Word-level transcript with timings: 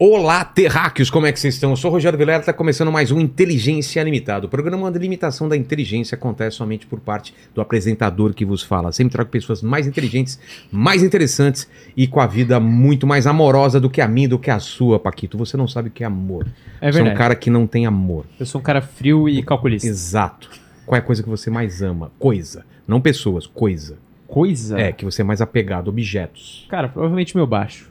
Olá, 0.00 0.44
terráqueos, 0.44 1.10
como 1.10 1.26
é 1.26 1.32
que 1.32 1.40
vocês 1.40 1.54
estão? 1.54 1.70
Eu 1.70 1.76
sou 1.76 1.90
o 1.90 1.94
Rogério 1.94 2.16
Vilera, 2.16 2.38
está 2.38 2.52
começando 2.52 2.92
mais 2.92 3.10
um 3.10 3.18
Inteligência 3.18 4.00
Limitada. 4.00 4.46
O 4.46 4.48
programa 4.48 4.92
de 4.92 4.98
limitação 5.00 5.48
da 5.48 5.56
inteligência 5.56 6.14
acontece 6.14 6.56
somente 6.56 6.86
por 6.86 7.00
parte 7.00 7.34
do 7.52 7.60
apresentador 7.60 8.32
que 8.32 8.44
vos 8.44 8.62
fala. 8.62 8.92
Sempre 8.92 9.14
trago 9.14 9.28
pessoas 9.28 9.60
mais 9.60 9.88
inteligentes, 9.88 10.38
mais 10.70 11.02
interessantes 11.02 11.68
e 11.96 12.06
com 12.06 12.20
a 12.20 12.28
vida 12.28 12.60
muito 12.60 13.08
mais 13.08 13.26
amorosa 13.26 13.80
do 13.80 13.90
que 13.90 14.00
a 14.00 14.06
minha, 14.06 14.28
do 14.28 14.38
que 14.38 14.52
a 14.52 14.60
sua, 14.60 15.00
Paquito. 15.00 15.36
Você 15.36 15.56
não 15.56 15.66
sabe 15.66 15.88
o 15.88 15.90
que 15.90 16.04
é 16.04 16.06
amor. 16.06 16.46
É 16.80 16.92
Você 16.92 16.98
é 16.98 17.02
um 17.02 17.04
verdade. 17.06 17.18
cara 17.18 17.34
que 17.34 17.50
não 17.50 17.66
tem 17.66 17.84
amor. 17.84 18.24
Eu 18.38 18.46
sou 18.46 18.60
um 18.60 18.64
cara 18.64 18.80
frio 18.80 19.28
e 19.28 19.42
calculista. 19.42 19.88
Exato. 19.88 20.48
Qual 20.86 20.94
é 20.94 21.00
a 21.00 21.04
coisa 21.04 21.24
que 21.24 21.28
você 21.28 21.50
mais 21.50 21.82
ama? 21.82 22.12
Coisa. 22.20 22.64
Não 22.86 23.00
pessoas, 23.00 23.48
coisa. 23.48 23.98
Coisa? 24.28 24.78
É, 24.78 24.92
que 24.92 25.04
você 25.04 25.22
é 25.22 25.24
mais 25.24 25.40
apegado, 25.40 25.88
objetos. 25.88 26.66
Cara, 26.68 26.88
provavelmente 26.88 27.36
meu 27.36 27.48
baixo. 27.48 27.90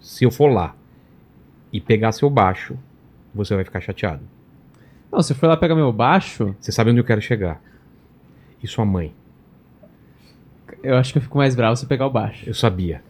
Se 0.00 0.24
eu 0.24 0.32
for 0.32 0.48
lá 0.48 0.74
e 1.72 1.80
pegar 1.80 2.12
seu 2.12 2.28
baixo, 2.30 2.76
você 3.34 3.54
vai 3.54 3.64
ficar 3.64 3.80
chateado. 3.80 4.22
Não, 5.12 5.22
se 5.22 5.34
for 5.34 5.46
lá 5.46 5.56
pegar 5.56 5.74
meu 5.74 5.92
baixo, 5.92 6.54
Você 6.60 6.70
sabe 6.72 6.90
onde 6.90 7.00
eu 7.00 7.04
quero 7.04 7.20
chegar. 7.20 7.60
E 8.62 8.66
sua 8.66 8.84
mãe? 8.84 9.12
eu 10.82 10.96
acho 10.96 11.12
que 11.12 11.18
eu 11.18 11.22
fico 11.22 11.36
mais 11.36 11.54
bravo 11.54 11.76
se 11.76 11.84
eu 11.84 11.88
pegar 11.88 12.06
o 12.06 12.10
baixo. 12.10 12.44
Eu 12.48 12.54
sabia. 12.54 13.02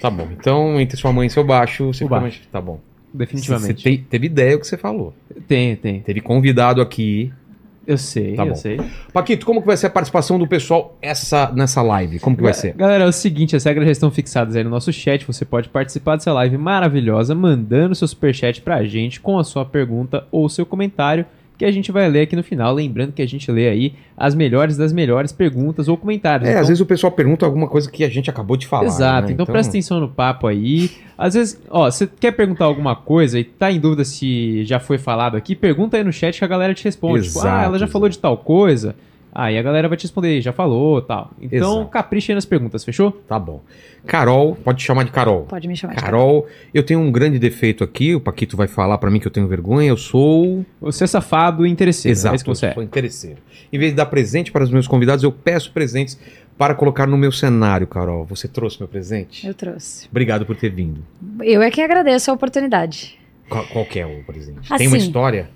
Tá 0.00 0.10
bom. 0.10 0.28
Então, 0.32 0.78
entre 0.80 0.96
sua 0.96 1.12
mãe 1.12 1.26
e 1.26 1.30
seu 1.30 1.42
baixo, 1.44 1.86
você 1.92 2.04
O 2.04 2.08
baixo. 2.08 2.22
mais- 2.22 2.46
Tá 2.52 2.60
bom. 2.60 2.80
Definitivamente. 3.14 3.82
Você 3.82 3.96
te- 3.96 4.04
teve 4.04 4.26
ideia 4.26 4.56
do 4.56 4.60
que 4.60 4.66
você 4.66 4.76
falou. 4.76 5.14
Tem, 5.48 5.74
tem. 5.76 6.00
Teve 6.02 6.20
convidado 6.20 6.82
aqui. 6.82 7.32
Eu 7.86 7.96
sei, 7.96 8.34
Tá 8.34 8.42
eu 8.44 8.48
bom. 8.48 8.54
sei. 8.56 8.80
Paquito, 9.12 9.46
como 9.46 9.60
que 9.60 9.66
vai 9.66 9.76
ser 9.76 9.86
a 9.86 9.90
participação 9.90 10.38
do 10.38 10.46
pessoal 10.48 10.96
essa, 11.00 11.52
nessa 11.54 11.80
live? 11.82 12.18
Como 12.18 12.36
que 12.36 12.42
vai 12.42 12.52
ser? 12.52 12.72
Galera, 12.74 13.04
é 13.04 13.06
o 13.06 13.12
seguinte, 13.12 13.54
as 13.54 13.62
regras 13.64 13.86
já 13.86 13.92
estão 13.92 14.10
fixadas 14.10 14.56
aí 14.56 14.64
no 14.64 14.70
nosso 14.70 14.92
chat. 14.92 15.24
Você 15.26 15.44
pode 15.44 15.68
participar 15.68 16.16
dessa 16.16 16.32
live 16.32 16.58
maravilhosa 16.58 17.34
mandando 17.34 17.94
seu 17.94 18.08
superchat 18.08 18.60
pra 18.60 18.82
gente 18.84 19.20
com 19.20 19.38
a 19.38 19.44
sua 19.44 19.64
pergunta 19.64 20.26
ou 20.32 20.48
seu 20.48 20.66
comentário 20.66 21.24
que 21.58 21.64
a 21.64 21.70
gente 21.70 21.90
vai 21.90 22.08
ler 22.08 22.22
aqui 22.22 22.36
no 22.36 22.42
final. 22.42 22.74
Lembrando 22.74 23.12
que 23.12 23.22
a 23.22 23.26
gente 23.26 23.50
lê 23.50 23.68
aí 23.68 23.94
as 24.16 24.34
melhores 24.34 24.76
das 24.76 24.92
melhores 24.92 25.32
perguntas 25.32 25.88
ou 25.88 25.96
comentários. 25.96 26.48
É, 26.48 26.52
Então- 26.52 26.62
às 26.62 26.68
vezes 26.68 26.80
o 26.80 26.86
pessoal 26.86 27.10
pergunta 27.12 27.44
alguma 27.46 27.66
coisa 27.68 27.90
que 27.90 28.04
a 28.04 28.08
gente 28.08 28.28
acabou 28.28 28.56
de 28.56 28.66
falar. 28.66 28.86
Exato, 28.86 29.28
né? 29.28 29.32
então, 29.32 29.46
presta 29.46 29.70
atenção 29.70 30.00
no 30.00 30.08
papo 30.08 30.46
aí. 30.46 30.90
Às 31.16 31.34
vezes, 31.34 31.60
ó, 31.70 31.90
você 31.90 32.06
quer 32.06 32.32
perguntar 32.32 32.64
alguma 32.66 32.94
coisa 32.94 33.38
e 33.38 33.44
tá 33.44 33.70
em 33.72 33.80
dúvida 33.80 34.04
se 34.04 34.64
já 34.64 34.78
foi 34.78 34.98
falado 34.98 35.36
aqui, 35.36 35.54
pergunta 35.54 35.96
aí 35.96 36.04
no 36.04 36.12
chat 36.12 36.38
que 36.38 36.44
a 36.44 36.48
galera 36.48 36.74
te 36.74 36.84
responde. 36.84 37.26
tipo, 37.26 37.38
Exato, 37.38 37.48
ah, 37.48 37.62
ela 37.64 37.78
já 37.78 37.86
falou 37.86 38.08
de 38.08 38.18
tal 38.18 38.36
coisa. 38.36 38.94
Aí 39.38 39.58
a 39.58 39.62
galera 39.62 39.86
vai 39.86 39.98
te 39.98 40.04
responder, 40.04 40.40
já 40.40 40.50
falou, 40.50 41.02
tal. 41.02 41.30
Então, 41.38 41.80
Exato. 41.80 41.90
capricha 41.90 42.32
aí 42.32 42.34
nas 42.34 42.46
perguntas, 42.46 42.82
fechou? 42.82 43.12
Tá 43.28 43.38
bom. 43.38 43.60
Carol, 44.06 44.56
pode 44.56 44.78
te 44.78 44.84
chamar 44.86 45.04
de 45.04 45.10
Carol. 45.10 45.42
Pode 45.42 45.68
me 45.68 45.76
chamar 45.76 45.94
de 45.94 46.00
Carol, 46.00 46.46
eu 46.72 46.82
tenho 46.82 47.00
um 47.00 47.12
grande 47.12 47.38
defeito 47.38 47.84
aqui, 47.84 48.14
o 48.14 48.20
Paquito 48.20 48.56
vai 48.56 48.66
falar 48.66 48.96
pra 48.96 49.10
mim 49.10 49.20
que 49.20 49.26
eu 49.26 49.30
tenho 49.30 49.46
vergonha, 49.46 49.90
eu 49.90 49.96
sou... 49.98 50.64
Você 50.80 51.04
é 51.04 51.06
safado 51.06 51.66
e 51.66 51.70
interesseiro, 51.70 52.12
Exato, 52.16 52.32
é 52.32 52.36
isso 52.36 52.44
que 52.44 52.48
você 52.48 52.64
eu 52.64 52.70
é. 52.70 52.74
sou 52.74 52.82
interesseiro. 52.82 53.36
Em 53.70 53.78
vez 53.78 53.92
de 53.92 53.96
dar 53.96 54.06
presente 54.06 54.50
para 54.50 54.64
os 54.64 54.70
meus 54.70 54.88
convidados, 54.88 55.22
eu 55.22 55.30
peço 55.30 55.70
presentes 55.70 56.18
para 56.56 56.74
colocar 56.74 57.06
no 57.06 57.18
meu 57.18 57.30
cenário, 57.30 57.86
Carol. 57.86 58.24
Você 58.24 58.48
trouxe 58.48 58.78
meu 58.80 58.88
presente? 58.88 59.46
Eu 59.46 59.52
trouxe. 59.52 60.08
Obrigado 60.10 60.46
por 60.46 60.56
ter 60.56 60.70
vindo. 60.70 61.04
Eu 61.42 61.60
é 61.60 61.70
que 61.70 61.82
agradeço 61.82 62.30
a 62.30 62.34
oportunidade. 62.34 63.18
Qual, 63.50 63.66
qual 63.66 63.84
que 63.84 63.98
é 63.98 64.06
o 64.06 64.24
presente? 64.24 64.60
Assim. 64.60 64.78
Tem 64.78 64.88
uma 64.88 64.96
história? 64.96 65.50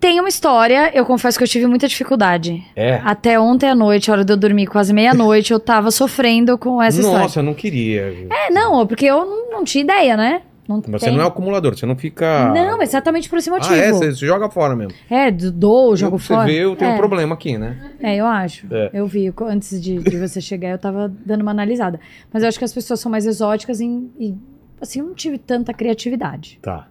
Tem 0.00 0.20
uma 0.20 0.28
história, 0.28 0.90
eu 0.96 1.04
confesso 1.04 1.36
que 1.36 1.42
eu 1.42 1.48
tive 1.48 1.66
muita 1.66 1.88
dificuldade. 1.88 2.64
É. 2.76 3.00
Até 3.04 3.38
ontem 3.38 3.68
à 3.68 3.74
noite, 3.74 4.10
a 4.10 4.14
hora 4.14 4.24
de 4.24 4.32
eu 4.32 4.36
dormir, 4.36 4.66
quase 4.66 4.92
meia-noite, 4.92 5.52
eu 5.52 5.58
tava 5.58 5.90
sofrendo 5.90 6.56
com 6.56 6.80
essa 6.80 7.00
história. 7.00 7.22
Nossa, 7.22 7.40
eu 7.40 7.42
não 7.44 7.54
queria. 7.54 8.26
É, 8.30 8.50
não, 8.50 8.86
porque 8.86 9.06
eu 9.06 9.26
não, 9.26 9.50
não 9.50 9.64
tinha 9.64 9.82
ideia, 9.82 10.16
né? 10.16 10.42
Não 10.68 10.82
Você 10.82 11.06
tem- 11.06 11.16
não 11.16 11.24
é 11.24 11.26
acumulador, 11.26 11.74
você 11.74 11.86
não 11.86 11.96
fica... 11.96 12.52
Não, 12.52 12.82
exatamente 12.82 13.26
por 13.28 13.38
esse 13.38 13.48
motivo. 13.50 13.72
Ah, 13.72 13.78
é? 13.78 13.90
Você 13.90 14.12
joga 14.12 14.50
fora 14.50 14.76
mesmo. 14.76 14.92
É, 15.08 15.30
do- 15.30 15.50
dou, 15.50 15.96
jogo 15.96 16.16
eu, 16.16 16.20
fora. 16.20 16.46
Você 16.46 16.52
vê, 16.52 16.58
eu 16.58 16.76
tenho 16.76 16.90
é. 16.90 16.94
um 16.94 16.96
problema 16.98 17.34
aqui, 17.34 17.56
né? 17.56 17.90
É, 18.00 18.16
eu 18.16 18.26
acho. 18.26 18.66
É. 18.70 18.90
Eu 18.92 19.06
vi, 19.06 19.32
antes 19.46 19.80
de, 19.80 19.96
de 19.98 20.18
você 20.18 20.42
chegar, 20.42 20.68
eu 20.68 20.78
tava 20.78 21.10
dando 21.24 21.40
uma 21.40 21.52
analisada. 21.52 21.98
Mas 22.30 22.42
eu 22.42 22.48
acho 22.50 22.58
que 22.58 22.66
as 22.66 22.72
pessoas 22.74 23.00
são 23.00 23.10
mais 23.10 23.24
exóticas 23.24 23.80
em- 23.80 24.10
e, 24.20 24.34
assim, 24.78 25.00
eu 25.00 25.06
não 25.06 25.14
tive 25.14 25.38
tanta 25.38 25.72
criatividade. 25.72 26.58
Tá. 26.60 26.86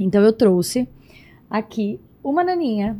Então 0.00 0.22
eu 0.22 0.32
trouxe 0.32 0.88
aqui 1.50 2.00
uma 2.22 2.42
naninha, 2.44 2.96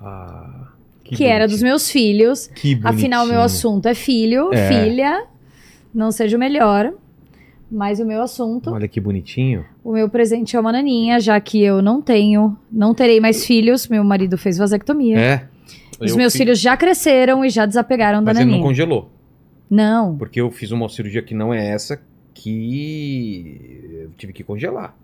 Ah, 0.00 0.68
que, 1.04 1.24
era 1.24 1.46
dos 1.46 1.62
meus 1.62 1.90
filhos. 1.90 2.46
Que 2.48 2.74
bonitinho. 2.74 2.88
Afinal, 2.88 3.26
meu 3.26 3.40
assunto 3.42 3.86
é 3.86 3.94
filho, 3.94 4.52
É. 4.52 4.68
filha. 4.68 5.24
Não 5.94 6.10
seja 6.12 6.36
o 6.36 6.40
melhor. 6.40 6.92
Mas 7.70 8.00
o 8.00 8.04
meu 8.04 8.20
assunto, 8.22 8.70
Olha 8.72 8.88
que 8.88 9.00
bonitinho. 9.00 9.64
o 9.84 9.92
meu 9.92 10.08
presente 10.08 10.56
é 10.56 10.60
uma 10.60 10.72
naninha, 10.72 11.20
já 11.20 11.38
que 11.40 11.62
eu 11.62 11.80
não 11.80 12.02
tenho, 12.02 12.56
não 12.70 12.92
terei 12.94 13.20
mais 13.20 13.44
filhos. 13.46 13.86
Meu 13.86 14.02
marido 14.02 14.36
fez 14.36 14.58
vasectomia. 14.58 15.18
É. 15.18 15.48
Os 16.00 16.10
Eu 16.12 16.16
meus 16.16 16.32
fiz- 16.32 16.40
filhos 16.42 16.58
já 16.58 16.76
cresceram 16.76 17.44
e 17.44 17.50
já 17.50 17.66
desapegaram 17.66 18.24
da 18.24 18.32
Mas 18.32 18.38
ele 18.38 18.46
não 18.46 18.52
naninha. 18.52 18.66
congelou. 18.68 19.10
Não, 19.70 20.16
Porque 20.16 20.40
eu 20.40 20.50
fiz 20.50 20.72
uma 20.72 20.88
cirurgia 20.88 21.22
que 21.22 21.32
não 21.34 21.54
é 21.54 21.68
essa, 21.70 22.00
que 22.34 24.00
eu 24.04 24.10
tive 24.16 24.32
que 24.32 24.42
congelar. 24.42 24.96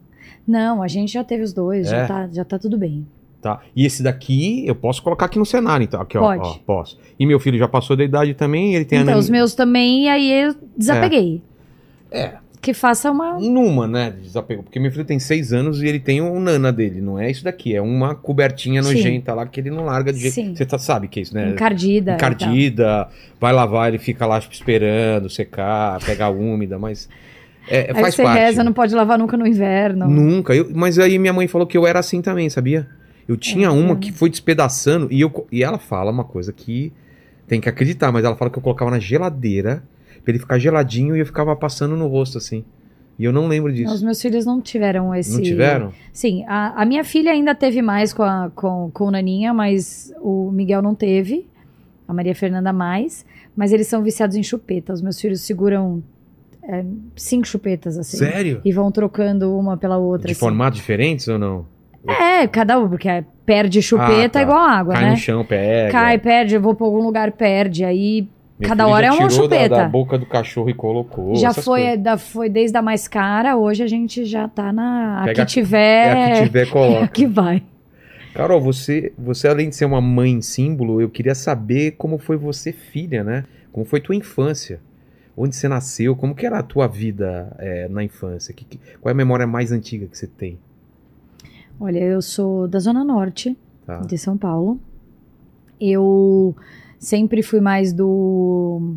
não, 0.46 0.82
a 0.82 0.88
gente 0.88 1.12
já 1.12 1.22
teve 1.22 1.42
os 1.44 1.52
dois, 1.52 1.86
É? 1.86 1.90
já, 1.90 2.06
tá, 2.08 2.28
já 2.32 2.44
tá 2.44 2.58
tudo 2.58 2.76
bem. 2.78 3.06
Tá? 3.40 3.60
E 3.76 3.86
esse 3.86 4.02
daqui 4.02 4.64
eu 4.66 4.74
posso 4.74 5.02
colocar 5.02 5.26
aqui 5.26 5.38
no 5.38 5.46
cenário, 5.46 5.84
então. 5.84 6.00
Aqui, 6.00 6.18
ó, 6.18 6.20
Pode. 6.22 6.40
ó, 6.42 6.54
posso. 6.66 6.98
E 7.18 7.24
meu 7.26 7.38
filho 7.38 7.58
já 7.58 7.68
passou 7.68 7.94
da 7.96 8.02
idade 8.02 8.34
também, 8.34 8.74
ele 8.74 8.84
tem 8.84 9.00
Então, 9.00 9.14
a 9.14 9.18
os 9.18 9.30
meus 9.30 9.54
também, 9.54 10.04
e 10.04 10.08
aí 10.08 10.32
eu 10.32 10.54
desapeguei. 10.76 11.40
É, 12.10 12.32
Que 12.60 12.74
faça 12.74 13.08
uma. 13.10 13.38
numa, 13.38 13.86
né? 13.86 14.10
de 14.10 14.22
Desapego. 14.22 14.64
Porque 14.64 14.80
meu 14.80 14.90
filho 14.90 15.04
tem 15.04 15.20
seis 15.20 15.52
anos 15.52 15.80
e 15.82 15.86
ele 15.86 16.00
tem 16.00 16.20
o 16.20 16.40
Nana 16.40 16.72
dele. 16.72 17.00
Não 17.00 17.18
é 17.20 17.30
isso 17.30 17.44
daqui, 17.44 17.72
é 17.76 17.80
uma 17.80 18.14
cobertinha 18.16 18.82
Sim. 18.82 18.94
nojenta 18.94 19.32
lá 19.34 19.46
que 19.46 19.60
ele 19.60 19.70
não 19.70 19.84
larga 19.84 20.12
de 20.12 20.18
jeito. 20.18 20.34
Sim. 20.34 20.54
Você 20.56 20.64
tá, 20.66 20.76
sabe 20.78 21.06
que 21.06 21.20
é 21.20 21.22
isso, 21.22 21.34
né? 21.34 21.50
Encardida. 21.50 22.14
Encardida, 22.14 23.06
vai 23.40 23.52
lavar, 23.52 23.88
ele 23.88 23.98
fica 23.98 24.26
lá 24.26 24.38
esperando 24.38 25.28
secar, 25.30 26.00
pegar 26.04 26.30
úmida, 26.30 26.78
mas. 26.78 27.08
É. 27.68 27.90
Aí 27.94 28.00
faz 28.00 28.14
você 28.14 28.22
parte. 28.24 28.38
reza, 28.40 28.64
não 28.64 28.72
pode 28.72 28.94
lavar 28.94 29.18
nunca 29.18 29.36
no 29.36 29.46
inverno. 29.46 30.08
Nunca. 30.08 30.52
Eu- 30.54 30.68
mas 30.74 30.98
aí 30.98 31.16
minha 31.18 31.32
mãe 31.32 31.46
falou 31.46 31.66
que 31.66 31.76
eu 31.76 31.86
era 31.86 31.98
assim 32.00 32.20
também, 32.22 32.48
sabia? 32.50 32.88
Eu 33.28 33.36
tinha 33.36 33.68
É, 33.68 33.70
uma 33.70 33.96
que 33.96 34.12
foi 34.12 34.30
despedaçando 34.30 35.08
e, 35.10 35.20
eu, 35.20 35.46
e 35.50 35.62
ela 35.62 35.78
fala 35.78 36.10
uma 36.10 36.24
coisa 36.24 36.52
que 36.52 36.92
tem 37.46 37.60
que 37.60 37.68
acreditar, 37.68 38.12
mas 38.12 38.24
ela 38.24 38.36
fala 38.36 38.50
que 38.50 38.58
eu 38.58 38.62
colocava 38.62 38.90
na 38.90 38.98
geladeira 38.98 39.82
pra 40.24 40.32
ele 40.32 40.38
ficar 40.38 40.58
geladinho 40.58 41.16
e 41.16 41.20
eu 41.20 41.26
ficava 41.26 41.54
passando 41.56 41.96
no 41.96 42.06
rosto 42.06 42.38
assim. 42.38 42.64
E 43.18 43.24
eu 43.24 43.32
não 43.32 43.48
lembro 43.48 43.72
disso. 43.72 43.94
Os 43.94 44.02
meus 44.02 44.20
filhos 44.20 44.44
não 44.44 44.60
tiveram 44.60 45.14
esse. 45.14 45.32
Não 45.32 45.40
tiveram? 45.42 45.92
Sim, 46.12 46.44
a, 46.46 46.82
a 46.82 46.84
minha 46.84 47.02
filha 47.02 47.32
ainda 47.32 47.54
teve 47.54 47.80
mais 47.80 48.12
com, 48.12 48.22
a, 48.22 48.50
com, 48.54 48.90
com 48.92 49.04
o 49.06 49.10
Naninha, 49.10 49.54
mas 49.54 50.12
o 50.20 50.50
Miguel 50.52 50.82
não 50.82 50.94
teve. 50.94 51.46
A 52.06 52.12
Maria 52.12 52.34
Fernanda 52.34 52.72
mais. 52.72 53.24
Mas 53.56 53.72
eles 53.72 53.86
são 53.86 54.02
viciados 54.02 54.36
em 54.36 54.42
chupeta. 54.42 54.92
Os 54.92 55.00
meus 55.00 55.18
filhos 55.18 55.40
seguram 55.40 56.02
é, 56.62 56.84
cinco 57.16 57.46
chupetas, 57.46 57.96
assim. 57.96 58.18
Sério? 58.18 58.60
E 58.62 58.70
vão 58.70 58.92
trocando 58.92 59.56
uma 59.56 59.78
pela 59.78 59.96
outra. 59.96 60.26
De 60.26 60.32
assim. 60.32 60.38
formatos 60.38 60.78
diferentes 60.78 61.26
ou 61.26 61.38
não? 61.38 61.64
É, 62.08 62.46
cada 62.46 62.78
um, 62.78 62.88
porque 62.88 63.08
é, 63.08 63.24
perde 63.44 63.80
chupeta 63.82 64.24
Ah, 64.24 64.28
tá. 64.28 64.42
igual 64.42 64.58
água, 64.58 64.94
Cai 64.94 65.04
né? 65.04 65.10
no 65.10 65.16
chão, 65.16 65.44
pega. 65.44 65.90
Cai, 65.92 66.18
perde, 66.18 66.54
eu 66.54 66.60
vou 66.60 66.74
pra 66.74 66.86
algum 66.86 67.02
lugar, 67.02 67.32
perde. 67.32 67.84
Aí 67.84 68.28
Meu 68.58 68.68
cada 68.68 68.86
hora 68.86 69.06
é 69.06 69.10
uma 69.10 69.28
tirou 69.28 69.48
da- 69.48 69.56
chupeta. 69.56 69.76
Da, 69.76 69.88
boca 69.88 70.18
do 70.18 70.26
cachorro 70.26 70.70
e 70.70 70.74
colocou. 70.74 71.34
já 71.36 71.52
foi, 71.52 71.96
da, 71.96 72.16
foi 72.18 72.48
desde 72.48 72.76
a 72.76 72.82
mais 72.82 73.06
cara, 73.08 73.56
hoje 73.56 73.82
a 73.82 73.86
gente 73.86 74.24
já 74.24 74.46
tá 74.48 74.72
na. 74.72 75.22
A 75.22 75.24
Pega 75.24 75.42
a- 75.42 75.46
que 75.46 75.52
tiver. 75.52 76.16
É 76.16 76.32
a 76.32 76.36
que 76.38 76.42
tiver, 76.44 76.60
é 76.60 76.68
a 76.68 76.72
coloca. 76.72 77.08
que 77.08 77.26
vai. 77.26 77.62
Carol, 78.34 78.60
você, 78.60 79.12
você 79.18 79.48
além 79.48 79.70
de 79.70 79.76
ser 79.76 79.86
uma 79.86 80.00
mãe 80.00 80.42
símbolo, 80.42 81.00
eu 81.00 81.08
queria 81.08 81.34
saber 81.34 81.92
como 81.92 82.18
foi 82.18 82.36
você 82.36 82.70
filha, 82.70 83.24
né? 83.24 83.44
Como 83.72 83.84
foi 83.86 83.98
tua 84.00 84.14
infância? 84.14 84.78
Onde 85.34 85.56
você 85.56 85.68
nasceu? 85.68 86.14
Como 86.16 86.34
que 86.34 86.44
era 86.46 86.58
a 86.58 86.62
tua 86.62 86.86
vida 86.86 87.54
é, 87.58 87.88
na 87.88 88.02
infância? 88.04 88.52
Que- 88.54 88.64
que- 88.64 88.78
qual 89.00 89.10
é 89.10 89.12
a 89.12 89.16
memória 89.16 89.46
mais 89.46 89.72
antiga 89.72 90.06
que 90.06 90.16
você 90.16 90.26
tem? 90.26 90.58
Olha, 91.80 91.98
eu 91.98 92.22
sou 92.22 92.66
da 92.68 92.78
Zona 92.78 93.04
Norte 93.04 93.56
Tá? 93.86 93.98
de 93.98 94.16
São 94.18 94.36
Paulo. 94.36 94.78
Eu 95.80 96.54
sempre 96.98 97.42
fui 97.42 97.60
mais 97.60 97.92
do. 97.92 98.94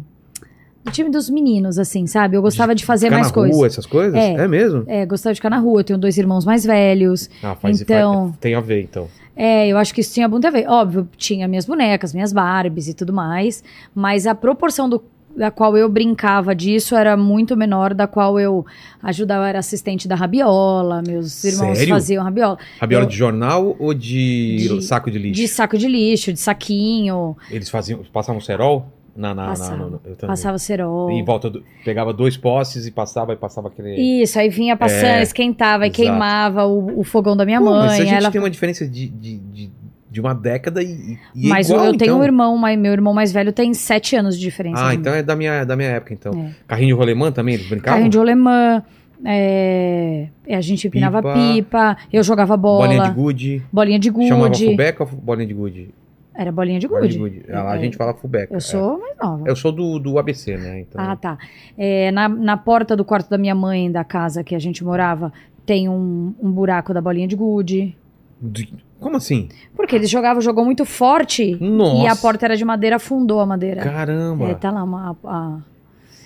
do 0.84 0.92
time 0.92 1.10
dos 1.10 1.30
meninos, 1.30 1.78
assim, 1.78 2.08
sabe? 2.08 2.38
Eu 2.38 2.42
gostava 2.42 2.74
de, 2.74 2.86
fazer 2.86 3.08
Ficar 3.08 3.16
mais 3.18 3.28
na 3.28 3.34
coisas. 3.34 3.56
rua, 3.58 3.68
essas 3.68 3.86
coisas? 3.86 4.16
É. 4.16 4.48
mesmo? 4.48 4.84
É, 4.88 5.06
gostava 5.06 5.34
de 5.34 5.40
ficar 5.40 5.50
na 5.50 5.58
rua. 5.60 5.82
Eu 5.82 5.84
tenho 5.84 6.00
dois 6.00 6.18
irmãos 6.18 6.46
mais 6.46 6.64
velhos. 6.66 7.30
Ah, 7.44 7.56
faz, 7.56 7.82
Então- 7.82 8.28
faz- 8.30 8.38
tem 8.40 8.56
a 8.56 8.62
ver, 8.62 8.84
então. 8.84 9.08
É, 9.36 9.68
eu 9.68 9.78
acho 9.78 9.94
que 9.94 10.02
isso 10.02 10.14
tinha 10.14 10.28
muito 10.28 10.48
a 10.48 10.50
ver. 10.50 10.68
Óbvio, 10.68 11.08
tinha 11.18 11.48
minhas 11.48 11.66
bonecas, 11.66 12.14
minhas 12.14 12.34
Barbies 12.34 12.88
e 12.88 12.94
tudo 12.94 13.14
mais, 13.14 13.64
mas 13.94 14.26
a 14.26 14.34
proporção 14.34 14.90
do, 14.90 15.04
da 15.40 15.50
qual 15.50 15.78
eu 15.78 15.88
brincava 15.90 16.54
disso 16.54 16.96
era 16.96 17.16
muito 17.16 17.56
menor 17.56 17.94
da 17.94 18.06
qual 18.06 18.38
eu 18.40 18.66
ajudava, 19.02 19.48
era 19.48 19.60
assistente 19.60 20.08
da 20.08 20.14
rabiola, 20.16 21.02
meus 21.02 21.44
irmãos 21.46 21.78
Sério? 21.78 21.94
faziam 21.94 22.24
rabiola. 22.24 22.58
Rabiola 22.80 23.06
Eu- 23.06 23.10
de 23.10 23.16
jornal 23.16 23.76
ou 23.80 23.94
de, 23.94 24.58
De- 24.68 24.82
saco 24.84 25.10
de 25.10 25.18
lixo? 25.18 25.42
De 25.42 25.48
saco 25.48 25.78
de 25.78 25.88
lixo, 25.88 26.34
de 26.34 26.40
saquinho. 26.40 27.38
Eles 27.50 27.70
faziam, 27.70 28.02
passavam 28.12 28.42
cerol? 28.42 28.86
Na, 29.16 29.34
na, 29.34 29.44
na- 29.44 29.48
Passava. 29.50 29.84
eu 29.84 30.16
também. 30.16 30.28
Passava 30.28 30.58
cerol. 30.60 31.10
Em 31.12 31.24
volta 31.26 31.50
do, 31.50 31.64
pegava 31.84 32.14
dois 32.14 32.38
postes 32.38 32.86
e 32.86 32.92
passava 32.92 33.34
e 33.34 33.36
passava 33.36 33.68
aquele. 33.68 33.96
Isso, 34.22 34.40
aí 34.40 34.48
vinha 34.50 34.78
passando, 34.78 35.04
É, 35.06 35.22
esquentava, 35.24 35.86
e 35.86 35.88
exato. 35.90 36.02
queimava 36.02 36.66
o, 36.66 37.00
o 37.00 37.04
fogão 37.04 37.36
da 37.36 37.44
minha 37.46 37.60
Pô, 37.60 37.66
mãe. 37.66 37.80
mas 37.88 37.92
a 38.00 38.04
gente 38.06 38.14
ela... 38.14 38.32
tem 38.32 38.40
uma 38.40 38.50
diferença 38.50 38.88
de, 38.88 39.08
de, 39.10 39.38
de, 39.38 39.68
de 40.12 40.20
uma 40.20 40.34
década 40.34 40.82
e, 40.82 41.18
e 41.36 41.46
é 41.46 41.50
Mas 41.50 41.70
igual, 41.70 41.86
eu 41.86 41.96
tenho 41.98 42.10
então. 42.12 42.20
um 42.20 42.24
irmão, 42.24 42.58
mas 42.58 42.78
meu 42.80 42.92
irmão 42.92 43.14
mais 43.14 43.32
velho 43.32 43.54
tem 43.54 43.74
sete 43.74 44.16
anos 44.16 44.36
de 44.36 44.42
diferença. 44.42 44.88
Ah, 44.88 44.94
então 44.94 45.14
é 45.14 45.22
da 45.22 45.36
minha, 45.36 45.64
da 45.64 45.76
minha 45.76 45.90
época, 45.90 46.14
então. 46.14 46.34
É. 46.34 46.52
Carrinho 46.68 46.88
de 46.96 47.00
rolemã 47.00 47.32
também, 47.32 47.54
eles 47.56 47.68
brincavam? 47.68 47.94
Carrinho 47.94 48.10
de 48.10 48.18
rolemã, 48.18 48.84
é, 49.24 50.28
a 50.50 50.62
gente 50.62 50.88
empinava 50.88 51.22
Pipa. 51.22 51.34
pipa, 51.34 51.98
eu 52.12 52.24
jogava 52.24 52.58
bola, 52.58 52.88
Bolinha 52.88 53.04
de 53.04 53.12
gude. 53.16 53.64
bolinha 53.72 54.00
de 54.00 54.12
Chamava 54.28 54.48
gude. 54.50 54.66
fubeca 54.66 55.04
ou 55.04 55.10
bolinha 55.10 55.48
de 55.48 55.54
gude? 55.54 55.90
Era 56.34 56.52
bolinha 56.54 56.80
de 56.80 56.88
Bolinha 56.88 57.20
gude. 57.20 57.32
de 57.34 57.40
gude. 57.42 57.52
Ah, 57.54 57.64
lá 57.64 57.72
a 57.74 57.78
É, 57.78 57.82
gente 57.82 57.98
fala 57.98 58.14
fubeca. 58.14 58.54
Eu 58.54 58.62
sou 58.62 58.98
mais 59.00 59.16
nova. 59.22 59.44
Eu 59.46 59.56
sou 59.58 59.72
do, 59.74 60.00
do 60.00 60.18
ABC, 60.18 60.56
né? 60.58 60.80
Então, 60.82 61.02
Ah, 61.04 61.16
tá. 61.16 61.38
É, 61.78 62.12
na, 62.12 62.30
na 62.30 62.56
porta 62.56 62.96
do 62.96 63.04
quarto 63.04 63.30
da 63.30 63.38
minha 63.38 63.54
mãe, 63.54 63.92
da 63.92 64.04
casa 64.06 64.42
que 64.44 64.56
a 64.56 64.60
gente 64.60 64.82
morava, 64.84 65.34
tem 65.66 65.90
um, 65.90 66.34
um 66.42 66.50
buraco 66.50 66.94
da 66.94 67.02
bolinha 67.02 67.28
de 67.28 67.36
gude. 67.36 67.94
de- 68.42 68.74
Como 69.00 69.18
assim? 69.18 69.48
Porque 69.76 69.96
eles 69.96 70.10
jogavam, 70.10 70.42
jogou 70.42 70.66
muito 70.66 70.86
forte 70.86 71.58
Nossa. 71.62 72.04
e 72.04 72.08
a 72.08 72.16
porta 72.16 72.46
era 72.46 72.58
de 72.58 72.66
madeira, 72.66 72.98
afundou 72.98 73.40
a 73.40 73.46
madeira. 73.46 73.82
Caramba. 73.82 74.50
É, 74.50 74.54
tá 74.56 74.70
lá 74.72 74.84
uma. 74.84 75.16
a- 75.24 75.58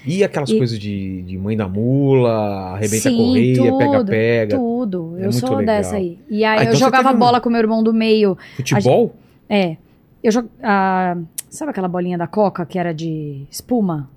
E 0.05 0.23
aquelas 0.23 0.49
E- 0.49 0.57
coisas 0.57 0.77
de, 0.79 1.21
de 1.21 1.37
mãe 1.37 1.55
da 1.55 1.67
mula, 1.67 2.73
arrebenta 2.73 3.09
Sim, 3.09 3.13
a 3.13 3.17
correia, 3.63 3.77
pega-pega. 3.77 4.57
tudo. 4.57 5.15
É 5.17 5.25
eu 5.27 5.31
sou 5.31 5.49
legal. 5.57 5.65
dessa 5.77 5.95
aí. 5.97 6.17
E 6.29 6.43
aí 6.43 6.59
Ah, 6.59 6.61
então 6.63 6.73
eu 6.73 6.77
você 6.77 6.83
jogava 6.83 7.11
um- 7.13 7.17
bola 7.19 7.39
com 7.39 7.49
meu 7.49 7.59
irmão 7.59 7.81
do 7.83 7.93
meio. 7.93 8.37
Futebol? 8.55 9.15
É. 9.49 9.77
Eu 10.23 10.31
jo- 10.31 10.49
ah, 10.61 11.17
Sabe 11.49 11.69
aquela 11.69 11.87
bolinha 11.87 12.17
da 12.17 12.25
Coca 12.25 12.65
que 12.65 12.79
era 12.79 12.91
de 12.95 13.43
espuma? 13.51 14.09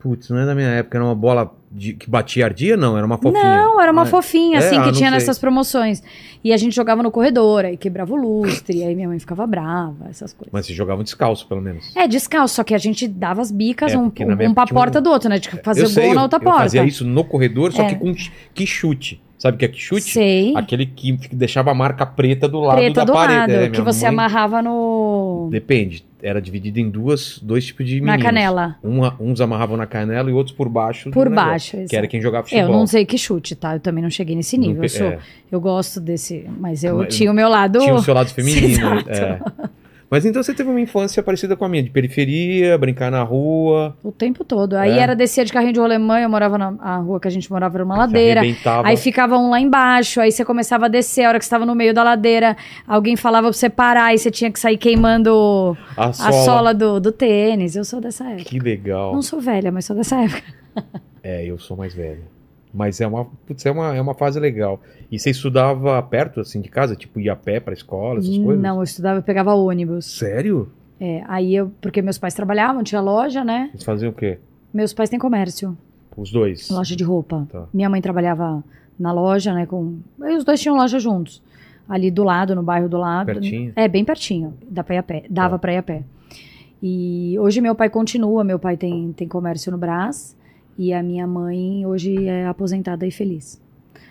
Putz, 0.00 0.30
não 0.30 0.38
é 0.38 0.46
da 0.46 0.54
minha 0.54 0.66
época, 0.68 0.96
era 0.96 1.04
uma 1.04 1.14
bola 1.14 1.54
de- 1.70 1.92
que 1.92 2.08
batia 2.08 2.40
e 2.40 2.44
ardia? 2.44 2.74
Não, 2.76 2.96
era 2.96 3.06
uma 3.06 3.18
fofinha. 3.18 3.44
Não, 3.58 3.78
era 3.80 3.92
uma 3.92 4.02
é. 4.02 4.06
fofinha, 4.06 4.56
É? 4.56 4.58
assim, 4.58 4.76
Ah, 4.78 4.82
que 4.84 4.92
tinha 4.92 5.10
sei. 5.10 5.18
nessas 5.18 5.38
promoções. 5.38 6.02
E 6.42 6.54
a 6.54 6.56
gente 6.56 6.74
jogava 6.74 7.02
no 7.02 7.10
corredor, 7.10 7.66
aí 7.66 7.76
quebrava 7.76 8.14
o 8.14 8.16
lustre, 8.16 8.82
aí 8.82 8.94
minha 8.94 9.06
mãe 9.08 9.18
ficava 9.18 9.46
brava, 9.46 10.06
essas 10.08 10.32
coisas. 10.32 10.50
Mas 10.50 10.64
vocês 10.64 10.76
jogavam 10.76 11.04
descalço, 11.04 11.46
pelo 11.46 11.60
menos. 11.60 11.94
É, 11.94 12.08
descalço, 12.08 12.54
só 12.54 12.64
que 12.64 12.74
a 12.74 12.78
gente 12.78 13.06
dava 13.06 13.42
as 13.42 13.50
bicas, 13.52 13.92
É, 13.92 13.98
um, 13.98 14.04
na 14.04 14.06
um 14.08 14.10
pra 14.10 14.36
tinha 14.64 14.74
um- 14.74 14.80
porta 14.80 15.02
do 15.02 15.10
outro, 15.10 15.28
né? 15.28 15.38
De 15.38 15.50
fazer 15.62 15.82
eu 15.82 15.86
o 15.86 15.88
sei, 15.90 16.06
gol 16.06 16.14
na 16.14 16.20
eu- 16.20 16.22
outra 16.24 16.38
eu 16.38 16.42
porta. 16.44 16.60
fazia 16.60 16.82
isso 16.84 17.04
no 17.04 17.22
corredor, 17.22 17.70
só 17.72 17.82
É. 17.82 17.88
que 17.90 17.96
com 17.96 18.14
que 18.54 18.66
chute. 18.66 19.22
Sabe 19.38 19.54
o 19.56 19.58
que 19.58 19.64
é 19.64 19.68
que 19.68 19.78
chute? 19.80 20.02
Sei. 20.02 20.54
Aquele 20.56 20.84
que 20.86 21.12
deixava 21.34 21.70
a 21.70 21.74
marca 21.74 22.04
preta 22.06 22.46
do 22.48 22.60
lado 22.60 22.76
Preta 22.78 23.00
da 23.00 23.04
do 23.04 23.12
parede. 23.12 23.38
lado, 23.38 23.52
É, 23.52 23.68
que 23.70 23.80
você 23.82 24.06
mãe- 24.06 24.14
amarrava 24.14 24.60
no. 24.62 25.48
Depende. 25.50 26.04
Era 26.22 26.40
dividido 26.40 26.78
em 26.78 26.88
duas, 26.90 27.38
dois 27.42 27.64
tipos 27.66 27.86
de 27.86 28.00
na 28.00 28.12
meninos. 28.12 28.24
canela. 28.24 28.76
Uma- 28.82 29.16
uns 29.20 29.40
amarravam 29.40 29.76
na 29.76 29.86
canela 29.86 30.28
e 30.30 30.32
outros 30.32 30.54
por 30.54 30.68
baixo. 30.68 31.10
Por 31.10 31.28
negócio, 31.30 31.48
baixo. 31.78 31.88
Que 31.88 31.96
era 31.96 32.06
quem 32.06 32.20
jogava 32.20 32.46
Eu 32.46 32.48
futebol. 32.50 32.72
não 32.76 32.86
sei 32.86 33.04
que 33.06 33.16
chute, 33.18 33.54
tá? 33.54 33.74
Eu 33.76 33.80
também 33.80 34.02
não 34.02 34.10
cheguei 34.10 34.36
nesse 34.36 34.56
nível. 34.58 34.74
Nunca- 34.74 34.86
Eu, 34.86 34.88
sou, 34.90 35.06
é. 35.06 35.18
eu 35.50 35.60
gosto 35.60 36.00
desse. 36.00 36.44
Mas 36.58 36.84
eu 36.84 36.98
Mas- 36.98 37.16
tinha 37.16 37.30
o 37.30 37.34
meu 37.34 37.48
lado. 37.48 37.78
Tinha 37.78 37.94
o 37.94 38.02
seu 38.02 38.14
lado 38.14 38.28
feminino. 38.30 38.66
Exato. 39.08 39.10
é. 39.10 39.40
Mas 40.10 40.26
então 40.26 40.42
você 40.42 40.52
teve 40.52 40.68
uma 40.68 40.80
infância 40.80 41.22
parecida 41.22 41.54
com 41.56 41.64
a 41.64 41.68
minha, 41.68 41.84
de 41.84 41.90
periferia, 41.90 42.76
brincar 42.76 43.12
na 43.12 43.22
rua. 43.22 43.96
O 44.02 44.10
tempo 44.10 44.44
todo. 44.44 44.74
Aí 44.74 44.98
É. 44.98 44.98
era 44.98 45.14
descer 45.14 45.44
de 45.44 45.52
carrinho 45.52 45.72
de 45.72 45.78
rolemã, 45.78 46.18
eu 46.20 46.28
morava 46.28 46.58
na 46.58 46.96
rua 46.96 47.20
que 47.20 47.28
a 47.28 47.30
gente 47.30 47.48
morava 47.50 47.76
era 47.76 47.84
uma 47.84 47.96
ladeira. 47.96 48.42
Aí 48.84 48.96
ficava 48.96 49.38
um 49.38 49.50
lá 49.50 49.60
embaixo, 49.60 50.20
aí 50.20 50.32
você 50.32 50.44
começava 50.44 50.86
a 50.86 50.88
descer, 50.88 51.24
a 51.24 51.28
hora 51.28 51.38
que 51.38 51.44
você 51.44 51.48
estava 51.48 51.64
no 51.64 51.76
meio 51.76 51.94
da 51.94 52.02
ladeira, 52.02 52.56
alguém 52.88 53.14
falava 53.14 53.46
pra 53.48 53.52
você 53.52 53.70
parar, 53.70 54.12
e 54.12 54.18
você 54.18 54.32
tinha 54.32 54.50
que 54.50 54.58
sair 54.58 54.76
queimando 54.76 55.78
a 55.96 56.06
a 56.06 56.12
sola. 56.12 56.32
sola 56.32 56.74
do, 56.74 56.98
do 56.98 57.12
tênis. 57.12 57.76
Eu 57.76 57.84
sou 57.84 58.00
dessa 58.00 58.24
época. 58.24 58.44
Que 58.50 58.58
legal. 58.58 59.12
Não 59.14 59.22
sou 59.22 59.40
velha, 59.40 59.70
mas 59.70 59.84
sou 59.84 59.94
dessa 59.94 60.16
época. 60.24 60.42
É, 61.22 61.44
eu 61.46 61.56
sou 61.58 61.76
mais 61.76 61.94
velho. 61.94 62.22
Mas 62.72 63.00
é 63.00 63.06
uma, 63.06 63.24
putz, 63.46 63.66
é 63.66 63.70
uma, 63.70 63.94
é 63.96 64.00
uma 64.00 64.14
fase 64.14 64.38
legal. 64.38 64.80
E 65.10 65.18
você 65.18 65.30
estudava 65.30 66.00
perto, 66.02 66.40
assim, 66.40 66.60
de 66.60 66.68
casa? 66.68 66.94
Tipo, 66.94 67.18
ia 67.18 67.32
a 67.32 67.36
pé 67.36 67.58
pra 67.58 67.72
escola, 67.74 68.20
essas 68.20 68.38
coisas? 68.38 68.62
Não, 68.62 68.76
eu 68.76 68.82
estudava, 68.84 69.18
eu 69.18 69.22
pegava 69.22 69.54
ônibus. 69.54 70.06
Sério? 70.18 70.70
É, 71.00 71.24
aí 71.26 71.54
eu, 71.54 71.72
porque 71.80 72.00
meus 72.02 72.18
pais 72.18 72.34
trabalhavam, 72.34 72.82
tinha 72.84 73.00
loja, 73.00 73.42
né? 73.44 73.70
Eles 73.72 73.82
faziam 73.82 74.10
o 74.10 74.14
quê? 74.14 74.38
Meus 74.72 74.92
pais 74.92 75.10
têm 75.10 75.18
comércio, 75.18 75.76
Os 76.16 76.30
dois? 76.30 76.70
loja 76.70 76.94
de 76.94 77.02
roupa. 77.02 77.46
Tá. 77.50 77.64
Minha 77.74 77.88
mãe 77.90 78.00
trabalhava 78.00 78.62
na 78.98 79.10
loja, 79.12 79.52
né? 79.52 79.66
Com... 79.66 79.98
Aí 80.22 80.36
os 80.36 80.44
dois 80.44 80.60
tinham 80.60 80.76
loja 80.76 80.98
juntos. 81.00 81.42
Ali 81.88 82.08
do 82.10 82.22
lado, 82.22 82.54
no 82.54 82.62
bairro 82.62 82.88
do 82.88 82.98
lado. 82.98 83.26
Pertinho? 83.26 83.72
É, 83.74 83.88
bem 83.88 84.04
pertinho. 84.04 84.54
Dá 84.70 84.84
pra 84.84 84.94
ir 84.94 84.98
a 84.98 85.02
pé. 85.02 85.24
Dava 85.28 85.56
Tá. 85.56 85.58
pra 85.58 85.72
ir 85.72 85.78
a 85.78 85.82
pé. 85.82 86.04
E 86.82 87.36
hoje 87.38 87.60
meu 87.60 87.74
pai 87.74 87.90
continua, 87.90 88.44
meu 88.44 88.58
pai 88.58 88.76
tem, 88.76 89.12
tem 89.12 89.26
comércio 89.26 89.72
no 89.72 89.78
Brás. 89.78 90.36
E 90.82 90.94
a 90.94 91.02
minha 91.02 91.26
mãe 91.26 91.84
hoje 91.84 92.26
é 92.26 92.46
aposentada 92.46 93.06
e 93.06 93.10
feliz. 93.10 93.60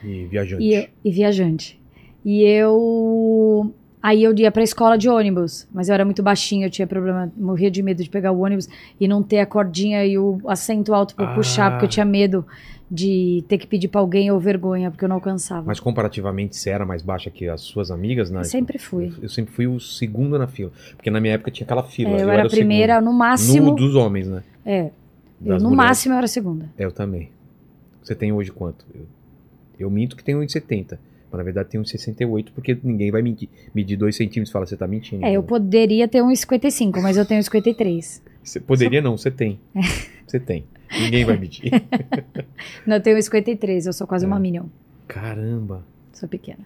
E 0.03 0.25
viajante. 0.25 0.63
E, 0.63 0.73
eu- 0.75 0.87
e 1.03 1.11
viajante. 1.11 1.79
E 2.23 2.43
eu. 2.43 3.73
Aí 4.03 4.23
eu 4.23 4.33
ia 4.37 4.51
pra 4.51 4.61
escola 4.63 4.95
de 4.97 5.09
ônibus, 5.09 5.67
mas 5.73 5.89
eu 5.89 5.93
era 5.95 6.05
muito 6.05 6.21
baixinho, 6.23 6.65
eu 6.67 6.69
tinha 6.69 6.85
problema, 6.87 7.29
morria 7.35 7.69
de 7.71 7.81
medo 7.81 8.01
de 8.03 8.09
pegar 8.09 8.31
o 8.31 8.39
ônibus 8.45 8.69
e 8.99 9.07
não 9.07 9.21
ter 9.23 9.39
a 9.39 9.45
cordinha 9.47 10.05
e 10.05 10.17
o 10.17 10.39
assento 10.47 10.93
alto 10.93 11.15
pra 11.15 11.25
eu 11.25 11.29
Ah. 11.31 11.33
puxar, 11.35 11.71
porque 11.71 11.85
eu 11.85 11.89
tinha 11.89 12.05
medo 12.05 12.45
de 12.89 13.43
ter 13.49 13.57
que 13.57 13.67
pedir 13.67 13.87
pra 13.89 13.99
alguém 13.99 14.31
ou 14.31 14.39
vergonha, 14.39 14.89
porque 14.89 15.03
eu 15.03 15.09
não 15.09 15.17
alcançava. 15.17 15.63
Mas 15.67 15.79
comparativamente, 15.81 16.55
você 16.55 16.69
era 16.69 16.85
mais 16.85 17.01
baixa 17.01 17.29
que 17.29 17.47
as 17.49 17.59
suas 17.61 17.91
amigas, 17.91 18.31
né? 18.31 18.39
Eu 18.39 18.43
sempre 18.45 18.77
fui. 18.77 19.07
Eu, 19.17 19.23
eu 19.23 19.29
sempre 19.29 19.51
fui 19.53 19.67
o 19.67 19.79
segundo 19.81 20.37
na 20.39 20.47
fila. 20.47 20.71
Porque 20.95 21.09
na 21.11 21.19
minha 21.19 21.33
época 21.33 21.51
tinha 21.51 21.65
aquela 21.65 21.83
fila. 21.83 22.11
É, 22.11 22.23
eu, 22.23 22.29
era 22.29 22.45
a 22.45 22.49
primeira, 22.49 22.93
segundo. 22.95 23.11
no 23.11 23.17
máximo. 23.17 23.65
No 23.71 23.75
dos 23.75 23.95
homens, 23.95 24.27
né? 24.27 24.43
É, 24.65 24.81
eu, 24.81 24.91
no 25.41 25.69
mulheres. 25.69 25.71
máximo 25.77 26.13
eu 26.13 26.17
era 26.17 26.25
a 26.25 26.29
segunda. 26.29 26.69
Eu 26.77 26.91
também. 26.91 27.29
Você 28.03 28.15
tem 28.15 28.31
hoje 28.31 28.51
quanto? 28.51 28.85
Eu, 28.93 29.05
eu 29.79 29.89
minto 29.89 30.15
que 30.15 30.23
tenho 30.23 30.39
1,70. 30.39 30.97
Mas 31.31 31.37
na 31.37 31.43
verdade 31.43 31.69
tenho 31.69 31.83
1,68, 31.83 32.47
porque 32.55 32.75
ninguém 32.83 33.11
vai 33.11 33.21
medir, 33.21 33.47
medir 33.73 33.95
2 33.95 34.15
centímetros 34.15 34.49
e 34.49 34.51
falar, 34.53 34.65
você 34.65 34.75
tá 34.75 34.87
mentindo. 34.87 35.23
É, 35.23 35.31
eu 35.31 35.43
poderia 35.43 36.07
ter 36.07 36.23
um 36.23 36.33
55, 36.35 36.99
mas 37.01 37.17
eu 37.17 37.25
tenho 37.25 37.43
53. 37.43 38.23
Você 38.43 38.59
poderia 38.59 38.99
não, 39.01 39.15
você 39.15 39.29
tem. 39.29 39.59
É. 39.75 39.81
Você 40.25 40.39
tem. 40.39 40.65
Ninguém 40.91 41.23
vai 41.25 41.37
medir. 41.37 41.71
Não, 42.85 42.95
eu 42.95 43.01
tenho 43.01 43.21
53, 43.21 43.85
eu 43.85 43.93
sou 43.93 44.07
quase 44.07 44.25
É. 44.25 44.27
uma 44.27 44.39
Minion. 44.39 44.65
Caramba. 45.07 45.83
Sou 46.13 46.27
pequena. 46.27 46.65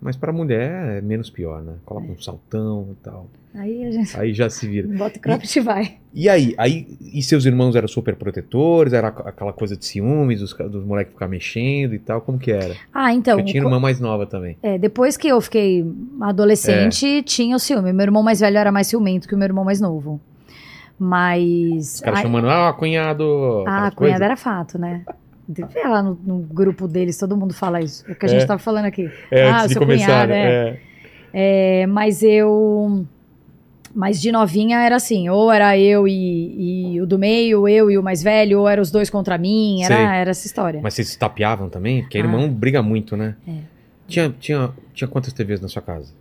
Mas 0.00 0.16
pra 0.16 0.32
mulher 0.32 0.98
é 0.98 1.00
menos 1.00 1.28
pior, 1.28 1.60
né? 1.62 1.74
Coloca 1.84 2.06
um 2.06 2.20
saltão 2.20 2.88
e 2.92 3.04
tal. 3.04 3.26
Aí 3.54 3.84
a 3.84 3.90
gente 3.90 4.20
Aí 4.20 4.32
já 4.32 4.48
se 4.48 4.68
vira. 4.68 4.86
bota 4.86 5.18
o 5.18 5.20
cropped 5.20 5.58
e 5.58 5.60
vai. 5.60 5.96
E 6.14 6.28
aí? 6.28 6.54
aí 6.56 6.96
e 7.00 7.20
seus 7.22 7.44
irmãos 7.44 7.74
eram 7.74 7.88
super 7.88 8.14
protetores? 8.14 8.92
Era 8.92 9.08
aquela 9.08 9.52
coisa 9.52 9.76
de 9.76 9.84
ciúmes, 9.84 10.40
dos, 10.40 10.52
dos 10.54 10.84
moleques 10.84 11.12
ficar 11.12 11.26
mexendo 11.26 11.94
e 11.94 11.98
tal? 11.98 12.20
Como 12.20 12.38
que 12.38 12.52
era? 12.52 12.76
Ah, 12.94 13.12
então. 13.12 13.38
eu 13.38 13.44
tinha 13.44 13.62
irmã 13.62 13.80
mais 13.80 13.98
nova 13.98 14.26
também. 14.26 14.56
É, 14.62 14.78
depois 14.78 15.16
que 15.16 15.26
eu 15.26 15.40
fiquei 15.40 15.84
adolescente, 16.20 17.22
tinha 17.22 17.56
o 17.56 17.58
ciúme. 17.58 17.92
Meu 17.92 18.04
irmão 18.04 18.22
mais 18.22 18.38
velho 18.38 18.56
era 18.56 18.70
mais 18.70 18.86
ciumento 18.86 19.26
que 19.26 19.34
o 19.34 19.38
meu 19.38 19.46
irmão 19.46 19.64
mais 19.64 19.80
novo. 19.80 20.20
Mas. 20.98 21.94
Os 21.94 22.00
caras 22.00 22.20
chamando, 22.20 22.48
ah, 22.48 22.72
cunhado. 22.72 23.64
ah, 23.66 23.86
aquelas 23.86 23.92
a 23.92 23.96
cunhada 23.96 23.96
coisas. 23.96 24.20
era 24.20 24.36
fato, 24.36 24.78
né? 24.78 25.04
Vê 25.48 25.82
lá 25.84 26.02
no, 26.02 26.14
no 26.24 26.38
grupo 26.40 26.86
deles, 26.86 27.16
todo 27.16 27.36
mundo 27.36 27.54
fala 27.54 27.80
isso. 27.80 28.04
É 28.08 28.12
o 28.12 28.14
que 28.14 28.26
a 28.26 28.28
É. 28.28 28.32
gente 28.32 28.46
tava 28.46 28.58
falando 28.58 28.84
aqui. 28.84 29.10
É, 29.30 29.48
Ah, 29.48 29.62
antes 29.62 29.72
seu 29.72 29.84
cunhado, 29.84 30.30
né? 30.30 30.38
é. 30.38 30.80
É. 31.32 31.82
É, 31.82 31.86
mas 31.86 32.22
eu. 32.22 33.06
Mas 33.94 34.20
de 34.20 34.30
novinha 34.30 34.78
era 34.80 34.96
assim, 34.96 35.28
ou 35.30 35.50
era 35.50 35.76
eu 35.78 36.06
e, 36.06 36.92
e 36.94 37.00
o 37.00 37.06
do 37.06 37.18
meio, 37.18 37.66
eu 37.66 37.90
e 37.90 37.96
o 37.98 38.02
mais 38.02 38.22
velho, 38.22 38.60
ou 38.60 38.68
era 38.68 38.80
os 38.80 38.90
dois 38.90 39.08
contra 39.08 39.38
mim, 39.38 39.82
era, 39.82 39.96
Sei. 39.96 40.04
era 40.04 40.30
essa 40.30 40.46
história. 40.46 40.80
Mas 40.82 40.94
vocês 40.94 41.08
se 41.08 41.18
tapeavam 41.18 41.68
também? 41.70 42.02
Porque 42.02 42.18
Ah. 42.18 42.20
irmão 42.20 42.48
briga 42.50 42.82
muito, 42.82 43.16
né? 43.16 43.34
É. 43.48 43.52
Tinha, 44.06 44.34
tinha, 44.38 44.70
tinha 44.94 45.08
quantas 45.08 45.32
TVs 45.32 45.60
na 45.60 45.68
sua 45.68 45.82
casa? 45.82 46.12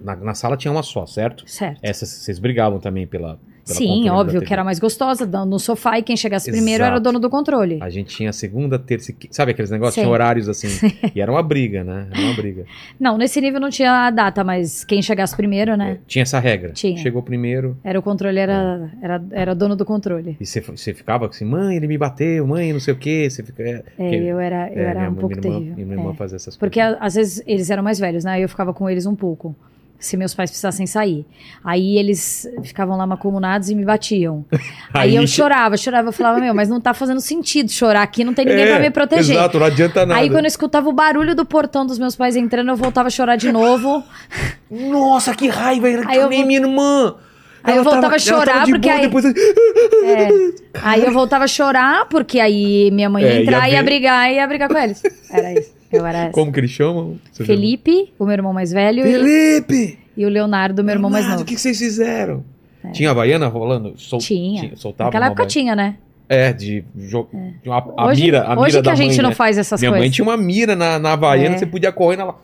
Na, 0.00 0.14
na 0.14 0.34
sala 0.34 0.56
tinha 0.56 0.70
uma 0.70 0.82
só, 0.82 1.04
certo? 1.06 1.42
Certo. 1.50 1.80
Essas 1.82 2.08
vocês 2.08 2.38
brigavam 2.38 2.78
também 2.78 3.06
pela. 3.06 3.38
Sim, 3.72 4.08
óbvio 4.10 4.40
que 4.42 4.52
era 4.52 4.64
mais 4.64 4.78
gostosa, 4.78 5.26
no 5.26 5.44
no 5.46 5.58
sofá, 5.58 5.98
e 5.98 6.02
quem 6.02 6.16
chegasse 6.16 6.50
primeiro 6.50 6.82
era 6.84 6.92
o 6.92 6.96
Exato. 6.96 7.04
dono 7.04 7.18
do 7.18 7.28
controle. 7.30 7.78
A 7.80 7.88
gente 7.90 8.14
tinha 8.16 8.32
segunda, 8.32 8.78
terça 8.78 9.10
e. 9.12 9.16
Sabe 9.30 9.52
aqueles 9.52 9.70
negócios? 9.70 9.94
Sim. 9.94 10.02
Tinha 10.02 10.12
horários 10.12 10.48
assim. 10.48 10.68
E 11.14 11.20
era 11.20 11.30
uma 11.30 11.42
briga, 11.42 11.82
né? 11.84 12.06
Era 12.12 12.20
uma 12.20 12.34
briga. 12.34 12.64
Não, 12.98 13.16
nesse 13.18 13.40
nível 13.40 13.60
não 13.60 13.70
tinha 13.70 14.06
a 14.06 14.10
data, 14.10 14.44
mas 14.44 14.84
quem 14.84 15.00
chegasse 15.02 15.34
primeiro, 15.36 15.76
né? 15.76 15.92
É, 15.92 15.98
Tinha 16.06 16.22
essa 16.22 16.38
regra. 16.38 16.72
Tinha. 16.72 16.96
Chegou 16.98 17.22
primeiro. 17.22 17.76
Era 17.82 17.98
o 17.98 18.02
controle, 18.02 18.38
era, 18.38 18.90
era, 19.02 19.22
era 19.32 19.54
dono 19.54 19.74
do 19.76 19.84
controle. 19.84 20.36
E 20.40 20.46
você, 20.46 20.60
ficava 20.94 21.26
assim, 21.26 21.44
mãe, 21.44 21.76
ele 21.76 21.86
me 21.86 21.96
bateu, 21.98 22.46
mãe, 22.46 22.72
não 22.72 22.80
sei 22.80 22.94
o 22.94 22.96
quê. 22.96 23.28
Você 23.30 23.42
fica. 23.42 23.62
É, 23.62 23.82
É, 23.98 24.14
eu 24.16 24.38
era, 24.38 24.70
eu 24.72 24.82
é, 24.82 24.90
era 24.90 25.10
um 25.10 25.14
pouco 25.14 25.32
irmã, 25.34 25.42
terrível. 25.42 25.74
Minha 25.86 25.96
irmã 25.98 26.10
É. 26.12 26.14
fazia 26.14 26.36
essas 26.36 26.56
Porque 26.56 26.80
coisas. 26.80 26.98
a- 27.00 27.04
às 27.04 27.14
vezes 27.14 27.42
eles 27.46 27.70
eram 27.70 27.82
mais 27.82 27.98
velhos, 27.98 28.24
né? 28.24 28.40
Eu 28.40 28.48
ficava 28.48 28.72
com 28.72 28.88
eles 28.88 29.06
um 29.06 29.14
pouco. 29.16 29.54
Se 30.00 30.16
meus 30.16 30.32
pais 30.32 30.48
precisassem 30.50 30.86
sair. 30.86 31.26
Aí 31.64 31.98
eles 31.98 32.48
ficavam 32.62 32.96
lá 32.96 33.04
macomunados 33.04 33.68
e 33.68 33.74
me 33.74 33.84
batiam. 33.84 34.44
Aí, 34.94 35.16
eu 35.16 35.26
chorava, 35.26 35.76
chorava. 35.76 36.08
Eu 36.08 36.12
falava, 36.12 36.38
meu, 36.38 36.54
mas 36.54 36.68
não 36.68 36.80
tá 36.80 36.94
fazendo 36.94 37.20
sentido 37.20 37.68
chorar 37.72 38.02
aqui, 38.02 38.22
não 38.22 38.32
tem 38.32 38.44
ninguém 38.46 38.64
É, 38.64 38.70
pra 38.70 38.78
me 38.80 38.90
proteger. 38.90 39.34
Exato, 39.36 39.58
não 39.58 39.66
adianta 39.66 40.06
nada. 40.06 40.20
Aí 40.20 40.30
quando 40.30 40.44
eu 40.44 40.48
escutava 40.48 40.88
o 40.88 40.92
barulho 40.92 41.34
do 41.34 41.44
portão 41.44 41.84
dos 41.84 41.98
meus 41.98 42.14
pais 42.14 42.36
entrando, 42.36 42.68
eu 42.70 42.76
voltava 42.76 43.08
a 43.08 43.10
chorar 43.10 43.34
de 43.34 43.50
novo. 43.50 44.04
Nossa, 44.70 45.34
que 45.34 45.48
raiva! 45.48 45.88
Era 45.90 46.08
Aí 46.08 46.18
eu 46.18 46.28
nem 46.28 46.44
minha 46.46 46.60
irmã. 46.60 47.16
Aí 47.64 47.72
Ela 47.72 47.80
eu 47.80 47.84
voltava 47.84 48.02
tava- 48.02 48.14
a 48.14 48.18
chorar 48.20 48.66
porque 48.66 48.88
boa, 48.88 48.94
aí- 48.94 49.00
depois... 49.06 49.24
É. 49.24 50.28
Aí 50.80 51.04
eu 51.04 51.12
voltava 51.12 51.42
a 51.44 51.48
chorar, 51.48 52.06
porque 52.08 52.38
aí 52.38 52.88
minha 52.92 53.10
mãe 53.10 53.24
É, 53.24 53.34
ia 53.34 53.42
entrar, 53.42 53.68
ia 53.68 53.74
ia 53.74 53.82
brigar 53.82 54.30
e 54.30 54.36
ia 54.36 54.46
brigar 54.46 54.68
com 54.68 54.78
eles. 54.78 55.02
Era 55.28 55.52
isso. 55.54 55.76
Eu 55.92 56.04
era 56.06 56.18
essa. 56.24 56.32
Como 56.32 56.52
que 56.52 56.60
eles 56.60 56.70
chamam? 56.70 57.18
Você 57.32 57.44
Felipe, 57.44 58.12
o 58.18 58.24
meu 58.24 58.34
irmão 58.34 58.52
mais 58.52 58.70
velho, 58.72 59.02
lembra? 59.04 59.20
e, 59.20 59.62
Felipe! 59.62 59.98
e 60.16 60.24
o 60.24 60.28
Leonardo, 60.28 60.84
meu 60.84 60.94
irmão 60.94 61.10
mais 61.10 61.26
novo. 61.28 61.42
O 61.42 61.44
que 61.44 61.54
que 61.54 61.60
vocês 61.60 61.78
fizeram? 61.78 62.44
Tinha 62.92 63.10
Havaiana 63.10 63.46
rolando? 63.48 63.94
Sol... 63.96 64.18
Tinha. 64.18 64.72
soltava 64.76 65.08
Naquela 65.08 65.26
época 65.26 65.46
tinha, 65.46 65.74
né? 65.76 65.96
É, 66.28 66.52
de 66.52 66.84
jo... 66.94 67.26
de 67.62 67.68
uma- 67.68 67.78
a 67.96 68.06
hoje 68.06 68.22
mira, 68.22 68.42
a 68.44 68.52
hoje 68.52 68.66
mira 68.66 68.78
que 68.78 68.82
da 68.82 68.92
a 68.92 68.94
gente 68.94 69.08
mãe, 69.14 69.22
não 69.22 69.28
né? 69.30 69.34
faz 69.34 69.56
essas 69.58 69.80
Minha 69.80 69.90
coisas. 69.90 70.02
mãe 70.04 70.10
tinha 70.10 70.24
uma 70.24 70.36
mira 70.36 70.76
na, 70.76 70.98
na 70.98 71.12
Havaiana, 71.12 71.54
É. 71.54 71.58
você 71.58 71.66
podia 71.66 71.90
correr 71.90 72.16
na... 72.16 72.34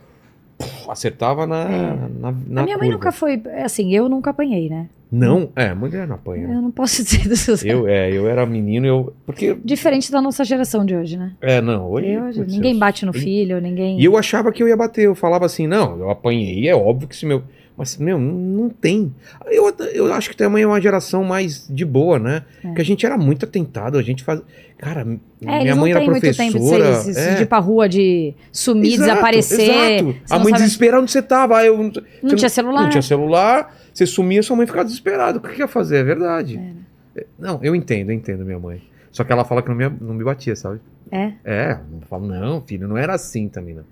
Puf, 0.64 0.90
acertava 0.90 1.46
na, 1.46 1.64
na, 2.08 2.34
na 2.46 2.60
a 2.62 2.64
minha 2.64 2.76
mãe 2.78 2.88
curva. 2.88 2.92
nunca 2.92 3.12
foi. 3.12 3.42
Assim, 3.64 3.94
eu 3.94 4.08
nunca 4.08 4.30
apanhei, 4.30 4.68
né? 4.68 4.88
Não, 5.12 5.50
é, 5.54 5.72
mulher 5.74 6.08
não 6.08 6.16
apanha. 6.16 6.48
Eu 6.48 6.60
não 6.60 6.70
posso 6.72 7.02
dizer 7.04 7.28
dessas 7.28 7.64
Eu, 7.64 7.86
é, 7.86 8.10
eu 8.10 8.26
era 8.28 8.44
menino, 8.44 8.84
eu... 8.86 9.14
Porque, 9.24 9.56
Diferente 9.64 10.10
da 10.10 10.20
nossa 10.20 10.44
geração 10.44 10.84
de 10.84 10.96
hoje, 10.96 11.16
né? 11.16 11.32
é, 11.40 11.60
não, 11.60 11.88
hoje... 11.88 12.08
Eu- 12.08 12.24
hoje 12.24 12.44
ninguém 12.48 12.76
bate 12.76 13.06
no 13.06 13.12
filho, 13.12 13.60
ninguém. 13.60 14.00
E 14.00 14.04
eu 14.04 14.16
achava 14.16 14.50
que 14.50 14.60
eu 14.62 14.66
ia 14.68 14.76
bater. 14.76 15.04
Eu 15.04 15.14
falava 15.14 15.46
assim, 15.46 15.66
não, 15.68 15.96
eu 15.98 16.10
apanhei, 16.10 16.68
é 16.68 16.74
óbvio 16.74 17.06
que 17.06 17.14
se 17.14 17.24
meu. 17.26 17.42
Mas, 17.76 17.96
meu, 17.96 18.18
não, 18.20 18.68
tem. 18.70 19.12
Eu, 19.46 19.74
eu 19.92 20.12
acho 20.14 20.30
que 20.30 20.36
também 20.36 20.62
é 20.62 20.66
uma 20.66 20.80
geração 20.80 21.24
mais 21.24 21.66
de 21.68 21.84
boa, 21.84 22.18
né? 22.20 22.42
É. 22.62 22.68
Porque 22.68 22.80
a 22.82 22.84
gente 22.84 23.04
era 23.04 23.18
muito 23.18 23.44
atentado, 23.44 23.98
a 23.98 24.02
gente 24.02 24.22
faz. 24.22 24.40
Cara, 24.78 25.00
É, 25.42 25.62
minha 25.62 25.74
mãe 25.74 25.90
era 25.90 26.00
têm 26.00 26.08
muito 26.10 26.20
tempo 26.22 26.36
de, 26.36 26.50
professora. 26.52 26.94
ser, 27.02 27.12
de, 27.12 27.18
é. 27.18 27.34
de 27.36 27.42
ir 27.42 27.46
pra 27.46 27.58
rua, 27.58 27.88
de 27.88 28.32
sumir, 28.52 28.94
Exato, 28.94 29.10
desaparecer. 29.10 29.60
Exato. 30.00 30.16
Você 30.24 30.34
A 30.34 30.38
mãe 30.38 30.48
sabe- 30.50 30.62
desesperada 30.62 31.02
onde 31.02 31.10
você 31.10 31.22
tava. 31.22 31.64
Eu, 31.64 31.76
não 31.76 31.92
Não 32.22 32.36
tinha 32.36 32.48
celular. 32.48 32.82
Não 32.82 32.90
tinha 32.90 33.02
celular, 33.02 33.76
você 33.92 34.06
sumia, 34.06 34.42
sua 34.42 34.56
mãe 34.56 34.66
ficava 34.66 34.84
desesperada. 34.84 35.38
O 35.38 35.40
que 35.40 35.48
que 35.54 35.60
ia 35.60 35.68
fazer? 35.68 35.96
É 35.96 36.04
verdade. 36.04 36.60
É, 37.16 37.26
Não, 37.38 37.58
eu 37.62 37.74
entendo, 37.74 38.10
eu 38.10 38.14
entendo 38.14 38.44
minha 38.44 38.58
mãe. 38.58 38.80
Só 39.10 39.24
que 39.24 39.32
ela 39.32 39.44
fala 39.44 39.62
que 39.62 39.68
não 39.68 39.76
me, 39.76 39.88
não 40.00 40.14
me 40.14 40.22
batia, 40.24 40.54
sabe? 40.54 40.80
É. 41.10 41.32
É, 41.44 41.72
eu 41.92 42.00
falo, 42.08 42.26
não, 42.26 42.60
filho, 42.60 42.86
não 42.88 42.96
era 42.96 43.14
assim 43.14 43.48
também, 43.48 43.74
não. 43.74 43.84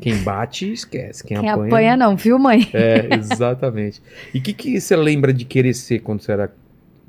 Quem 0.00 0.18
bate, 0.18 0.72
esquece. 0.72 1.24
Quem, 1.24 1.38
Quem 1.38 1.48
apanha. 1.48 1.66
apanha, 1.68 1.96
não, 1.96 2.16
viu, 2.16 2.38
mãe? 2.38 2.68
É, 2.72 3.14
exatamente. 3.16 4.02
E 4.34 4.38
o 4.38 4.42
que, 4.42 4.52
que 4.52 4.80
você 4.80 4.94
lembra 4.94 5.32
de 5.32 5.44
querer 5.44 5.74
ser 5.74 6.00
quando 6.00 6.20
você 6.20 6.32
era 6.32 6.52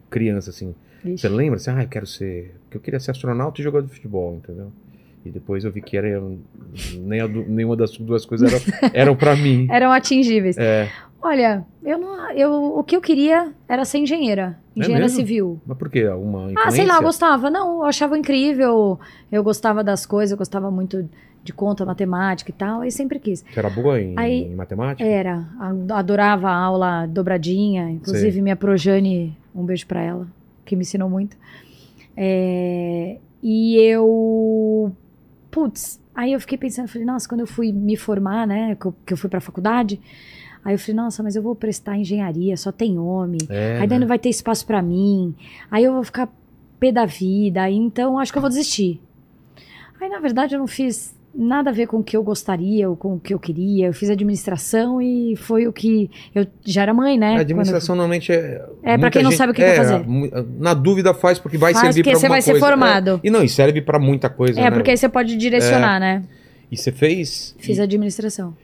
criança, 0.10 0.50
assim? 0.50 0.74
Vixe. 1.04 1.22
Você 1.22 1.30
lembra 1.30 1.58
assim, 1.58 1.72
ah, 1.72 1.84
eu 1.84 1.88
quero 1.88 2.06
ser. 2.06 2.56
Porque 2.64 2.78
eu 2.78 2.82
queria 2.82 3.00
ser 3.00 3.12
astronauta 3.12 3.60
e 3.60 3.64
jogador 3.64 3.88
de 3.88 3.94
futebol, 3.94 4.36
entendeu? 4.36 4.72
E 5.26 5.30
depois 5.30 5.66
eu 5.66 5.72
vi 5.72 5.82
que 5.82 5.98
era. 5.98 6.22
Nem 6.96 7.20
a 7.20 7.28
nenhuma 7.28 7.76
das 7.76 7.98
duas 7.98 8.26
coisas 8.26 8.52
eram, 8.52 8.92
eram 8.94 9.16
pra 9.16 9.36
mim. 9.36 9.68
Eram 9.70 9.92
atingíveis. 9.92 10.58
É. 10.58 10.90
Olha, 11.22 11.66
eu 11.84 11.98
não, 11.98 12.32
eu, 12.32 12.52
o 12.78 12.84
que 12.84 12.96
eu 12.96 13.02
queria 13.02 13.52
era 13.68 13.84
ser 13.84 13.98
engenheira. 13.98 14.58
Engenheira 14.74 15.06
mesmo? 15.06 15.18
civil. 15.18 15.62
Mas 15.66 15.78
por 15.78 15.90
quê? 15.90 16.06
Influência? 16.06 16.64
Ah, 16.66 16.72
sei 16.72 16.86
lá, 16.86 16.96
eu 16.96 17.02
gostava. 17.02 17.50
Não, 17.50 17.80
eu 17.80 17.86
achava 17.86 18.18
incrível. 18.18 18.98
Eu 19.30 19.44
gostava 19.44 19.84
das 19.84 20.06
coisas, 20.06 20.32
eu 20.32 20.38
gostava 20.38 20.72
muito 20.72 21.10
de 21.44 21.54
conta, 21.54 21.86
matemática 21.86 22.50
e 22.52 22.54
tal. 22.54 22.84
E 22.84 22.92
sempre 22.92 23.20
quis. 23.20 23.44
Você 23.50 23.60
era 23.60 23.70
boa 23.70 24.00
em, 24.02 24.14
Aí- 24.18 24.44
em 24.44 24.56
matemática? 24.56 25.08
Era, 25.08 25.46
adorava 25.94 26.50
a 26.50 26.56
aula 26.56 27.06
dobradinha. 27.08 27.90
Inclusive, 27.90 28.42
minha 28.42 28.56
Projane, 28.56 29.36
um 29.56 29.64
beijo 29.64 29.86
pra 29.88 30.02
ela, 30.02 30.28
que 30.66 30.76
me 30.76 30.82
ensinou 30.82 31.10
muito. 31.10 31.38
É, 32.16 33.18
e 33.42 33.78
eu. 33.78 34.92
Putz, 35.50 36.00
aí 36.14 36.34
eu 36.34 36.40
fiquei 36.40 36.58
pensando, 36.58 36.88
falei, 36.88 37.06
nossa, 37.06 37.28
quando 37.28 37.42
eu 37.42 37.48
fui 37.48 37.72
me 37.72 37.96
formar, 37.96 38.46
né, 38.46 38.76
que 38.76 38.86
eu, 38.86 38.96
que 39.06 39.14
eu 39.14 39.18
fui 39.18 39.30
pra 39.30 39.40
faculdade, 39.42 40.00
aí 40.64 40.74
eu 40.76 40.80
falei, 40.80 40.96
nossa, 40.96 41.24
mas 41.24 41.36
eu 41.36 41.42
vou 41.42 41.56
prestar 41.56 41.98
engenharia, 41.98 42.56
só 42.56 42.72
tem 42.72 43.00
homem. 43.00 43.40
É, 43.50 43.80
aí 43.80 43.88
né? 43.88 43.98
não 43.98 44.06
vai 44.08 44.20
ter 44.20 44.30
espaço 44.30 44.66
pra 44.66 44.82
mim. 44.82 45.34
Aí 45.72 45.84
eu 45.86 45.94
vou 45.94 46.04
ficar 46.04 46.30
pé 46.80 46.92
da 46.92 47.06
vida. 47.06 47.64
Aí 47.64 47.76
então 47.76 48.20
acho 48.20 48.32
que 48.32 48.38
eu 48.38 48.42
vou 48.42 48.50
desistir. 48.50 49.02
Aí 50.00 50.10
na 50.10 50.20
verdade 50.20 50.56
eu 50.56 50.60
não 50.60 50.68
fiz 50.68 51.16
nada 51.34 51.70
a 51.70 51.74
ver 51.74 51.88
com 51.88 51.98
o 51.98 52.04
que 52.04 52.18
eu 52.18 52.24
gostaria 52.24 52.90
ou 52.90 52.96
com 52.96 53.16
o 53.16 53.20
que 53.20 53.34
eu 53.34 53.40
queria. 53.40 53.88
Eu 53.88 53.94
fiz 53.94 54.10
administração 54.10 55.02
e 55.02 55.36
foi 55.36 55.68
o 55.68 55.74
que 55.74 56.10
eu 56.34 56.46
já 56.66 56.82
era 56.82 56.94
mãe, 56.94 57.18
né? 57.18 57.38
A 57.38 57.40
administração 57.42 57.96
normalmente 57.96 58.32
é. 58.32 58.36
É, 58.36 58.92
pra 58.94 58.98
muita 58.98 59.10
quem 59.12 59.24
não 59.24 59.32
gente- 59.32 59.38
sabe 59.38 59.52
o 59.52 59.56
que 59.56 59.62
é, 59.62 59.76
fazer. 59.76 60.06
Na 60.60 60.74
dúvida 60.74 61.14
faz, 61.14 61.40
porque 61.40 61.58
vai 61.58 61.74
Faz 61.74 61.82
servir 61.86 62.02
porque 62.04 62.12
pra 62.12 62.20
você 62.20 62.26
alguma 62.26 62.36
vai 62.36 62.42
ser 62.42 62.52
coisa. 62.52 62.66
formado. 62.66 63.10
É. 63.24 63.28
E 63.28 63.30
não, 63.30 63.44
e 63.44 63.50
serve 63.50 63.82
pra 63.82 64.00
muita 64.00 64.30
coisa. 64.30 64.60
Eu- 64.60 64.66
é, 64.66 64.70
né? 64.70 64.72
porque 64.76 64.92
aí 64.92 64.98
você 64.98 65.08
pode 65.10 65.36
direcionar, 65.38 66.00
né? 66.00 66.24
E 66.72 66.78
você 66.78 66.92
fez. 66.92 67.56
Fiz 67.60 67.78
e, 67.78 67.82
administração. 67.82 68.56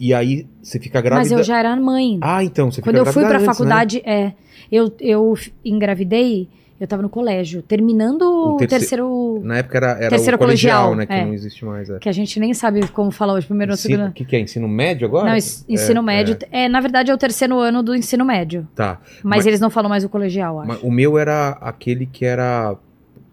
e 0.00 0.12
aí 0.14 0.46
você 0.62 0.78
fica 0.78 1.00
grávida. 1.00 1.20
Mas 1.28 1.32
eu 1.32 1.42
já 1.44 1.58
era 1.58 1.74
mãe. 1.76 2.18
Ah, 2.20 2.42
então, 2.44 2.70
você 2.70 2.82
Quando 2.82 2.96
eu 2.96 3.06
fui 3.06 3.24
antes, 3.24 3.40
né? 3.40 3.44
faculdade, 3.46 4.02
é. 4.04 4.32
Eu, 4.70 4.92
eu 5.00 5.34
engravidei, 5.64 6.48
eu 6.80 6.86
tava 6.86 7.02
no 7.02 7.08
colégio, 7.08 7.62
terminando 7.62 8.22
O 8.22 8.54
o, 8.54 8.56
terce- 8.58 8.78
terceiro. 8.80 9.40
Na 9.44 9.58
época 9.58 9.78
era, 9.78 9.90
era 9.92 10.08
Terceiro 10.10 10.36
o 10.36 10.38
colegial, 10.38 10.90
colegial, 10.90 10.96
né? 10.96 11.06
Que 11.06 11.12
é. 11.12 11.24
não 11.26 11.32
existe 11.34 11.64
mais. 11.64 11.88
É. 11.90 11.98
Que 11.98 12.08
a 12.08 12.12
gente 12.12 12.38
nem 12.38 12.52
sabe 12.54 12.86
como 12.88 13.10
falar 13.10 13.34
hoje, 13.34 13.46
primeiro 13.46 13.72
ou 13.72 13.76
segundo. 13.78 14.08
O 14.08 14.12
que, 14.12 14.24
que 14.24 14.36
é? 14.36 14.40
Ensino 14.40 14.68
médio 14.68 15.06
agora? 15.06 15.28
Não, 15.30 15.36
ens- 15.36 15.64
ensino 15.68 16.00
É, 16.00 16.02
médio. 16.02 16.36
É. 16.50 16.68
na 16.68 16.80
verdade, 16.80 17.10
é 17.10 17.14
o 17.14 17.18
terceiro 17.18 17.58
ano 17.58 17.82
do 17.82 17.94
ensino 17.94 18.24
médio. 18.24 18.66
Tá. 18.74 19.00
Mas, 19.22 19.38
Mas- 19.38 19.46
eles 19.46 19.60
não 19.60 19.70
falam 19.70 19.88
mais 19.88 20.04
o 20.04 20.08
colegial, 20.08 20.60
acho. 20.60 20.68
Mas 20.68 20.82
o 20.82 20.90
meu 20.90 21.18
era 21.18 21.50
aquele 21.60 22.06
que 22.06 22.24
era 22.24 22.76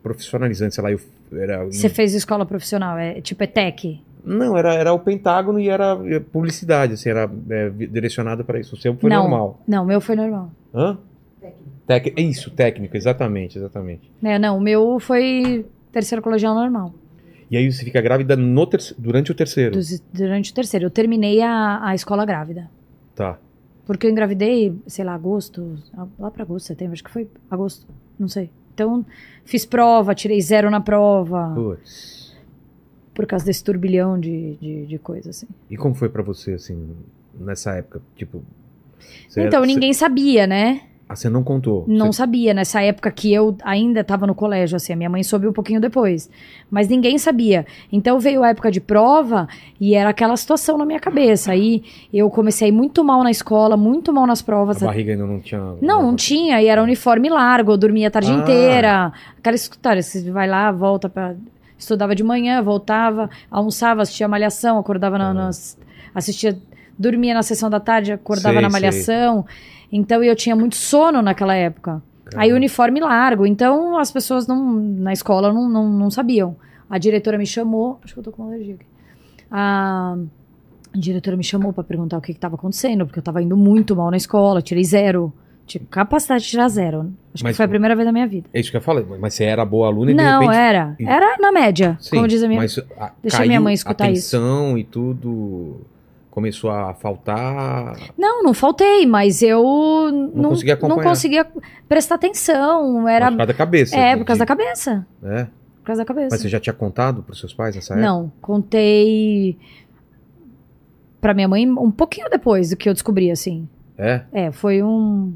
profissionalizante, 0.02 0.76
sei 0.76 0.84
lá, 0.84 0.92
eu 0.92 1.00
era. 1.34 1.66
Você 1.66 1.90
fez 1.90 2.14
escola 2.14 2.46
profissional, 2.46 2.98
é 2.98 3.22
tipo 3.22 3.44
ETEC. 3.44 4.02
Não, 4.26 4.58
era, 4.58 4.74
era 4.74 4.94
o 4.94 5.00
Pentágono 5.00 5.60
e 5.60 5.68
era 5.68 6.00
é, 6.06 6.18
publicidade, 6.20 6.94
assim, 6.94 7.10
era 7.10 7.30
é, 7.50 7.70
direcionado 7.70 8.46
para 8.46 8.58
isso. 8.60 8.76
O 8.76 8.78
seu 8.78 8.96
foi 8.96 9.10
não, 9.10 9.24
normal. 9.24 9.60
não, 9.68 9.84
o 9.84 9.86
meu 9.86 10.00
foi 10.00 10.16
normal. 10.16 10.50
Hã? 10.74 10.98
Técnico. 11.86 12.20
Isso, 12.20 12.52
técnico, 12.52 12.96
exatamente, 12.96 13.58
exatamente. 13.58 14.10
É, 14.24 14.40
não, 14.40 14.58
o 14.58 14.62
meu 14.62 15.00
foi 15.00 15.66
terceiro 15.92 16.22
colegial 16.22 16.56
normal. 16.56 16.94
E 17.52 17.58
aí 17.58 17.72
você 17.72 17.84
fica 17.84 18.02
grávida 18.02 18.36
no 18.36 18.68
durante 18.98 19.32
o 19.32 19.36
terceiro. 19.36 19.76
Dos- 19.76 20.00
durante 20.14 20.52
o 20.52 20.56
terceiro. 20.56 20.86
Eu 20.86 20.90
terminei 20.90 21.42
a, 21.42 21.86
a 21.88 21.94
escola 21.94 22.26
grávida. 22.26 22.70
Tá. 23.16 23.38
Porque 23.86 24.08
eu 24.08 24.12
engravidei, 24.12 24.74
sei 24.88 25.04
lá, 25.04 25.14
agosto, 25.14 25.78
lá 26.18 26.32
pra 26.32 26.44
agosto, 26.44 26.68
setembro, 26.68 26.94
acho 26.94 27.04
que 27.04 27.12
foi 27.12 27.28
agosto, 27.52 27.86
não 28.18 28.30
sei. 28.30 28.50
Então, 28.74 29.06
fiz 29.44 29.66
prova, 29.66 30.16
tirei 30.16 30.42
zero 30.42 30.72
na 30.72 30.80
prova, 30.80 31.52
Putz. 31.54 32.34
por 33.14 33.28
causa 33.28 33.46
desse 33.46 33.62
turbilhão 33.64 34.18
de, 34.18 34.56
de, 34.56 34.86
de 34.88 34.98
coisa, 34.98 35.30
assim. 35.32 35.48
E 35.70 35.76
como 35.76 35.94
foi 35.94 36.08
pra 36.10 36.24
você, 36.24 36.54
assim, 36.54 36.96
nessa 37.38 37.74
época? 37.76 38.02
Tipo. 38.16 38.42
você 39.28 39.42
era- 39.42 39.50
Então, 39.50 39.60
você- 39.62 39.68
ninguém 39.68 39.94
sabia, 39.94 40.48
né? 40.48 40.82
Ah, 41.14 41.16
você 41.16 41.30
não 41.30 41.44
contou. 41.44 41.86
Não 41.88 42.08
Você- 42.12 42.18
sabia, 42.18 42.54
nessa 42.54 42.82
época 42.82 43.12
que 43.12 43.32
eu 43.32 43.56
ainda 43.64 44.00
estava 44.02 44.26
no 44.26 44.34
colégio, 44.34 44.76
assim, 44.76 44.94
a 44.94 44.96
minha 44.96 45.10
mãe 45.10 45.22
soube 45.24 45.48
um 45.48 45.54
pouquinho 45.54 45.80
depois. 45.80 46.30
Mas 46.72 46.88
ninguém 46.88 47.18
sabia. 47.18 47.66
Então 47.92 48.20
veio 48.20 48.44
a 48.44 48.50
época 48.50 48.72
de 48.72 48.82
prova 48.82 49.48
e 49.80 49.94
era 49.96 50.10
aquela 50.10 50.36
situação 50.36 50.78
na 50.78 50.86
minha 50.86 51.00
cabeça. 51.00 51.52
Aí 51.52 51.84
eu 52.12 52.30
comecei 52.30 52.72
muito 52.72 53.04
mal 53.04 53.24
na 53.24 53.30
escola, 53.32 53.78
muito 53.78 54.12
mal 54.12 54.26
nas 54.26 54.42
provas. 54.42 54.82
A 54.82 54.88
barriga 54.88 55.12
ainda 55.14 55.26
não 55.28 55.40
tinha. 55.40 55.62
Não, 55.82 56.02
não 56.02 56.16
tinha, 56.16 56.62
e 56.62 56.68
era 56.68 56.82
uniforme 56.82 57.30
largo, 57.30 57.72
eu 57.74 57.78
dormia 57.78 58.08
a 58.08 58.12
tarde 58.12 58.32
Ah. 58.32 58.36
inteira. 58.36 59.14
Aquela 59.38 59.56
história, 59.56 60.02
você 60.02 60.32
vai 60.32 60.48
lá, 60.48 60.72
volta 60.72 61.08
pra. 61.08 61.36
Estudava 61.78 62.16
de 62.16 62.24
manhã, 62.24 62.62
voltava, 62.62 63.30
almoçava, 63.52 64.02
assistia 64.02 64.28
malhação, 64.28 64.80
acordava 64.80 65.18
na, 65.18 65.30
Ah. 65.30 65.34
nas. 65.34 65.78
assistia. 66.16 66.58
Dormia 66.98 67.34
na 67.34 67.42
sessão 67.44 67.70
da 67.72 67.80
tarde, 67.80 68.12
acordava 68.14 68.54
Sei, 68.54 68.62
na 68.62 68.70
sei. 68.70 68.82
Então 69.96 70.24
eu 70.24 70.36
tinha 70.36 70.56
muito 70.56 70.76
sono 70.76 71.22
naquela 71.22 71.54
época. 71.56 72.02
Aí 72.28 72.32
Caramba. 72.50 72.56
uniforme 72.56 73.00
largo. 73.00 73.46
Então 73.46 73.98
as 73.98 74.12
pessoas 74.12 74.48
não, 74.48 74.74
na 74.74 75.14
escola 75.14 75.54
não, 75.54 75.70
não, 75.70 75.88
não 75.90 76.10
sabiam. 76.10 76.56
A 76.90 76.98
diretora 76.98 77.38
me 77.38 77.46
chamou. 77.46 78.00
Acho 78.04 78.14
que 78.14 78.20
eu 78.20 78.24
tô 78.24 78.32
com 78.32 78.44
alergia 78.44 78.74
aqui. 78.76 78.86
A 79.52 80.16
diretora 80.96 81.38
me 81.38 81.44
chamou 81.44 81.72
pra 81.72 81.84
perguntar 81.84 82.18
o 82.18 82.22
que 82.22 82.32
estava 82.32 82.56
acontecendo, 82.56 83.06
porque 83.06 83.20
eu 83.20 83.24
tava 83.24 83.42
indo 83.42 83.56
muito 83.56 83.96
mal 83.96 84.10
na 84.10 84.18
escola, 84.18 84.62
tirei 84.62 84.84
zero. 84.84 85.32
Tinha 85.66 85.82
capacidade 85.90 86.44
de 86.44 86.50
tirar 86.50 86.68
zero. 86.68 87.14
Acho 87.34 87.44
Mas- 87.44 87.54
que 87.54 87.58
foi 87.58 87.66
a 87.66 87.70
primeira 87.70 87.96
vez 87.96 88.06
na 88.06 88.12
minha 88.12 88.28
vida. 88.28 88.50
É 88.54 88.60
isso 88.60 88.70
que 88.70 88.76
eu 88.76 88.82
falei, 88.82 89.06
mas 89.20 89.34
você 89.34 89.46
era 89.46 89.64
boa 89.64 89.88
aluna 89.88 90.12
e 90.12 90.14
de 90.14 90.22
não, 90.22 90.42
repente. 90.42 90.58
era. 90.58 90.96
Era 91.00 91.38
na 91.40 91.52
média, 91.54 91.98
Sim, 92.02 92.18
como 92.18 92.28
diz 92.28 92.44
a 92.44 92.48
minha. 92.50 92.60
mas 92.60 92.78
a, 93.00 93.12
Deixa 93.22 93.46
minha 93.46 93.62
mãe 93.62 93.74
escutar 93.74 94.06
a 94.06 94.12
isso. 94.12 94.32
tensão 94.32 94.78
e 94.78 94.84
tudo 94.84 95.78
começou 96.34 96.72
a 96.72 96.96
faltar. 96.96 97.96
Não, 98.18 98.42
não 98.42 98.56
faltei, 98.56 99.06
mas 99.06 99.44
eu 99.44 99.62
não, 100.34 100.50
conseguia 100.50 100.76
não 100.76 100.88
acompanhar. 100.88 101.10
conseguia 101.10 101.48
prestar 101.88 102.16
atenção. 102.16 103.08
Era. 103.08 103.28
Por 103.30 103.38
causa 103.38 103.48
da 103.48 103.54
cabeça. 103.54 103.96
É, 103.96 104.18
por 104.18 104.26
causa 104.26 104.40
da 104.40 104.46
cabeça. 104.48 105.08
É. 105.22 105.44
Por 105.44 105.86
causa 105.86 106.02
da 106.02 106.06
cabeça. 106.06 106.30
Mas 106.32 106.42
você 106.42 106.50
já 106.50 106.60
tinha 106.60 106.74
contado 106.74 107.22
pros 107.22 107.40
seus 107.40 107.54
pais 107.54 107.76
nessa 107.76 107.94
época? 107.94 108.08
Não, 108.08 108.32
contei 108.42 109.60
pra 111.22 111.36
minha 111.36 111.48
mãe 111.48 111.70
um 111.70 111.92
pouquinho 111.92 112.28
depois 112.32 112.72
do 112.72 112.78
que 112.78 112.90
eu 112.90 112.94
descobri, 112.94 113.30
assim. 113.30 113.70
É? 113.96 114.22
É, 114.32 114.52
foi 114.52 114.82
um. 114.82 115.36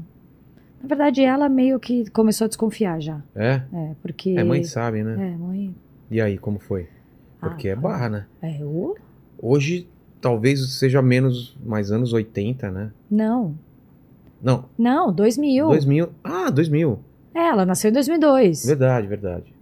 Na 0.82 0.88
verdade, 0.88 1.22
ela 1.22 1.48
meio 1.48 1.78
que 1.78 2.10
começou 2.10 2.46
a 2.46 2.48
desconfiar 2.48 3.00
já. 3.00 3.22
É? 3.36 3.62
É, 3.72 3.92
porque. 4.02 4.30
É, 4.36 4.42
mãe 4.42 4.64
sabe, 4.64 5.04
né? 5.04 5.32
É, 5.32 5.36
mãe. 5.36 5.72
E 6.10 6.20
aí, 6.20 6.36
como 6.38 6.58
foi? 6.58 6.88
Porque 7.38 7.68
Ah, 7.68 7.72
é 7.72 7.76
barra, 7.76 8.08
né? 8.08 8.26
É, 8.42 8.60
eu? 8.60 8.96
Hoje, 9.40 9.86
talvez 10.20 10.74
seja 10.78 11.00
menos, 11.02 11.56
mais 11.64 11.90
anos 11.90 12.12
80, 12.12 12.70
né? 12.70 12.90
Não. 13.10 13.54
Não, 14.42 14.66
Não, 14.78 15.12
2000. 15.12 15.66
2000. 15.68 16.08
Ah, 16.22 16.48
2000. 16.50 16.98
É, 17.34 17.48
ela 17.48 17.66
nasceu 17.66 17.90
em 17.90 17.92
2002. 17.94 18.64
Verdade, 18.66 19.06
verdade. 19.06 19.52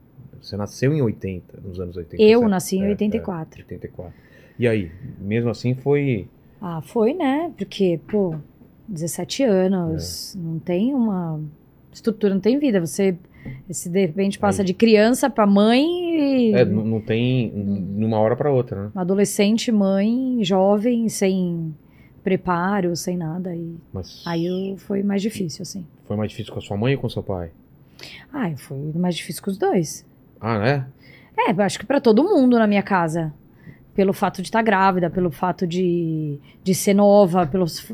Você 0.40 0.56
nasceu 0.56 0.92
em 0.92 1.00
80, 1.02 1.60
nos 1.64 1.80
anos 1.80 1.96
80. 1.96 2.22
Eu 2.22 2.40
certo? 2.40 2.50
nasci 2.50 2.76
em 2.76 2.84
É, 2.84 2.88
84. 2.90 3.60
É, 3.60 3.62
84. 3.64 4.12
E 4.58 4.68
aí, 4.68 4.90
mesmo 5.18 5.50
assim 5.50 5.74
foi. 5.74 6.28
Ah, 6.60 6.80
foi, 6.82 7.12
né? 7.14 7.50
Porque, 7.56 7.98
pô, 8.08 8.36
17 8.86 9.42
anos, 9.44 10.34
É. 10.34 10.38
não 10.38 10.58
tem 10.58 10.94
uma 10.94 11.40
estrutura, 11.92 12.34
não 12.34 12.40
tem 12.40 12.58
vida. 12.58 12.80
Você, 12.80 13.16
se 13.70 13.88
de 13.88 14.00
repente 14.00 14.38
passa 14.38 14.62
Aí. 14.62 14.66
de 14.66 14.74
criança 14.74 15.28
pra 15.30 15.46
mãe 15.46 15.84
e 16.50 16.52
É, 16.54 16.64
não, 16.64 16.84
não 16.84 17.00
tem 17.00 17.50
numa 17.52 18.18
hora 18.18 18.36
pra 18.36 18.50
outra, 18.50 18.84
né? 18.84 18.90
adolescente, 18.94 19.70
mãe, 19.72 20.38
jovem, 20.42 21.08
sem 21.08 21.74
preparo, 22.22 22.96
sem 22.96 23.16
nada. 23.16 23.54
E 23.54 23.76
Mas 23.92 24.22
aí 24.26 24.46
eu- 24.72 24.76
foi 24.78 25.02
mais 25.02 25.22
difícil, 25.22 25.62
assim. 25.62 25.86
foi 26.06 26.16
mais 26.16 26.30
difícil 26.30 26.52
com 26.52 26.58
a 26.58 26.62
sua 26.62 26.76
mãe 26.76 26.94
ou 26.94 27.00
com 27.00 27.08
seu 27.08 27.22
pai? 27.22 27.50
Ah, 28.32 28.50
foi 28.56 28.76
mais 28.94 29.14
difícil 29.16 29.42
com 29.42 29.50
os 29.50 29.56
dois. 29.58 30.04
Ah, 30.40 30.58
né? 30.58 30.86
É, 31.38 31.50
acho 31.62 31.78
que 31.78 31.86
pra 31.86 32.00
todo 32.00 32.24
mundo 32.24 32.58
na 32.58 32.66
minha 32.66 32.82
casa. 32.82 33.32
Pelo 33.94 34.12
fato 34.12 34.42
de 34.42 34.48
estar 34.48 34.60
grávida, 34.60 35.08
pelo 35.08 35.30
fato 35.30 35.66
de, 35.66 36.38
de 36.62 36.74
ser 36.74 36.92
nova, 36.92 37.46
pelos... 37.46 37.90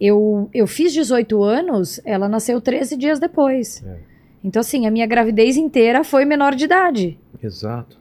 Eu, 0.00 0.50
eu 0.52 0.66
fiz 0.66 0.92
18 0.92 1.40
anos, 1.44 2.00
ela 2.04 2.28
nasceu 2.28 2.60
13 2.60 2.96
dias 2.96 3.20
depois. 3.20 3.80
É. 3.86 3.96
Então, 4.42 4.60
assim, 4.60 4.86
a 4.86 4.90
minha 4.90 5.06
gravidez 5.06 5.56
inteira 5.56 6.02
foi 6.02 6.24
menor 6.24 6.54
de 6.54 6.64
idade. 6.64 7.18
Exato. 7.42 7.98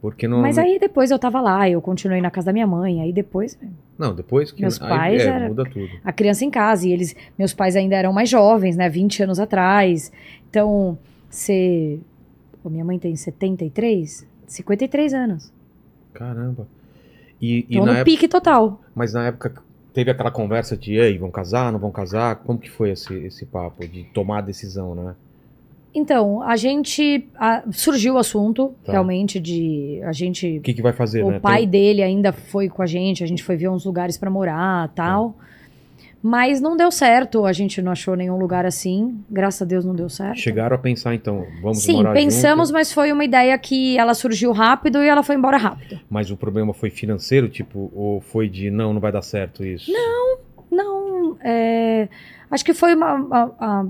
Porque 0.00 0.26
não. 0.26 0.40
Mas 0.40 0.56
aí 0.56 0.78
depois 0.78 1.10
eu 1.10 1.18
tava 1.18 1.40
lá, 1.40 1.68
eu 1.68 1.80
continuei 1.82 2.20
na 2.22 2.30
casa 2.30 2.46
da 2.46 2.52
minha 2.52 2.66
mãe, 2.66 3.02
aí 3.02 3.12
depois 3.12 3.58
Não, 3.98 4.14
depois 4.14 4.50
que. 4.50 4.62
Meus 4.62 4.80
aí, 4.80 4.88
pais 4.88 5.22
é, 5.22 5.26
era- 5.26 5.48
muda 5.48 5.64
tudo. 5.64 5.90
a 6.02 6.12
criança 6.12 6.44
em 6.44 6.50
casa, 6.50 6.88
e 6.88 6.92
eles, 6.92 7.14
meus 7.38 7.52
pais 7.52 7.76
ainda 7.76 7.96
eram 7.96 8.12
mais 8.12 8.28
jovens, 8.30 8.76
né, 8.76 8.88
20 8.88 9.22
anos 9.24 9.38
atrás. 9.38 10.10
Então, 10.48 10.96
você... 11.28 11.98
Pô, 12.62 12.70
minha 12.70 12.84
mãe 12.84 12.98
tem 12.98 13.14
73? 13.14 14.26
53 14.46 15.12
anos. 15.14 15.52
Caramba. 16.14 16.66
E, 17.40 17.58
e 17.60 17.66
Então, 17.70 17.84
no 17.86 17.92
época, 17.92 18.04
pique 18.04 18.26
total. 18.28 18.80
mas 18.94 19.12
na 19.12 19.26
época 19.26 19.52
teve 19.92 20.10
aquela 20.10 20.30
conversa 20.30 20.76
de, 20.76 20.94
ei, 20.94 21.18
vão 21.18 21.30
casar, 21.30 21.70
não 21.72 21.78
vão 21.78 21.90
casar? 21.90 22.36
Como 22.36 22.58
que 22.58 22.70
foi 22.70 22.90
esse, 22.90 23.12
esse 23.14 23.44
papo 23.46 23.86
de 23.86 24.04
tomar 24.04 24.38
a 24.38 24.42
decisão, 24.42 24.94
né? 24.94 25.14
Então, 25.92 26.40
a 26.42 26.56
gente. 26.56 27.26
a- 27.36 27.64
surgiu 27.72 28.14
o 28.14 28.18
assunto, 28.18 28.72
Tá. 28.84 28.92
realmente, 28.92 29.40
de. 29.40 30.00
A 30.04 30.12
gente. 30.12 30.58
O 30.58 30.60
que, 30.62 30.72
que 30.74 30.82
vai 30.82 30.92
fazer, 30.92 31.24
o 31.24 31.30
né? 31.32 31.40
pai 31.40 31.62
Tem- 31.62 31.68
dele 31.70 32.02
ainda 32.02 32.32
foi 32.32 32.68
com 32.68 32.80
a 32.82 32.86
gente, 32.86 33.24
a 33.24 33.26
gente 33.26 33.42
foi 33.42 33.56
ver 33.56 33.68
uns 33.68 33.84
lugares 33.84 34.16
pra 34.16 34.30
morar 34.30 34.88
tal. 34.94 35.34
Mas 36.22 36.60
não 36.60 36.76
deu 36.76 36.90
certo, 36.90 37.46
a 37.46 37.52
gente 37.52 37.80
não 37.80 37.92
achou 37.92 38.14
nenhum 38.14 38.36
lugar 38.36 38.66
assim. 38.66 39.18
Graças 39.30 39.62
a 39.62 39.64
Deus 39.64 39.84
não 39.86 39.94
deu 39.94 40.08
certo. 40.10 40.36
Chegaram 40.38 40.76
a 40.76 40.78
pensar, 40.78 41.14
então, 41.14 41.46
vamos 41.62 41.82
Sim, 41.82 41.94
morar 41.96 42.12
pensamos, 42.12 42.68
junto, 42.68 42.74
mas 42.76 42.92
foi 42.92 43.10
uma 43.10 43.24
ideia 43.24 43.56
que 43.58 43.96
ela 43.98 44.12
surgiu 44.12 44.52
rápido 44.52 45.02
e 45.02 45.08
ela 45.08 45.22
foi 45.22 45.36
embora 45.36 45.56
rápido. 45.56 45.98
mas 46.10 46.30
o 46.30 46.36
problema 46.36 46.74
foi 46.74 46.90
financeiro, 46.90 47.48
tipo, 47.48 47.90
ou 47.94 48.20
foi 48.20 48.48
de, 48.50 48.70
não, 48.70 48.92
não 48.92 49.00
vai 49.00 49.10
dar 49.10 49.22
certo 49.22 49.64
isso? 49.64 49.90
Não, 50.70 51.36
é, 51.42 52.08
acho 52.50 52.64
que 52.64 52.74
foi 52.74 52.94
uma. 52.94 53.26
a- 53.30 53.50
a- 53.58 53.86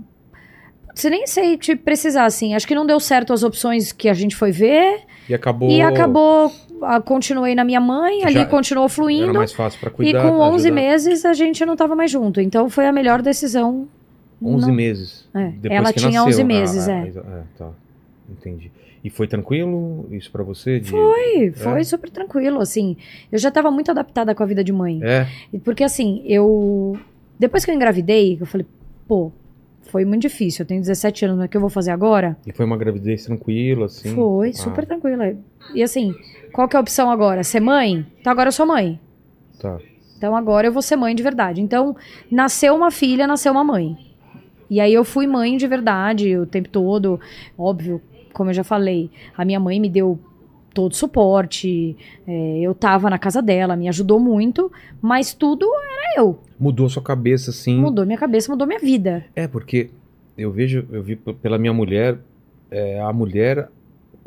Você 0.94 1.08
nem 1.10 1.26
sei 1.26 1.56
te 1.56 1.74
precisar, 1.76 2.24
assim. 2.24 2.54
Acho 2.54 2.66
que 2.66 2.74
não 2.74 2.84
deu 2.86 2.98
certo 3.00 3.32
as 3.32 3.42
opções 3.42 3.92
que 3.92 4.08
a 4.08 4.14
gente 4.14 4.34
foi 4.36 4.50
ver. 4.52 5.00
E 5.28 5.34
acabou... 5.34 5.70
E 5.70 5.80
acabou. 5.82 6.52
Ah, 6.82 7.00
continuei 7.00 7.54
na 7.54 7.64
minha 7.64 7.80
mãe, 7.80 8.24
ali 8.24 8.34
já 8.34 8.46
continuou 8.46 8.84
Era 8.86 8.94
fluindo. 8.94 9.34
mais 9.34 9.52
fácil 9.52 9.78
pra 9.80 9.90
E 9.90 9.92
cuidar. 9.92 10.22
com 10.22 10.38
11 10.38 10.66
ajudar. 10.68 10.74
meses 10.80 11.24
a 11.24 11.32
gente 11.32 11.64
não 11.64 11.76
tava 11.76 11.94
mais 11.94 12.10
junto. 12.10 12.40
Então 12.40 12.68
foi 12.70 12.86
a 12.86 12.92
melhor 12.92 13.22
decisão. 13.22 13.86
11 14.42 14.66
Não- 14.68 14.74
meses. 14.74 15.28
É, 15.34 15.48
Depois 15.48 15.72
ela 15.80 15.92
tinha 15.92 16.06
nasceu. 16.12 16.26
11 16.28 16.42
Ah, 16.42 16.44
meses, 16.44 16.88
ah, 16.88 16.92
é. 16.92 17.08
é. 17.08 17.42
tá. 17.58 17.68
Entendi. 18.30 18.70
E 19.02 19.08
foi 19.10 19.26
tranquilo 19.26 20.06
isso 20.10 20.30
pra 20.30 20.42
você? 20.42 20.78
De... 20.80 20.90
Foi, 20.90 21.50
foi 21.54 21.80
É? 21.80 21.84
super 21.84 22.10
tranquilo, 22.10 22.60
assim. 22.60 22.96
Eu 23.32 23.38
já 23.38 23.50
tava 23.50 23.70
muito 23.70 23.90
adaptada 23.90 24.34
com 24.34 24.42
a 24.42 24.46
vida 24.46 24.62
de 24.62 24.72
mãe. 24.72 25.00
É? 25.02 25.26
E 25.52 25.58
Porque 25.58 25.82
assim, 25.82 26.22
eu. 26.26 26.98
Depois 27.38 27.64
que 27.64 27.70
eu 27.70 27.74
engravidei, 27.74 28.36
eu 28.38 28.44
falei, 28.46 28.66
pô, 29.08 29.32
foi 29.82 30.04
muito 30.04 30.22
difícil. 30.22 30.62
Eu 30.62 30.66
tenho 30.66 30.80
17 30.82 31.24
anos, 31.24 31.42
o 31.44 31.48
que 31.48 31.56
eu 31.56 31.60
vou 31.60 31.70
fazer 31.70 31.90
agora? 31.90 32.36
E 32.46 32.52
foi 32.52 32.66
uma 32.66 32.76
gravidez 32.76 33.24
tranquila, 33.24 33.86
assim? 33.86 34.14
Foi, 34.14 34.50
Ah, 34.50 34.52
super 34.52 34.84
tranquila. 34.84 35.34
E 35.74 35.82
assim, 35.82 36.14
qual 36.52 36.68
que 36.68 36.76
é 36.76 36.78
a 36.78 36.80
opção 36.80 37.10
agora? 37.10 37.42
Ser 37.42 37.60
mãe? 37.60 38.06
Então 38.20 38.32
agora 38.32 38.48
eu 38.48 38.52
sou 38.52 38.66
mãe. 38.66 38.98
Tá. 39.60 39.78
Então 40.16 40.36
agora 40.36 40.66
eu 40.66 40.72
vou 40.72 40.82
ser 40.82 40.96
mãe 40.96 41.14
de 41.14 41.22
verdade. 41.22 41.60
Então, 41.60 41.96
nasceu 42.30 42.74
uma 42.74 42.90
filha, 42.90 43.26
nasceu 43.26 43.52
uma 43.52 43.64
mãe. 43.64 43.96
E 44.68 44.80
aí 44.80 44.92
eu 44.92 45.04
fui 45.04 45.26
mãe 45.26 45.56
de 45.56 45.66
verdade 45.66 46.36
o 46.36 46.46
tempo 46.46 46.68
todo. 46.68 47.18
Óbvio, 47.56 48.00
como 48.32 48.50
eu 48.50 48.54
já 48.54 48.62
falei, 48.62 49.10
a 49.36 49.44
minha 49.44 49.58
mãe 49.58 49.80
me 49.80 49.88
deu 49.88 50.18
todo 50.72 50.92
o 50.92 50.94
suporte. 50.94 51.96
é, 52.26 52.60
eu 52.60 52.74
tava 52.74 53.10
na 53.10 53.18
casa 53.18 53.42
dela, 53.42 53.76
me 53.76 53.88
ajudou 53.88 54.20
muito, 54.20 54.70
mas 55.00 55.34
tudo 55.34 55.66
era 55.66 56.20
eu. 56.20 56.38
Mudou 56.58 56.88
sua 56.88 57.02
cabeça, 57.02 57.50
assim. 57.50 57.78
Mudou 57.78 58.06
minha 58.06 58.18
cabeça, 58.18 58.50
mudou 58.50 58.66
minha 58.66 58.78
vida. 58.78 59.24
É, 59.34 59.48
porque 59.48 59.90
eu 60.36 60.52
vejo, 60.52 60.86
eu 60.92 61.02
vi 61.02 61.16
pela 61.16 61.58
minha 61.58 61.72
mulher, 61.72 62.18
é, 62.70 63.00
a 63.00 63.12
mulher, 63.12 63.68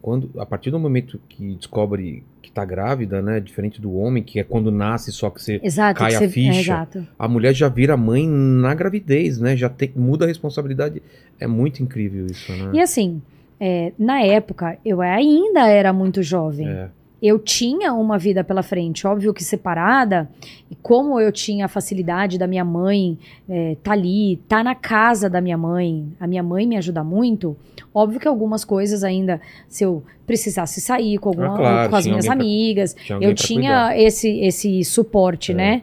quando, 0.04 0.30
a 0.38 0.46
partir 0.46 0.70
do 0.70 0.78
momento 0.78 1.18
que 1.30 1.56
descobre 1.56 2.26
que 2.42 2.52
tá 2.52 2.66
grávida, 2.66 3.22
né? 3.22 3.40
Diferente 3.40 3.80
do 3.80 3.96
homem, 3.96 4.22
que 4.22 4.38
é 4.38 4.44
quando 4.44 4.70
nasce 4.70 5.14
só 5.14 5.30
que 5.30 5.42
você. 5.42 5.62
Exato. 5.64 5.98
Cai 5.98 6.10
que 6.10 6.16
a 6.18 6.20
você- 6.20 6.28
ficha. 6.28 6.88
É. 6.94 7.02
A 7.18 7.26
mulher 7.26 7.54
já 7.54 7.70
vira 7.70 7.96
mãe 7.96 8.28
na 8.28 8.76
gravidez, 8.76 9.40
né? 9.40 9.56
Já 9.56 9.70
tem, 9.70 9.90
muda 9.96 10.26
a 10.26 10.28
responsabilidade. 10.28 11.02
É 11.40 11.48
muito 11.48 11.82
incrível 11.82 12.26
isso, 12.28 12.52
né? 12.52 12.72
E 12.74 12.82
assim, 12.82 13.22
é, 13.58 13.94
na 13.98 14.22
época, 14.22 14.78
eu 14.84 15.00
ainda 15.00 15.68
era 15.70 15.94
muito 15.94 16.22
jovem. 16.22 16.68
É, 16.68 16.90
eu 17.26 17.40
tinha 17.40 17.94
uma 17.94 18.18
vida 18.20 18.44
pela 18.44 18.62
frente, 18.62 19.08
óbvio 19.08 19.34
que 19.34 19.44
separada, 19.44 20.30
e 20.70 20.76
como 20.76 21.20
eu 21.22 21.32
tinha 21.32 21.66
a 21.66 21.68
facilidade 21.70 22.38
da 22.38 22.46
minha 22.46 22.66
mãe 22.66 23.18
é, 23.50 23.78
tá 23.82 23.94
ali, 23.94 24.42
tá 24.48 24.62
na 24.62 24.76
casa 24.76 25.30
da 25.30 25.40
minha 25.40 25.58
mãe, 25.58 26.06
a 26.20 26.28
minha 26.28 26.44
mãe 26.44 26.68
me 26.68 26.76
ajuda 26.76 27.02
muito, 27.04 27.56
óbvio 27.94 28.20
que 28.20 28.28
algumas 28.28 28.66
coisas 28.66 29.04
ainda, 29.06 29.40
se 29.70 29.86
eu 29.86 30.04
precisasse 30.28 30.82
sair 30.82 31.18
com, 31.18 31.30
alguma, 31.30 31.54
Ah, 31.54 31.58
claro, 31.58 31.90
com 31.90 31.96
as 31.96 32.06
minhas 32.06 32.26
alguém 32.28 32.38
pra- 32.38 32.46
amigas, 32.46 32.94
tinha 32.94 33.20
eu 33.22 33.34
tinha 33.34 33.98
esse, 33.98 34.40
esse 34.42 34.84
suporte, 34.84 35.54
É. 35.54 35.56
né? 35.56 35.82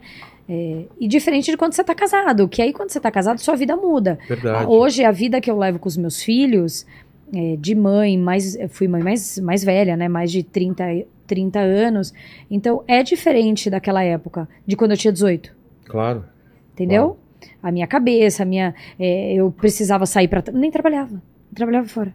É, 0.49 0.83
e 0.99 1.07
diferente 1.07 1.49
de 1.49 1.55
quando 1.57 1.73
você 1.73 1.83
tá 1.83 1.95
casado, 1.95 2.47
que 2.47 2.61
aí 2.61 2.73
quando 2.73 2.89
você 2.91 2.99
tá 2.99 3.09
casado, 3.09 3.39
sua 3.39 3.55
vida 3.55 3.75
muda. 3.77 4.19
Verdade. 4.27 4.65
Hoje, 4.67 5.03
a 5.05 5.11
vida 5.11 5.39
que 5.39 5.49
eu 5.49 5.57
levo 5.57 5.79
com 5.79 5.87
os 5.87 5.95
meus 5.95 6.21
filhos, 6.21 6.85
é, 7.33 7.55
de 7.57 7.73
mãe, 7.73 8.17
mais, 8.17 8.57
fui 8.69 8.85
mãe 8.87 9.01
mais, 9.01 9.39
mais 9.39 9.63
velha, 9.63 9.95
né? 9.95 10.09
Mais 10.09 10.29
de 10.29 10.43
30, 10.43 10.83
30 11.31 11.59
anos. 11.59 12.13
Então, 12.49 12.83
é 12.85 13.01
diferente 13.01 13.69
daquela 13.69 14.03
época, 14.03 14.49
de 14.67 14.75
quando 14.75 14.91
eu 14.91 14.97
tinha 14.97 15.13
18. 15.13 15.55
Claro. 15.85 16.25
Entendeu? 16.73 17.17
A 17.63 17.71
minha 17.71 17.87
cabeça, 17.87 18.43
a 18.43 18.45
minha. 18.45 18.75
é, 18.99 19.33
eu 19.33 19.49
precisava 19.49 20.05
sair 20.05 20.27
para 20.27 20.43
Nem 20.51 20.69
trabalhava. 20.69 21.21
Trabalhava 21.55 21.87
fora. 21.87 22.13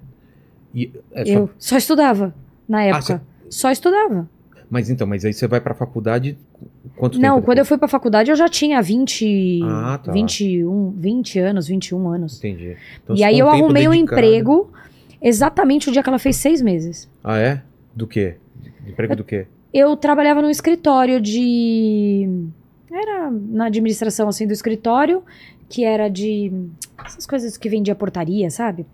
E, 0.75 0.93
é, 1.13 1.25
só- 1.25 1.33
Eu 1.33 1.51
só 1.59 1.77
estudava 1.79 2.35
na 2.69 2.83
época. 2.85 3.23
Só 3.49 3.71
estudava. 3.71 4.29
Mas 4.69 4.91
então, 4.91 5.07
mas 5.07 5.25
aí 5.25 5.33
você 5.33 5.47
vai 5.47 5.61
pra 5.61 5.75
faculdade. 5.75 6.37
Quanto 6.97 7.19
Não, 7.19 7.41
quando 7.41 7.59
eu 7.59 7.65
fui 7.65 7.79
pra 7.79 7.89
faculdade 7.89 8.31
eu 8.31 8.37
já 8.37 8.49
tinha 8.49 8.83
20, 8.83 9.61
Ah, 9.65 9.99
tá. 10.03 10.13
21, 10.13 10.91
20 10.91 11.39
anos, 11.39 11.69
21 11.69 12.09
anos. 12.09 12.39
Entendi. 12.39 12.77
Então, 13.03 13.17
e 13.17 13.23
aí 13.25 13.39
eu 13.39 13.49
arrumei 13.49 13.87
um 13.89 13.93
dedicado. 13.93 14.21
emprego 14.21 14.71
exatamente 15.23 15.89
o 15.89 15.93
dia 15.93 16.03
que 16.03 16.09
ela 16.09 16.19
fez 16.19 16.37
seis 16.37 16.61
meses. 16.61 17.09
Ah, 17.23 17.39
é? 17.39 17.63
Do 17.95 18.07
quê? 18.07 18.37
Emprego 18.87 19.17
do 19.17 19.25
quê? 19.25 19.47
Eu 19.73 19.97
trabalhava 19.97 20.41
num 20.41 20.51
escritório 20.51 21.21
de. 21.21 22.49
Era 22.91 23.31
na 23.31 23.67
administração 23.67 24.29
assim 24.29 24.47
do 24.47 24.53
escritório, 24.53 25.23
que 25.69 25.85
era 25.85 26.09
de. 26.09 26.53
Essas 27.05 27.27
coisas 27.27 27.57
que 27.57 27.69
vendia 27.69 27.95
portaria, 27.95 28.51
sabe? 28.51 28.87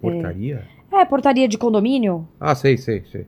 Portaria? 0.00 0.64
É, 0.92 1.04
portaria 1.04 1.48
de 1.48 1.58
condomínio. 1.58 2.26
Ah, 2.40 2.54
sei, 2.54 2.76
sei, 2.76 3.02
sei. 3.10 3.26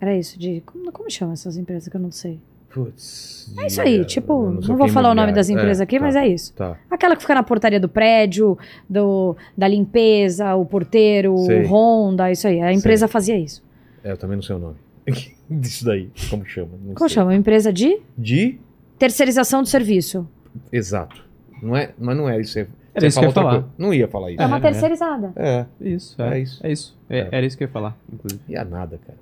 Era 0.00 0.16
isso, 0.16 0.38
de. 0.38 0.62
Como, 0.62 0.90
como 0.90 1.10
chama 1.10 1.34
essas 1.34 1.56
empresas 1.56 1.88
que 1.88 1.96
eu 1.96 2.00
não 2.00 2.10
sei? 2.10 2.40
Putz. 2.72 3.52
É 3.58 3.66
isso 3.66 3.80
aí, 3.80 4.04
tipo, 4.04 4.32
eu 4.32 4.50
não, 4.52 4.62
sei 4.62 4.74
vou 4.76 4.88
falar 4.88 5.10
o 5.10 5.14
nome 5.14 5.32
das 5.32 5.48
imobiliário. 5.48 5.66
empresas 5.66 5.80
aqui, 5.80 5.98
tá, 5.98 6.04
mas 6.04 6.14
é 6.14 6.28
isso. 6.28 6.54
Tá. 6.54 6.78
Aquela 6.88 7.16
que 7.16 7.22
fica 7.22 7.34
na 7.34 7.42
portaria 7.42 7.80
do 7.80 7.88
prédio, 7.88 8.56
do, 8.88 9.36
da 9.58 9.66
limpeza, 9.66 10.54
o 10.54 10.64
porteiro, 10.64 11.36
Sei. 11.38 11.64
o 11.64 11.66
Honda, 11.66 12.30
isso 12.30 12.46
aí. 12.46 12.60
A 12.60 12.72
empresa 12.72 13.08
fazia 13.08 13.36
isso. 13.36 13.60
É, 14.04 14.12
eu 14.12 14.16
também 14.16 14.36
não 14.36 14.42
sei 14.42 14.56
o 14.56 14.58
nome. 14.58 14.76
Disso 15.50 15.84
daí. 15.84 16.10
Como 16.28 16.44
chama? 16.46 16.70
Não 16.84 16.94
Como 16.94 17.08
sei. 17.08 17.14
chama? 17.14 17.30
Uma 17.30 17.36
empresa 17.36 17.72
de 17.72 18.00
De. 18.16 18.58
terceirização 18.98 19.62
do 19.62 19.68
serviço. 19.68 20.28
Exato. 20.72 21.24
Não 21.62 21.76
é, 21.76 21.92
mas 21.98 22.16
não 22.16 22.28
é 22.28 22.40
isso. 22.40 22.52
Você, 22.52 22.68
Era 22.94 23.06
isso 23.06 23.18
que 23.18 23.24
eu 23.24 23.28
ia 23.28 23.34
falar. 23.34 23.50
coisa. 23.52 23.68
Não 23.78 23.94
ia 23.94 24.08
falar 24.08 24.30
isso. 24.32 24.42
É, 24.42 24.46
uma 24.46 24.56
é. 24.56 24.60
terceirizada. 24.60 25.32
É. 25.36 25.66
Isso, 25.80 26.20
É 26.22 26.38
é, 26.38 26.40
isso. 26.40 26.66
É 26.66 26.72
isso. 26.72 26.98
É- 27.08 27.18
É. 27.20 27.28
Era 27.32 27.46
isso 27.46 27.56
que 27.56 27.64
eu 27.64 27.66
ia 27.68 27.72
falar, 27.72 27.96
inclusive. 28.12 28.40
Ia 28.48 28.64
nada, 28.64 28.98
cara. 29.06 29.18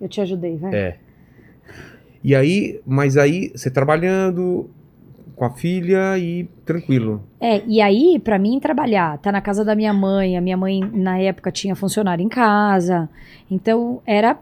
Eu 0.00 0.08
te 0.08 0.20
ajudei, 0.20 0.56
vai. 0.56 0.74
É. 0.74 0.98
E 2.24 2.34
aí, 2.34 2.80
mas 2.86 3.16
aí, 3.16 3.50
você 3.54 3.70
trabalhando, 3.70 4.70
com 5.42 5.46
a 5.46 5.50
filha 5.50 6.16
e 6.18 6.44
tranquilo. 6.64 7.20
É, 7.40 7.62
e 7.66 7.80
aí, 7.80 8.20
pra 8.22 8.38
mim, 8.38 8.60
trabalhar, 8.60 9.18
tá 9.18 9.32
na 9.32 9.40
casa 9.40 9.64
da 9.64 9.74
minha 9.74 9.92
mãe, 9.92 10.36
a 10.36 10.40
minha 10.40 10.56
mãe, 10.56 10.80
na 10.92 11.18
época, 11.18 11.50
tinha 11.50 11.74
funcionário 11.74 12.22
em 12.24 12.28
casa, 12.28 13.08
então 13.50 14.00
era 14.06 14.38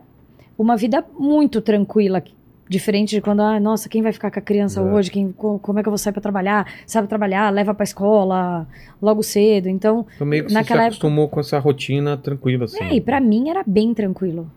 uma 0.59 0.77
vida 0.77 1.03
muito 1.19 1.63
tranquila, 1.63 2.23
diferente 2.69 3.13
de 3.17 3.23
quando, 3.23 3.41
ah, 3.41 3.59
nossa, 3.59 3.89
quem 3.89 4.03
vai 4.03 4.13
ficar 4.13 4.31
com 4.31 4.39
a 4.41 4.43
criança 4.43 4.81
É. 4.81 4.83
hoje, 4.83 5.11
quem, 5.11 5.33
co- 5.33 5.59
como 5.61 5.79
é 5.79 5.83
que 5.83 5.89
eu 5.89 5.91
vou 5.91 5.97
sair 5.97 6.13
pra 6.13 6.21
trabalhar, 6.21 6.67
sabe 6.87 7.09
trabalhar, 7.09 7.49
leva 7.51 7.73
pra 7.73 7.85
escola 7.85 8.67
logo 9.01 9.23
cedo, 9.23 9.71
então, 9.71 10.05
Então 10.17 10.27
meio 10.27 10.45
que 10.47 10.53
Naquela 10.53 10.63
você 10.63 10.67
se 10.67 10.73
época- 10.75 11.07
acostumou 11.07 11.29
com 11.31 11.41
essa 11.41 11.59
rotina 11.59 12.15
tranquila, 12.19 12.67
assim. 12.67 12.85
é, 12.85 12.93
e 12.95 13.01
pra 13.01 13.21
mim 13.23 13.49
era 13.49 13.65
bem 13.67 13.95
tranquilo, 13.95 14.51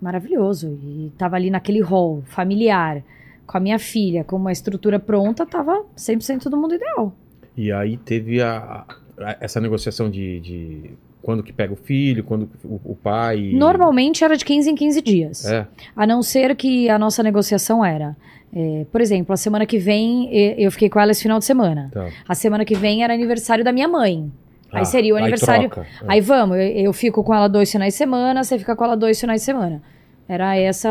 maravilhoso, 0.00 0.68
e 0.84 1.10
tava 1.18 1.34
ali 1.34 1.50
naquele 1.50 1.80
hall 1.80 2.22
familiar, 2.26 3.02
com 3.46 3.56
a 3.56 3.60
minha 3.60 3.78
filha, 3.78 4.24
com 4.24 4.36
uma 4.36 4.52
estrutura 4.52 4.98
pronta, 4.98 5.44
tava 5.46 5.84
100% 5.96 6.44
do 6.48 6.56
mundo 6.56 6.74
ideal. 6.74 7.12
E 7.56 7.70
aí 7.72 7.96
teve 7.96 8.40
a, 8.42 8.84
a- 9.18 9.36
essa 9.40 9.60
negociação 9.60 10.10
de, 10.10 10.40
de 10.40 10.90
quando 11.22 11.42
que 11.42 11.52
pega 11.52 11.72
o 11.72 11.76
filho, 11.76 12.24
quando 12.24 12.48
o, 12.64 12.80
o 12.84 12.96
pai. 12.96 13.52
Normalmente 13.54 14.24
era 14.24 14.36
de 14.36 14.44
15 14.44 14.70
em 14.70 14.74
15 14.74 15.02
dias. 15.02 15.44
É, 15.46 15.66
A 15.96 16.06
não 16.06 16.22
ser 16.22 16.54
que 16.56 16.88
a 16.90 16.98
nossa 16.98 17.22
negociação 17.22 17.84
era. 17.84 18.16
é, 18.54 18.84
por 18.92 19.00
exemplo, 19.00 19.32
a 19.32 19.36
semana 19.36 19.64
que 19.66 19.78
vem 19.78 20.28
eu 20.58 20.70
fiquei 20.70 20.88
com 20.88 20.98
ela 21.00 21.10
esse 21.12 21.22
final 21.22 21.38
de 21.38 21.44
semana. 21.44 21.90
tá. 21.92 22.08
A 22.28 22.34
semana 22.34 22.64
que 22.64 22.74
vem 22.74 23.02
era 23.04 23.14
aniversário 23.14 23.64
da 23.64 23.72
minha 23.72 23.88
mãe. 23.88 24.30
Aí 24.72 24.82
Ah, 24.82 24.84
seria 24.84 25.14
o 25.14 25.16
aniversário. 25.16 25.70
troca. 25.70 25.86
É. 26.02 26.04
Aí 26.08 26.20
vamos, 26.20 26.56
eu, 26.56 26.62
eu 26.64 26.92
fico 26.92 27.22
com 27.22 27.32
ela 27.32 27.46
dois 27.46 27.70
finais 27.70 27.94
de 27.94 27.98
semana, 27.98 28.42
você 28.42 28.58
fica 28.58 28.74
com 28.74 28.84
ela 28.84 28.96
dois 28.96 29.20
finais 29.20 29.40
de 29.40 29.44
semana. 29.44 29.80
Era 30.26 30.56
essa 30.56 30.90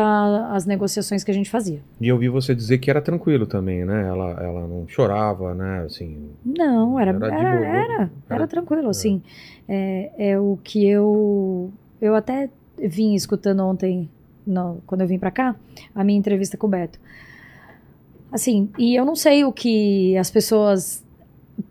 as 0.52 0.64
negociações 0.64 1.24
que 1.24 1.30
a 1.30 1.34
gente 1.34 1.50
fazia. 1.50 1.80
E 2.00 2.06
eu 2.06 2.16
vi 2.16 2.28
você 2.28 2.54
dizer 2.54 2.78
que 2.78 2.88
era 2.88 3.00
tranquilo 3.02 3.46
também, 3.46 3.84
né? 3.84 4.06
Ela, 4.06 4.30
ela 4.40 4.68
não 4.68 4.86
chorava, 4.86 5.52
né? 5.54 5.82
Assim, 5.86 6.30
Não, 6.44 6.98
era 7.00 7.10
Era 7.10 7.26
era, 7.26 7.50
boa. 7.56 7.66
era, 7.66 8.10
era 8.30 8.46
tranquilo, 8.46 8.88
assim. 8.88 9.20
É, 9.68 10.10
é 10.32 10.38
o 10.38 10.56
que 10.62 10.86
eu 10.88 11.72
eu 12.00 12.14
até 12.14 12.48
vim 12.78 13.14
escutando 13.14 13.60
ontem, 13.64 14.08
no- 14.46 14.78
quando 14.86 15.00
eu 15.00 15.06
vim 15.08 15.18
pra 15.18 15.30
cá, 15.30 15.56
a 15.94 16.04
minha 16.04 16.18
entrevista 16.18 16.56
com 16.56 16.66
o 16.66 16.70
Beto. 16.70 16.98
Assim, 18.30 18.68
e 18.78 18.94
eu 18.94 19.04
não 19.04 19.14
sei 19.16 19.44
o 19.44 19.52
que 19.52 20.16
as 20.16 20.30
pessoas 20.30 21.04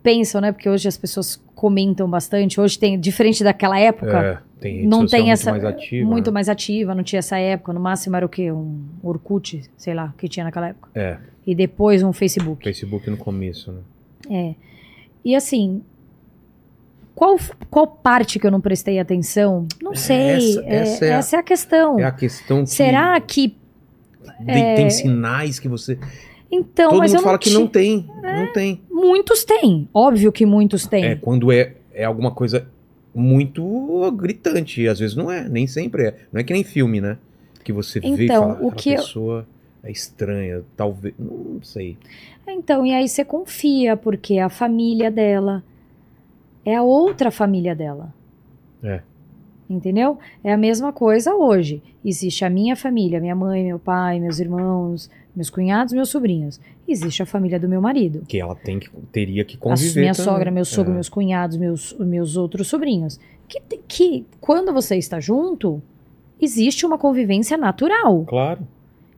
pensam, 0.02 0.39
né? 0.41 0.52
Porque 0.52 0.69
hoje 0.69 0.88
as 0.88 0.97
pessoas 0.97 1.41
comentam 1.56 2.10
bastante. 2.10 2.60
Hoje 2.60 2.80
tem, 2.80 2.99
diferente 2.99 3.43
daquela 3.43 3.78
época, 3.80 4.21
é, 4.23 4.38
tem 4.63 4.88
não 4.88 5.06
tem 5.06 5.21
muito 5.21 5.32
essa 5.34 5.52
mais 5.52 5.65
ativa. 5.65 6.10
muito 6.10 6.32
né? 6.32 6.34
mais 6.34 6.49
ativa, 6.49 6.95
não 6.95 7.04
tinha 7.04 7.19
essa 7.19 7.38
época. 7.38 7.73
No 7.73 7.80
máximo 7.80 8.15
era 8.15 8.26
o 8.26 8.30
quê? 8.30 8.52
Um 8.52 8.82
Orkut, 9.04 9.62
sei 9.78 9.93
lá, 9.93 10.13
que 10.17 10.28
tinha 10.28 10.43
naquela 10.43 10.69
época. 10.69 10.89
É, 10.95 11.17
E 11.45 11.54
depois 11.54 12.02
um 12.04 12.13
Facebook. 12.13 12.63
Facebook 12.63 13.10
no 13.10 13.17
começo, 13.17 13.71
né? 13.71 13.82
É. 14.30 14.56
E 15.26 15.36
assim, 15.36 15.82
qual, 17.15 17.38
qual 17.69 17.88
parte 17.88 18.39
que 18.39 18.47
eu 18.47 18.52
não 18.52 18.62
prestei 18.62 18.99
atenção? 18.99 19.67
Não 19.82 19.93
sei. 19.95 20.17
Essa- 20.58 20.62
É- 20.65 20.76
essa 20.76 21.06
é 21.06 21.10
é, 21.10 21.13
a- 21.38 21.39
a 21.39 21.43
questão. 21.43 21.99
É 21.99 22.04
a 22.06 22.12
questão 22.12 22.63
que 22.63 22.69
Será 22.71 23.19
que. 23.21 23.56
tem, 24.45 24.76
tem 24.76 24.89
sinais 24.89 25.60
que 25.60 25.67
você. 25.67 25.97
Então, 26.52 26.89
Todo 26.91 26.99
mas 26.99 27.12
mundo 27.12 27.19
eu 27.19 27.23
fala 27.23 27.34
não 27.34 27.39
que 27.39 27.49
ti- 27.49 27.54
não 27.56 27.67
tem. 27.67 28.08
Não 28.21 28.54
tem. 28.54 28.82
Muitos 28.89 29.43
têm. 29.43 29.88
Óbvio 29.93 30.32
que 30.32 30.45
muitos 30.45 30.86
têm. 30.88 31.04
É 31.06 31.15
quando 31.15 31.52
é, 31.52 31.73
é 31.93 32.04
alguma 32.06 32.32
coisa 32.32 32.67
muito 33.13 34.12
gritante. 34.13 34.88
Às 34.88 34.99
vezes 34.99 35.15
não 35.15 35.32
é, 35.32 35.47
nem 35.47 35.67
sempre 35.67 36.04
é. 36.08 36.19
Não 36.32 36.39
é 36.39 36.43
que 36.43 36.54
nem 36.54 36.63
filme, 36.63 36.99
né? 37.02 37.17
Que 37.63 37.71
você 37.71 37.99
vê 37.99 38.08
e 38.08 38.26
Então, 38.26 38.56
fala, 38.56 38.65
o 38.67 38.71
que 38.71 38.91
eu- 38.91 38.95
pessoa 38.97 39.47
é 39.84 39.91
estranha, 39.91 40.62
talvez. 40.76 41.13
Não 41.17 41.62
sei. 41.63 41.97
Então, 42.47 42.86
e 42.86 42.93
aí 42.93 43.08
você 43.08 43.23
confia, 43.23 43.95
porque 43.95 44.38
a 44.39 44.49
família 44.49 45.10
dela 45.10 45.63
é 46.65 46.76
a 46.76 46.84
outra 46.84 47.32
família 47.32 47.73
dela. 47.76 48.13
É. 48.84 49.02
Entendeu? 49.74 50.18
É 50.44 50.54
a 50.54 50.58
mesma 50.58 50.92
coisa 50.94 51.34
hoje. 51.36 51.82
Existe 52.06 52.46
a 52.46 52.50
minha 52.50 52.76
família, 52.76 53.20
minha 53.20 53.36
mãe, 53.36 53.64
meu 53.66 53.80
pai, 53.80 54.20
meus 54.20 54.40
irmãos, 54.40 55.10
meus 55.36 55.50
cunhados, 55.50 55.94
meus 55.94 56.10
sobrinhos. 56.10 56.60
Existe 56.88 57.24
a 57.24 57.26
família 57.26 57.60
do 57.60 57.68
meu 57.68 57.82
marido. 57.82 58.24
Que 58.28 58.40
ela 58.40 58.56
tem 58.56 58.80
que, 58.80 58.90
teria 59.12 59.44
que 59.46 59.56
A 59.56 59.60
conviver. 59.60 60.02
minha 60.02 60.14
também. 60.14 60.32
sogra, 60.32 60.52
meu 60.52 60.66
sogro, 60.66 60.92
É. 60.92 60.96
meus 60.96 61.10
cunhados, 61.10 61.58
meus, 61.58 61.94
meus 62.00 62.36
outros 62.38 62.68
sobrinhos. 62.68 63.20
Que, 63.48 63.60
que 63.88 64.26
quando 64.42 64.74
você 64.74 64.96
está 64.98 65.20
junto, 65.20 65.82
existe 66.42 66.86
uma 66.86 66.98
convivência 66.98 67.58
natural. 67.58 68.24
Claro, 68.26 68.68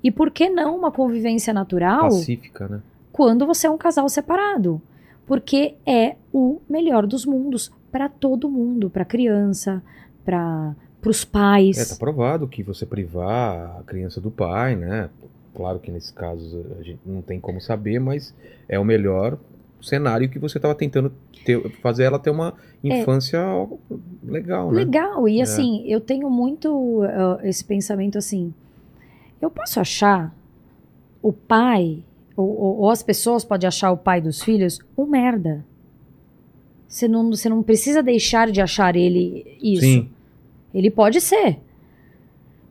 E 0.04 0.12
por 0.12 0.30
que 0.30 0.50
não 0.50 0.78
uma 0.78 0.92
convivência 0.92 1.52
natural 1.52 2.02
pacífica, 2.04 2.68
né? 2.68 2.80
quando 3.12 3.46
você 3.48 3.66
é 3.66 3.70
um 3.72 3.78
casal 3.78 4.08
separado? 4.08 4.80
Porque 5.26 5.74
é 5.86 6.16
o 6.32 6.62
melhor 6.70 7.08
dos 7.08 7.26
mundos 7.26 7.72
para 7.92 8.08
todo 8.08 8.48
mundo, 8.48 8.88
para 8.92 9.04
criança, 9.04 9.82
para 10.26 10.76
os 11.06 11.24
pais. 11.24 11.78
É, 11.78 11.86
tá 11.86 11.96
provado 11.96 12.48
que 12.48 12.64
você 12.64 12.86
privar 12.86 13.78
a 13.80 13.84
criança 13.84 14.20
do 14.20 14.32
pai, 14.32 14.76
né? 14.76 15.10
Claro 15.56 15.80
que 15.80 15.92
nesse 15.92 16.12
caso 16.12 16.66
a 16.80 16.84
gente 16.84 17.00
não 17.06 17.22
tem 17.22 17.40
como 17.40 17.62
saber, 17.62 18.00
mas 18.00 18.34
é 18.68 18.78
o 18.80 18.84
melhor 18.84 19.38
cenário 19.82 20.28
que 20.28 20.40
você 20.40 20.58
estava 20.58 20.74
tentando 20.76 21.12
ter- 21.46 21.70
fazer 21.82 22.04
ela 22.06 22.18
ter 22.20 22.32
uma 22.32 22.54
infância 22.84 23.40
legal, 24.24 24.72
né? 24.72 24.80
Legal, 24.80 25.30
e 25.30 25.40
É. 25.40 25.44
assim, 25.44 25.84
eu 25.88 26.02
tenho 26.02 26.30
muito 26.30 27.04
ah, 27.04 27.40
esse 27.44 27.64
pensamento 27.64 28.18
assim. 28.18 28.54
Eu 29.42 29.50
posso 29.52 29.80
achar 29.80 30.34
o 31.22 31.32
pai, 31.32 32.00
ou, 32.36 32.48
ou- 32.48 32.78
ou 32.80 32.90
as 32.90 33.04
pessoas 33.04 33.46
podem 33.46 33.68
achar 33.68 33.92
o 33.92 33.98
pai 33.98 34.20
dos 34.20 34.42
filhos 34.42 34.80
um 34.98 35.06
merda. 35.06 35.64
Você 36.88 37.08
não, 37.08 37.30
você 37.30 37.48
não 37.50 37.62
precisa 37.62 38.02
deixar 38.02 38.52
de 38.52 38.62
achar 38.62 38.96
ele 38.96 39.58
isso. 39.62 39.82
Sim, 39.82 40.10
Ele 40.76 40.92
pode 40.92 41.22
ser. 41.22 41.58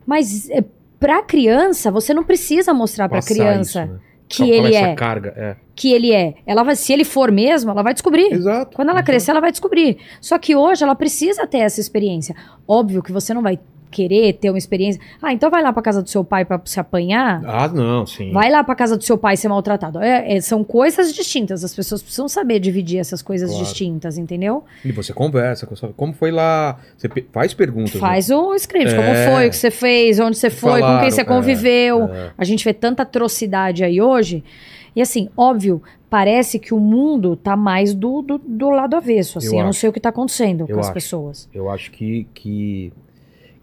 Mas 0.05 0.49
é, 0.49 0.63
pra 0.99 1.21
criança, 1.23 1.89
você 1.91 2.13
não 2.13 2.23
precisa 2.23 2.73
mostrar 2.73 3.09
pra 3.09 3.17
passar 3.17 3.33
criança 3.33 3.83
isso, 3.83 3.91
né? 3.93 3.99
que 4.29 4.37
Qual- 4.43 4.49
ele 4.65 4.75
é. 4.75 4.95
carga, 4.95 5.33
é. 5.35 5.55
Que 5.75 5.91
ele 5.91 6.13
é. 6.13 6.35
Ela 6.45 6.63
vai, 6.63 6.75
se 6.75 6.93
ele 6.93 7.03
for 7.03 7.31
mesmo, 7.31 7.71
ela 7.71 7.81
vai 7.83 7.93
descobrir. 7.93 8.31
Exato. 8.31 8.75
Quando 8.75 8.89
ela 8.89 9.03
crescer, 9.03 9.31
ela 9.31 9.41
vai 9.41 9.51
descobrir. 9.51 9.97
Só 10.21 10.37
que 10.37 10.55
hoje 10.55 10.83
ela 10.83 10.95
precisa 10.95 11.45
ter 11.45 11.57
essa 11.59 11.81
experiência. 11.81 12.35
Óbvio 12.67 13.03
que 13.03 13.11
você 13.11 13.33
não 13.33 13.41
vai 13.41 13.59
querer 13.95 14.33
ter 14.33 14.49
uma 14.49 14.57
experiência. 14.57 14.99
Ah, 15.21 15.31
então 15.31 15.49
vai 15.49 15.63
lá 15.63 15.71
pra 15.71 15.81
casa 15.81 16.01
do 16.03 16.09
seu 16.09 16.23
pai 16.23 16.43
pra 16.43 16.59
se 16.65 16.79
apanhar. 16.79 17.41
Ah, 17.45 17.67
não, 17.67 18.05
sim. 18.05 18.31
Vai 18.31 18.51
lá 18.51 18.63
pra 18.63 18.75
casa 18.75 18.97
do 18.97 19.03
seu 19.03 19.17
pai 19.17 19.37
ser 19.37 19.47
maltratado. 19.47 19.99
É, 19.99 20.35
é, 20.35 20.41
são 20.41 20.63
coisas 20.63 21.13
distintas. 21.13 21.63
As 21.63 21.73
pessoas 21.73 22.01
precisam 22.03 22.27
saber 22.27 22.59
dividir 22.59 22.99
essas 22.99 23.21
coisas 23.21 23.49
Claro. 23.49 23.63
distintas, 23.63 24.17
entendeu? 24.17 24.63
E 24.83 24.91
você 24.91 25.13
conversa 25.13 25.65
com 25.65 25.75
sua... 25.75 25.93
Como 25.95 26.11
foi 26.13 26.31
lá? 26.31 26.77
Você 26.97 27.07
faz 27.31 27.53
perguntas. 27.53 27.93
né? 27.95 27.99
Faz 28.01 28.29
o 28.29 28.53
script. 28.55 28.93
É. 28.93 28.97
Como 28.97 29.15
foi 29.35 29.47
o 29.47 29.49
que 29.49 29.55
você 29.57 29.71
fez, 29.71 30.19
onde 30.19 30.37
você 30.37 30.49
foi, 30.49 30.73
com 30.73 30.79
falaram, 30.79 31.01
quem 31.01 31.11
você 31.11 31.21
é, 31.21 31.23
conviveu. 31.23 32.03
é. 32.05 32.31
A 32.37 32.43
gente 32.43 32.65
vê 32.65 32.73
tanta 32.73 33.03
atrocidade 33.03 33.83
aí 33.83 34.01
hoje. 34.01 34.43
E 34.95 35.01
assim, 35.01 35.27
óbvio, 35.35 35.81
parece 36.09 36.57
que 36.57 36.73
o 36.73 36.79
mundo 36.79 37.35
tá 37.35 37.55
mais 37.57 37.93
do, 37.93 38.21
do, 38.21 38.37
do 38.37 38.69
lado 38.69 38.95
avesso. 38.95 39.37
Assim, 39.39 39.55
Eu 39.55 39.59
eu, 39.59 39.65
não 39.65 39.73
sei 39.73 39.89
o 39.89 39.93
que 39.93 39.99
tá 39.99 40.07
acontecendo 40.09 40.61
Eu 40.69 40.75
com 40.75 40.79
as 40.79 40.85
acho. 40.87 40.93
pessoas. 40.93 41.49
Eu 41.53 41.69
acho 41.69 41.91
que, 41.91 42.25
que, 42.33 42.93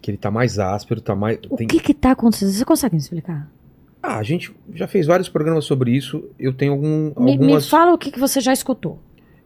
que 0.03 0.11
ele 0.11 0.17
tá 0.17 0.29
mais 0.29 0.59
áspero, 0.59 0.99
tá 0.99 1.15
mais... 1.15 1.39
O 1.49 1.55
tem- 1.55 1.65
que 1.65 1.79
que 1.79 1.93
tá 1.93 2.11
acontecendo? 2.11 2.51
Você 2.51 2.65
consegue 2.65 2.93
me 2.93 3.01
explicar? 3.01 3.49
Ah, 4.01 4.17
a 4.17 4.23
gente 4.23 4.53
já 4.73 4.85
fez 4.85 5.07
vários 5.07 5.29
programas 5.29 5.63
sobre 5.63 5.91
isso. 5.91 6.29
Eu 6.37 6.53
tenho 6.53 6.73
algum, 6.73 7.13
Me, 7.17 7.25
me 7.25 7.31
algumas... 7.31 7.69
fala 7.69 7.93
o 7.93 7.97
que, 7.97 8.11
que 8.11 8.19
você 8.19 8.41
já 8.41 8.51
escutou. 8.51 8.99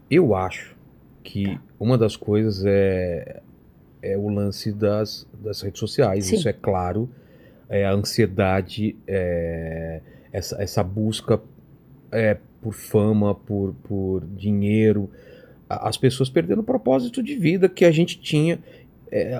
Eu 0.09 0.33
acho 0.33 0.75
que 1.23 1.59
uma 1.79 1.95
das 1.95 2.15
coisas 2.15 2.63
é, 2.65 3.39
é 4.01 4.17
o 4.17 4.29
lance 4.29 4.71
das, 4.71 5.27
das 5.43 5.61
redes 5.61 5.79
sociais. 5.79 6.25
Sim. 6.25 6.37
Isso 6.37 6.49
é 6.49 6.53
claro. 6.53 7.07
É 7.69 7.85
a 7.85 7.91
ansiedade, 7.91 8.95
é, 9.05 10.01
essa, 10.33 10.59
essa 10.59 10.81
busca 10.83 11.39
é, 12.11 12.37
por 12.63 12.73
fama, 12.73 13.35
por, 13.35 13.75
por 13.87 14.25
dinheiro. 14.25 15.07
As 15.69 15.97
pessoas 15.97 16.31
perdendo 16.31 16.61
o 16.61 16.63
propósito 16.63 17.21
de 17.21 17.35
vida 17.35 17.69
que 17.69 17.85
a 17.85 17.91
gente 17.91 18.19
tinha. 18.19 18.57
É, 19.11 19.39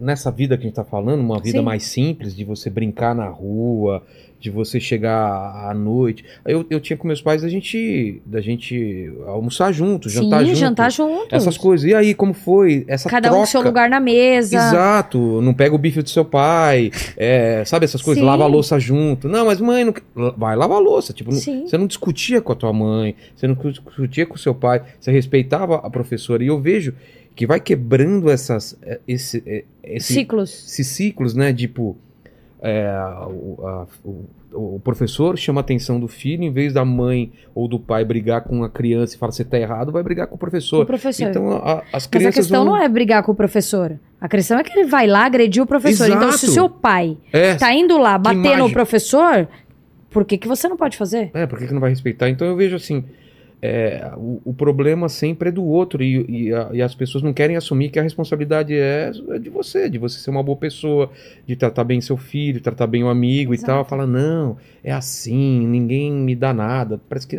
nessa 0.00 0.30
vida 0.30 0.56
que 0.56 0.62
a 0.62 0.66
gente 0.66 0.72
está 0.72 0.84
falando, 0.84 1.20
uma 1.20 1.40
vida 1.40 1.58
Sim. 1.58 1.64
mais 1.64 1.84
simples, 1.84 2.34
de 2.34 2.44
você 2.44 2.70
brincar 2.70 3.14
na 3.14 3.28
rua, 3.28 4.02
de 4.42 4.50
você 4.50 4.80
chegar 4.80 5.70
à 5.70 5.72
noite. 5.72 6.24
Eu, 6.44 6.66
eu 6.68 6.80
tinha 6.80 6.96
com 6.96 7.06
meus 7.06 7.22
pais 7.22 7.42
da 7.42 7.48
gente, 7.48 8.20
da 8.26 8.40
gente 8.40 9.12
almoçar 9.26 9.72
juntos, 9.72 10.12
jantar 10.12 10.40
Sim, 10.40 10.46
juntos. 10.46 10.58
jantar 10.58 10.90
juntos. 10.90 11.28
Essas 11.30 11.56
coisas. 11.56 11.88
E 11.88 11.94
aí, 11.94 12.12
como 12.12 12.34
foi? 12.34 12.84
Essa 12.88 13.08
Cada 13.08 13.28
troca. 13.28 13.38
um 13.38 13.40
com 13.42 13.46
seu 13.46 13.62
lugar 13.62 13.88
na 13.88 14.00
mesa. 14.00 14.56
Exato, 14.56 15.40
não 15.40 15.54
pega 15.54 15.74
o 15.74 15.78
bife 15.78 16.02
do 16.02 16.10
seu 16.10 16.24
pai, 16.24 16.90
é, 17.16 17.64
sabe 17.64 17.84
essas 17.84 18.02
coisas, 18.02 18.20
Sim. 18.20 18.26
lava 18.26 18.42
a 18.42 18.48
louça 18.48 18.78
junto. 18.80 19.28
Não, 19.28 19.46
mas 19.46 19.60
mãe, 19.60 19.84
não... 19.84 19.94
vai 20.36 20.56
lavar 20.56 20.78
a 20.78 20.80
louça. 20.80 21.12
Tipo, 21.12 21.30
Sim. 21.32 21.66
você 21.66 21.78
não 21.78 21.86
discutia 21.86 22.40
com 22.40 22.52
a 22.52 22.56
tua 22.56 22.72
mãe, 22.72 23.14
você 23.36 23.46
não 23.46 23.54
discutia 23.54 24.26
com 24.26 24.34
o 24.34 24.38
seu 24.38 24.54
pai, 24.54 24.82
você 24.98 25.12
respeitava 25.12 25.76
a 25.76 25.88
professora. 25.88 26.42
E 26.42 26.48
eu 26.48 26.60
vejo 26.60 26.94
que 27.34 27.46
vai 27.46 27.58
quebrando 27.60 28.30
essas, 28.30 28.76
é, 28.82 29.00
esse, 29.08 29.42
é, 29.46 29.64
esse, 29.82 30.12
Ciclos. 30.14 30.50
esses 30.66 30.86
ciclos, 30.88 31.34
né? 31.34 31.52
Tipo, 31.52 31.96
é, 32.60 32.88
o, 33.26 33.66
a- 33.66 33.86
o- 34.04 34.24
o 34.54 34.80
professor 34.84 35.38
chama 35.38 35.60
a 35.60 35.62
atenção 35.62 35.98
do 35.98 36.06
filho, 36.06 36.42
em 36.44 36.50
vez 36.52 36.74
da 36.74 36.84
mãe 36.84 37.32
ou 37.54 37.66
do 37.66 37.78
pai 37.80 38.04
brigar 38.04 38.42
com 38.42 38.62
a 38.62 38.68
criança 38.68 39.14
e 39.14 39.18
falar 39.18 39.32
você 39.32 39.44
tá 39.46 39.58
errado, 39.58 39.90
vai 39.90 40.02
brigar 40.02 40.26
com 40.26 40.34
o 40.34 40.38
Com 40.38 40.44
o 40.44 40.50
professor. 40.50 40.84
professor. 40.84 41.28
Então 41.30 41.50
a- 41.52 41.78
as 41.90 41.92
Mas 41.92 42.04
a 42.06 42.08
crianças 42.10 42.34
questão 42.34 42.64
vão... 42.64 42.74
não 42.74 42.82
é 42.82 42.86
brigar 42.86 43.22
com 43.22 43.32
o 43.32 43.34
professor. 43.34 43.98
A 44.20 44.28
questão 44.28 44.58
é 44.58 44.62
que 44.62 44.78
ele 44.78 44.86
vai 44.88 45.06
lá 45.06 45.24
agredir 45.24 45.62
o 45.62 45.66
professor. 45.66 46.06
Então, 46.06 46.30
se 46.32 46.44
o 46.44 46.48
Exato. 46.48 46.52
seu 46.52 46.68
pai 46.68 47.16
É, 47.32 47.54
tá 47.54 47.72
indo 47.74 47.96
lá 47.98 48.18
bater 48.18 48.58
no 48.58 48.70
professor, 48.70 49.48
por 50.10 50.24
que, 50.26 50.36
que 50.36 50.46
você 50.46 50.68
não 50.68 50.76
pode 50.76 50.98
fazer? 50.98 51.30
É, 51.32 51.46
por 51.46 51.58
que, 51.58 51.66
que 51.66 51.72
não 51.72 51.80
vai 51.80 51.88
respeitar? 51.90 52.28
Então 52.28 52.46
eu 52.46 52.54
vejo 52.54 52.76
assim, 52.76 53.02
é, 53.64 54.10
o, 54.16 54.40
o 54.44 54.52
problema 54.54 55.08
sempre 55.08 55.48
é 55.50 55.52
do 55.52 55.64
outro 55.64 56.02
e, 56.02 56.48
e 56.48 56.52
a- 56.52 56.70
e 56.72 56.82
as 56.82 56.94
pessoas 56.96 57.22
não 57.22 57.32
querem 57.32 57.56
assumir 57.56 57.90
que 57.90 57.98
a 57.98 58.02
responsabilidade 58.02 58.74
é, 58.74 59.12
é 59.30 59.38
de 59.38 59.48
você, 59.48 59.88
de 59.88 59.98
você 59.98 60.18
ser 60.18 60.30
uma 60.30 60.42
boa 60.42 60.56
pessoa, 60.58 61.10
de 61.46 61.54
tratar 61.54 61.84
bem 61.84 62.00
seu 62.00 62.16
filho, 62.16 62.60
tratar 62.60 62.88
bem 62.88 63.04
o 63.04 63.08
amigo 63.08 63.54
Exato. 63.54 63.70
e 63.70 63.74
tal. 63.74 63.84
Fala, 63.84 64.06
não, 64.06 64.56
é 64.82 64.92
assim, 64.92 65.64
ninguém 65.66 66.10
me 66.12 66.34
dá 66.34 66.52
nada. 66.52 67.00
Parece 67.08 67.26
que 67.26 67.36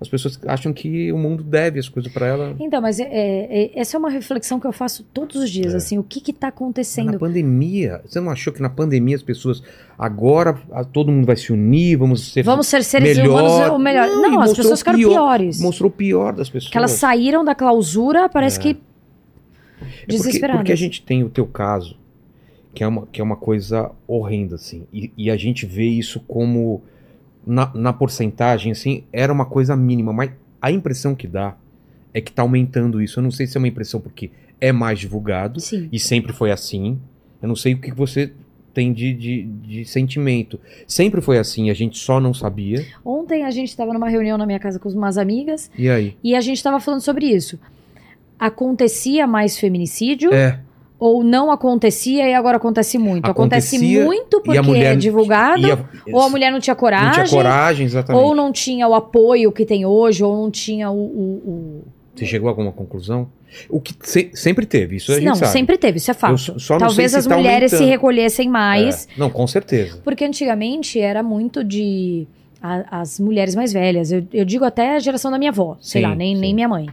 as, 0.00 0.06
as 0.06 0.08
pessoas 0.08 0.38
acham 0.46 0.72
que 0.72 1.12
o 1.12 1.18
mundo 1.18 1.42
deve 1.42 1.78
as 1.78 1.88
coisas 1.88 2.12
pra 2.12 2.26
ela. 2.26 2.56
Então, 2.58 2.80
mas 2.80 2.98
é- 2.98 3.04
é- 3.04 3.62
é- 3.64 3.80
essa 3.80 3.96
é 3.96 3.98
uma 3.98 4.10
reflexão 4.10 4.58
que 4.58 4.66
eu 4.66 4.72
faço 4.72 5.04
todos 5.12 5.36
os 5.36 5.50
dias, 5.50 5.74
É. 5.74 5.76
assim, 5.76 5.98
o 5.98 6.02
que 6.02 6.20
que 6.20 6.32
tá 6.32 6.46
Na 6.46 6.48
acontecendo? 6.48 7.18
pandemia, 7.18 8.00
você 8.06 8.20
não 8.20 8.30
achou 8.30 8.52
que 8.52 8.62
na 8.62 8.70
pandemia 8.70 9.16
as 9.16 9.22
pessoas 9.22 9.62
agora 9.98 10.58
a- 10.72 10.84
todo 10.84 11.12
mundo 11.12 11.26
vai 11.26 11.36
se 11.36 11.52
unir, 11.52 11.96
vamos 11.96 12.32
ser 12.32 12.42
Vamos 12.42 12.66
ser 12.66 12.82
seres 12.84 13.16
melhor. 13.18 13.42
humanos 13.42 13.74
o 13.74 13.78
melhor. 13.78 14.06
Não, 14.08 14.22
Não, 14.22 14.40
as 14.40 14.52
pessoas 14.54 14.78
ficaram 14.80 14.98
pior. 14.98 15.10
piores. 15.10 15.60
mostrou 15.60 15.88
o 15.88 15.92
pior 15.92 16.32
das 16.34 16.48
pessoas. 16.48 16.70
Que 16.72 16.78
elas 16.78 16.92
saíram 16.92 17.44
da 17.44 17.54
clausura, 17.54 18.28
parece 18.28 18.58
É. 18.58 18.62
que 18.62 18.68
É 18.70 18.74
porque, 19.82 20.06
desesperadas. 20.06 20.60
porque 20.60 20.72
a 20.72 20.76
gente 20.76 21.02
tem 21.02 21.22
o 21.24 21.28
teu 21.30 21.46
caso, 21.46 21.96
que 22.74 22.84
é 22.84 22.86
uma, 22.86 23.06
que 23.06 23.20
é 23.20 23.24
uma 23.24 23.36
coisa 23.36 23.90
horrenda, 24.06 24.54
assim. 24.54 24.84
E, 24.92 25.10
e 25.16 25.30
a 25.30 25.36
gente 25.36 25.66
vê 25.66 25.86
isso 25.86 26.20
como, 26.26 26.82
na, 27.46 27.70
na 27.74 27.92
porcentagem, 27.92 28.72
assim, 28.72 29.04
era 29.12 29.32
uma 29.32 29.44
coisa 29.46 29.74
mínima. 29.76 30.12
Mas 30.12 30.30
a 30.60 30.70
impressão 30.70 31.14
que 31.14 31.26
dá 31.26 31.54
é 32.12 32.20
que 32.20 32.32
tá 32.32 32.42
aumentando 32.42 33.00
isso. 33.00 33.18
Eu 33.18 33.22
não 33.22 33.30
sei 33.30 33.46
se 33.46 33.56
é 33.56 33.58
uma 33.58 33.68
impressão 33.68 34.00
porque 34.00 34.30
é 34.60 34.72
mais 34.72 34.98
divulgado, 34.98 35.60
Sim. 35.60 35.88
e 35.90 35.98
sempre 35.98 36.32
foi 36.32 36.50
assim. 36.50 36.98
Eu 37.40 37.48
não 37.48 37.56
sei 37.56 37.74
o 37.74 37.78
que 37.78 37.92
você 37.92 38.32
tem 38.74 38.92
de, 38.92 39.12
de, 39.14 39.42
de 39.42 39.84
sentimento. 39.84 40.60
Sempre 40.86 41.20
foi 41.20 41.38
assim, 41.38 41.70
a 41.70 41.74
gente 41.74 41.98
só 41.98 42.20
não 42.20 42.32
sabia. 42.34 42.84
Ontem 43.04 43.44
a 43.44 43.50
gente 43.50 43.68
estava 43.68 43.92
numa 43.92 44.08
reunião 44.08 44.36
na 44.38 44.46
minha 44.46 44.58
casa 44.60 44.78
com 44.78 44.88
umas 44.90 45.18
amigas 45.18 45.70
E 45.76 45.88
aí? 45.88 46.16
e 46.22 46.34
a 46.36 46.40
gente 46.40 46.58
estava 46.58 46.78
falando 46.78 47.00
sobre 47.00 47.26
isso. 47.26 47.58
Acontecia 48.38 49.26
mais 49.26 49.58
feminicídio 49.58 50.32
É. 50.32 50.60
ou 51.00 51.24
não 51.24 51.50
acontecia 51.50 52.28
e 52.28 52.34
agora 52.34 52.58
acontece 52.58 52.98
muito? 52.98 53.28
Acontece 53.28 53.74
Acontecia 53.76 54.04
muito 54.04 54.40
porque 54.42 54.60
mulher 54.60 54.92
é 54.92 54.96
divulgado, 54.96 55.72
a- 55.72 55.78
ou 56.12 56.20
a 56.22 56.28
mulher 56.28 56.52
não 56.52 56.60
tinha 56.60 56.76
coragem, 56.76 57.06
não 57.06 57.24
tinha 57.24 57.28
coragem, 57.42 57.86
exatamente. 57.86 58.22
ou 58.22 58.34
não 58.34 58.52
tinha 58.52 58.86
o 58.86 58.94
apoio 58.94 59.50
que 59.50 59.64
tem 59.64 59.84
hoje, 59.86 60.22
ou 60.22 60.36
não 60.36 60.50
tinha 60.50 60.90
o. 60.90 60.94
o- 60.96 61.42
o- 61.50 61.84
Você 62.14 62.26
chegou 62.26 62.48
a 62.48 62.52
alguma 62.52 62.70
conclusão? 62.70 63.28
O 63.68 63.80
que 63.80 63.92
se- 64.02 64.30
sempre 64.34 64.64
teve, 64.66 64.96
isso 64.96 65.10
a 65.10 65.14
gente 65.16 65.24
não, 65.24 65.34
sabe. 65.34 65.50
sempre 65.52 65.76
teve, 65.78 65.96
isso 65.98 66.10
é 66.10 66.14
fato. 66.14 66.36
Talvez 66.78 67.14
as 67.14 67.24
se 67.24 67.28
tá 67.28 67.36
mulheres 67.36 67.70
se 67.70 67.76
aumentando. 67.78 67.90
recolhessem 67.92 68.48
mais, 68.48 69.06
É. 69.06 69.18
Não, 69.18 69.28
com 69.30 69.44
certeza. 69.46 70.00
porque 70.04 70.24
antigamente 70.24 71.00
era 71.00 71.22
muito 71.22 71.64
de. 71.64 72.28
a- 72.62 73.00
as 73.00 73.18
mulheres 73.18 73.54
mais 73.54 73.72
velhas, 73.72 74.12
eu, 74.12 74.22
eu 74.34 74.44
digo 74.44 74.64
até 74.66 74.94
a 74.96 74.98
geração 74.98 75.30
da 75.30 75.38
minha 75.38 75.50
avó, 75.50 75.78
sei 75.80 76.02
Sim, 76.02 76.08
lá, 76.08 76.14
nem, 76.14 76.34
sim. 76.34 76.40
nem 76.42 76.54
minha 76.54 76.68
mãe. 76.68 76.86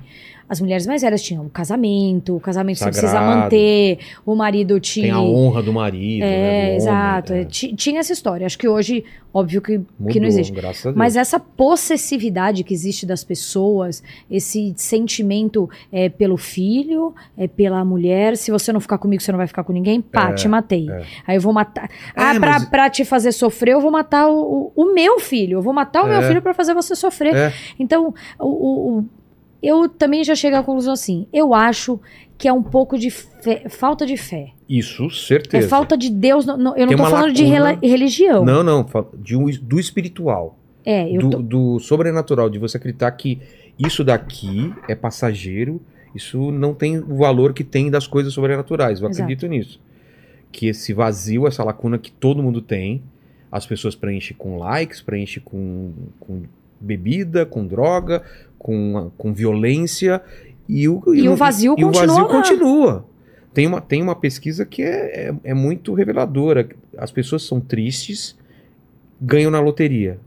As 0.49 0.61
mulheres 0.61 0.87
mais 0.87 1.01
velhas 1.01 1.21
tinham 1.21 1.45
o 1.45 1.49
casamento, 1.49 2.35
o 2.35 2.39
casamento 2.39 2.77
você 2.79 2.85
precisa 2.85 3.07
Sagrado. 3.11 3.41
manter, 3.41 3.99
o 4.25 4.33
marido 4.33 4.79
tinha. 4.79 5.07
Tem 5.07 5.11
a 5.11 5.19
honra 5.21 5.61
do 5.61 5.73
marido, 5.73 6.21
né? 6.21 6.27
É, 6.27 6.61
do 6.61 6.65
homem, 6.65 6.75
exato. 6.77 7.33
é. 7.33 7.41
é, 7.41 7.45
ti- 7.45 7.75
Tinha 7.75 7.99
essa 7.99 8.13
história. 8.13 8.45
Acho 8.45 8.57
que 8.57 8.67
hoje, 8.67 9.03
óbvio 9.33 9.61
que, 9.61 9.77
que 9.79 9.85
Mudou, 9.99 10.21
não 10.21 10.27
existe. 10.27 10.53
graças 10.53 10.85
a 10.85 10.89
Deus. 10.89 10.95
Mas 10.97 11.15
essa 11.17 11.37
possessividade 11.37 12.63
que 12.63 12.73
existe 12.73 13.05
das 13.05 13.23
pessoas, 13.23 14.01
esse 14.31 14.73
sentimento 14.77 15.69
é 15.91 16.09
pelo 16.09 16.37
filho, 16.37 17.13
é 17.37 17.47
pela 17.47 17.83
mulher. 17.85 18.35
Se 18.37 18.49
você 18.51 18.71
não 18.73 18.79
ficar 18.79 18.97
comigo, 18.97 19.21
você 19.21 19.31
não 19.31 19.37
vai 19.37 19.47
ficar 19.47 19.63
com 19.63 19.73
ninguém. 19.73 20.01
Pá, 20.01 20.29
É, 20.29 20.33
te 20.33 20.47
matei. 20.47 20.89
é. 20.89 21.03
Aí 21.27 21.35
eu 21.37 21.41
vou 21.41 21.53
matar. 21.53 21.89
Ah, 22.15 22.33
É, 22.35 22.39
pra, 22.39 22.51
mas- 22.53 22.65
pra 22.69 22.89
te 22.89 23.03
fazer 23.05 23.31
sofrer, 23.31 23.73
eu 23.73 23.81
vou 23.81 23.91
matar 23.91 24.27
o, 24.29 24.71
o, 24.75 24.83
o 24.83 24.93
meu 24.93 25.19
filho. 25.19 25.57
Eu 25.57 25.61
vou 25.61 25.73
matar 25.73 26.03
o 26.03 26.07
meu 26.07 26.21
É. 26.21 26.27
filho 26.27 26.41
pra 26.41 26.53
fazer 26.53 26.73
você 26.73 26.95
sofrer. 26.95 27.53
Então, 27.79 28.13
o- 28.39 28.97
o- 28.99 29.05
eu 29.61 29.87
também 29.89 30.23
já 30.23 30.35
chego 30.35 30.55
à 30.55 30.63
conclusão 30.63 30.93
assim. 30.93 31.27
Eu 31.33 31.53
acho 31.53 31.99
que 32.37 32.47
é 32.47 32.53
um 32.53 32.61
pouco 32.61 32.97
de 32.97 33.09
fé- 33.09 33.67
falta 33.69 34.05
de 34.05 34.15
fé. 34.17 34.49
Isso, 34.69 35.09
certeza. 35.09 35.65
É 35.65 35.69
falta 35.69 35.97
de 35.97 36.09
Deus. 36.09 36.45
no- 36.45 36.55
no- 36.57 36.75
eu 36.75 36.85
não 36.85 36.93
uma 36.95 37.09
falando 37.09 37.33
de 37.33 37.43
lacuna. 37.43 37.69
rela- 37.71 37.79
religião. 37.81 38.45
Não, 38.45 38.63
não, 38.63 38.85
de 39.17 39.35
um, 39.35 39.45
do 39.61 39.79
espiritual, 39.79 40.57
É, 40.85 41.09
eu 41.09 41.21
do, 41.21 41.29
tô. 41.31 41.37
do 41.41 41.79
sobrenatural, 41.79 42.49
de 42.49 42.59
você 42.59 42.77
acreditar 42.77 43.09
que 43.11 43.39
isso 43.79 44.03
daqui 44.03 44.71
é 44.87 44.93
passageiro, 44.95 45.81
isso 46.13 46.51
não 46.51 46.73
tem 46.73 46.97
o 46.99 47.17
valor 47.17 47.53
que 47.53 47.63
tem 47.63 47.89
das 47.89 48.05
coisas 48.07 48.33
sobrenaturais. 48.33 48.99
Eu 49.01 49.07
Exato. 49.09 49.23
acredito 49.23 49.47
nisso. 49.47 49.79
Que 50.51 50.67
esse 50.67 50.93
vazio, 50.93 51.47
essa 51.47 51.63
lacuna 51.63 51.97
que 51.97 52.11
todo 52.11 52.41
mundo 52.43 52.61
tem, 52.61 53.01
as 53.51 53.65
pessoas 53.65 53.95
preenchem 53.95 54.35
com 54.37 54.57
likes, 54.57 55.01
preenchem 55.01 55.41
com, 55.43 55.91
com 56.19 56.43
bebida, 56.79 57.45
com 57.45 57.65
droga, 57.65 58.21
com, 58.67 59.09
com 59.17 59.33
violência. 59.33 60.21
E 60.67 60.89
o, 60.89 61.01
E 61.15 61.29
o 61.29 61.35
vazio 61.37 61.73
e 61.77 61.85
o 61.85 61.87
continua 61.87 62.05
vazio 62.07 62.23
lá. 62.23 62.29
continua. 62.29 63.05
Tem 63.53 63.65
uma, 63.65 63.79
tem 63.79 64.03
uma 64.03 64.13
pesquisa 64.13 64.65
que 64.65 64.83
é, 64.83 65.29
é, 65.29 65.33
é 65.45 65.53
muito 65.53 65.93
reveladora. 65.93 66.67
As 66.97 67.09
pessoas 67.09 67.43
são 67.43 67.61
tristes, 67.61 68.35
ganham 69.21 69.49
na 69.49 69.61
loteria. 69.61 70.19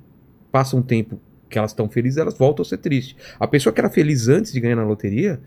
Passa 0.51 0.75
um 0.75 0.81
tempo 0.83 1.21
que 1.51 1.59
elas 1.59 1.73
estão 1.73 1.89
felizes, 1.89 2.17
elas 2.17 2.39
voltam 2.39 2.63
a 2.63 2.67
ser 2.67 2.79
tristes. 2.79 3.15
A 3.39 3.47
pessoa 3.47 3.73
que 3.73 3.81
era 3.81 3.91
feliz 3.91 4.29
antes 4.29 4.53
de 4.53 4.61
ganhar 4.61 4.77
na 4.77 4.85
loteria, 4.85 5.39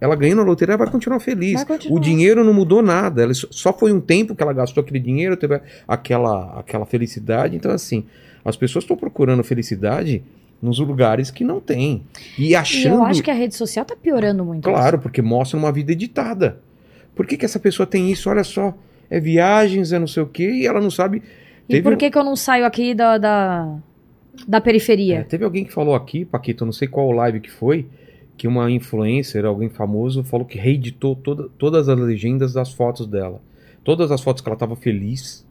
ela 0.00 0.16
ganhando 0.16 0.38
na 0.38 0.44
loteria, 0.44 0.72
ela 0.72 0.82
vai 0.84 0.90
continuar 0.90 1.20
feliz. 1.20 1.52
Vai 1.54 1.66
continuar. 1.66 1.96
O 1.96 2.00
dinheiro 2.00 2.42
não 2.42 2.52
mudou 2.52 2.82
nada. 2.82 3.22
Ela 3.22 3.32
só- 3.34 3.46
só 3.50 3.72
foi 3.72 3.92
um 3.92 4.00
tempo 4.00 4.34
que 4.34 4.42
ela 4.42 4.52
gastou 4.52 4.82
aquele 4.82 4.98
dinheiro, 5.00 5.36
teve 5.36 5.60
aquela, 5.86 6.58
aquela 6.58 6.84
felicidade. 6.86 7.54
Então, 7.56 7.70
assim, 7.70 8.04
as 8.44 8.56
pessoas 8.56 8.82
estão 8.84 8.96
procurando 8.96 9.44
felicidade 9.44 10.22
nos 10.62 10.78
lugares 10.78 11.30
que 11.30 11.44
não 11.44 11.60
tem. 11.60 12.02
E 12.38 12.48
E 12.48 12.54
achando. 12.56 12.94
eu 12.96 13.04
acho 13.04 13.22
que 13.22 13.30
a 13.30 13.34
rede 13.34 13.54
social 13.54 13.84
tá 13.84 13.94
piorando 13.94 14.44
muito. 14.44 14.64
Claro, 14.68 14.98
porque 14.98 15.20
mostra 15.20 15.58
uma 15.58 15.70
vida 15.72 15.92
editada. 15.92 16.58
Por 17.14 17.26
que, 17.26 17.36
que 17.36 17.44
essa 17.44 17.58
pessoa 17.60 17.86
tem 17.86 18.10
isso? 18.10 18.28
Olha 18.30 18.42
só, 18.44 18.74
é 19.10 19.20
viagens, 19.20 19.92
é 19.92 19.98
não 19.98 20.06
sei 20.06 20.22
o 20.22 20.26
quê, 20.26 20.50
e 20.50 20.66
ela 20.66 20.80
não 20.80 20.90
sabe. 20.90 21.22
E 21.68 21.80
por 21.80 21.96
que, 21.96 22.10
que 22.10 22.18
eu 22.18 22.24
não 22.24 22.34
saio 22.36 22.64
aqui 22.66 22.94
da, 22.94 23.18
da, 23.18 23.76
da 24.48 24.58
É, 24.58 24.60
periferia? 24.60 25.24
teve 25.28 25.44
alguém 25.44 25.64
que 25.64 25.72
falou 25.72 25.94
aqui, 25.94 26.24
Paquito, 26.24 26.64
eu 26.64 26.66
não 26.66 26.72
sei 26.72 26.88
qual 26.88 27.10
live 27.12 27.40
que 27.40 27.50
foi, 27.50 27.86
que 28.36 28.48
uma 28.48 28.70
influencer, 28.70 29.44
alguém 29.44 29.68
famoso, 29.68 30.24
falou 30.24 30.44
que 30.46 30.58
reeditou 30.58 31.14
toda, 31.14 31.48
todas 31.58 31.88
as 31.88 31.98
legendas 31.98 32.52
das 32.52 32.72
fotos 32.72 33.06
dela. 33.06 33.40
Todas 33.84 34.10
as 34.10 34.20
fotos 34.22 34.42
que 34.42 34.48
ela 34.48 34.54
estava 34.56 34.74
feliz 34.76 35.43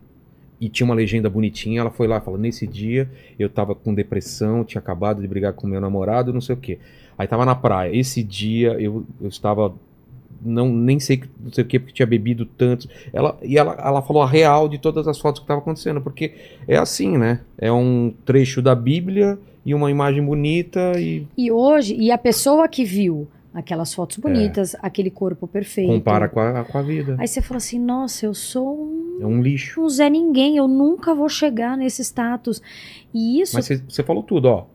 e 0.60 0.70
tinha 0.70 0.86
uma 0.86 0.96
legenda 0.96 1.30
bonitinha, 1.30 1.82
ela 1.82 1.92
foi 1.92 2.08
lá 2.08 2.18
e 2.18 2.22
falou: 2.22 2.40
Nesse 2.40 2.66
dia 2.66 3.10
eu 3.38 3.50
tava 3.50 3.76
com 3.76 3.94
depressão, 3.94 4.64
tinha 4.64 4.80
acabado 4.80 5.22
de 5.22 5.28
brigar 5.28 5.54
com 5.54 5.68
meu 5.68 5.82
namorado, 5.82 6.34
não 6.34 6.42
sei 6.42 6.56
o 6.56 6.58
quê. 6.58 6.80
Aí 7.18 7.28
tava 7.28 7.46
na 7.46 7.56
praia. 7.56 7.96
Esse 7.96 8.24
dia 8.24 8.74
eu, 8.80 9.06
eu 9.22 9.28
estava. 9.28 9.74
Não, 10.46 10.68
nem 10.70 11.00
sei, 11.00 11.24
não 11.40 11.54
sei 11.54 11.64
o 11.64 11.68
que, 11.68 11.80
porque 11.80 11.94
tinha 11.94 12.06
bebido 12.06 12.46
tanto. 12.46 12.90
Ela, 13.14 13.38
e 13.42 13.58
ela, 13.58 13.78
ela 13.80 14.02
falou 14.02 14.22
a 14.22 14.28
real 14.28 14.68
de 14.68 14.78
todas 14.78 15.08
as 15.08 15.18
fotos 15.18 15.40
que 15.40 15.46
estavam 15.46 15.62
acontecendo, 15.62 16.02
porque 16.02 16.34
é 16.68 16.76
assim, 16.76 17.18
né? 17.18 17.40
É 17.58 17.72
um 17.72 18.14
trecho 18.26 18.62
da 18.62 18.76
Bíblia 18.76 19.40
e 19.66 19.74
uma 19.74 19.90
imagem 19.90 20.24
bonita 20.24 21.00
e 21.00 21.26
E 21.38 21.50
hoje, 21.50 21.96
e 21.96 22.12
a 22.12 22.18
pessoa 22.18 22.68
que 22.68 22.84
viu 22.84 23.28
aquelas 23.54 23.94
fotos 23.94 24.18
bonitas, 24.18 24.76
aquele 24.82 25.10
corpo 25.10 25.48
perfeito. 25.48 25.92
É. 25.92 25.96
compara 25.96 26.28
com 26.28 26.40
a, 26.40 26.64
com 26.64 26.78
a 26.78 26.82
vida. 26.82 27.16
Aí 27.20 27.28
você 27.28 27.42
fala 27.42 27.58
assim: 27.58 27.80
nossa, 27.80 28.26
eu 28.26 28.34
sou 28.34 28.76
um, 28.84 29.20
É 29.22 29.26
um 29.26 29.42
lixo. 29.42 29.82
um 29.82 29.90
Zé 29.90 30.10
Ninguém, 30.10 30.58
eu 30.58 30.68
nunca 30.68 31.14
vou 31.14 31.30
chegar 31.30 31.78
nesse 31.78 32.02
status. 32.04 32.62
E 33.14 33.42
isso. 33.42 33.56
Mas 33.56 33.66
você- 33.68 33.82
você 33.88 34.04
falou 34.04 34.24
tudo, 34.24 34.46
ó. 34.48 34.66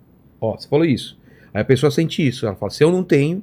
Ó, 0.40 0.56
você 0.56 0.68
falou 0.68 0.84
isso. 0.84 1.18
Aí 1.52 1.62
a 1.62 1.64
pessoa 1.64 1.90
sente 1.90 2.26
isso. 2.26 2.46
Ela 2.46 2.54
fala: 2.54 2.70
se 2.70 2.84
eu 2.84 2.92
não 2.92 3.02
tenho, 3.02 3.42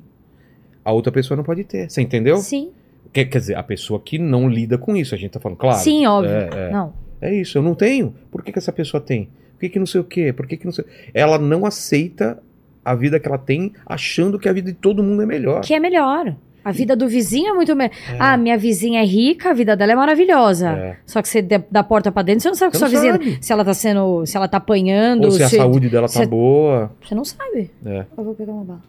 a 0.83 0.91
outra 0.91 1.11
pessoa 1.11 1.35
não 1.35 1.43
pode 1.43 1.63
ter. 1.63 1.89
Você 1.89 2.01
entendeu? 2.01 2.37
Sim, 2.37 2.69
Quer, 3.11 3.25
quer 3.25 3.39
dizer, 3.39 3.55
a 3.55 3.63
pessoa 3.63 3.97
que 3.99 4.17
não 4.19 4.49
lida 4.49 4.77
com 4.77 4.95
isso. 4.95 5.15
A 5.15 5.17
gente 5.17 5.31
tá 5.31 5.39
falando, 5.39 5.57
claro. 5.57 5.77
sim, 5.79 6.05
óbvio. 6.05 6.31
É, 6.33 6.49
é. 6.67 6.71
Não. 6.71 6.93
É 7.21 7.33
isso, 7.33 7.57
eu 7.57 7.61
não 7.61 7.73
tenho. 7.73 8.13
Por 8.29 8.43
que, 8.43 8.51
que 8.51 8.59
essa 8.59 8.73
pessoa 8.73 8.99
tem? 8.99 9.29
Por 9.53 9.61
que, 9.61 9.69
que 9.69 9.79
não 9.79 9.85
sei 9.85 10.01
o 10.01 10.03
quê? 10.03 10.33
Por 10.33 10.45
que, 10.45 10.57
que 10.57 10.65
não 10.65 10.73
sei. 10.73 10.83
Ela 11.13 11.39
não 11.39 11.65
aceita 11.65 12.43
a 12.85 12.93
vida 12.95 13.19
que 13.19 13.27
ela 13.27 13.37
tem, 13.39 13.73
achando 13.85 14.37
que 14.39 14.47
a 14.47 14.53
vida 14.53 14.71
de 14.71 14.77
todo 14.77 15.01
mundo 15.03 15.21
é 15.23 15.25
melhor. 15.25 15.61
Que 15.61 15.73
é 15.73 15.79
melhor. 15.79 16.35
A 16.63 16.71
vida 16.71 16.95
do 16.95 17.07
vizinho 17.07 17.49
é 17.51 17.53
muito 17.53 17.75
melhor. 17.75 17.91
É. 18.09 18.17
Ah, 18.19 18.37
minha 18.37 18.57
vizinha 18.57 18.99
é 19.01 19.05
rica, 19.05 19.51
a 19.51 19.53
vida 19.53 19.75
dela 19.75 19.91
é 19.91 19.95
maravilhosa. 19.95 20.69
É. 20.71 20.97
Só 21.05 21.21
que 21.21 21.27
você 21.29 21.39
dá 21.41 21.61
da 21.69 21.83
porta 21.83 22.11
pra 22.11 22.23
dentro, 22.23 22.41
você 22.41 22.47
não 22.49 22.55
sabe 22.55 22.71
que 22.71 22.77
sua 22.79 22.87
vizinha. 22.87 23.11
sabe. 23.13 23.37
Se 23.41 23.53
ela 23.53 23.63
tá 23.65 23.73
sendo. 23.73 24.25
Se 24.25 24.35
ela 24.37 24.47
tá 24.47 24.57
apanhando. 24.57 25.25
Ou 25.25 25.31
se 25.31 25.43
a 25.43 25.49
saúde 25.49 25.89
dela 25.89 26.07
tá 26.07 26.21
se- 26.21 26.25
boa. 26.25 26.91
Você 27.03 27.13
não 27.13 27.23
sabe. 27.25 27.69
É. 27.85 28.05
Eu 28.17 28.23
vou 28.23 28.33
pegar 28.33 28.51
uma 28.53 28.63
bala. 28.63 28.81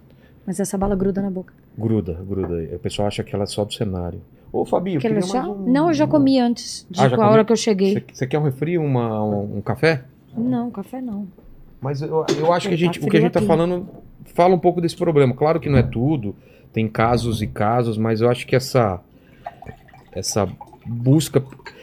Mas 0.47 0.59
essa 0.61 0.79
bala 0.79 0.95
gruda 0.97 1.21
na 1.21 1.31
boca. 1.31 1.53
Gruda, 1.77 2.19
gruda. 2.27 2.55
O 2.77 2.79
pessoal 2.79 3.09
acha 3.09 3.23
que 3.23 3.35
ela 3.35 3.45
é 3.45 3.47
só 3.47 3.63
do 3.65 3.75
cenário. 3.75 4.23
Ô, 4.51 4.65
Fabinho, 4.65 4.99
Quer 5.01 5.13
deixar? 5.13 5.47
um- 5.47 5.71
Não, 5.71 5.89
eu 5.89 5.95
já 5.95 6.07
comi 6.07 6.39
antes, 6.41 6.87
de 6.89 6.99
Ah, 7.01 7.09
já 7.09 7.17
a 7.17 7.19
hora 7.19 7.29
comeu? 7.31 7.45
que 7.45 7.53
eu 7.53 7.57
cheguei. 7.57 7.93
Você, 7.95 8.05
você 8.11 8.27
quer 8.27 8.39
um 8.39 8.45
refri, 8.45 8.79
uma, 8.79 9.23
um, 9.23 9.59
um 9.59 9.61
café? 9.61 10.03
Não, 10.35 10.71
café 10.71 11.03
não. 11.03 11.27
Mas 11.87 12.03
eu, 12.03 12.27
eu 12.37 12.53
acho 12.53 12.69
que 12.69 12.75
a 12.75 12.79
gente, 12.79 12.99
o 12.99 13.09
que 13.09 13.17
a 13.17 13.21
gente 13.21 13.33
tá 13.33 13.39
aqui. 13.39 13.47
falando 13.47 13.89
fala 14.35 14.55
um 14.55 14.59
pouco 14.59 14.81
desse 14.81 14.97
problema. 14.97 15.33
Claro 15.35 15.61
que 15.61 15.69
não 15.69 15.79
é 15.79 15.83
tudo, 15.83 16.35
tem 16.73 16.89
casos 16.89 17.41
e 17.43 17.47
casos, 17.47 17.97
mas 17.97 18.21
eu 18.21 18.29
acho 18.29 18.47
que 18.47 18.57
essa 18.57 19.01
essa 20.13 20.49
busca 20.85 21.43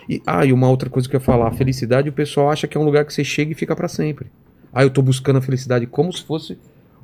e 0.10 0.22
ah, 0.26 0.46
e 0.46 0.52
uma 0.52 0.70
outra 0.70 0.90
coisa 0.90 1.08
que 1.08 1.16
eu 1.16 1.20
ia 1.20 1.26
falar, 1.26 1.48
a 1.48 1.52
felicidade, 1.52 2.10
o 2.10 2.14
pessoal 2.14 2.50
acha 2.50 2.68
que 2.68 2.78
é 2.78 2.80
um 2.80 2.84
lugar 2.84 3.06
que 3.06 3.14
você 3.14 3.24
chega 3.24 3.52
e 3.52 3.56
fica 3.56 3.76
pra 3.76 3.88
sempre. 3.88 4.28
Ah, 4.74 4.84
eu 4.84 4.90
tô 4.90 5.02
buscando 5.02 5.38
a 5.38 5.42
felicidade 5.42 5.88
como 5.88 6.12
se 6.12 6.24
fosse 6.24 6.58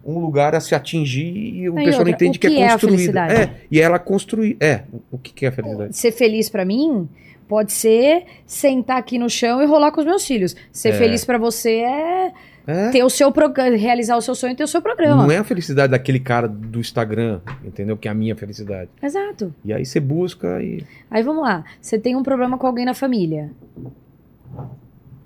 um 0.06 0.20
lugar 0.20 0.56
a 0.56 0.60
se 0.60 0.74
atingir 0.76 1.32
e 1.56 1.70
o 1.70 1.80
e 1.80 1.86
pessoal 1.86 2.04
não 2.04 2.12
entende 2.12 2.38
o 2.38 2.42
que, 2.42 2.50
que 2.50 2.56
é 2.58 2.62
é 2.62 2.68
a 2.68 2.72
construída. 2.74 2.98
felicidade? 2.98 3.34
É, 3.34 3.56
e 3.72 3.80
ela 3.80 4.00
construir. 4.00 4.58
É, 4.60 4.84
o 5.12 5.18
que, 5.18 5.32
que 5.34 5.46
é 5.46 5.50
a 5.50 5.52
felicidade? 5.52 5.96
Ser 5.98 6.12
feliz 6.12 6.50
pra 6.50 6.66
mim 6.66 7.08
pode 7.48 7.72
ser 7.72 8.24
sentar 8.46 8.98
aqui 8.98 9.18
no 9.18 9.30
chão 9.30 9.62
e 9.62 9.66
rolar 9.66 9.92
com 9.92 10.02
os 10.02 10.06
meus 10.06 10.26
filhos. 10.26 10.56
Ser 10.72 10.90
É. 10.90 10.94
feliz 10.94 11.24
pra 11.26 11.38
você 11.38 11.78
é 11.80 12.32
É. 12.68 12.90
ter 12.92 13.04
o 13.04 13.10
seu 13.10 13.32
programa, 13.32 13.76
realizar 13.76 14.16
o 14.16 14.22
seu 14.22 14.36
sonho 14.36 14.54
e 14.54 14.56
ter 14.56 14.64
o 14.64 14.68
seu 14.68 14.82
programa. 14.82 15.24
Não 15.24 15.32
é 15.32 15.38
a 15.38 15.44
felicidade 15.44 15.92
daquele 15.92 16.20
cara 16.20 16.48
do 16.48 16.80
Instagram, 16.80 17.40
entendeu? 17.64 17.98
Que 17.98 18.08
é 18.08 18.12
a 18.12 18.14
minha 18.14 18.36
felicidade. 18.36 18.90
Exato. 19.02 19.54
E 19.66 19.74
aí 19.74 19.86
você 19.86 20.00
busca 20.00 20.62
e. 20.62 20.84
Aí 21.10 21.24
vamos 21.24 21.44
lá. 21.44 21.64
Você 21.82 21.98
tem 21.98 22.16
um 22.16 22.24
problema 22.24 22.58
com 22.58 22.68
alguém 22.68 22.86
na 22.86 22.94
família. 22.94 23.52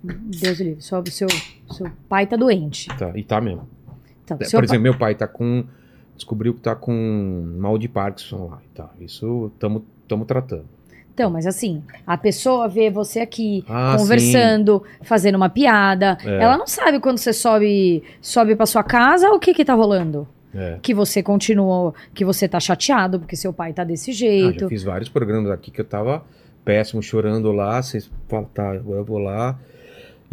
Deus 0.04 0.60
o 0.60 0.64
livre. 0.64 0.82
Seu, 0.82 1.04
seu, 1.08 1.28
seu 1.72 1.90
pai 2.10 2.28
tá 2.28 2.36
doente. 2.36 2.88
Tá, 2.98 3.12
e 3.16 3.24
tá 3.24 3.40
mesmo. 3.40 3.68
Então, 4.24 4.38
É, 4.40 4.50
Por 4.50 4.64
exemplo, 4.64 4.84
meu 4.84 4.98
pai 4.98 5.16
tá 5.16 5.28
com. 5.28 5.64
Descobriu 6.16 6.54
que 6.54 6.62
tá 6.62 6.76
com 6.76 7.56
mal 7.58 7.78
de 7.78 7.88
Parkinson 7.88 8.48
lá 8.48 8.62
tal. 8.76 8.94
Isso 9.00 9.52
estamos 9.54 10.28
tratando. 10.28 10.66
Então, 11.14 11.30
mas 11.30 11.46
assim, 11.46 11.84
a 12.08 12.18
pessoa 12.18 12.68
vê 12.68 12.90
você 12.90 13.20
aqui 13.20 13.64
Ah, 13.70 13.96
conversando, 13.98 14.84
fazendo 15.04 15.36
uma 15.36 15.50
piada. 15.50 16.18
É. 16.26 16.42
Ela 16.44 16.58
não 16.58 16.66
sabe 16.68 17.00
quando 17.00 17.18
você 17.20 17.32
sobe, 17.32 18.04
sobe 18.22 18.56
para 18.56 18.66
sua 18.66 18.84
casa 18.84 19.30
o 19.30 19.40
que 19.40 19.54
que 19.54 19.64
tá 19.64 19.74
rolando. 19.76 20.28
É. 20.56 20.78
Que 20.82 20.94
você 20.94 21.22
continua, 21.24 21.94
que 22.14 22.24
você 22.26 22.48
tá 22.48 22.60
chateado 22.60 23.20
porque 23.20 23.36
seu 23.36 23.52
pai 23.54 23.74
tá 23.74 23.84
desse 23.84 24.12
Ah, 24.12 24.14
jeito. 24.14 24.60
já 24.62 24.68
fiz 24.70 24.84
vários 24.84 25.10
programas 25.10 25.52
aqui 25.52 25.70
que 25.72 25.82
eu 25.82 25.86
tava 25.86 26.24
péssimo, 26.66 27.02
chorando 27.02 27.52
lá. 27.52 27.82
Vocês 27.82 28.10
falam, 28.28 28.46
tá, 28.46 28.72
agora 28.72 29.00
eu 29.00 29.06
vou 29.06 29.18
lá. 29.20 29.58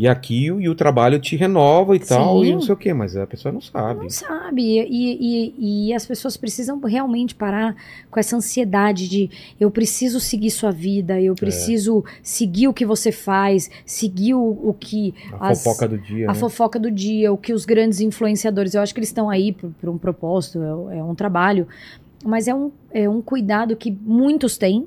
E 0.01 0.09
aqui 0.09 0.51
o- 0.51 0.59
e 0.59 0.67
o 0.67 0.75
trabalho 0.75 1.19
te 1.21 1.37
renova 1.37 1.95
e 1.95 1.99
tal, 2.01 2.41
Sim. 2.43 2.49
e 2.49 2.53
não 2.55 2.61
sei 2.63 2.73
o 2.73 2.77
quê, 2.77 2.95
mas 2.95 3.15
a 3.19 3.27
pessoa 3.27 3.53
não 3.53 3.61
sabe. 3.61 4.01
Não 4.05 4.09
sabe. 4.09 4.63
E, 4.63 4.89
e, 5.59 5.89
e 5.89 5.93
as 5.93 6.07
pessoas 6.07 6.39
precisam 6.39 6.81
realmente 6.81 7.35
parar 7.35 7.77
com 8.11 8.19
essa 8.19 8.35
ansiedade 8.35 9.07
de 9.11 9.29
eu 9.61 9.71
preciso 9.71 10.19
seguir 10.19 10.51
sua 10.53 10.71
vida, 10.71 11.21
É. 11.21 11.25
eu 11.25 11.35
preciso 11.35 12.03
seguir 12.23 12.67
o 12.69 12.73
que 12.73 12.87
você 12.87 13.13
faz, 13.13 13.71
seguir 13.85 14.33
o, 14.33 14.41
o 14.71 14.73
que. 14.73 15.15
A 15.39 15.51
as- 15.51 15.63
fofoca 15.63 15.87
do 15.87 15.99
dia. 15.99 16.25
A 16.31 16.33
né? 16.33 16.39
fofoca 16.39 16.79
do 16.79 16.91
dia, 16.91 17.31
o 17.31 17.37
que 17.37 17.53
os 17.53 17.67
grandes 17.67 18.01
influenciadores, 18.01 18.73
eu 18.75 18.81
acho 18.81 18.95
que 18.95 19.01
eles 19.01 19.11
estão 19.11 19.29
aí 19.29 19.53
por, 19.53 19.71
por 19.79 19.91
um 19.91 19.99
propósito, 19.99 20.89
é, 20.91 20.97
é 20.99 21.05
um 21.05 21.15
trabalho, 21.15 21.69
mas 22.25 22.49
é 22.49 22.55
um, 22.55 22.71
é 22.91 23.07
um 23.07 23.21
cuidado 23.21 23.77
que 23.77 23.91
muitos 23.91 24.57
têm 24.57 24.87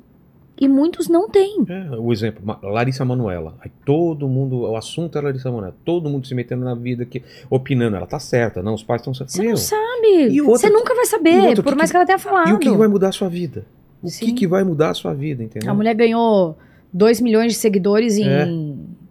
e 0.59 0.67
muitos 0.67 1.07
não 1.09 1.27
têm. 1.29 1.63
É, 1.67 1.89
o 1.97 2.11
exemplo, 2.13 2.41
Larissa 2.61 3.03
Manoela. 3.03 3.55
Aí 3.61 3.71
todo 3.85 4.27
mundo, 4.27 4.61
o 4.61 4.75
assunto 4.77 5.17
é 5.17 5.21
Larissa 5.21 5.51
Manoela. 5.51 5.75
Todo 5.83 6.09
mundo 6.09 6.27
se 6.27 6.35
metendo 6.35 6.63
na 6.63 6.75
vida, 6.75 7.03
aqui, 7.03 7.23
opinando. 7.49 7.95
Ela 7.97 8.05
tá 8.05 8.19
certa, 8.19 8.61
não, 8.61 8.73
os 8.73 8.83
pais 8.83 9.01
estão 9.01 9.13
certos. 9.13 9.33
Você 9.35 9.41
Meu, 9.41 9.51
não 9.51 9.57
sabe. 9.57 10.41
Você 10.41 10.69
nunca 10.69 10.93
vai 10.95 11.05
saber, 11.05 11.39
outra, 11.39 11.61
o 11.61 11.63
por 11.63 11.71
que 11.73 11.77
mais 11.77 11.89
que- 11.89 11.93
que 11.93 11.97
ela 11.97 12.05
tenha 12.05 12.19
falado. 12.19 12.49
E 12.49 12.53
o 12.53 12.59
que, 12.59 12.69
que 12.69 12.77
vai 12.77 12.87
mudar 12.87 13.09
a 13.09 13.11
sua 13.11 13.27
vida? 13.29 13.65
O 14.01 14.07
que, 14.07 14.11
Sim. 14.13 14.35
que 14.35 14.47
vai 14.47 14.63
mudar 14.63 14.89
a 14.91 14.93
sua 14.93 15.13
vida, 15.13 15.41
entendeu? 15.43 15.71
A 15.71 15.73
mulher 15.73 15.95
ganhou 15.95 16.57
2 16.91 17.19
milhões 17.21 17.53
de 17.53 17.57
seguidores 17.57 18.17
em 18.17 18.27
É. 18.27 18.45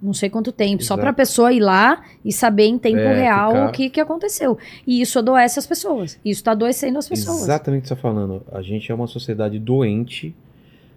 não 0.00 0.12
sei 0.12 0.28
quanto 0.30 0.52
tempo, 0.52 0.82
só 0.82 0.94
Exato. 0.94 1.00
pra 1.00 1.12
pessoa 1.12 1.52
ir 1.52 1.60
lá 1.60 2.02
e 2.24 2.32
saber 2.32 2.64
em 2.66 2.78
tempo 2.78 2.98
É, 2.98 3.22
real 3.22 3.50
ficar- 3.52 3.68
o 3.68 3.72
que, 3.72 3.90
que 3.90 4.00
aconteceu. 4.00 4.58
E 4.86 5.00
isso 5.00 5.18
adoece 5.18 5.58
as 5.58 5.66
pessoas. 5.66 6.18
Isso 6.24 6.44
tá 6.44 6.52
adoecendo 6.52 6.98
as 6.98 7.08
pessoas. 7.08 7.42
Exatamente 7.42 7.80
o 7.80 7.82
que 7.82 7.88
você 7.88 7.94
está 7.94 8.02
falando. 8.02 8.42
A 8.52 8.60
gente 8.62 8.92
é 8.92 8.94
uma 8.94 9.06
sociedade 9.06 9.58
doente. 9.58 10.34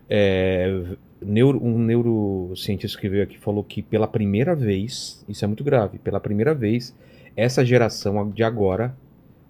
É, 0.09 0.83
neuro- 1.21 1.63
um 1.63 1.77
neurocientista 1.79 2.99
que 2.99 3.09
veio 3.09 3.23
aqui 3.23 3.37
falou 3.39 3.63
que 3.63 3.81
pela 3.81 4.07
primeira 4.07 4.55
vez, 4.55 5.23
isso 5.27 5.43
é 5.43 5.47
muito 5.47 5.63
grave, 5.63 5.97
pela 5.99 6.19
primeira 6.19 6.53
vez, 6.53 6.95
essa 7.35 7.65
geração 7.65 8.29
de 8.29 8.43
agora 8.43 8.95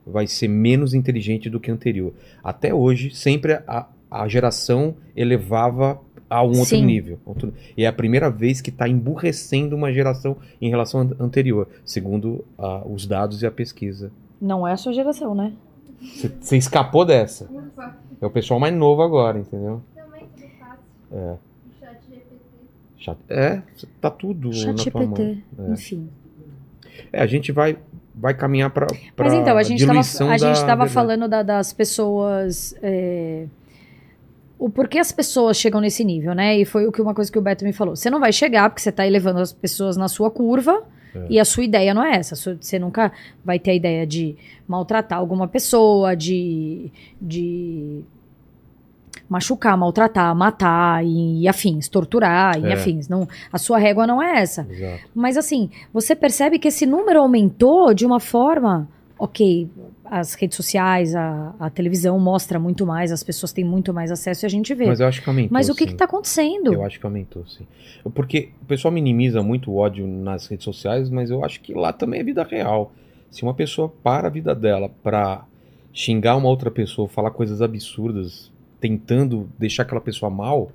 vai 0.05 0.27
ser 0.27 0.47
menos 0.47 0.93
inteligente 0.93 1.49
do 1.49 1.59
que 1.59 1.69
a 1.69 1.73
anterior. 1.73 2.13
Até 2.43 2.73
hoje, 2.73 3.13
sempre 3.15 3.53
a, 3.67 3.87
a 4.09 4.27
geração 4.27 4.95
elevava 5.15 5.99
a 6.29 6.41
um 6.43 6.47
outro 6.49 6.65
Sim. 6.77 6.85
nível. 6.85 7.19
Outro- 7.25 7.53
E 7.77 7.83
é 7.83 7.87
a 7.87 7.93
primeira 7.93 8.29
vez 8.29 8.61
que 8.61 8.69
está 8.69 8.87
emburrecendo 8.87 9.75
uma 9.75 9.91
geração 9.91 10.37
em 10.61 10.69
relação 10.69 11.01
à 11.19 11.23
anterior, 11.23 11.67
segundo 11.83 12.43
ah, 12.57 12.83
os 12.85 13.05
dados 13.05 13.41
e 13.41 13.45
a 13.47 13.51
pesquisa. 13.51 14.11
Não 14.41 14.67
é 14.67 14.73
a 14.73 14.77
sua 14.77 14.93
geração, 14.93 15.33
né? 15.35 15.53
Você 16.39 16.57
escapou 16.57 17.03
dessa. 17.05 17.49
É 18.21 18.25
o 18.25 18.29
pessoal 18.29 18.59
mais 18.59 18.73
novo 18.75 19.01
agora, 19.01 19.39
entendeu? 19.39 19.81
É. 21.15 21.35
Chat 21.79 21.97
GPT. 22.09 23.23
É, 23.29 23.61
tá 24.01 24.09
tudo 24.11 24.51
Chat 24.53 24.75
na. 24.75 24.83
GPT. 24.83 25.37
É. 25.59 25.71
Enfim. 25.71 26.09
É, 27.13 27.21
a 27.21 27.27
gente 27.27 27.51
vai, 27.51 27.77
vai 28.13 28.33
caminhar 28.33 28.69
para 28.69 28.87
Mas 29.17 29.33
então, 29.33 29.57
a 29.57 29.63
gente 29.63 29.79
tava, 29.81 29.91
diluição 29.93 30.29
a 30.29 30.37
gente 30.37 30.55
da 30.61 30.65
tava 30.65 30.85
verdade. 30.85 30.93
falando 30.93 31.27
da- 31.27 31.43
das 31.43 31.71
pessoas. 31.73 32.75
é, 32.81 33.45
o 34.57 34.69
porquê 34.69 34.97
as 34.99 35.11
pessoas 35.11 35.57
chegam 35.57 35.81
nesse 35.81 36.03
nível, 36.03 36.33
né? 36.33 36.57
E 36.57 36.65
foi 36.65 36.87
o 36.87 36.91
que 36.91 37.01
uma 37.01 37.13
coisa 37.13 37.31
que 37.31 37.37
o 37.37 37.41
Beto 37.41 37.63
me 37.65 37.73
falou. 37.73 37.95
Você 37.95 38.09
não 38.09 38.19
vai 38.19 38.31
chegar 38.31 38.69
porque 38.69 38.81
você 38.81 38.91
tá 38.91 39.05
elevando 39.05 39.39
as 39.39 39.51
pessoas 39.51 39.97
na 39.97 40.07
sua 40.07 40.31
curva 40.31 40.81
É. 41.13 41.25
e 41.29 41.39
a 41.39 41.45
sua 41.45 41.63
ideia 41.65 41.93
não 41.93 42.03
é 42.03 42.15
essa. 42.15 42.35
Você 42.35 42.79
nunca 42.79 43.11
vai 43.43 43.59
ter 43.59 43.71
a 43.71 43.75
ideia 43.75 44.07
de 44.07 44.35
maltratar 44.67 45.19
alguma 45.19 45.47
pessoa, 45.47 46.15
de. 46.15 46.89
de 47.21 48.01
machucar, 49.29 49.75
maltratar, 49.77 50.35
matar 50.35 51.03
e, 51.05 51.41
e 51.41 51.47
afins, 51.47 51.87
torturar 51.89 52.59
e 52.59 52.65
É. 52.67 52.73
afins. 52.73 53.07
Não, 53.07 53.27
a 53.51 53.57
sua 53.57 53.77
régua 53.77 54.05
não 54.05 54.21
é 54.21 54.39
essa. 54.41 54.65
Exato. 54.69 55.01
Mas 55.13 55.37
assim, 55.37 55.69
você 55.93 56.15
percebe 56.15 56.59
que 56.59 56.67
esse 56.67 56.85
número 56.85 57.19
aumentou 57.19 57.93
de 57.93 58.05
uma 58.05 58.19
forma. 58.19 58.87
Ok, 59.17 59.69
as 60.03 60.33
redes 60.33 60.57
sociais, 60.57 61.15
a, 61.15 61.55
a 61.57 61.69
televisão 61.69 62.19
mostra 62.19 62.59
muito 62.59 62.85
mais, 62.85 63.13
as 63.13 63.23
pessoas 63.23 63.53
têm 63.53 63.63
muito 63.63 63.93
mais 63.93 64.11
acesso 64.11 64.43
e 64.43 64.47
a 64.47 64.49
gente 64.49 64.73
vê. 64.75 64.87
Mas 64.87 64.99
eu 64.99 65.07
acho 65.07 65.21
que 65.23 65.29
aumentou. 65.29 65.53
Mas 65.53 65.69
o 65.69 65.73
que 65.73 65.85
está 65.85 66.03
acontecendo? 66.03 66.73
Eu 66.73 66.83
acho 66.83 66.99
que 66.99 67.05
aumentou, 67.05 67.45
sim. 67.47 67.65
Porque 68.13 68.49
o 68.61 68.65
pessoal 68.65 68.91
minimiza 68.91 69.41
muito 69.41 69.71
o 69.71 69.77
ódio 69.77 70.05
nas 70.05 70.47
redes 70.47 70.65
sociais, 70.65 71.09
mas 71.09 71.31
eu 71.31 71.45
acho 71.45 71.61
que 71.61 71.73
lá 71.73 71.93
também 71.93 72.19
é 72.19 72.23
vida 72.25 72.43
real. 72.43 72.91
Se 73.31 73.41
uma 73.43 73.53
pessoa 73.53 73.87
para 74.03 74.27
a 74.27 74.29
vida 74.29 74.53
dela 74.53 74.91
pra 75.01 75.45
xingar 75.93 76.35
uma 76.35 76.49
outra 76.49 76.69
pessoa, 76.69 77.07
falar 77.07 77.31
coisas 77.31 77.61
absurdas, 77.61 78.51
tentando 78.85 79.49
deixar 79.57 79.83
aquela 79.83 79.99
pessoa 79.99 80.29
mal, 80.29 80.71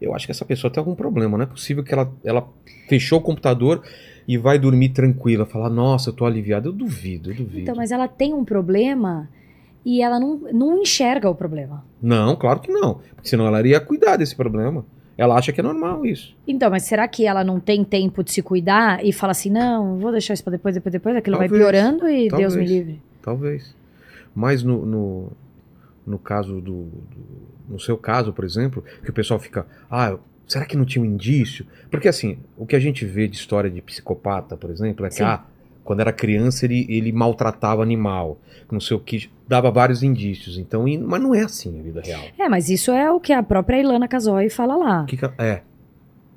eu 0.00 0.14
acho 0.14 0.26
que 0.26 0.32
essa 0.32 0.44
pessoa 0.44 0.70
tem 0.70 0.80
algum 0.80 0.94
problema. 0.94 1.36
Não 1.36 1.44
é 1.44 1.46
possível 1.46 1.84
que 1.84 1.92
ela, 1.92 2.10
ela 2.24 2.48
fechou 2.88 3.18
o 3.18 3.22
computador 3.22 3.82
e 4.26 4.38
vai 4.38 4.58
dormir 4.58 4.88
tranquila, 4.88 5.44
falar, 5.44 5.68
nossa, 5.68 6.10
eu 6.10 6.14
tô 6.14 6.24
aliviado. 6.24 6.70
Eu 6.70 6.72
duvido, 6.72 7.30
eu 7.30 7.36
duvido. 7.36 7.60
Então, 7.60 7.74
mas 7.76 7.92
ela 7.92 8.08
tem 8.08 8.32
um 8.32 8.44
problema 8.44 9.28
e 9.84 10.00
ela 10.00 10.18
não, 10.18 10.38
não 10.52 10.80
enxerga 10.80 11.28
o 11.28 11.34
problema. 11.34 11.84
Não, 12.00 12.34
claro 12.36 12.60
que 12.60 12.72
não. 12.72 13.00
Porque 13.14 13.28
senão 13.28 13.46
ela 13.46 13.60
iria 13.60 13.80
cuidar 13.80 14.16
desse 14.16 14.34
problema. 14.34 14.84
Ela 15.18 15.36
acha 15.36 15.52
que 15.52 15.60
é 15.60 15.62
normal 15.62 16.06
isso. 16.06 16.34
Então, 16.48 16.70
mas 16.70 16.84
será 16.84 17.06
que 17.06 17.26
ela 17.26 17.44
não 17.44 17.60
tem 17.60 17.84
tempo 17.84 18.24
de 18.24 18.32
se 18.32 18.40
cuidar 18.42 19.04
e 19.04 19.12
fala 19.12 19.32
assim, 19.32 19.50
não, 19.50 19.98
vou 19.98 20.10
deixar 20.10 20.32
isso 20.32 20.42
pra 20.42 20.52
depois, 20.52 20.74
depois, 20.74 20.92
depois, 20.92 21.14
aquilo 21.16 21.36
vai 21.36 21.48
Talvez, 21.48 21.62
piorando 21.62 22.08
e 22.08 22.28
Deus 22.28 22.56
me 22.56 22.62
talvez. 22.62 22.70
livre. 22.70 23.02
Talvez. 23.20 23.76
Mas 24.34 24.62
no, 24.62 24.86
no, 24.86 25.32
no 26.06 26.18
caso 26.18 26.60
do, 26.60 26.84
do- 26.84 27.52
No 27.68 27.78
seu 27.80 27.96
caso, 27.96 28.32
por 28.32 28.44
exemplo, 28.44 28.84
que 29.02 29.10
o 29.10 29.12
pessoal 29.12 29.38
fica. 29.40 29.66
Ah, 29.90 30.16
será 30.46 30.64
que 30.66 30.76
não 30.76 30.84
tinha 30.84 31.02
um 31.02 31.06
indício? 31.06 31.64
Porque 31.90 32.08
assim, 32.08 32.38
o 32.56 32.66
que 32.66 32.76
a 32.76 32.80
gente 32.80 33.04
vê 33.06 33.26
de 33.28 33.36
história 33.36 33.70
de 33.70 33.80
psicopata, 33.80 34.56
por 34.56 34.68
exemplo, 34.70 35.06
é 35.06 35.08
que 35.08 35.16
Sim. 35.16 35.22
ah, 35.24 35.42
quando 35.84 36.00
era 36.00 36.12
criança 36.12 36.64
ele, 36.64 36.86
ele 36.88 37.10
maltratava 37.12 37.82
animal, 37.82 38.38
não 38.70 38.80
sei 38.80 38.96
o 38.96 39.00
que, 39.00 39.30
dava 39.48 39.70
vários 39.70 40.02
indícios. 40.02 40.58
Então, 40.58 40.86
e- 40.86 40.98
mas 40.98 41.20
não 41.20 41.34
é 41.34 41.40
assim 41.42 41.78
a 41.78 41.82
vida 41.82 42.00
real. 42.00 42.22
É, 42.38 42.48
mas 42.48 42.68
isso 42.68 42.90
é 42.92 43.10
o 43.10 43.18
que 43.20 43.32
a 43.32 43.42
própria 43.42 43.80
Ilana 43.80 44.06
Casoy 44.08 44.48
fala 44.50 44.76
lá, 44.76 45.04
que 45.06 45.18
ela- 45.24 45.34
é, 45.38 45.62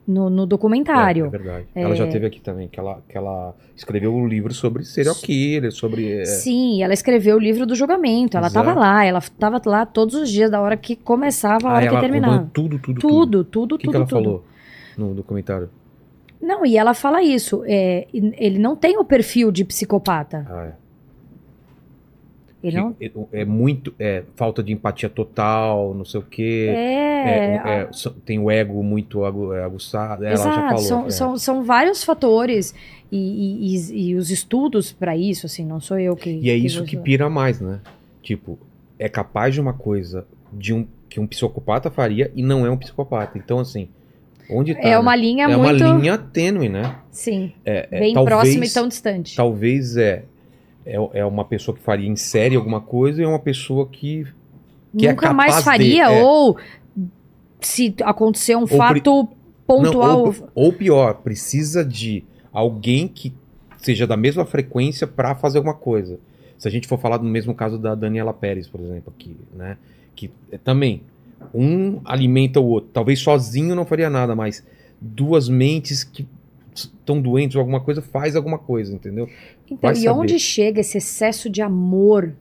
no, 0.08 0.30
no 0.30 0.43
é, 0.43 0.47
documentário. 0.47 1.26
é 1.26 1.30
verdade. 1.30 1.68
Ela 1.74 1.95
já 1.95 2.08
teve 2.08 2.26
aqui 2.26 2.39
também, 2.39 2.68
que 2.68 2.80
ela, 2.80 3.01
que 3.08 3.18
ela 3.18 3.56
escreveu 3.76 4.14
um 4.14 4.28
livro 4.28 4.53
sobre 4.53 4.84
serial 4.84 5.16
killer, 5.16 5.72
sobre. 5.72 6.12
é, 6.20 6.26
Sim, 6.26 6.84
ela 6.84 6.93
escreveu 6.93 7.38
o 7.38 7.39
livro 7.39 7.66
do 7.66 7.76
julgamento. 7.76 8.38
Ela 8.38 8.47
estava 8.47 8.74
lá, 8.74 9.03
ela 9.03 9.20
estava 9.20 9.62
lá 9.66 9.86
todos 9.86 10.16
os 10.16 10.30
dias, 10.30 10.51
da 10.51 10.62
hora 10.62 10.78
que 10.78 10.95
começava 10.95 11.68
a 11.68 11.72
ah, 11.72 11.76
hora 11.76 11.82
que 11.84 11.88
ela 11.89 11.99
terminava. 12.01 12.49
tudo, 12.53 12.80
tudo, 12.80 12.99
tudo. 12.99 13.01
Tudo, 13.01 13.43
tudo, 13.43 13.76
O 13.76 13.78
que, 13.78 13.86
tudo, 13.86 13.91
que 13.91 13.97
ela 13.97 14.06
tudo. 14.06 14.24
falou 14.24 14.45
no 14.97 15.14
documentário? 15.14 15.70
Não, 16.41 16.66
e 16.66 16.78
ela 16.78 16.93
fala 16.93 17.24
isso. 17.24 17.64
é, 17.66 18.08
ele 18.14 18.60
não 18.60 18.76
tem 18.76 18.97
o 18.99 19.03
perfil 19.03 19.51
de 19.51 19.66
psicopata. 19.66 20.45
Ah, 20.49 20.66
é. 20.66 20.85
Ele 22.66 22.78
não. 22.78 22.95
é, 22.99 23.41
é 23.41 23.45
muito. 23.45 23.93
É, 23.99 24.24
falta 24.36 24.63
de 24.63 24.74
empatia 24.74 25.07
total, 25.09 25.93
não 25.93 26.03
sei 26.03 26.20
o 26.20 26.24
quê. 26.24 26.68
É. 26.70 27.16
É, 27.26 27.55
é, 27.82 27.89
tem 28.26 28.39
o 28.39 28.49
ego 28.49 28.82
muito 28.84 29.24
é, 29.53 29.63
aguçado. 29.63 30.26
Ela 30.26 30.36
já 30.36 30.41
Exato, 30.49 30.68
falou. 30.68 30.82
são, 30.82 31.05
é. 31.05 31.09
são, 31.09 31.38
são 31.38 31.63
vários 31.63 32.03
fatores 32.03 32.74
e, 33.11 33.76
e- 33.76 34.09
e- 34.09 34.16
os 34.16 34.32
estudos 34.32 34.91
pra 34.91 35.16
isso, 35.16 35.45
assim, 35.45 35.66
não 35.66 35.80
sou 35.80 35.99
eu 35.99 36.16
que. 36.16 36.30
E 36.30 36.49
é 36.49 36.55
isso 36.55 36.84
que 36.84 36.97
pira 36.97 37.30
mais, 37.30 37.61
né? 37.61 37.80
Tipo, 38.22 38.57
é 38.97 39.07
capaz 39.07 39.53
de 39.53 39.61
uma 39.61 39.74
coisa 39.74 40.26
de 40.51 40.74
um, 40.74 40.86
que 41.09 41.20
um 41.20 41.28
psicopata 41.28 41.91
faria 41.91 42.32
e 42.36 42.41
não 42.41 42.66
é 42.66 42.70
um 42.72 42.78
psicopata. 42.78 43.38
Então, 43.38 43.59
assim, 43.59 43.88
onde 44.49 44.74
tá? 44.74 44.82
É 44.82 44.89
né? 44.91 44.99
uma 44.99 45.16
linha 45.16 45.45
é 45.45 45.57
muito. 45.57 45.84
uma 45.84 45.97
linha 45.97 46.18
tênue, 46.18 46.70
né? 46.70 46.95
Sim, 47.11 47.51
É, 47.63 47.88
é, 47.91 47.99
bem 47.99 48.13
talvez, 48.13 48.36
próxima 48.36 48.66
e 48.66 48.70
tão 48.70 48.88
distante. 48.88 49.36
Talvez 49.36 49.97
é, 49.97 50.24
é, 50.86 50.96
é 51.20 51.26
uma 51.26 51.44
pessoa 51.46 51.76
que 51.76 51.82
faria 51.82 52.08
em 52.08 52.16
série 52.16 52.56
alguma 52.56 52.80
coisa 52.82 53.22
e 53.22 53.26
é 53.26 53.28
uma 53.28 53.40
pessoa 53.40 53.88
que. 53.88 54.26
que 54.98 55.08
é 55.08 55.12
Nunca 55.12 55.34
mais 55.34 55.56
capaz 55.56 55.64
de- 55.64 55.64
faria, 55.64 56.12
é. 56.12 56.24
ou 56.24 56.58
se 57.62 57.96
acontecer 58.04 58.56
um 58.56 58.68
fato 58.68 59.28
pontual. 59.66 60.26
Não, 60.28 60.50
ou, 60.54 60.66
ou 60.66 60.74
pior, 60.74 61.16
precisa 61.16 61.84
de 61.84 62.24
alguém 62.54 63.08
que 63.08 63.34
seja 63.78 64.06
da 64.08 64.16
mesma 64.18 64.46
frequência 64.46 65.06
pra 65.08 65.36
fazer 65.36 65.58
alguma 65.58 65.74
coisa. 65.76 66.20
Se 66.58 66.68
a 66.68 66.72
gente 66.72 66.88
for 66.88 66.98
falar 67.00 67.18
do 67.18 67.26
mesmo 67.26 67.54
caso 67.54 67.78
da 67.78 67.96
Daniela 67.96 68.34
Pérez, 68.34 68.68
por 68.68 68.80
exemplo, 68.80 69.12
aqui, 69.16 69.36
né? 69.56 69.78
Que 70.16 70.32
é, 70.52 70.58
também 70.58 71.02
um 71.54 72.00
alimenta 72.06 72.60
o 72.60 72.66
outro. 72.66 72.90
Talvez 72.94 73.20
sozinho 73.20 73.76
não 73.76 73.86
faria 73.86 74.10
nada, 74.10 74.36
mas 74.36 74.64
duas 75.02 75.50
mentes 75.50 76.04
que 76.04 76.26
estão 76.74 77.22
doentes 77.22 77.56
ou 77.56 77.60
alguma 77.60 77.80
coisa 77.80 78.02
faz 78.02 78.36
alguma 78.36 78.58
coisa, 78.58 78.94
entendeu? 78.94 79.30
Então, 79.66 79.78
vai 79.82 79.93
e 79.93 79.95
saber. 80.03 80.09
onde 80.20 80.39
chega 80.39 80.80
esse 80.82 80.97
excesso 80.97 81.49
de 81.49 81.61
amor? 81.61 82.34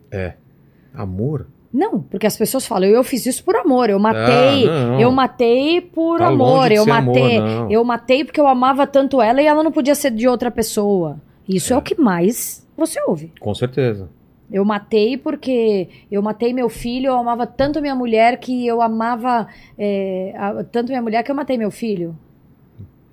Amor? 0.94 1.46
Não, 1.72 2.00
porque 2.00 2.26
as 2.26 2.36
pessoas 2.36 2.64
falam, 2.64 2.88
eu 2.88 3.02
fiz 3.02 3.26
isso 3.26 3.42
por 3.42 3.56
amor, 3.56 3.90
eu 3.90 3.98
matei, 3.98 4.68
Ah, 4.68 4.86
não. 4.90 5.00
eu 5.00 5.10
matei 5.10 5.80
por 5.80 6.18
Tá 6.18 6.28
amor, 6.28 6.70
eu 6.70 6.82
amor, 6.84 7.04
matei, 7.06 7.40
não. 7.40 7.70
eu 7.70 7.84
matei 7.84 8.24
porque 8.24 8.40
eu 8.40 8.46
amava 8.46 8.86
tanto 8.86 9.20
ela 9.20 9.42
e 9.42 9.46
ela 9.46 9.64
não 9.64 9.72
podia 9.72 9.94
ser 9.96 10.12
de 10.12 10.28
outra 10.28 10.52
pessoa. 10.52 11.16
Isso 11.48 11.72
é, 11.72 11.76
o 11.76 11.82
que 11.82 12.00
mais 12.00 12.64
você 12.76 13.00
ouve. 13.02 13.32
Com 13.40 13.52
certeza. 13.54 14.08
Eu 14.52 14.64
matei 14.64 15.16
porque 15.16 15.88
eu 16.12 16.22
matei 16.22 16.52
meu 16.52 16.68
filho, 16.68 17.08
eu 17.08 17.16
amava 17.16 17.44
tanto 17.44 17.80
minha 17.80 17.94
mulher 17.94 18.38
que 18.38 18.64
eu 18.64 18.80
amava 18.80 19.48
é, 19.76 20.32
a- 20.36 20.62
tanto 20.70 20.88
minha 20.90 21.02
mulher 21.02 21.24
que 21.24 21.30
eu 21.30 21.34
matei 21.34 21.58
meu 21.58 21.72
filho. 21.72 22.16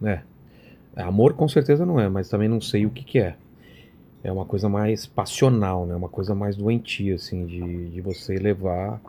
É. 0.04 0.20
Amor 0.96 1.34
com 1.34 1.48
certeza 1.48 1.84
não 1.84 2.00
é, 2.00 2.08
mas 2.10 2.30
também 2.30 2.48
não 2.48 2.62
sei 2.62 2.86
o 2.86 2.92
que 2.92 3.04
que 3.04 3.18
é. 3.18 3.36
É 4.24 4.32
uma 4.32 4.46
coisa 4.46 4.70
mais 4.70 5.06
passional, 5.06 5.86
né? 5.86 5.96
Uma 5.96 6.10
coisa 6.10 6.36
mais 6.36 6.56
doentia, 6.56 7.16
assim, 7.16 7.46
de, 7.46 7.90
de 7.90 8.02
você 8.02 8.38
levar 8.38 9.02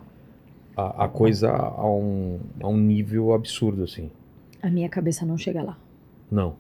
a, 0.77 1.05
a 1.05 1.09
coisa 1.09 1.51
a 1.51 1.87
um, 1.87 2.39
a 2.61 2.69
um 2.69 2.77
nível 2.79 3.33
absurdo, 3.33 3.85
assim. 3.85 4.11
A 4.63 4.71
minha 4.71 4.89
cabeça 4.89 5.27
não 5.27 5.37
chega 5.37 5.63
lá. 5.63 5.77
Não, 6.31 6.55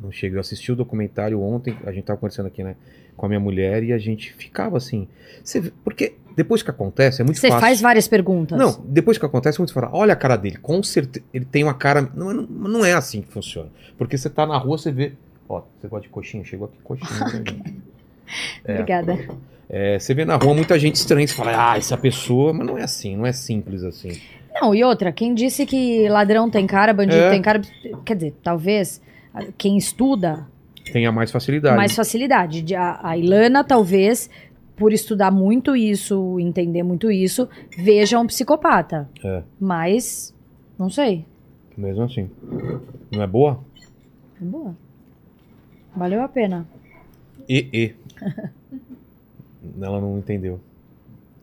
não 0.00 0.10
chega. 0.10 0.36
Eu 0.36 0.40
assisti 0.40 0.72
o 0.72 0.76
documentário 0.76 1.40
ontem, 1.40 1.76
a 1.84 1.92
gente 1.92 2.04
tava 2.04 2.18
conversando 2.18 2.46
aqui, 2.46 2.64
né? 2.64 2.74
Com 3.16 3.26
a 3.26 3.28
minha 3.28 3.40
mulher 3.40 3.84
e 3.84 3.92
a 3.92 3.98
gente 3.98 4.32
ficava 4.32 4.76
assim. 4.76 5.06
Você 5.44 5.72
porque 5.84 6.14
depois 6.34 6.62
que 6.62 6.70
acontece, 6.70 7.20
é 7.20 7.24
muito 7.24 7.38
Você 7.38 7.48
fácil. 7.48 7.60
faz 7.60 7.80
várias 7.80 8.08
perguntas. 8.08 8.58
Não, 8.58 8.80
depois 8.86 9.18
que 9.18 9.26
acontece, 9.26 9.58
muito 9.58 9.72
fala, 9.72 9.90
olha 9.92 10.14
a 10.14 10.16
cara 10.16 10.36
dele, 10.36 10.56
com 10.56 10.82
certeza, 10.82 11.24
ele 11.32 11.44
tem 11.44 11.62
uma 11.62 11.74
cara, 11.74 12.10
não, 12.14 12.32
não, 12.32 12.42
não 12.46 12.84
é 12.84 12.94
assim 12.94 13.20
que 13.20 13.28
funciona, 13.30 13.68
porque 13.98 14.16
você 14.16 14.30
tá 14.30 14.46
na 14.46 14.56
rua, 14.56 14.78
você 14.78 14.90
vê, 14.90 15.12
ó, 15.48 15.60
você 15.78 15.88
gosta 15.88 16.06
de 16.06 16.08
coxinha, 16.08 16.42
chegou 16.42 16.68
aqui 16.68 16.78
coxinha, 16.82 17.40
né? 17.40 17.74
Obrigada. 18.68 19.18
É, 19.68 19.98
você 19.98 20.12
vê 20.14 20.24
na 20.24 20.36
rua 20.36 20.54
muita 20.54 20.78
gente 20.78 20.96
estranha, 20.96 21.26
você 21.26 21.34
fala, 21.34 21.72
ah, 21.72 21.78
essa 21.78 21.96
pessoa, 21.96 22.52
mas 22.52 22.66
não 22.66 22.76
é 22.76 22.82
assim, 22.82 23.16
não 23.16 23.24
é 23.26 23.32
simples 23.32 23.82
assim. 23.82 24.20
Não, 24.60 24.74
e 24.74 24.84
outra, 24.84 25.10
quem 25.10 25.34
disse 25.34 25.64
que 25.64 26.08
ladrão 26.10 26.50
tem 26.50 26.66
cara, 26.66 26.92
bandido 26.92 27.16
É. 27.22 27.30
tem 27.30 27.40
cara, 27.40 27.60
quer 28.04 28.14
dizer, 28.16 28.34
talvez 28.42 29.00
quem 29.56 29.78
estuda 29.78 30.46
Tenha 30.92 31.10
mais 31.10 31.30
facilidade. 31.30 31.74
mais 31.76 31.94
facilidade. 31.94 32.60
De- 32.60 32.74
A, 32.74 33.00
a 33.02 33.16
Ilana, 33.16 33.64
talvez, 33.64 34.28
por 34.76 34.92
estudar 34.92 35.30
muito 35.30 35.74
isso, 35.74 36.38
entender 36.38 36.82
muito 36.82 37.10
isso, 37.10 37.48
veja 37.78 38.18
um 38.20 38.26
psicopata. 38.26 39.08
É. 39.24 39.42
Mas, 39.58 40.34
não 40.78 40.90
sei. 40.90 41.24
Mesmo 41.74 42.02
assim. 42.02 42.28
Não 43.10 43.22
é 43.22 43.26
boa? 43.26 43.58
É 44.38 44.44
boa. 44.44 44.76
Valeu 45.96 46.20
a 46.22 46.28
pena. 46.28 46.66
E, 47.48 47.66
e. 47.72 47.94
Ela 49.80 50.00
não 50.00 50.18
entendeu. 50.18 50.58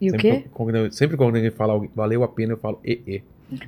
E 0.01 0.07
o 0.09 0.11
sempre, 0.11 0.31
quê? 0.41 0.43
Quando, 0.53 0.75
eu- 0.75 0.91
sempre 0.91 1.17
quando 1.17 1.35
alguém 1.35 1.51
fala 1.51 1.79
valeu 1.95 2.23
a 2.23 2.27
pena, 2.27 2.53
eu 2.53 2.57
falo 2.57 2.79
e, 2.83 3.01
e. 3.07 3.23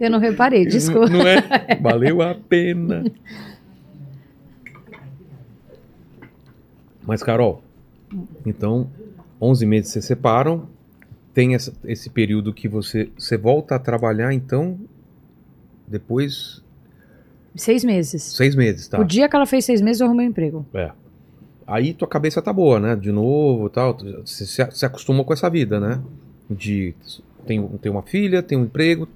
Eu 0.00 0.10
não 0.10 0.18
reparei, 0.18 0.64
desculpa. 0.66 1.08
Não 1.08 1.26
é? 1.26 1.76
Valeu 1.80 2.22
a 2.22 2.34
pena. 2.34 3.04
Mas, 7.06 7.22
Carol, 7.22 7.62
então, 8.44 8.88
11 9.40 9.64
meses 9.66 9.92
se 9.92 10.02
separam, 10.02 10.68
tem 11.32 11.54
essa- 11.54 11.72
esse 11.84 12.10
período 12.10 12.52
que 12.52 12.66
você, 12.68 13.10
você 13.16 13.36
volta 13.36 13.74
a 13.76 13.78
trabalhar, 13.78 14.32
então, 14.32 14.78
depois, 15.86 16.60
Seis 17.56 17.82
meses. 17.84 18.22
seis 18.22 18.54
meses, 18.54 18.86
tá? 18.88 19.00
O 19.00 19.04
dia 19.04 19.28
que 19.28 19.34
ela 19.36 19.46
fez 19.46 19.64
seis 19.64 19.80
meses, 19.80 20.00
eu 20.00 20.06
arrumei 20.06 20.26
um 20.26 20.30
emprego. 20.30 20.64
É. 20.74 20.90
Aí 21.66 21.92
tua 21.92 22.06
cabeça 22.06 22.40
tá 22.40 22.52
boa, 22.52 22.78
né? 22.78 22.94
De 22.94 23.10
novo 23.10 23.68
tal. 23.68 23.96
Você 24.24 24.46
se, 24.46 24.84
acostumou 24.86 25.24
com 25.24 25.32
essa 25.32 25.48
vida, 25.50 25.80
né? 25.80 26.00
De 26.48 26.94
tenho, 27.46 27.68
tenho 27.80 27.94
uma 27.94 28.02
filha, 28.02 28.42
tenho 28.42 28.60
um 28.60 28.64
emprego, 28.64 29.08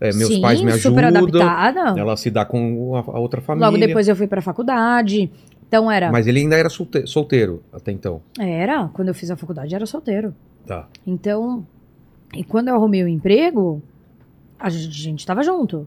é, 0.00 0.12
meus 0.12 0.28
Sim, 0.28 0.40
pais 0.40 0.60
me 0.60 0.72
super 0.72 1.04
ajudam. 1.04 1.40
adaptada. 1.42 1.98
Ela 1.98 2.16
se 2.16 2.30
dá 2.30 2.44
com 2.44 2.94
a, 2.96 3.00
a 3.00 3.18
outra 3.18 3.40
família. 3.40 3.68
Logo 3.68 3.78
depois 3.78 4.06
eu 4.08 4.16
fui 4.16 4.26
pra 4.26 4.42
faculdade. 4.42 5.30
Então 5.66 5.90
era. 5.90 6.10
Mas 6.12 6.26
ele 6.26 6.40
ainda 6.40 6.56
era 6.56 6.68
solte- 6.68 7.06
solteiro 7.06 7.62
até 7.72 7.90
então. 7.90 8.20
Era, 8.38 8.88
quando 8.92 9.08
eu 9.08 9.14
fiz 9.14 9.30
a 9.30 9.36
faculdade, 9.36 9.74
era 9.74 9.86
solteiro. 9.86 10.34
Tá. 10.66 10.86
Então, 11.06 11.66
e 12.34 12.44
quando 12.44 12.68
eu 12.68 12.74
arrumei 12.74 13.02
o 13.02 13.08
emprego, 13.08 13.82
a 14.58 14.68
gente, 14.68 14.88
a 14.88 14.92
gente 14.92 15.26
tava 15.26 15.42
junto. 15.42 15.86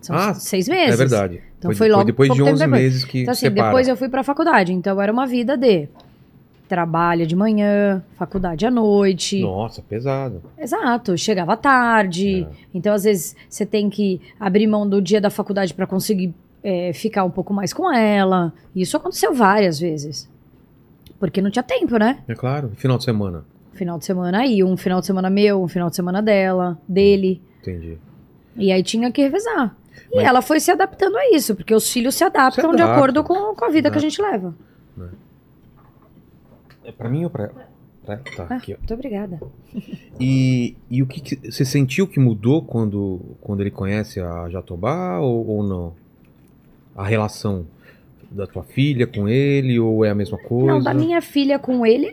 São 0.00 0.16
Ah, 0.16 0.34
seis 0.34 0.68
meses. 0.68 0.94
É 0.94 0.96
verdade. 0.96 1.40
Então 1.58 1.72
foi 1.74 1.88
logo 1.88 2.04
depois 2.04 2.28
de 2.30 2.36
pouco 2.36 2.44
tempo 2.44 2.54
11 2.54 2.64
depois. 2.64 2.82
meses 2.82 3.04
que 3.04 3.22
Então, 3.22 3.32
assim, 3.32 3.46
separa. 3.46 3.66
depois 3.68 3.88
eu 3.88 3.96
fui 3.96 4.08
pra 4.08 4.22
faculdade. 4.22 4.72
Então 4.72 5.00
era 5.00 5.12
uma 5.12 5.26
vida 5.26 5.56
de 5.56 5.88
trabalho 6.68 7.26
de 7.26 7.34
manhã, 7.34 8.02
faculdade 8.16 8.66
à 8.66 8.70
noite. 8.70 9.40
Nossa, 9.40 9.80
pesado. 9.82 10.42
Exato, 10.58 11.16
chegava 11.16 11.56
tarde. 11.56 12.42
É. 12.48 12.54
Então, 12.74 12.92
às 12.94 13.04
vezes, 13.04 13.34
você 13.48 13.64
tem 13.64 13.88
que 13.88 14.20
abrir 14.38 14.66
mão 14.66 14.88
do 14.88 15.00
dia 15.00 15.20
da 15.20 15.30
faculdade 15.30 15.72
pra 15.74 15.86
conseguir 15.86 16.32
é, 16.62 16.92
ficar 16.92 17.24
um 17.24 17.30
pouco 17.30 17.52
mais 17.54 17.72
com 17.72 17.92
ela. 17.92 18.52
Isso 18.76 18.96
aconteceu 18.96 19.32
várias 19.34 19.80
vezes. 19.80 20.28
Porque 21.18 21.40
não 21.40 21.50
tinha 21.50 21.62
tempo, 21.62 21.96
né? 21.98 22.18
É 22.28 22.34
claro. 22.34 22.70
Final 22.76 22.98
de 22.98 23.04
semana. 23.04 23.44
Final 23.72 23.98
de 23.98 24.04
semana 24.04 24.38
aí, 24.40 24.62
um 24.62 24.76
final 24.76 25.00
de 25.00 25.06
semana 25.06 25.30
meu, 25.30 25.62
um 25.62 25.68
final 25.68 25.88
de 25.88 25.96
semana 25.96 26.20
dela, 26.20 26.76
dele. 26.88 27.40
Entendi. 27.62 27.96
E 28.56 28.70
aí 28.72 28.82
tinha 28.82 29.10
que 29.10 29.22
revezar. 29.22 29.74
E 30.12 30.16
Mas- 30.16 30.24
ela 30.26 30.42
foi 30.42 30.60
se 30.60 30.70
adaptando 30.70 31.16
a 31.16 31.30
isso, 31.30 31.54
porque 31.54 31.74
os 31.74 31.90
filhos 31.90 32.14
se 32.14 32.24
adaptam 32.24 32.70
Se 32.70 32.76
de 32.76 32.82
adaptam. 32.82 32.96
acordo 32.96 33.24
com, 33.24 33.54
com 33.54 33.64
a 33.64 33.68
vida 33.70 33.90
que 33.90 33.98
a 33.98 34.00
Né? 34.00 34.08
gente 34.08 34.20
leva. 34.22 34.54
É 36.84 36.92
pra 36.92 37.08
mim 37.08 37.24
ou 37.24 37.30
pra 37.30 37.44
ela? 37.44 37.68
Tá, 38.06 38.18
Ah, 38.48 38.54
aqui, 38.56 38.72
ó. 38.72 38.78
muito 38.78 38.94
obrigada. 38.94 39.38
E, 40.18 40.74
e 40.90 41.02
o 41.02 41.06
que, 41.06 41.20
que- 41.20 41.50
você 41.52 41.62
sentiu 41.62 42.06
que 42.06 42.18
mudou 42.18 42.62
quando, 42.62 43.20
quando 43.42 43.60
ele 43.60 43.70
conhece 43.70 44.18
a 44.18 44.48
Jatobá 44.48 45.18
ou, 45.18 45.46
ou 45.46 45.62
não? 45.62 45.92
A 46.96 47.04
relação 47.06 47.66
da 48.30 48.46
tua 48.46 48.62
filha 48.62 49.06
com 49.06 49.28
ele 49.28 49.78
ou 49.78 50.04
é 50.06 50.10
a 50.10 50.14
mesma 50.14 50.38
coisa? 50.38 50.66
Não, 50.72 50.82
da 50.82 50.94
minha 50.94 51.20
filha 51.20 51.58
com 51.58 51.84
ele, 51.84 52.10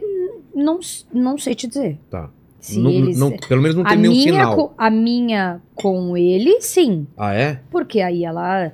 não, 0.53 0.79
não 1.13 1.37
sei 1.37 1.55
te 1.55 1.65
dizer. 1.65 1.97
Tá. 2.11 2.29
Se 2.65 2.79
Não- 2.79 2.89
eles... 2.91 3.17
não- 3.19 3.35
pelo 3.37 3.61
menos 3.61 3.75
não 3.75 3.83
a, 3.85 3.89
tem 3.89 3.97
nenhum 3.99 4.13
minha 4.13 4.23
sinal. 4.23 4.55
co- 4.55 4.73
a 4.77 4.89
minha 4.89 5.61
com 5.75 6.17
ele, 6.17 6.59
sim. 6.61 7.05
Ah, 7.17 7.33
é? 7.33 7.59
Porque 7.69 8.01
aí 8.01 8.23
ela 8.25 8.71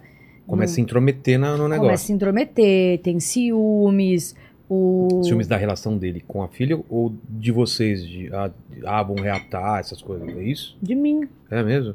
Começa 0.48 0.80
a 0.80 0.84
intrometer 0.84 1.38
na- 1.40 1.52
no 1.58 1.64
negócio. 1.68 1.82
começa 1.82 2.04
a 2.04 2.08
se 2.08 2.14
intrometer, 2.14 3.00
tem 3.00 3.20
ciúmes, 3.20 4.36
o... 4.70 5.22
Ciúmes 5.24 5.48
da 5.48 5.58
relação 5.58 5.98
dele 5.98 6.24
com 6.28 6.42
a 6.42 6.48
filha 6.48 6.80
ou 6.90 7.14
de 7.30 7.52
vocês? 7.52 8.06
De, 8.08 8.30
ah, 8.34 8.50
ah, 8.86 9.04
vão 9.04 9.16
reatar 9.18 9.80
essas 9.80 10.02
coisas. 10.02 10.28
É 10.30 10.44
isso? 10.44 10.78
De 10.82 10.96
mim. 10.96 11.28
É 11.50 11.62
mesmo? 11.64 11.94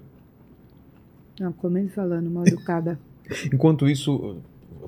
Não, 1.41 1.53
comendo 1.53 1.89
falando, 1.91 2.31
mal 2.31 2.47
educada. 2.47 2.99
Enquanto 3.53 3.89
isso, 3.89 4.37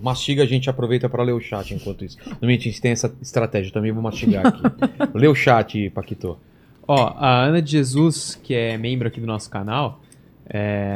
mastiga, 0.00 0.42
a 0.42 0.46
gente 0.46 0.70
aproveita 0.70 1.08
para 1.08 1.22
ler 1.22 1.32
o 1.32 1.40
chat 1.40 1.74
enquanto 1.74 2.04
isso. 2.04 2.16
Normalmente 2.26 2.68
a 2.68 2.70
gente 2.70 2.80
tem 2.80 2.92
essa 2.92 3.12
estratégia, 3.20 3.72
também 3.72 3.92
vou 3.92 4.02
mastigar 4.02 4.46
aqui. 4.46 4.62
Lê 5.14 5.26
o 5.28 5.34
chat, 5.34 5.90
Paquito. 5.90 6.38
Ó, 6.88 7.12
a 7.16 7.44
Ana 7.44 7.60
de 7.60 7.72
Jesus, 7.72 8.34
que 8.42 8.54
é 8.54 8.78
membro 8.78 9.06
aqui 9.08 9.20
do 9.20 9.26
nosso 9.26 9.50
canal, 9.50 10.00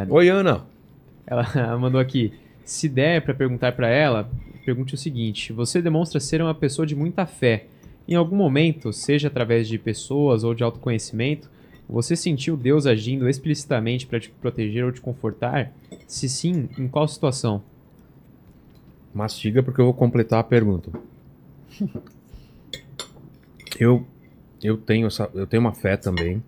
Oi, 0.09 0.28
Ana. 0.30 0.64
ela 1.26 1.78
mandou 1.78 2.01
aqui. 2.01 2.32
Se 2.64 2.88
der 2.88 3.22
pra 3.22 3.34
perguntar 3.34 3.72
pra 3.72 3.88
ela 3.88 4.30
pergunte 4.64 4.95
o 4.95 4.99
seguinte: 4.99 5.53
Você 5.53 5.82
demonstra 5.82 6.18
ser 6.18 6.40
uma 6.40 6.55
pessoa 6.55 6.86
de 6.86 6.97
muita 6.97 7.26
fé. 7.26 7.66
Em 8.09 8.14
algum 8.14 8.36
momento, 8.36 8.93
seja 8.93 9.28
através 9.28 9.68
de 9.68 9.78
pessoas 9.78 10.43
ou 10.43 10.55
de 10.55 10.64
autoconhecimento, 10.64 11.51
você 11.88 12.16
sentiu 12.16 12.57
Deus 12.57 12.86
agindo 12.86 13.28
explicitamente 13.28 14.07
para 14.07 14.18
te 14.18 14.30
proteger 14.30 14.84
ou 14.84 14.93
te 14.93 15.01
confortar? 15.01 15.72
Se 16.07 16.28
sim, 16.28 16.68
em 16.78 16.88
qual 16.88 17.07
situação? 17.07 17.62
Mastiga 19.14 19.62
porque 19.62 19.80
eu 19.80 19.84
vou 19.84 19.95
completar 19.95 20.40
a 20.40 20.45
pergunta. 20.45 20.90
Eu 23.80 24.07
eu 24.62 24.76
tenho 24.76 25.06
essa, 25.06 25.28
eu 25.34 25.46
tenho 25.46 25.60
uma 25.60 25.72
fé 25.72 25.96
também. 25.96 26.42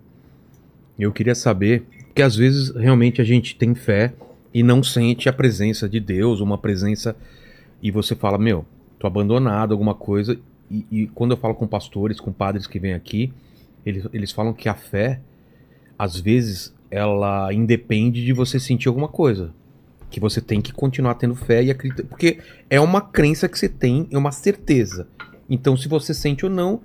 Eu 0.97 1.11
queria 1.11 1.35
saber, 1.35 1.83
porque 2.07 2.21
às 2.21 2.35
vezes 2.35 2.69
realmente 2.69 3.21
a 3.21 3.25
gente 3.25 3.55
tem 3.55 3.75
fé 3.75 4.13
e 4.53 4.63
não 4.63 4.81
sente 4.81 5.27
a 5.27 5.33
presença 5.33 5.89
de 5.89 5.99
Deus, 5.99 6.39
uma 6.39 6.57
presença 6.57 7.15
e 7.81 7.91
você 7.91 8.15
fala, 8.15 8.37
meu, 8.37 8.65
tô 8.97 9.05
abandonado, 9.05 9.73
alguma 9.73 9.93
coisa. 9.93 10.39
E, 10.71 10.85
e 10.89 11.07
quando 11.07 11.31
eu 11.31 11.37
falo 11.37 11.53
com 11.53 11.67
pastores, 11.67 12.19
com 12.19 12.31
padres 12.31 12.65
que 12.65 12.79
vêm 12.79 12.93
aqui, 12.93 13.31
eles, 13.85 14.07
eles 14.13 14.31
falam 14.31 14.53
que 14.53 14.69
a 14.69 14.73
fé, 14.73 15.19
às 15.99 16.17
vezes, 16.17 16.73
ela 16.89 17.53
independe 17.53 18.23
de 18.23 18.33
você 18.33 18.59
sentir 18.59 18.87
alguma 18.87 19.07
coisa. 19.07 19.53
Que 20.09 20.19
você 20.19 20.39
tem 20.39 20.61
que 20.61 20.71
continuar 20.71 21.15
tendo 21.15 21.35
fé 21.35 21.61
e 21.63 21.69
acreditar. 21.69 22.07
Porque 22.07 22.39
é 22.69 22.79
uma 22.79 23.01
crença 23.01 23.49
que 23.49 23.59
você 23.59 23.67
tem, 23.67 24.07
é 24.09 24.17
uma 24.17 24.31
certeza. 24.31 25.07
Então, 25.49 25.75
se 25.75 25.87
você 25.87 26.13
sente 26.13 26.45
ou 26.45 26.51
não, 26.51 26.81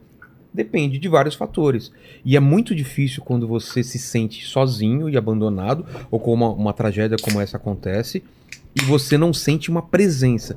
depende 0.53 0.99
de 0.99 1.09
vários 1.09 1.35
fatores. 1.35 1.93
E 2.25 2.37
é 2.37 2.41
muito 2.41 2.75
difícil 2.75 3.23
quando 3.23 3.47
você 3.47 3.83
se 3.83 3.99
sente 3.99 4.45
sozinho 4.45 5.09
e 5.09 5.17
abandonado, 5.17 5.87
ou 6.11 6.19
com 6.19 6.33
uma, 6.33 6.51
uma 6.51 6.73
tragédia 6.73 7.17
como 7.21 7.41
essa 7.41 7.57
acontece, 7.57 8.23
e 8.75 8.85
você 8.85 9.17
não 9.17 9.33
sente 9.33 9.71
uma 9.71 9.83
presença. 9.83 10.57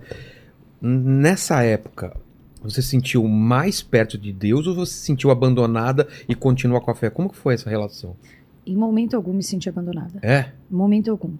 Nessa 0.81 1.63
época, 1.63 2.15
você 2.61 2.81
se 2.81 2.89
sentiu 2.89 3.27
mais 3.27 3.81
perto 3.81 4.17
de 4.17 4.31
Deus 4.31 4.67
ou 4.67 4.75
você 4.75 4.93
se 4.93 5.05
sentiu 5.05 5.31
abandonada 5.31 6.07
e 6.27 6.35
continua 6.35 6.79
com 6.79 6.91
a 6.91 6.95
fé? 6.95 7.09
Como 7.09 7.29
que 7.29 7.35
foi 7.35 7.53
essa 7.53 7.69
relação? 7.69 8.15
Em 8.65 8.75
momento 8.75 9.15
algum 9.15 9.33
me 9.33 9.43
senti 9.43 9.67
abandonada. 9.67 10.19
É? 10.21 10.51
Em 10.71 10.75
momento 10.75 11.11
algum. 11.11 11.33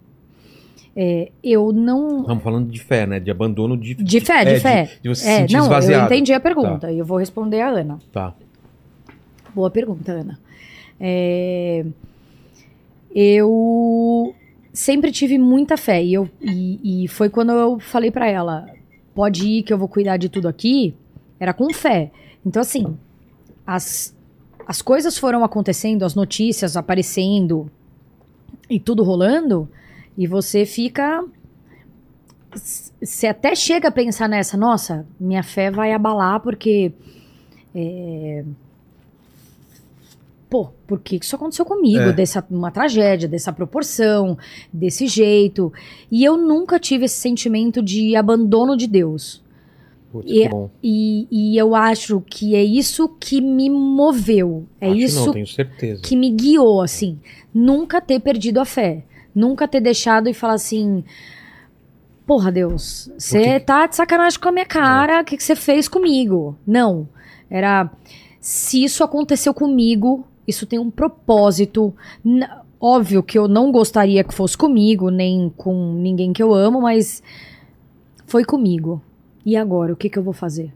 É, 0.96 1.30
eu 1.42 1.72
não. 1.72 2.20
Estamos 2.20 2.44
falando 2.44 2.70
de 2.70 2.80
fé, 2.80 3.06
né? 3.06 3.18
De 3.18 3.30
abandono 3.30 3.76
de, 3.76 3.94
De 3.94 4.20
fé, 4.20 4.42
é, 4.42 4.54
de 4.54 4.60
fé. 4.60 4.90
De, 5.02 5.08
você 5.08 5.22
se 5.24 5.28
É, 5.28 5.36
sentir 5.40 5.52
não, 5.54 5.60
eu 5.60 5.64
esvaziado. 5.66 6.06
entendi 6.06 6.32
a 6.32 6.38
pergunta 6.40 6.90
e 6.92 6.98
eu 6.98 7.04
vou 7.04 7.18
responder 7.18 7.60
a 7.60 7.68
Ana. 7.68 7.98
Tá. 8.12 8.32
Boa 9.54 9.70
pergunta, 9.70 10.12
Ana. 10.12 10.38
É, 11.00 11.84
eu 13.14 14.34
sempre 14.72 15.10
tive 15.12 15.38
muita 15.38 15.76
fé 15.76 16.02
e, 16.02 16.14
eu, 16.14 16.28
e, 16.40 17.04
e 17.04 17.08
foi 17.08 17.28
quando 17.28 17.52
eu 17.52 17.78
falei 17.80 18.10
pra 18.10 18.28
ela: 18.28 18.66
pode 19.14 19.46
ir 19.46 19.62
que 19.62 19.72
eu 19.72 19.78
vou 19.78 19.88
cuidar 19.88 20.16
de 20.16 20.28
tudo 20.28 20.48
aqui. 20.48 20.94
Era 21.38 21.52
com 21.52 21.72
fé. 21.72 22.10
Então, 22.46 22.62
assim, 22.62 22.96
as, 23.66 24.14
as 24.66 24.80
coisas 24.80 25.18
foram 25.18 25.42
acontecendo, 25.44 26.04
as 26.04 26.14
notícias 26.14 26.76
aparecendo 26.76 27.70
e 28.70 28.78
tudo 28.78 29.02
rolando, 29.02 29.68
e 30.16 30.26
você 30.26 30.64
fica. 30.64 31.24
Você 33.02 33.26
até 33.26 33.54
chega 33.54 33.88
a 33.88 33.92
pensar 33.92 34.28
nessa, 34.28 34.56
nossa, 34.56 35.06
minha 35.18 35.42
fé 35.42 35.70
vai 35.70 35.92
abalar 35.92 36.40
porque. 36.40 36.92
é, 37.74 38.44
pô, 40.48 40.68
por 40.86 41.00
que 41.00 41.16
isso 41.16 41.34
aconteceu 41.34 41.64
comigo? 41.64 41.98
É. 42.10 42.12
Dessa 42.12 42.44
uma 42.48 42.70
tragédia, 42.70 43.26
dessa 43.28 43.52
proporção, 43.52 44.38
desse 44.72 45.08
jeito. 45.08 45.72
E 46.10 46.22
eu 46.24 46.36
nunca 46.36 46.78
tive 46.78 47.06
esse 47.06 47.16
sentimento 47.16 47.82
de 47.82 48.14
abandono 48.14 48.76
de 48.76 48.86
Deus. 48.86 49.42
Putz, 50.12 50.30
E- 50.30 50.48
bom. 50.48 50.70
E, 50.80 51.26
e 51.28 51.56
eu 51.58 51.74
acho 51.74 52.20
que 52.20 52.54
é 52.54 52.62
isso 52.62 53.08
que 53.08 53.40
me 53.40 53.68
moveu. 53.68 54.64
É 54.80 54.90
Acho 54.90 54.96
isso 54.98 55.26
Não, 55.34 56.00
que 56.00 56.14
me 56.14 56.30
guiou, 56.30 56.80
assim. 56.82 57.18
Nunca 57.52 58.00
ter 58.00 58.20
perdido 58.20 58.60
a 58.60 58.64
fé. 58.64 59.02
Nunca 59.34 59.66
ter 59.66 59.80
deixado 59.80 60.28
e 60.28 60.34
falar 60.34 60.54
assim. 60.54 61.02
Porra, 62.26 62.50
Deus, 62.50 63.10
você 63.18 63.42
É. 63.42 63.58
tá 63.60 63.86
de 63.86 63.96
sacanagem 63.96 64.38
com 64.38 64.48
a 64.48 64.52
minha 64.52 64.64
cara, 64.64 65.20
o 65.20 65.24
que 65.24 65.36
que 65.36 65.42
você 65.44 65.54
fez 65.54 65.88
comigo? 65.88 66.56
Não. 66.66 67.06
Era. 67.50 67.90
Se 68.40 68.82
isso 68.84 69.02
aconteceu 69.04 69.52
comigo, 69.52 70.24
isso 70.46 70.66
tem 70.66 70.78
um 70.78 70.90
propósito. 70.90 71.94
N- 72.24 72.46
Óbvio 72.80 73.22
que 73.22 73.38
eu 73.38 73.48
não 73.48 73.72
gostaria 73.72 74.22
que 74.22 74.34
fosse 74.34 74.58
comigo, 74.58 75.08
nem 75.10 75.50
com 75.56 75.94
ninguém 75.94 76.34
que 76.34 76.42
eu 76.42 76.52
amo, 76.52 76.82
mas 76.82 77.22
foi 78.26 78.44
comigo. 78.44 79.00
E 79.44 79.56
agora, 79.56 79.92
o 79.92 79.96
que, 79.96 80.10
que 80.10 80.18
eu 80.18 80.22
vou 80.22 80.34
fazer? 80.34 80.70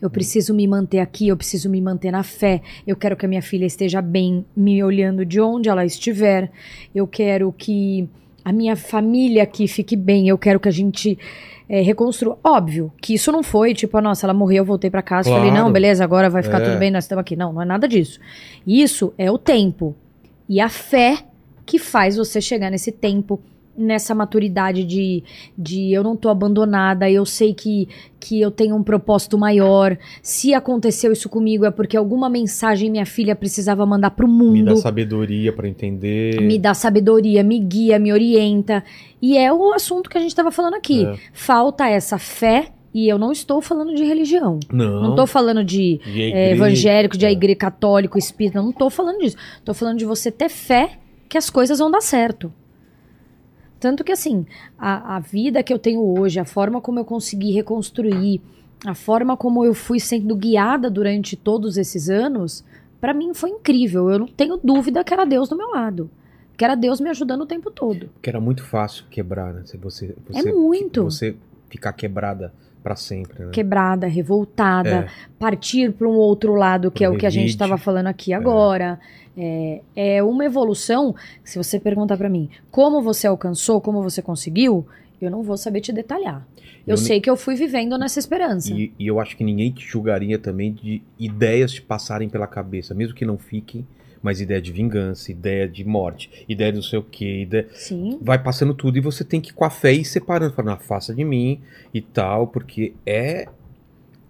Eu 0.00 0.10
preciso 0.10 0.52
me 0.54 0.66
manter 0.66 0.98
aqui, 0.98 1.28
eu 1.28 1.36
preciso 1.36 1.70
me 1.70 1.80
manter 1.80 2.10
na 2.10 2.22
fé. 2.22 2.60
Eu 2.86 2.96
quero 2.96 3.16
que 3.16 3.24
a 3.24 3.28
minha 3.28 3.40
filha 3.42 3.64
esteja 3.64 4.02
bem, 4.02 4.44
me 4.54 4.82
olhando 4.84 5.24
de 5.24 5.40
onde 5.40 5.68
ela 5.68 5.84
estiver. 5.86 6.50
Eu 6.94 7.06
quero 7.06 7.50
que 7.52 8.06
a 8.44 8.52
minha 8.52 8.76
família 8.76 9.42
aqui 9.42 9.66
fique 9.66 9.96
bem. 9.96 10.28
Eu 10.28 10.36
quero 10.36 10.60
que 10.60 10.68
a 10.68 10.72
gente 10.72 11.18
eh, 11.68 11.80
reconstrua. 11.80 12.38
Óbvio 12.44 12.92
que 13.00 13.14
isso 13.14 13.32
não 13.32 13.42
foi 13.42 13.72
tipo, 13.72 13.96
ah, 13.96 14.02
nossa, 14.02 14.26
ela 14.26 14.34
morreu, 14.34 14.58
eu 14.58 14.64
voltei 14.66 14.90
pra 14.90 15.00
casa. 15.02 15.30
Falei, 15.30 15.48
Claro. 15.50 15.64
não, 15.64 15.72
beleza, 15.72 16.04
agora 16.04 16.28
vai 16.28 16.42
ficar 16.42 16.60
É. 16.60 16.64
tudo 16.66 16.78
bem, 16.78 16.90
nós 16.90 17.04
estamos 17.04 17.22
aqui. 17.22 17.34
Não, 17.34 17.52
não 17.52 17.62
é 17.62 17.64
nada 17.64 17.88
disso. 17.88 18.20
Isso 18.66 19.14
é 19.16 19.30
o 19.30 19.38
tempo. 19.38 19.96
E 20.48 20.60
a 20.60 20.68
fé 20.68 21.24
que 21.64 21.78
faz 21.78 22.16
você 22.16 22.40
chegar 22.40 22.70
nesse 22.70 22.92
tempo, 22.92 23.40
nessa 23.76 24.14
maturidade 24.14 24.84
de, 24.84 25.22
de 25.56 25.92
eu 25.92 26.02
não 26.02 26.16
tô 26.16 26.28
abandonada, 26.28 27.10
eu 27.10 27.24
sei 27.24 27.54
que, 27.54 27.88
que 28.18 28.40
eu 28.40 28.50
tenho 28.50 28.76
um 28.76 28.82
propósito 28.82 29.36
maior. 29.36 29.96
Se 30.22 30.54
aconteceu 30.54 31.12
isso 31.12 31.28
comigo 31.28 31.64
é 31.64 31.70
porque 31.70 31.96
alguma 31.96 32.28
mensagem 32.28 32.90
minha 32.90 33.06
filha 33.06 33.36
precisava 33.36 33.84
mandar 33.84 34.10
pro 34.10 34.28
mundo. 34.28 34.52
Me 34.52 34.62
dá 34.64 34.76
sabedoria 34.76 35.52
pra 35.52 35.68
entender. 35.68 36.40
Me 36.40 36.58
dá 36.58 36.74
sabedoria, 36.74 37.42
me 37.42 37.58
guia, 37.58 37.98
me 37.98 38.12
orienta. 38.12 38.82
E 39.20 39.36
é 39.36 39.52
o 39.52 39.72
assunto 39.72 40.08
que 40.08 40.18
a 40.18 40.20
gente 40.20 40.30
estava 40.30 40.50
falando 40.50 40.74
aqui. 40.74 41.04
É. 41.04 41.16
Falta 41.32 41.88
essa 41.88 42.18
fé, 42.18 42.72
e 42.96 43.10
eu 43.10 43.18
não 43.18 43.30
estou 43.30 43.60
falando 43.60 43.94
de 43.94 44.02
religião. 44.04 44.58
Não. 44.72 45.02
Não 45.02 45.10
estou 45.10 45.26
falando 45.26 45.62
de 45.62 46.00
De 46.02 46.32
é, 46.32 46.52
evangélico, 46.52 47.18
de 47.18 47.26
igreja 47.26 47.58
católico, 47.58 48.16
espírita. 48.16 48.62
Não 48.62 48.72
tô 48.72 48.88
falando 48.88 49.18
disso. 49.18 49.36
Tô 49.62 49.74
falando 49.74 49.98
de 49.98 50.06
você 50.06 50.30
ter 50.30 50.48
fé 50.48 50.98
que 51.28 51.36
as 51.36 51.50
coisas 51.50 51.78
vão 51.78 51.90
dar 51.90 52.00
certo. 52.00 52.50
Tanto 53.78 54.02
que, 54.02 54.12
assim, 54.12 54.46
a, 54.78 55.16
a 55.16 55.20
vida 55.20 55.62
que 55.62 55.72
eu 55.72 55.78
tenho 55.78 56.00
hoje, 56.00 56.40
a 56.40 56.44
forma 56.44 56.80
como 56.80 56.98
eu 56.98 57.04
consegui 57.04 57.52
reconstruir, 57.52 58.40
a 58.84 58.94
forma 58.94 59.36
como 59.36 59.64
eu 59.64 59.74
fui 59.74 60.00
sendo 60.00 60.34
guiada 60.34 60.90
durante 60.90 61.36
todos 61.36 61.76
esses 61.76 62.08
anos, 62.08 62.64
pra 63.00 63.14
mim 63.14 63.34
foi 63.34 63.50
incrível. 63.50 64.10
Eu 64.10 64.18
não 64.18 64.26
tenho 64.26 64.58
dúvida 64.62 65.04
que 65.04 65.12
era 65.12 65.24
Deus 65.24 65.48
do 65.48 65.56
meu 65.56 65.70
lado. 65.70 66.10
Que 66.56 66.64
era 66.64 66.74
Deus 66.74 67.00
me 67.00 67.10
ajudando 67.10 67.42
o 67.42 67.46
tempo 67.46 67.70
todo. 67.70 68.08
Porque 68.14 68.30
era 68.30 68.40
muito 68.40 68.64
fácil 68.64 69.04
quebrar, 69.10 69.52
né? 69.52 69.62
Se 69.66 69.76
você, 69.76 70.14
você, 70.26 70.48
É 70.48 70.52
muito. 70.52 71.04
Você 71.04 71.36
ficar 71.68 71.92
quebrada 71.92 72.52
pra 72.82 72.94
sempre, 72.94 73.44
né? 73.44 73.50
Quebrada, 73.52 74.06
revoltada, 74.06 74.88
É. 74.88 75.08
partir 75.38 75.92
para 75.92 76.06
um 76.06 76.12
outro 76.14 76.54
lado, 76.54 76.90
que 76.90 77.04
é 77.04 77.08
o 77.10 77.16
que 77.18 77.26
a 77.26 77.30
gente 77.30 77.48
estava 77.50 77.76
falando 77.76 78.06
aqui 78.06 78.32
agora. 78.32 78.98
É, 79.36 79.80
é 79.94 80.22
uma 80.22 80.44
evolução. 80.44 81.14
Se 81.44 81.58
você 81.58 81.78
perguntar 81.80 82.16
para 82.16 82.28
mim 82.28 82.48
como 82.70 83.02
você 83.02 83.26
alcançou, 83.26 83.80
como 83.80 84.02
você 84.02 84.22
conseguiu, 84.22 84.86
eu 85.20 85.30
não 85.30 85.42
vou 85.42 85.56
saber 85.56 85.80
te 85.80 85.92
detalhar. 85.92 86.46
Eu, 86.86 86.92
Eu 86.92 86.96
sei 86.96 87.20
que 87.20 87.28
eu 87.28 87.36
fui 87.36 87.56
vivendo 87.56 87.98
nessa 87.98 88.18
esperança. 88.20 88.72
E, 88.72 88.92
e 88.98 89.06
eu 89.08 89.18
acho 89.18 89.36
que 89.36 89.42
ninguém 89.42 89.72
te 89.72 89.84
julgaria 89.84 90.38
também 90.38 90.72
de 90.72 91.02
ideias 91.18 91.72
te 91.72 91.82
passarem 91.82 92.28
pela 92.28 92.46
cabeça, 92.46 92.94
mesmo 92.94 93.14
que 93.14 93.24
não 93.24 93.36
fiquem, 93.36 93.84
mas 94.26 94.40
ideia 94.40 94.60
de 94.60 94.72
vingança, 94.72 95.30
ideia 95.30 95.68
de 95.68 95.84
morte, 95.84 96.44
ideia 96.48 96.72
de 96.72 96.76
não 96.78 96.82
sei 96.82 96.98
o 96.98 97.02
quê, 97.04 97.42
ideia... 97.42 97.68
Sim. 97.72 98.18
vai 98.20 98.36
passando 98.42 98.74
tudo 98.74 98.98
e 98.98 99.00
você 99.00 99.22
tem 99.22 99.40
que 99.40 99.50
ir 99.50 99.52
com 99.52 99.64
a 99.64 99.70
fé 99.70 99.92
ir 99.92 100.04
separando, 100.04 100.52
falando, 100.52 100.72
"Ah, 100.72 100.76
faça 100.78 101.14
de 101.14 101.22
mim 101.22 101.60
e 101.94 102.00
tal, 102.00 102.48
porque 102.48 102.92
é 103.06 103.46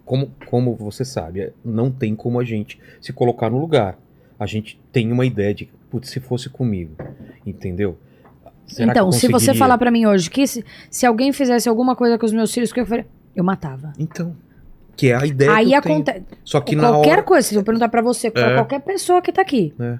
como, 0.05 0.31
como 0.45 0.75
você 0.75 1.03
sabe, 1.03 1.41
é- 1.41 1.53
não 1.65 1.89
tem 1.89 2.15
como 2.15 2.39
a 2.39 2.43
gente 2.43 2.79
se 3.01 3.11
colocar 3.11 3.49
no 3.49 3.57
lugar. 3.59 3.97
A 4.39 4.45
gente 4.45 4.79
tem 4.91 5.11
uma 5.11 5.25
ideia 5.25 5.51
de, 5.51 5.67
putz, 5.89 6.11
se 6.11 6.19
fosse 6.19 6.47
comigo, 6.47 6.95
entendeu? 7.43 7.97
Será 8.67 8.93
que 8.93 8.99
então, 8.99 9.11
se 9.11 9.27
você 9.27 9.55
falar 9.55 9.79
para 9.79 9.89
mim 9.89 10.05
hoje 10.05 10.29
que 10.29 10.45
se, 10.45 10.63
se 10.91 11.07
alguém 11.07 11.33
fizesse 11.33 11.67
alguma 11.67 11.95
coisa 11.95 12.19
com 12.19 12.25
os 12.27 12.33
meus 12.33 12.53
filhos, 12.53 12.69
o 12.69 12.73
que 12.75 12.81
eu 12.81 12.85
faria? 12.85 13.07
Eu 13.35 13.43
matava. 13.43 13.93
Então, 13.97 14.35
que 14.97 15.11
é 15.11 15.15
a 15.15 15.25
ideia 15.25 15.51
Aí 15.53 15.67
que 15.67 15.73
eu 15.75 15.81
tenho. 15.81 15.95
acontece. 15.95 16.25
Só 16.43 16.59
que 16.59 16.75
qualquer 16.75 17.11
hora... 17.11 17.23
coisa, 17.23 17.47
se 17.47 17.55
eu 17.55 17.63
perguntar 17.63 17.87
pra 17.87 18.01
você, 18.01 18.29
pra 18.29 18.41
É. 18.51 18.53
qualquer 18.55 18.81
pessoa 18.81 19.21
que 19.21 19.31
tá 19.31 19.41
aqui. 19.43 19.73
É. 19.79 19.99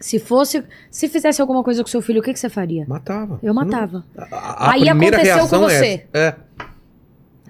Se 0.00 0.18
fosse, 0.18 0.64
se 0.90 1.08
fizesse 1.08 1.42
alguma 1.42 1.62
coisa 1.62 1.82
com 1.82 1.88
seu 1.90 2.00
filho, 2.00 2.20
o 2.20 2.22
que, 2.22 2.32
que 2.32 2.38
você 2.40 2.48
faria? 2.48 2.86
Matava. 2.88 3.34
Eu 3.34 3.38
Você 3.40 3.46
não- 3.48 3.54
matava. 3.54 4.04
A, 4.16 4.68
a 4.68 4.72
Aí 4.72 4.88
aconteceu 4.88 5.46
com 5.48 5.56
é 5.56 5.58
você. 5.58 6.06
essa. 6.14 6.18
É. 6.18 6.36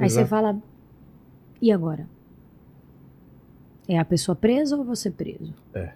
Aí 0.01 0.11
você 0.11 0.25
fala, 0.25 0.57
e 1.63 1.71
agora? 1.71 2.09
É 3.87 3.99
a 3.99 4.05
pessoa 4.05 4.35
presa 4.35 4.77
ou 4.77 4.85
você 4.85 5.11
preso? 5.11 5.53
É. 5.75 5.91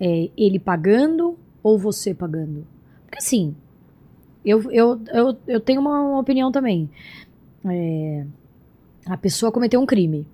É 0.00 0.28
ele 0.36 0.58
pagando 0.58 1.38
ou 1.62 1.78
você 1.78 2.12
pagando? 2.12 2.66
Porque 3.06 3.18
assim, 3.18 3.54
eu, 4.44 4.70
eu, 4.72 5.00
eu, 5.12 5.36
eu 5.46 5.60
tenho 5.60 5.80
uma, 5.80 6.00
uma 6.00 6.18
opinião 6.18 6.50
também. 6.52 6.90
É, 7.66 8.24
A 9.06 9.16
pessoa 9.16 9.52
cometeu 9.52 9.80
um 9.80 9.86
crime. 9.86 10.26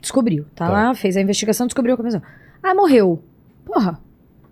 Descobriu. 0.00 0.44
Tá, 0.54 0.66
Tá. 0.66 0.72
lá, 0.72 0.94
fez 0.94 1.16
a 1.16 1.20
investigação, 1.20 1.66
descobriu 1.66 1.94
a 1.94 1.96
cometeu. 1.96 2.20
Ah, 2.62 2.74
morreu. 2.74 3.22
Porra. 3.64 3.98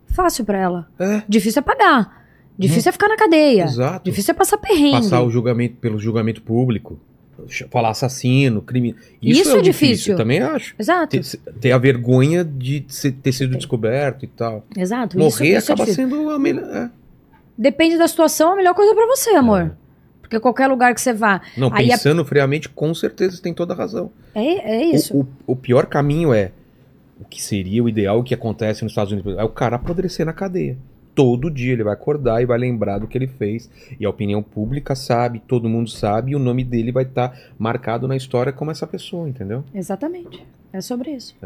Fácil 0.08 0.44
pra 0.44 0.58
ela. 0.58 0.88
É, 0.98 1.22
Difícil 1.28 1.60
é 1.60 1.62
pagar. 1.62 2.24
Difícil 2.58 2.88
é 2.88 2.92
ficar 2.92 3.08
na 3.08 3.16
cadeia. 3.16 3.64
exato. 3.64 4.04
Difícil 4.04 4.32
é 4.32 4.34
passar 4.36 4.56
perrengue. 4.58 4.92
Passar 4.92 5.22
o 5.22 5.30
julgamento 5.30 5.76
pelo 5.76 5.98
julgamento 5.98 6.40
público. 6.42 6.98
Falar 7.70 7.90
assassino, 7.90 8.62
crime. 8.62 8.94
Isso, 9.20 9.40
Isso 9.42 9.56
é, 9.56 9.58
é 9.58 9.62
difícil. 9.62 10.12
Eu 10.12 10.16
também 10.18 10.40
acho. 10.40 10.72
Exato. 10.78 11.20
Ter, 11.20 11.24
ter 11.60 11.72
a 11.72 11.78
vergonha 11.78 12.44
de 12.44 12.80
ter 13.22 13.32
sido 13.32 13.56
descoberto 13.56 14.24
e 14.24 14.28
tal. 14.28 14.64
Exato. 14.76 15.18
Morrer 15.18 15.28
isso, 15.30 15.42
isso 15.58 15.72
é 15.72 15.74
acaba 15.74 15.84
difícil. 15.84 16.08
sendo 16.08 16.30
a 16.30 16.38
melhor. 16.38 16.64
é. 16.64 16.90
Depende 17.58 17.98
da 17.98 18.06
situação, 18.06 18.52
a 18.52 18.56
melhor 18.56 18.74
coisa 18.74 18.94
pra 18.94 19.06
você, 19.06 19.30
amor. 19.30 19.76
Porque 20.34 20.42
qualquer 20.42 20.66
lugar 20.68 20.92
que 20.94 21.00
você 21.00 21.12
vá. 21.12 21.40
Não, 21.56 21.68
a- 21.68 21.76
pensando 21.76 22.24
friamente, 22.24 22.68
com 22.68 22.92
certeza 22.94 23.36
você 23.36 23.42
tem 23.42 23.54
toda 23.54 23.72
a 23.72 23.76
razão. 23.76 24.10
É, 24.34 24.40
é 24.42 24.84
isso. 24.86 25.16
O, 25.16 25.20
o- 25.20 25.52
o 25.52 25.56
pior 25.56 25.86
caminho 25.86 26.32
é 26.34 26.50
o 27.20 27.24
que 27.24 27.40
seria 27.42 27.82
o 27.84 27.88
ideal, 27.88 28.18
o 28.18 28.24
que 28.24 28.34
acontece 28.34 28.82
nos 28.82 28.90
Estados 28.92 29.12
Unidos, 29.12 29.38
é 29.38 29.44
o 29.44 29.48
cara 29.48 29.76
apodrecer 29.76 30.26
na 30.26 30.32
cadeia. 30.32 30.76
Todo 31.14 31.48
dia 31.48 31.72
ele 31.72 31.84
vai 31.84 31.92
acordar 31.92 32.42
e 32.42 32.46
vai 32.46 32.58
lembrar 32.58 32.98
do 32.98 33.06
que 33.06 33.16
ele 33.16 33.28
fez. 33.28 33.70
E 34.00 34.04
a 34.04 34.10
opinião 34.10 34.42
pública 34.42 34.96
sabe, 34.96 35.40
todo 35.46 35.68
mundo 35.68 35.88
sabe, 35.88 36.32
e 36.32 36.36
o 36.36 36.40
nome 36.40 36.64
dele 36.64 36.90
vai 36.90 37.04
estar 37.04 37.32
marcado 37.56 38.08
na 38.08 38.16
história 38.16 38.52
como 38.52 38.72
essa 38.72 38.84
pessoa, 38.86 39.28
entendeu? 39.28 39.62
Exatamente. 39.72 40.44
É 40.72 40.80
sobre 40.80 41.12
isso. 41.12 41.36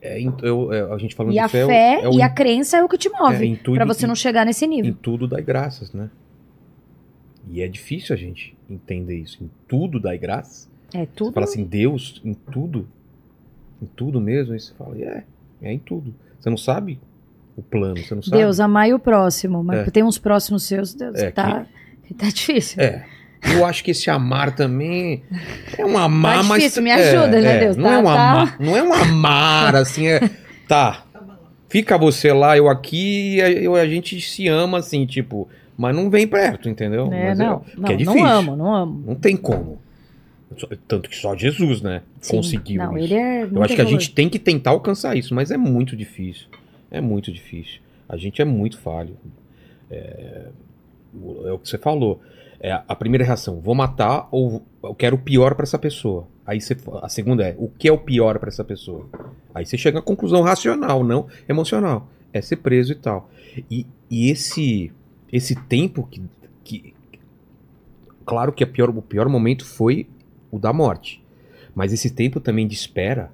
É, 0.00 0.20
em- 0.20 0.32
eu- 0.42 0.72
é, 0.72 0.92
a 0.92 0.98
gente 0.98 1.14
falando 1.14 1.34
E 1.34 1.38
a 1.40 1.48
fé, 1.48 1.60
é 1.62 1.66
fé 1.66 2.00
é 2.02 2.08
o 2.08 2.12
e 2.14 2.22
a 2.22 2.28
crença 2.28 2.76
é 2.76 2.82
o 2.84 2.88
que 2.88 2.96
te 2.96 3.08
é, 3.08 3.18
move. 3.18 3.44
em 3.46 3.56
tudo- 3.56 3.74
pra 3.74 3.84
você 3.84 4.06
não 4.06 4.14
chegar 4.14 4.44
nesse 4.46 4.64
em 4.64 4.68
nível. 4.68 4.94
tudo 5.02 5.26
dai 5.26 5.42
graças, 5.42 5.92
né? 5.92 6.08
E 7.50 7.62
é 7.62 7.68
difícil 7.68 8.14
a 8.14 8.18
gente 8.18 8.56
entender 8.68 9.16
isso. 9.18 9.42
Em 9.42 9.50
tudo 9.66 9.98
dai 10.00 10.18
graças. 10.18 10.68
É 10.94 11.06
tudo. 11.06 11.28
Você 11.28 11.34
fala 11.34 11.44
assim, 11.46 11.64
Deus, 11.64 12.20
em 12.24 12.34
tudo? 12.34 12.88
Em 13.82 13.86
tudo 13.86 14.20
mesmo? 14.20 14.52
Aí 14.54 14.60
você 14.60 14.72
fala, 14.74 14.96
é, 14.98 15.22
é 15.62 15.72
em 15.72 15.78
tudo. 15.78 16.14
Você 16.38 16.50
não 16.50 16.56
sabe 16.56 16.98
o 17.56 17.62
plano, 17.62 17.96
você 17.98 18.14
não 18.14 18.22
sabe. 18.22 18.36
Deus, 18.38 18.60
amai 18.60 18.92
o 18.92 18.98
próximo. 18.98 19.62
Mas 19.64 19.86
É. 19.86 19.90
tem 19.90 20.02
uns 20.02 20.18
próximos 20.18 20.62
seus, 20.64 20.94
Deus, 20.94 21.16
É, 21.16 21.30
tá, 21.30 21.66
tá 22.16 22.28
difícil. 22.30 22.82
É. 22.82 23.04
Eu 23.54 23.64
acho 23.64 23.84
que 23.84 23.92
esse 23.92 24.10
amar 24.10 24.54
também 24.54 25.22
é 25.76 25.86
um 25.86 25.96
amar, 25.96 26.38
Tá 26.38 26.42
mas. 26.42 26.62
difícil, 26.62 26.82
me 26.82 26.90
é, 26.90 26.94
ajuda, 26.94 27.40
né, 27.40 27.56
é, 27.56 27.60
Deus? 27.60 27.76
Não, 27.76 27.84
Tá- 27.84 27.92
é 27.94 27.98
um 27.98 28.04
tá. 28.04 28.30
amar, 28.32 28.56
não 28.60 28.76
é 28.76 28.82
um 28.82 28.92
amar, 28.92 29.76
assim, 29.76 30.08
é. 30.08 30.20
Tá. 30.66 31.04
Fica 31.68 31.96
você 31.98 32.32
lá, 32.32 32.56
eu 32.56 32.68
aqui, 32.68 33.40
a, 33.40 33.48
eu- 33.50 33.76
a 33.76 33.86
gente 33.86 34.20
se 34.20 34.48
ama, 34.48 34.78
assim, 34.78 35.06
tipo. 35.06 35.48
Mas 35.78 35.94
não 35.94 36.10
vem 36.10 36.26
perto, 36.26 36.68
entendeu? 36.68 37.06
É, 37.12 37.28
Mas 37.28 37.38
não, 37.38 37.60
porque 37.60 37.76
não, 37.80 37.86
é 37.88 37.90
não 37.92 37.96
difícil. 37.96 38.26
amo, 38.26 38.56
não 38.56 38.74
amo. 38.74 39.04
Não 39.06 39.14
tem 39.14 39.36
como. 39.36 39.78
Tanto 40.88 41.08
que 41.08 41.14
só 41.16 41.36
Jesus, 41.36 41.80
né? 41.80 42.02
Sim. 42.20 42.36
Conseguiu. 42.36 42.82
Não, 42.82 42.98
isso. 42.98 43.06
ele 43.06 43.14
é 43.14 43.44
Eu 43.44 43.62
acho 43.62 43.74
que 43.76 43.80
a 43.80 43.84
gente 43.84 44.12
tem 44.12 44.28
que 44.28 44.38
tentar 44.40 44.70
alcançar 44.70 45.16
isso, 45.16 45.32
mas 45.34 45.50
é 45.52 45.56
muito 45.56 45.96
difícil. 45.96 46.48
É 46.90 47.00
muito 47.00 47.30
difícil. 47.30 47.80
A 48.08 48.16
gente 48.16 48.42
é 48.42 48.44
muito 48.44 48.78
falho. 48.80 49.16
É, 49.90 50.46
o- 51.14 51.46
é 51.46 51.52
o 51.52 51.58
que 51.58 51.68
você 51.68 51.78
falou. 51.78 52.20
É 52.60 52.72
a 52.88 52.96
primeira 52.96 53.24
reação, 53.24 53.60
vou 53.60 53.72
matar 53.74 54.26
ou 54.32 54.64
eu 54.82 54.92
quero 54.94 55.14
o 55.14 55.18
pior 55.20 55.54
pra 55.54 55.62
essa 55.62 55.78
pessoa. 55.78 56.26
Aí 56.44 56.60
você, 56.60 56.76
a 57.02 57.08
segunda 57.08 57.44
é, 57.46 57.54
o 57.56 57.68
que 57.68 57.86
é 57.86 57.92
o 57.92 57.98
pior 57.98 58.36
pra 58.40 58.48
essa 58.48 58.64
pessoa? 58.64 59.06
Aí 59.54 59.64
você 59.64 59.78
chega 59.78 60.00
à 60.00 60.02
conclusão 60.02 60.42
racional, 60.42 61.04
não 61.04 61.28
emocional. 61.48 62.08
É 62.32 62.40
ser 62.40 62.56
preso 62.56 62.90
e 62.92 62.96
tal. 62.96 63.30
E, 63.70 63.86
e 64.10 64.28
esse 64.28 64.90
esse 65.32 65.54
tempo 65.54 66.06
que, 66.10 66.22
que 66.64 66.94
claro 68.24 68.52
que 68.52 68.62
a 68.62 68.66
pior, 68.66 68.90
o 68.90 69.02
pior 69.02 69.28
momento 69.28 69.64
foi 69.64 70.06
o 70.50 70.58
da 70.58 70.72
morte. 70.72 71.22
Mas 71.74 71.92
esse 71.92 72.10
tempo 72.10 72.40
também 72.40 72.66
de 72.66 72.74
espera 72.74 73.30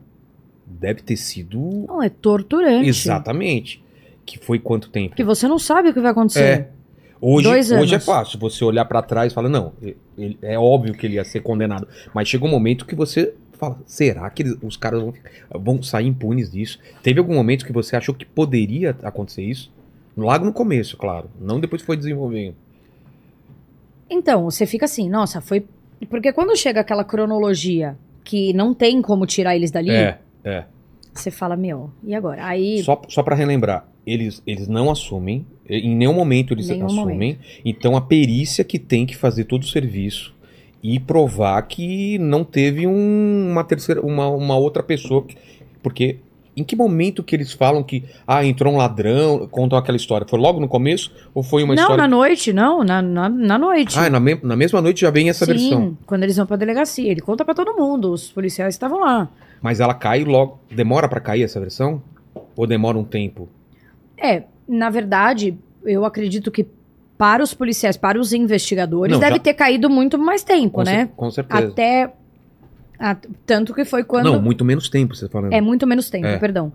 deve 0.67 1.03
ter 1.03 1.17
sido 1.17 1.85
Não, 1.89 2.03
é 2.03 2.09
torturante. 2.09 2.89
exatamente. 2.89 3.83
Que 4.27 4.39
foi 4.39 4.59
quanto 4.59 4.89
tempo? 4.89 5.11
Porque 5.11 5.25
você 5.25 5.47
não 5.47 5.59
sabe 5.59 5.91
o 5.91 5.95
que 5.95 6.01
vai 6.01 6.11
acontecer. 6.11 6.41
É. 6.43 6.71
Hoje, 7.21 7.49
Dois 7.49 7.71
hoje 7.71 7.93
é 7.93 7.97
anos. 7.97 8.05
fácil 8.05 8.39
você 8.39 8.65
olhar 8.65 8.85
pra 8.85 9.01
trás 9.03 9.33
e 9.33 9.35
falar, 9.35 9.49
não, 9.49 9.73
ele- 10.19 10.39
é 10.43 10.59
óbvio 10.59 10.93
que 10.95 11.07
ele 11.07 11.15
ia 11.15 11.25
ser 11.25 11.41
condenado. 11.41 11.87
Mas 12.15 12.29
chega 12.29 12.45
um 12.45 12.51
momento 12.51 12.85
que 12.85 12.95
você 12.95 13.35
fala, 13.55 13.79
será 13.87 14.29
que 14.31 14.43
eles- 14.43 14.59
os 14.63 14.77
caras 14.77 15.01
vão, 15.01 15.15
vão 15.51 15.83
sair 15.83 16.07
impunes 16.07 16.51
disso? 16.51 16.79
Teve 17.03 17.19
algum 17.21 17.35
momento 17.35 17.65
que 17.65 17.73
você 17.73 17.97
achou 17.97 18.15
que 18.15 18.27
poderia 18.27 18.97
acontecer 19.03 19.43
isso? 19.43 19.73
Logo 20.17 20.45
no 20.45 20.53
começo, 20.53 20.97
claro. 20.97 21.29
Não 21.41 21.59
depois 21.61 21.83
que 21.83 21.87
foi 21.87 21.97
desenvolvendo. 21.97 22.55
Então, 24.09 24.45
você 24.45 24.67
fica 24.67 24.85
assim, 24.85 25.09
nossa, 25.09 25.41
foi. 25.41 25.65
Porque 26.09 26.33
quando 26.33 26.57
chega 26.57 26.81
aquela 26.81 27.05
cronologia 27.05 27.97
que 28.23 28.53
não 28.53 28.75
tem 28.75 29.01
como 29.03 29.27
tirar 29.27 29.57
eles 29.57 29.71
dali, 29.71 29.91
É, 29.91 30.19
é. 30.45 30.65
você 31.13 31.31
fala, 31.31 31.57
meu, 31.57 31.91
e 32.05 32.15
agora? 32.15 32.45
Aí. 32.47 32.83
Só, 32.83 33.01
só 33.09 33.23
para 33.23 33.35
relembrar, 33.35 33.89
eles, 34.07 34.43
eles 34.47 34.69
não 34.69 34.91
assumem, 34.91 35.47
em 35.69 35.95
nenhum 35.97 36.13
momento 36.13 36.53
eles 36.53 36.69
Nenhum 36.69 36.87
assumem. 36.87 37.39
Então 37.65 37.97
a 37.97 38.01
perícia 38.01 38.63
que 38.65 38.79
tem 38.79 39.07
que 39.07 39.17
fazer 39.17 39.45
todo 39.45 39.63
o 39.63 39.67
serviço 39.67 40.35
e 40.83 41.01
provar 41.01 41.61
que 41.63 42.19
não 42.19 42.45
teve 42.45 42.87
um- 42.87 43.49
uma 43.51 43.65
terceira, 43.65 44.03
uma, 44.03 44.29
uma 44.29 44.57
outra 44.57 44.83
pessoa. 44.83 45.23
que- 45.25 45.37
porque 45.83 46.17
em 46.57 46.63
que 46.65 46.77
momento 46.77 47.23
que 47.23 47.35
eles 47.35 47.53
falam 47.53 47.83
que 47.83 48.05
ah, 48.27 48.45
entrou 48.45 48.73
um 48.73 48.77
ladrão, 48.77 49.49
contam 49.51 49.79
aquela 49.79 49.97
história? 49.97 50.27
Foi 50.29 50.39
logo 50.39 50.61
no 50.61 50.69
começo 50.69 51.13
ou 51.35 51.43
foi 51.43 51.63
uma 51.65 51.75
não, 51.75 51.83
história? 51.83 52.03
na 52.03 52.09
noite, 52.09 52.53
não, 52.53 52.85
na, 52.85 53.03
na, 53.03 53.29
na 53.29 53.59
noite. 53.59 53.99
Ah, 53.99 54.09
na, 54.09 54.21
me- 54.21 54.39
na 54.43 54.55
mesma 54.57 54.81
noite 54.81 55.01
já 55.01 55.11
vem 55.11 55.29
essa 55.29 55.45
Sim, 55.45 55.53
versão. 55.53 55.99
quando 56.07 56.23
eles 56.23 56.37
vão 56.37 56.47
pra 56.47 56.57
delegacia. 56.57 57.11
Ele 57.11 57.21
conta 57.21 57.45
pra 57.45 57.55
todo 57.55 57.75
mundo, 57.75 58.13
os 58.13 58.31
policiais 58.31 58.75
estavam 58.75 59.01
lá. 59.01 59.29
Mas 59.61 59.81
ela 59.81 59.95
cai 59.95 60.23
logo. 60.25 60.59
Demora 60.71 61.09
pra 61.09 61.21
cair 61.21 61.43
essa 61.43 61.59
versão? 61.59 62.03
Ou 62.57 62.67
demora 62.67 62.97
um 62.99 63.05
tempo? 63.05 63.49
É, 64.17 64.45
na 64.69 64.91
verdade, 64.91 65.57
eu 65.85 66.05
acredito 66.05 66.51
que 66.51 66.67
para 67.19 67.43
os 67.43 67.55
policiais, 67.55 67.97
para 67.97 68.19
os 68.19 68.33
investigadores, 68.33 69.13
Não, 69.13 69.21
deve 69.21 69.37
já- 69.37 69.43
ter 69.43 69.55
caído 69.55 69.89
muito 69.89 70.19
mais 70.19 70.43
tempo, 70.43 70.75
Com, 70.79 70.83
né? 70.83 71.09
com 71.17 71.31
certeza. 71.31 71.69
Até. 71.69 72.13
A- 72.99 73.17
tanto 73.47 73.75
que 73.75 73.85
foi 73.85 74.05
quando. 74.05 74.25
Não, 74.33 74.41
muito 74.43 74.65
menos 74.65 74.89
tempo, 74.89 75.15
você 75.15 75.27
tá 75.27 75.33
falando. 75.33 75.53
É 75.53 75.61
muito 75.61 75.87
menos 75.87 76.09
tempo, 76.11 76.27
É. 76.27 76.39
perdão. 76.39 76.73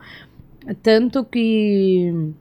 Tanto 0.84 1.24
que 1.24 2.32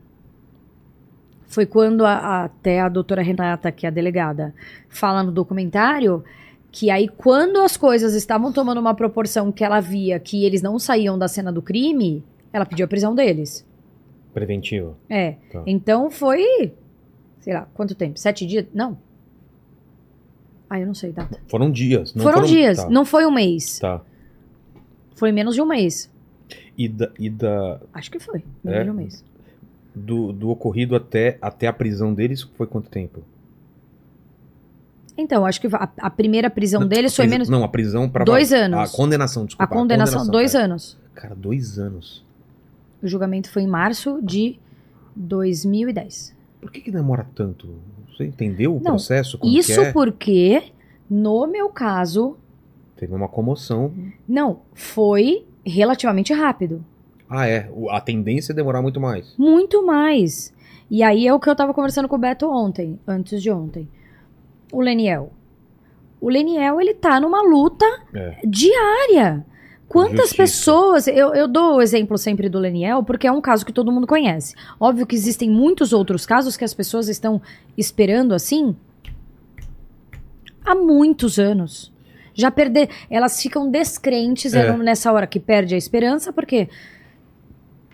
foi 1.47 1.64
quando 1.66 2.05
a- 2.05 2.12
a- 2.12 2.45
até 2.45 2.81
a 2.81 2.89
doutora 2.89 3.22
Renata, 3.22 3.72
que 3.72 3.87
é 3.87 3.89
a 3.89 3.93
delegada, 3.93 4.55
fala 4.89 5.22
no 5.22 5.33
documentário 5.33 6.22
que 6.70 6.91
aí 6.91 7.09
quando 7.09 7.59
as 7.61 7.76
coisas 7.76 8.14
estavam 8.14 8.53
tomando 8.53 8.79
uma 8.79 8.95
proporção 8.95 9.51
que 9.51 9.64
ela 9.64 9.81
via 9.81 10.20
que 10.20 10.45
eles 10.45 10.61
não 10.61 10.79
saíam 10.79 11.18
da 11.18 11.26
cena 11.26 11.51
do 11.51 11.62
crime, 11.62 12.22
ela 12.53 12.66
pediu 12.66 12.85
a 12.85 12.89
prisão 12.89 13.14
deles. 13.14 13.66
Preventivo. 14.35 14.95
É. 15.09 15.37
Tá. 15.51 15.62
Então 15.66 16.11
foi, 16.11 16.74
sei 17.41 17.55
lá, 17.55 17.66
quanto 17.72 17.95
tempo? 17.95 18.18
Sete 18.18 18.47
dias? 18.47 18.66
Não. 18.74 18.99
Ah, 20.70 20.78
eu 20.80 20.86
não 20.86 20.94
sei 20.94 21.12
data. 21.12 21.38
Foram 21.48 21.70
dias. 21.70 22.14
Não 22.14 22.22
foram, 22.24 22.42
dias, 22.44 22.76
Tá, 22.78 22.90
não 22.90 23.04
foi 23.04 23.24
um 23.26 23.30
mês. 23.30 23.78
tá. 23.78 24.00
Foi 25.14 25.32
menos 25.32 25.54
de 25.54 25.62
um 25.62 25.66
mês. 25.66 26.10
E, 26.76 26.88
da, 26.88 27.10
e 27.18 27.28
da, 27.30 27.80
Acho 27.92 28.10
que 28.10 28.18
foi, 28.20 28.44
menos 28.62 28.80
É? 28.80 28.84
de 28.84 28.90
um 28.90 28.94
mês. 28.94 29.24
do, 29.94 30.32
do 30.32 30.48
ocorrido 30.50 30.94
até, 30.94 31.38
até 31.42 31.66
a 31.66 31.72
prisão 31.72 32.14
deles 32.14 32.42
foi 32.56 32.66
quanto 32.66 32.88
tempo? 32.88 33.22
Então, 35.16 35.44
acho 35.44 35.60
que 35.60 35.66
a, 35.66 35.88
a 35.98 36.10
primeira 36.10 36.48
prisão 36.48 36.82
Não, 36.82 36.88
deles 36.88 37.12
a 37.12 37.16
foi 37.16 37.24
prisão- 37.24 37.34
menos. 37.34 37.48
Não, 37.48 37.64
a 37.64 37.68
prisão 37.68 38.08
para 38.08 38.24
Dois 38.24 38.52
anos. 38.52 38.78
A 38.78 38.96
condenação, 38.96 39.42
A 39.42 39.46
desculpa. 39.46 39.74
condenação, 39.74 40.26
dois 40.28 40.54
é. 40.54 40.58
anos. 40.62 40.96
Cara, 41.14 41.34
dois 41.34 41.78
anos. 41.78 42.24
O 43.02 43.08
julgamento 43.08 43.50
foi 43.50 43.62
em 43.62 43.66
março 43.66 44.20
de 44.22 44.56
2010. 45.16 46.36
Por 46.60 46.70
que, 46.70 46.80
que 46.80 46.90
demora 46.92 47.26
tanto? 47.34 47.68
Você 48.18 48.24
entendeu 48.26 48.72
o 48.72 48.80
Não, 48.80 48.82
processo? 48.92 49.38
Como 49.38 49.52
Isso 49.56 49.74
que 49.80 49.86
é? 49.86 49.92
porque, 49.92 50.62
no 51.08 51.46
meu 51.46 51.68
caso, 51.68 52.36
Teve 52.96 53.14
uma 53.14 53.28
comoção. 53.28 53.92
não, 54.28 54.60
foi 54.74 55.46
relativamente 55.64 56.32
rápido. 56.34 56.84
Ah, 57.30 57.46
é. 57.46 57.70
A 57.90 58.00
tendência 58.00 58.52
é 58.52 58.56
demorar 58.56 58.82
muito 58.82 59.00
mais. 59.00 59.34
Muito 59.38 59.86
mais. 59.86 60.52
E 60.90 61.02
aí 61.02 61.26
é 61.28 61.32
o 61.32 61.38
que 61.38 61.48
eu 61.48 61.54
tava 61.54 61.72
conversando 61.72 62.08
com 62.08 62.16
o 62.16 62.18
Beto 62.18 62.50
ontem, 62.50 62.98
antes 63.06 63.40
de 63.40 63.50
ontem. 63.52 63.86
O 64.72 64.80
Leniel. 64.80 65.30
O 66.20 66.28
Leniel, 66.28 66.80
ele 66.80 66.94
tá 66.94 67.20
numa 67.20 67.42
luta 67.42 67.84
É. 68.12 68.38
diária. 68.44 69.46
Quantas 69.89 70.30
Justiça. 70.30 70.36
pessoas. 70.36 71.07
Eu, 71.07 71.34
eu 71.34 71.49
dou 71.49 71.76
o 71.76 71.82
exemplo 71.82 72.18
sempre 72.18 72.49
do 72.49 72.59
Leniel, 72.59 73.03
porque 73.03 73.26
é 73.26 73.32
um 73.32 73.41
caso 73.41 73.64
que 73.64 73.72
todo 73.72 73.91
mundo 73.91 74.07
conhece. 74.07 74.55
Óbvio 74.78 75.07
que 75.07 75.14
existem 75.16 75.49
muitos 75.51 75.93
outros 75.95 76.26
casos 76.26 76.57
que 76.57 76.64
as 76.64 76.74
pessoas 76.74 77.09
estão 77.09 77.41
esperando 77.76 78.34
assim 78.34 78.76
há 80.64 80.74
muitos 80.74 81.39
anos. 81.39 81.93
Já 82.34 82.51
perder. 82.51 82.91
Elas 83.11 83.41
ficam 83.41 83.70
descrentes 83.70 84.55
É. 84.55 84.76
nessa 84.76 85.11
hora 85.12 85.26
que 85.26 85.41
perde 85.41 85.74
a 85.74 85.78
esperança, 85.78 86.32
porque 86.32 86.68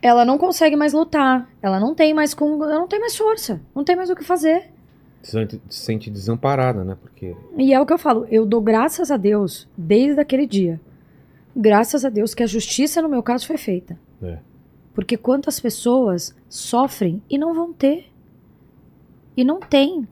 ela 0.03 0.25
não 0.25 0.37
consegue 0.37 0.77
mais 0.77 0.93
lutar. 0.93 1.49
Ela 1.63 1.79
não 1.81 1.95
tem 1.95 2.13
mais 2.13 2.35
com, 2.35 2.63
ela 2.63 2.75
não 2.75 2.89
tem 2.89 3.01
mais 3.01 3.17
força. 3.17 3.61
Não 3.75 3.85
tem 3.85 3.97
mais 3.97 4.11
o 4.11 4.17
que 4.17 4.25
fazer. 4.25 4.65
Se 5.23 5.39
sente 5.71 6.11
desamparada, 6.11 6.85
né? 6.85 6.97
Porque. 7.01 7.35
E 7.57 7.73
é 7.73 7.81
o 7.81 7.87
que 7.87 7.93
eu 7.95 7.99
falo, 7.99 8.27
eu 8.31 8.45
dou 8.45 8.61
graças 8.61 9.11
a 9.11 9.17
Deus 9.17 9.67
desde 9.79 10.21
aquele 10.21 10.47
dia. 10.47 10.79
Graças 11.57 12.05
a 12.05 12.09
Deus 12.09 12.35
que 12.35 12.43
a 12.43 12.47
justiça 12.47 13.01
no 13.01 13.09
meu 13.09 13.23
caso 13.23 13.47
foi 13.47 13.57
feita. 13.57 13.99
É. 14.23 14.39
Porque 14.95 15.17
quantas 15.17 15.59
pessoas 15.61 16.35
sofrem 16.49 17.23
e 17.29 17.37
não 17.39 17.55
vão 17.55 17.73
ter. 17.73 18.07
E 19.37 19.45
não 19.45 19.61
tem. 19.61 20.07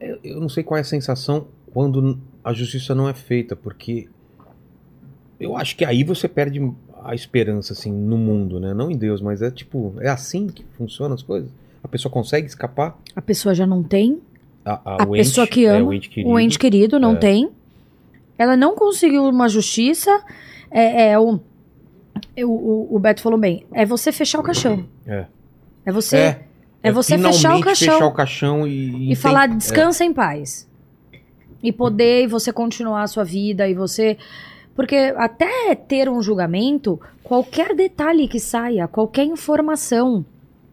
Eu, 0.00 0.18
eu 0.22 0.40
não 0.40 0.48
sei 0.48 0.62
qual 0.62 0.78
é 0.78 0.80
a 0.80 0.84
sensação 0.84 1.46
quando 1.72 2.18
a 2.42 2.52
justiça 2.52 2.94
não 2.94 3.08
é 3.08 3.14
feita, 3.14 3.54
porque 3.54 4.08
eu 5.38 5.56
acho 5.56 5.76
que 5.76 5.84
aí 5.84 6.04
você 6.04 6.28
perde 6.28 6.60
a 7.02 7.14
esperança, 7.14 7.72
assim, 7.72 7.90
no 7.92 8.16
mundo, 8.18 8.60
né? 8.60 8.74
Não 8.74 8.90
em 8.90 8.96
Deus, 8.96 9.20
mas 9.20 9.42
é 9.42 9.50
tipo, 9.50 9.94
é 10.00 10.08
assim 10.08 10.46
que 10.48 10.64
funcionam 10.76 11.14
as 11.14 11.22
coisas? 11.22 11.50
A 11.82 11.88
pessoa 11.88 12.12
consegue 12.12 12.46
escapar? 12.46 12.98
A 13.16 13.22
pessoa 13.22 13.54
já 13.54 13.66
não 13.66 13.82
tem. 13.82 14.20
A, 14.64 15.02
A 15.02 15.06
pessoa 15.06 15.46
que 15.46 15.64
é, 15.64 15.70
ama, 15.70 15.88
o 15.88 15.94
ente 15.94 16.08
querido. 16.10 16.30
O 16.32 16.38
ente 16.38 16.58
querido 16.58 16.98
não 17.00 17.12
É. 17.12 17.16
tem. 17.16 17.50
Ela 18.36 18.56
não 18.56 18.74
conseguiu 18.74 19.24
uma 19.24 19.48
justiça. 19.48 20.22
É, 20.70 21.10
é 21.10 21.18
o, 21.18 21.40
é 22.36 22.44
o, 22.44 22.50
o, 22.50 22.96
o 22.96 22.98
Beto 22.98 23.22
falou 23.22 23.38
bem. 23.38 23.64
É 23.72 23.84
você 23.84 24.12
fechar 24.12 24.38
o 24.40 24.42
caixão. 24.42 24.84
É. 25.06 25.26
É 25.84 25.92
você, 25.92 26.16
É, 26.16 26.40
é 26.82 26.92
você 26.92 27.18
fechar 27.18 27.56
o 27.56 27.60
caixão. 27.60 27.92
fechar 27.94 28.06
o 28.06 28.12
caixão 28.12 28.66
e, 28.66 29.04
e 29.04 29.06
tem- 29.08 29.14
falar 29.16 29.46
descansa 29.48 30.04
em 30.04 30.12
paz. 30.12 30.68
E 31.62 31.72
poder 31.72 32.24
e 32.24 32.26
você 32.26 32.52
continuar 32.52 33.02
a 33.02 33.06
sua 33.06 33.24
vida 33.24 33.68
e 33.68 33.74
você. 33.74 34.16
Porque 34.74 34.96
até 35.16 35.74
ter 35.74 36.08
um 36.08 36.22
julgamento, 36.22 36.98
qualquer 37.22 37.74
detalhe 37.74 38.26
que 38.28 38.40
saia, 38.40 38.88
qualquer 38.88 39.24
informação, 39.24 40.24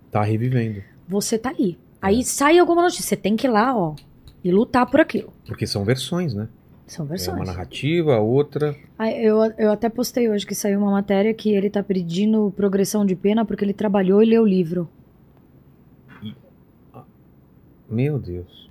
É, 0.07 0.11
tá 0.11 0.21
revivendo. 0.23 0.81
você 1.07 1.37
tá 1.37 1.49
ali. 1.49 1.77
É. 2.01 2.07
Aí 2.07 2.23
sai 2.23 2.57
alguma 2.59 2.83
notícia, 2.83 3.03
você 3.03 3.15
tem 3.17 3.35
que 3.35 3.47
ir 3.47 3.49
lá, 3.49 3.75
ó, 3.75 3.95
e 4.43 4.51
lutar 4.51 4.85
por 4.85 5.01
aquilo. 5.01 5.33
Porque 5.45 5.65
são 5.67 5.83
versões, 5.83 6.33
né? 6.33 6.47
São 6.87 7.05
É 7.05 7.09
versões. 7.09 7.35
uma 7.37 7.45
narrativa, 7.45 8.15
a 8.15 8.19
outra. 8.19 8.73
Ah, 8.97 9.11
Eu, 9.11 9.37
eu 9.57 9.71
até 9.71 9.89
postei 9.89 10.29
hoje 10.29 10.45
que 10.47 10.55
saiu 10.55 10.79
uma 10.79 10.89
matéria 10.91 11.33
que 11.33 11.53
ele 11.53 11.69
tá 11.69 11.83
pedindo 11.83 12.51
progressão 12.55 13.05
de 13.05 13.13
pena 13.15 13.43
porque 13.45 13.63
ele 13.65 13.73
trabalhou 13.73 14.23
e 14.23 14.25
leu 14.25 14.43
o 14.43 14.47
livro. 14.47 14.89
Meu 17.89 18.17
Deus. 18.19 18.69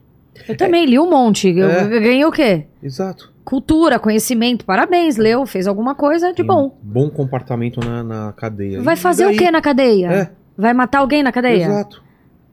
Eu 0.49 0.57
também 0.57 0.85
li 0.85 0.99
um 0.99 1.09
monte. 1.09 1.49
Eu, 1.49 1.69
É. 1.69 1.89
ganhei 2.01 2.25
o 2.25 2.31
quê? 2.33 2.67
Exato. 2.83 3.33
Cultura, 3.45 3.99
conhecimento. 3.99 4.65
Parabéns, 4.65 5.17
leu, 5.17 5.47
fez 5.47 5.67
alguma 5.67 5.95
coisa 5.95 6.31
de 6.31 6.37
Tem 6.37 6.45
bom. 6.47 6.77
Bom 6.83 7.09
comportamento 7.09 7.81
na, 7.81 8.03
na 8.03 8.33
cadeia. 8.33 8.83
Vai 8.83 8.97
fazer 8.97 9.27
o 9.27 9.37
quê 9.37 9.51
na 9.51 9.61
cadeia? 9.63 10.11
É, 10.13 10.31
Vai 10.57 10.75
matar 10.75 10.99
alguém 10.99 11.23
na 11.23 11.33
cadeia? 11.33 11.65
exato. 11.67 12.03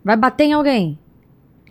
Vai 0.04 0.16
bater 0.16 0.44
em 0.46 0.54
alguém? 0.54 0.98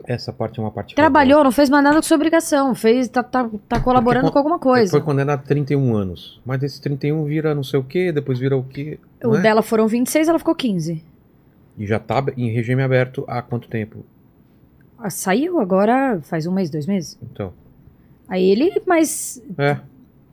Essa 0.04 0.32
parte 0.32 0.58
é 0.58 0.62
uma 0.62 0.70
parte 0.70 0.94
Trabalhou, 0.94 1.44
não 1.44 1.52
fez 1.52 1.70
mais 1.70 1.84
nada 1.84 1.96
com 1.96 2.02
sua 2.02 2.16
obrigação. 2.16 2.74
Fez, 2.74 3.08
tá, 3.08 3.22
tá, 3.22 3.48
tá 3.68 3.78
colaborando 3.80 4.24
Porque 4.26 4.32
com 4.32 4.38
alguma 4.38 4.58
coisa. 4.58 4.90
Foi 4.90 5.00
condenado 5.00 5.40
a 5.40 5.42
31 5.42 5.94
anos. 5.94 6.40
Mas 6.44 6.58
desses 6.60 6.78
31 6.80 7.24
vira 7.24 7.54
não 7.54 7.62
sei 7.62 7.78
o 7.78 7.84
quê, 7.84 8.10
depois 8.10 8.38
vira 8.38 8.56
o 8.56 8.64
quê. 8.64 8.98
O 9.24 9.36
é? 9.36 9.40
dela 9.40 9.62
foram 9.62 9.86
26, 9.86 10.28
ela 10.28 10.38
ficou 10.38 10.54
15. 10.54 11.04
E 11.78 11.86
já 11.86 11.98
tá 11.98 12.24
em 12.36 12.50
regime 12.50 12.82
aberto 12.82 13.24
há 13.28 13.40
quanto 13.42 13.68
tempo? 13.68 14.04
Ah, 14.98 15.08
Saiu 15.10 15.58
agora 15.60 16.20
faz 16.22 16.46
um 16.46 16.52
mês, 16.52 16.68
dois 16.70 16.86
meses. 16.86 17.18
Então. 17.22 17.52
Aí 18.28 18.44
ele, 18.50 18.82
mais 18.86 19.42
É. 19.58 19.78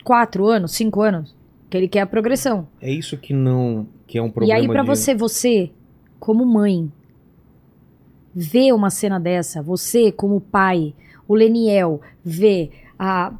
quatro 0.03 0.45
anos, 0.47 0.71
cinco 0.73 1.01
anos, 1.01 1.35
que 1.69 1.77
ele 1.77 1.87
quer 1.87 2.01
a 2.01 2.05
progressão. 2.07 2.67
É 2.81 2.91
isso 2.91 3.17
que 3.17 3.33
não. 3.33 3.85
que 4.07 4.17
é 4.17 4.21
um 4.21 4.27
E 4.27 4.31
problema. 4.31 4.59
aí, 4.59 4.67
pra 4.67 4.81
de- 4.81 4.87
você, 4.87 5.13
você, 5.13 5.69
como 6.19 6.43
mãe, 6.43 6.91
ver 8.39 8.71
uma 8.71 8.89
cena 8.89 9.19
dessa, 9.19 9.61
você, 9.61 10.13
como 10.13 10.39
pai, 10.39 10.93
o 11.27 11.35
Leniel, 11.35 11.99
ver 12.23 12.71
a, 12.97 13.33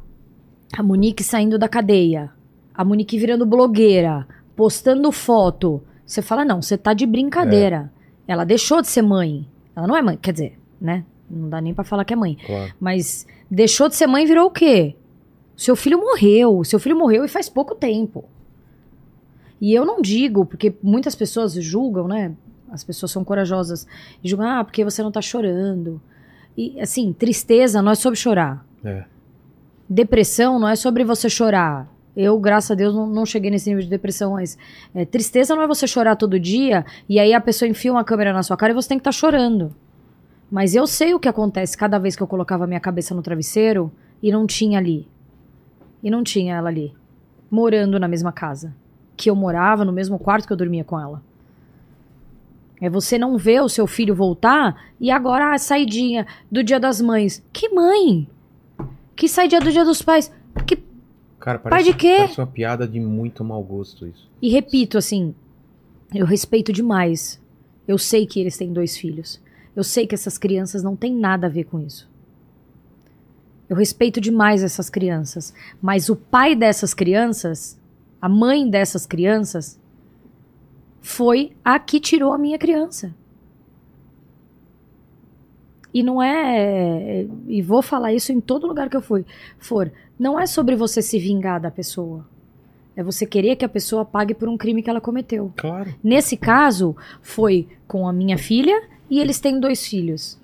a 0.76 0.82
Monique 0.82 1.24
saindo 1.24 1.58
da 1.58 1.68
cadeia, 1.68 2.30
a 2.74 2.84
Monique 2.84 3.18
virando 3.18 3.46
blogueira, 3.46 4.26
postando 4.54 5.10
foto, 5.10 5.82
você 6.04 6.20
fala, 6.20 6.44
não, 6.44 6.60
você 6.60 6.76
tá 6.76 6.92
de 6.92 7.06
brincadeira. 7.06 7.90
É. 8.26 8.32
Ela 8.32 8.44
deixou 8.44 8.82
de 8.82 8.88
ser 8.88 9.00
mãe. 9.00 9.48
Ela 9.74 9.86
não 9.86 9.96
é 9.96 10.02
mãe, 10.02 10.18
quer 10.20 10.32
dizer, 10.32 10.58
né? 10.78 11.04
Não 11.30 11.48
dá 11.48 11.60
nem 11.60 11.72
pra 11.72 11.84
falar 11.84 12.04
que 12.04 12.12
é 12.12 12.16
mãe. 12.16 12.36
Claro. 12.44 12.74
Mas 12.78 13.26
deixou 13.50 13.88
de 13.88 13.96
ser 13.96 14.06
mãe 14.06 14.24
e 14.24 14.26
virou 14.26 14.48
o 14.48 14.50
quê? 14.50 14.96
Seu 15.56 15.74
filho 15.74 15.98
morreu. 15.98 16.62
Seu 16.64 16.78
filho 16.78 16.98
morreu 16.98 17.24
e 17.24 17.28
faz 17.28 17.48
pouco 17.48 17.74
tempo. 17.74 18.24
E 19.60 19.72
eu 19.72 19.84
não 19.84 20.02
digo, 20.02 20.44
porque 20.44 20.74
muitas 20.82 21.14
pessoas 21.14 21.54
julgam, 21.54 22.06
né? 22.06 22.32
As 22.70 22.84
pessoas 22.84 23.10
são 23.10 23.24
corajosas. 23.24 23.86
E 24.22 24.28
julgam, 24.28 24.48
ah, 24.48 24.64
porque 24.64 24.84
você 24.84 25.02
não 25.02 25.10
tá 25.10 25.20
chorando. 25.20 26.00
E, 26.56 26.80
assim, 26.80 27.12
tristeza 27.12 27.82
não 27.82 27.92
é 27.92 27.94
sobre 27.94 28.18
chorar. 28.18 28.64
É. 28.84 29.04
Depressão 29.88 30.58
não 30.58 30.68
é 30.68 30.76
sobre 30.76 31.04
você 31.04 31.28
chorar. 31.28 31.88
Eu, 32.16 32.38
graças 32.38 32.70
a 32.70 32.74
Deus, 32.74 32.94
não, 32.94 33.06
não 33.06 33.24
cheguei 33.24 33.50
nesse 33.50 33.68
nível 33.68 33.82
de 33.82 33.88
depressão, 33.88 34.32
mas 34.32 34.58
é, 34.94 35.04
tristeza 35.04 35.54
não 35.54 35.62
é 35.62 35.66
você 35.66 35.86
chorar 35.86 36.16
todo 36.16 36.40
dia 36.40 36.84
e 37.08 37.18
aí 37.20 37.32
a 37.32 37.40
pessoa 37.40 37.68
enfia 37.68 37.92
uma 37.92 38.04
câmera 38.04 38.32
na 38.32 38.42
sua 38.42 38.56
cara 38.56 38.72
e 38.72 38.74
você 38.74 38.88
tem 38.88 38.98
que 38.98 39.02
estar 39.02 39.12
chorando. 39.12 39.74
Mas 40.50 40.74
eu 40.74 40.86
sei 40.86 41.14
o 41.14 41.20
que 41.20 41.28
acontece 41.28 41.76
cada 41.76 41.98
vez 41.98 42.16
que 42.16 42.22
eu 42.22 42.26
colocava 42.26 42.64
a 42.64 42.66
minha 42.66 42.80
cabeça 42.80 43.14
no 43.14 43.22
travesseiro 43.22 43.92
e 44.20 44.32
não 44.32 44.46
tinha 44.46 44.78
ali. 44.78 45.08
E 46.02 46.10
não 46.10 46.24
tinha 46.24 46.56
ela 46.56 46.68
ali. 46.68 46.92
Morando 47.48 47.98
na 48.00 48.08
mesma 48.08 48.32
casa. 48.32 48.74
Que 49.16 49.30
eu 49.30 49.36
morava, 49.36 49.84
no 49.84 49.92
mesmo 49.92 50.18
quarto 50.18 50.46
que 50.46 50.52
eu 50.52 50.56
dormia 50.56 50.82
com 50.82 50.98
ela. 50.98 51.22
É 52.80 52.88
você 52.88 53.18
não 53.18 53.36
ver 53.36 53.60
o 53.60 53.68
seu 53.68 53.86
filho 53.86 54.14
voltar 54.14 54.90
e 54.98 55.10
agora 55.10 55.52
a 55.52 55.58
saidinha 55.58 56.26
do 56.50 56.64
dia 56.64 56.80
das 56.80 57.00
mães. 57.00 57.44
Que 57.52 57.68
mãe? 57.68 58.26
Que 59.14 59.28
sai 59.28 59.48
dia 59.48 59.60
do 59.60 59.70
dia 59.70 59.84
dos 59.84 60.00
pais? 60.00 60.32
Que... 60.66 60.78
Cara, 61.38 61.58
Pai 61.58 61.70
parece, 61.70 61.90
de 61.90 61.96
quê? 61.96 62.16
parece 62.18 62.40
uma 62.40 62.46
piada 62.46 62.88
de 62.88 62.98
muito 63.00 63.44
mau 63.44 63.62
gosto 63.62 64.06
isso. 64.06 64.28
E 64.40 64.48
repito, 64.50 64.96
assim, 64.96 65.34
eu 66.14 66.26
respeito 66.26 66.72
demais. 66.72 67.40
Eu 67.86 67.98
sei 67.98 68.26
que 68.26 68.40
eles 68.40 68.56
têm 68.56 68.72
dois 68.72 68.96
filhos. 68.96 69.40
Eu 69.74 69.84
sei 69.84 70.06
que 70.06 70.14
essas 70.14 70.36
crianças 70.36 70.82
não 70.82 70.96
têm 70.96 71.14
nada 71.14 71.46
a 71.46 71.50
ver 71.50 71.64
com 71.64 71.80
isso. 71.80 72.08
Eu 73.68 73.76
respeito 73.76 74.20
demais 74.20 74.62
essas 74.62 74.90
crianças. 74.90 75.54
Mas 75.80 76.08
o 76.08 76.16
pai 76.16 76.54
dessas 76.54 76.92
crianças, 76.92 77.80
a 78.20 78.28
mãe 78.28 78.68
dessas 78.68 79.06
crianças, 79.06 79.79
foi 81.00 81.52
a 81.64 81.78
que 81.78 82.00
tirou 82.00 82.32
a 82.32 82.38
minha 82.38 82.58
criança. 82.58 83.14
E 85.92 86.02
não 86.02 86.22
é. 86.22 87.26
E 87.48 87.62
vou 87.62 87.82
falar 87.82 88.12
isso 88.12 88.32
em 88.32 88.40
todo 88.40 88.66
lugar 88.66 88.88
que 88.88 88.96
eu 88.96 89.02
fui, 89.02 89.24
for. 89.58 89.90
Não 90.18 90.38
é 90.38 90.46
sobre 90.46 90.76
você 90.76 91.02
se 91.02 91.18
vingar 91.18 91.60
da 91.60 91.70
pessoa. 91.70 92.24
É 92.94 93.02
você 93.02 93.24
querer 93.24 93.56
que 93.56 93.64
a 93.64 93.68
pessoa 93.68 94.04
pague 94.04 94.34
por 94.34 94.48
um 94.48 94.56
crime 94.56 94.82
que 94.82 94.90
ela 94.90 95.00
cometeu. 95.00 95.52
Claro. 95.56 95.94
Nesse 96.02 96.36
caso, 96.36 96.96
foi 97.22 97.66
com 97.88 98.06
a 98.06 98.12
minha 98.12 98.36
filha 98.36 98.82
e 99.08 99.18
eles 99.18 99.40
têm 99.40 99.58
dois 99.58 99.86
filhos. 99.86 100.38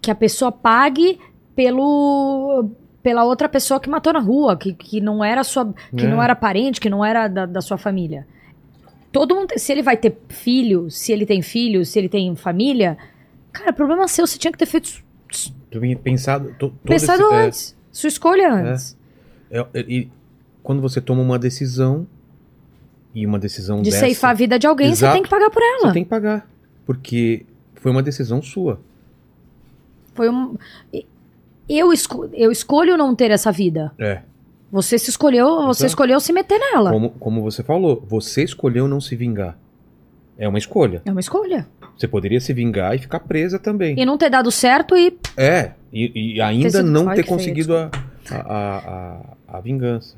Que 0.00 0.10
a 0.10 0.14
pessoa 0.14 0.50
pague 0.50 1.18
pelo 1.54 2.68
pela 3.06 3.22
outra 3.22 3.48
pessoa 3.48 3.78
que 3.78 3.88
matou 3.88 4.12
na 4.12 4.18
rua, 4.18 4.56
que, 4.56 4.72
que 4.72 5.00
não 5.00 5.24
era 5.24 5.44
sua, 5.44 5.72
que 5.96 6.04
É. 6.04 6.08
não 6.08 6.20
era 6.20 6.34
parente, 6.34 6.80
que 6.80 6.90
não 6.90 7.04
era 7.04 7.28
da, 7.28 7.46
da 7.46 7.60
sua 7.60 7.78
família. 7.78 8.26
Todo 9.12 9.32
mundo, 9.32 9.56
se 9.56 9.70
ele 9.70 9.80
vai 9.80 9.96
ter 9.96 10.18
filho, 10.28 10.90
se 10.90 11.12
ele 11.12 11.24
tem 11.24 11.40
filho, 11.40 11.86
se 11.86 11.96
ele 12.00 12.08
tem 12.08 12.34
família, 12.34 12.98
cara, 13.52 13.72
problema 13.72 14.08
seu, 14.08 14.26
você 14.26 14.36
tinha 14.36 14.50
que 14.50 14.58
ter 14.58 14.66
feito 14.66 14.90
Tu 15.70 15.78
vinha 15.78 15.94
pensado. 15.96 16.52
to- 16.58 16.74
pensado 16.82 17.22
esse- 17.22 17.32
é, 17.34 17.46
antes, 17.46 17.76
sua 17.92 18.08
escolha 18.08 18.52
antes. 18.52 18.98
É, 19.52 19.60
é, 19.72 19.80
e 19.86 20.10
quando 20.60 20.82
você 20.82 21.00
toma 21.00 21.22
uma 21.22 21.38
decisão 21.38 22.08
e 23.14 23.24
uma 23.24 23.38
decisão 23.38 23.82
De 23.82 23.90
dessa, 23.90 24.04
ceifar 24.04 24.32
a 24.32 24.34
vida 24.34 24.58
de 24.58 24.66
alguém, 24.66 24.90
Exato. 24.90 25.12
você 25.12 25.16
tem 25.16 25.22
que 25.22 25.30
pagar 25.30 25.48
por 25.50 25.62
ela. 25.62 25.86
você 25.86 25.92
tem 25.94 26.02
que 26.02 26.10
pagar, 26.10 26.44
porque 26.84 27.46
foi 27.76 27.92
uma 27.92 28.02
decisão 28.02 28.42
sua. 28.42 28.80
Foi 30.12 30.28
um. 30.28 30.56
Eu, 31.68 31.92
esco- 31.92 32.28
eu 32.32 32.50
escolho 32.52 32.96
não 32.96 33.14
ter 33.14 33.30
essa 33.30 33.50
vida. 33.50 33.92
É. 33.98 34.22
Você 34.70 34.98
se 34.98 35.10
escolheu, 35.10 35.66
você 35.66 35.86
escolheu 35.86 36.18
se 36.20 36.32
meter 36.32 36.58
nela. 36.58 36.90
Como, 36.90 37.10
como 37.10 37.42
você 37.42 37.62
falou, 37.62 38.04
você 38.08 38.42
escolheu 38.44 38.86
não 38.88 39.00
se 39.00 39.14
vingar. 39.16 39.56
É 40.38 40.46
uma 40.48 40.58
escolha. 40.58 41.00
É 41.04 41.10
uma 41.10 41.20
escolha. 41.20 41.66
Você 41.96 42.06
poderia 42.06 42.40
se 42.40 42.52
vingar 42.52 42.94
e 42.94 42.98
ficar 42.98 43.20
presa 43.20 43.58
também. 43.58 43.98
E 43.98 44.04
não 44.04 44.18
ter 44.18 44.28
dado 44.28 44.50
certo 44.50 44.94
e. 44.96 45.16
É, 45.36 45.72
e, 45.92 46.34
e 46.34 46.40
ainda 46.40 46.70
sido- 46.70 46.90
não 46.90 47.08
Ai, 47.08 47.16
ter 47.16 47.22
conseguido 47.24 47.74
a, 47.74 47.90
a, 48.30 48.36
a, 48.36 48.78
a, 49.48 49.56
a 49.56 49.60
vingança. 49.60 50.16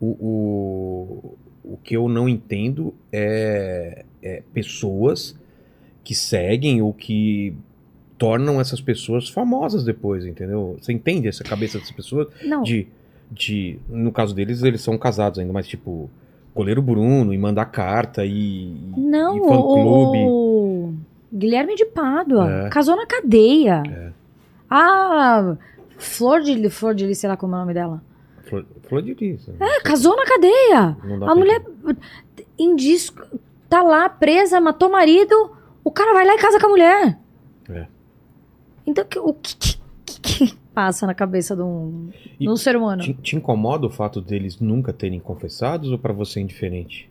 O, 0.00 0.06
o, 0.06 1.34
o 1.64 1.76
que 1.82 1.94
eu 1.96 2.08
não 2.08 2.28
entendo 2.28 2.94
é, 3.12 4.04
é 4.22 4.42
pessoas 4.54 5.36
que 6.02 6.14
seguem 6.14 6.80
ou 6.80 6.92
que 6.92 7.54
tornam 8.24 8.58
essas 8.58 8.80
pessoas 8.80 9.28
famosas 9.28 9.84
depois, 9.84 10.24
entendeu? 10.24 10.78
Você 10.80 10.94
entende 10.94 11.28
essa 11.28 11.44
cabeça 11.44 11.78
dessas 11.78 11.94
pessoas? 11.94 12.28
Não. 12.42 12.62
De, 12.62 12.88
de, 13.30 13.78
no 13.86 14.10
caso 14.10 14.34
deles, 14.34 14.62
eles 14.62 14.80
são 14.80 14.96
casados 14.96 15.38
ainda, 15.38 15.52
mas 15.52 15.68
tipo, 15.68 16.08
goleiro 16.54 16.80
Bruno 16.80 17.34
e 17.34 17.38
mandar 17.38 17.66
carta 17.66 18.24
e, 18.24 18.74
Não, 18.96 19.36
e 19.36 19.40
o, 19.40 20.94
Guilherme 21.30 21.74
de 21.76 21.84
Pádua. 21.84 22.50
É. 22.50 22.68
Casou 22.70 22.96
na 22.96 23.04
cadeia. 23.04 23.82
A 24.70 25.56
Flor 25.98 26.40
de, 26.40 26.70
Flor 26.70 26.94
de 26.94 27.06
Lis, 27.06 27.18
sei 27.18 27.28
lá 27.28 27.36
como 27.36 27.54
é 27.54 27.58
o 27.58 27.60
nome 27.60 27.74
dela. 27.74 28.02
Flor, 28.44 28.64
flor 28.88 29.02
de 29.02 29.14
lis. 29.14 29.46
É, 29.60 29.80
casou 29.80 30.16
na 30.16 30.24
cadeia. 30.24 30.96
A 31.26 31.34
mulher 31.34 31.62
em 32.58 32.74
disco, 32.74 33.22
tá 33.68 33.82
lá 33.82 34.08
presa, 34.08 34.60
matou 34.60 34.88
o 34.88 34.92
marido, 34.92 35.50
o 35.82 35.90
cara 35.90 36.14
vai 36.14 36.26
lá 36.26 36.34
e 36.34 36.38
casa 36.38 36.58
com 36.58 36.66
a 36.66 36.70
mulher. 36.70 37.18
É. 37.68 37.86
Então, 38.86 39.04
que- 39.04 39.18
o 39.18 39.32
que, 39.34 39.56
que- 39.56 39.78
que- 40.20 40.54
passa 40.74 41.06
na 41.06 41.14
cabeça 41.14 41.54
de 41.54 41.62
um, 41.62 42.10
de 42.38 42.48
um 42.48 42.56
ser 42.56 42.76
humano? 42.76 43.02
Te, 43.02 43.14
te 43.14 43.36
incomoda 43.36 43.86
o 43.86 43.90
fato 43.90 44.20
deles 44.20 44.58
nunca 44.60 44.92
terem 44.92 45.20
confessados 45.20 45.90
ou 45.90 45.98
pra 45.98 46.12
você 46.12 46.40
é 46.40 46.42
indiferente? 46.42 47.08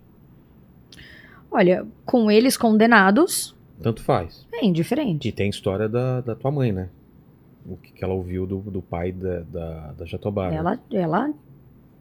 Olha, 1.50 1.86
com 2.06 2.30
eles 2.32 2.58
condenados, 2.58 3.56
Tanto 3.82 4.02
faz. 4.02 4.46
é 4.52 4.66
indiferente. 4.66 5.28
E 5.28 5.32
tem 5.32 5.48
a 5.48 5.50
história 5.50 5.88
da, 5.88 6.22
da 6.22 6.36
tua 6.36 6.52
mãe, 6.52 6.72
né? 6.72 6.90
O 7.66 7.78
que, 7.78 7.92
que 7.94 8.04
ela 8.04 8.14
ouviu 8.14 8.46
do, 8.46 8.58
do 8.60 8.82
pai 8.82 9.12
da, 9.12 9.42
da, 9.42 9.92
da 9.94 10.06
Jatobá. 10.06 10.50
né? 10.50 10.58
Ela, 10.58 10.80
ela, 10.92 11.34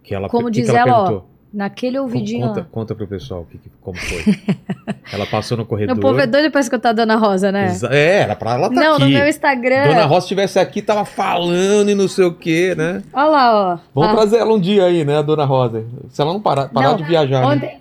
que 0.03 0.15
ela, 0.15 0.29
como 0.29 0.51
diz 0.51 0.65
que 0.69 0.77
ela, 0.77 0.89
ela, 0.91 1.13
ó? 1.13 1.23
Naquele 1.53 1.99
ouvidinho. 1.99 2.49
Conta, 2.49 2.61
ó. 2.61 2.65
conta 2.73 2.95
pro 2.95 3.07
pessoal 3.07 3.47
que, 3.51 3.61
como 3.81 3.97
foi. 3.99 4.23
ela 5.13 5.27
passou 5.27 5.57
no 5.57 5.67
corredor. 5.67 5.97
O 5.97 6.01
povo 6.01 6.19
é 6.21 6.27
doido 6.27 6.51
pra 6.51 6.61
escutar 6.61 6.91
a 6.91 6.93
Dona 6.93 7.17
Rosa, 7.17 7.53
né? 7.53 7.67
Exa- 7.67 7.89
É, 7.93 8.21
era 8.21 8.35
pra 8.37 8.55
ela 8.55 8.69
tá 8.69 8.75
Não, 8.81 8.95
aqui. 8.95 9.05
no 9.05 9.11
meu 9.11 9.29
Instagram. 9.29 9.89
Dona 9.89 10.05
Rosa 10.07 10.25
estivesse 10.25 10.59
aqui, 10.59 10.81
tava 10.81 11.05
falando 11.05 11.91
e 11.91 11.95
não 11.95 12.09
sei 12.09 12.25
o 12.25 12.35
quê, 12.35 12.75
né? 12.77 13.03
Olha 13.13 13.25
lá, 13.27 13.73
ó. 13.75 13.79
Vamos 13.95 14.11
Ah, 14.11 14.15
trazer 14.17 14.37
ela 14.39 14.53
um 14.55 14.61
dia 14.61 14.85
aí, 14.85 15.05
né, 15.05 15.19
a 15.19 15.23
Dona 15.23 15.45
Rosa? 15.45 15.85
Se 16.11 16.21
ela 16.23 16.33
não 16.33 16.41
parar, 16.41 16.69
parar 16.69 16.91
Não, 16.91 16.97
de 16.97 17.05
viajar, 17.05 17.41
né? 17.41 17.47
Ontem, 17.47 17.81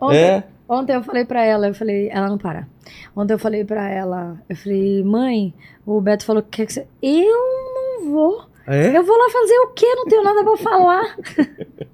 ontem, 0.00 0.18
É, 0.18 0.44
ontem 0.68 0.94
eu 0.96 1.02
falei 1.02 1.24
pra 1.24 1.44
ela, 1.44 1.68
eu 1.68 1.74
falei, 1.74 2.08
ela 2.12 2.28
não 2.28 2.38
para. 2.38 2.66
Ontem 3.16 3.32
eu 3.34 3.38
falei 3.38 3.64
pra 3.64 3.88
ela, 3.88 4.36
eu 4.48 4.56
falei, 4.56 5.02
mãe, 5.04 5.54
o 5.86 6.00
Beto 6.00 6.24
falou 6.24 6.42
que 6.42 6.50
quer 6.58 6.66
que 6.66 6.72
você. 6.72 6.86
Eu 7.02 7.36
não 8.02 8.10
vou. 8.10 8.44
é. 8.66 8.88
Eu 8.96 9.04
vou 9.04 9.16
lá 9.16 9.30
fazer 9.30 9.56
o 9.60 9.68
quê? 9.68 9.86
Não 9.94 10.04
tenho 10.06 10.22
nada 10.24 10.42
pra 10.42 10.56
falar. 10.56 11.16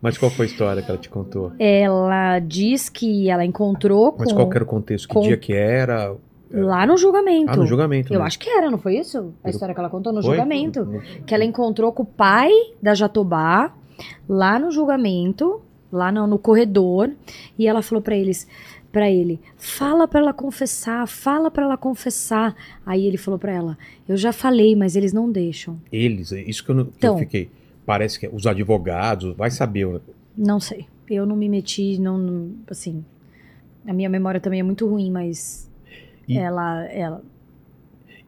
Mas 0.00 0.16
qual 0.16 0.30
foi 0.30 0.46
a 0.46 0.48
história 0.48 0.82
que 0.82 0.90
ela 0.90 0.98
te 1.00 1.08
contou? 1.08 1.52
Ela 1.58 2.38
diz 2.38 2.88
que 2.88 3.28
ela 3.28 3.44
encontrou 3.44 4.14
Mas 4.18 4.28
com, 4.30 4.36
qual 4.36 4.48
que 4.48 4.56
era 4.56 4.64
o 4.64 4.66
contexto? 4.66 5.08
Que 5.08 5.14
com- 5.14 5.20
dia 5.22 5.36
que 5.36 5.52
era? 5.52 6.14
lá 6.50 6.86
no 6.86 6.96
julgamento. 6.96 7.50
Ah, 7.52 7.56
no 7.56 7.66
julgamento. 7.66 8.12
Eu 8.14 8.20
né? 8.20 8.24
acho 8.24 8.38
que 8.38 8.48
era, 8.48 8.70
não 8.70 8.78
foi 8.78 8.96
isso? 8.98 9.34
A 9.44 9.50
história 9.50 9.74
que 9.74 9.80
ela 9.80 9.90
contou 9.90 10.12
no 10.14 10.22
Foi? 10.22 10.30
julgamento. 10.30 10.82
No- 10.84 11.00
Que 11.26 11.34
ela 11.34 11.44
encontrou 11.44 11.92
com 11.92 12.04
o 12.04 12.06
pai 12.06 12.50
da 12.80 12.94
Jatobá 12.94 13.74
lá 14.28 14.58
no 14.58 14.70
julgamento, 14.70 15.60
lá 15.92 16.10
no, 16.10 16.26
no 16.26 16.38
corredor, 16.38 17.10
e 17.58 17.66
ela 17.66 17.82
falou 17.82 18.00
pra 18.00 18.16
eles, 18.16 18.46
para 18.90 19.10
ele, 19.10 19.38
fala 19.58 20.08
pra 20.08 20.20
ela 20.20 20.32
confessar, 20.32 21.06
fala 21.06 21.50
pra 21.50 21.64
ela 21.64 21.76
confessar. 21.76 22.54
Aí 22.86 23.06
ele 23.06 23.18
falou 23.18 23.38
pra 23.38 23.52
ela, 23.52 23.76
eu 24.08 24.16
já 24.16 24.32
falei, 24.32 24.74
mas 24.74 24.96
eles 24.96 25.12
não 25.12 25.30
deixam. 25.30 25.78
Eles, 25.92 26.32
é 26.32 26.40
isso 26.40 26.64
que 26.64 26.70
eu, 26.70 26.74
não, 26.76 26.88
Então. 26.96 27.12
eu 27.14 27.18
fiquei. 27.18 27.50
Parece 27.88 28.20
que 28.20 28.28
os 28.30 28.46
advogados, 28.46 29.34
vai 29.34 29.50
saber. 29.50 29.86
né? 29.88 29.98
Não 30.36 30.60
sei. 30.60 30.84
Eu 31.08 31.24
não 31.24 31.34
me 31.34 31.48
meti, 31.48 31.98
não, 31.98 32.50
assim. 32.70 33.02
A 33.86 33.94
minha 33.94 34.10
memória 34.10 34.38
também 34.38 34.60
é 34.60 34.62
muito 34.62 34.86
ruim, 34.86 35.10
mas 35.10 35.66
E- 36.28 36.36
ela, 36.36 36.84
ela, 36.84 37.22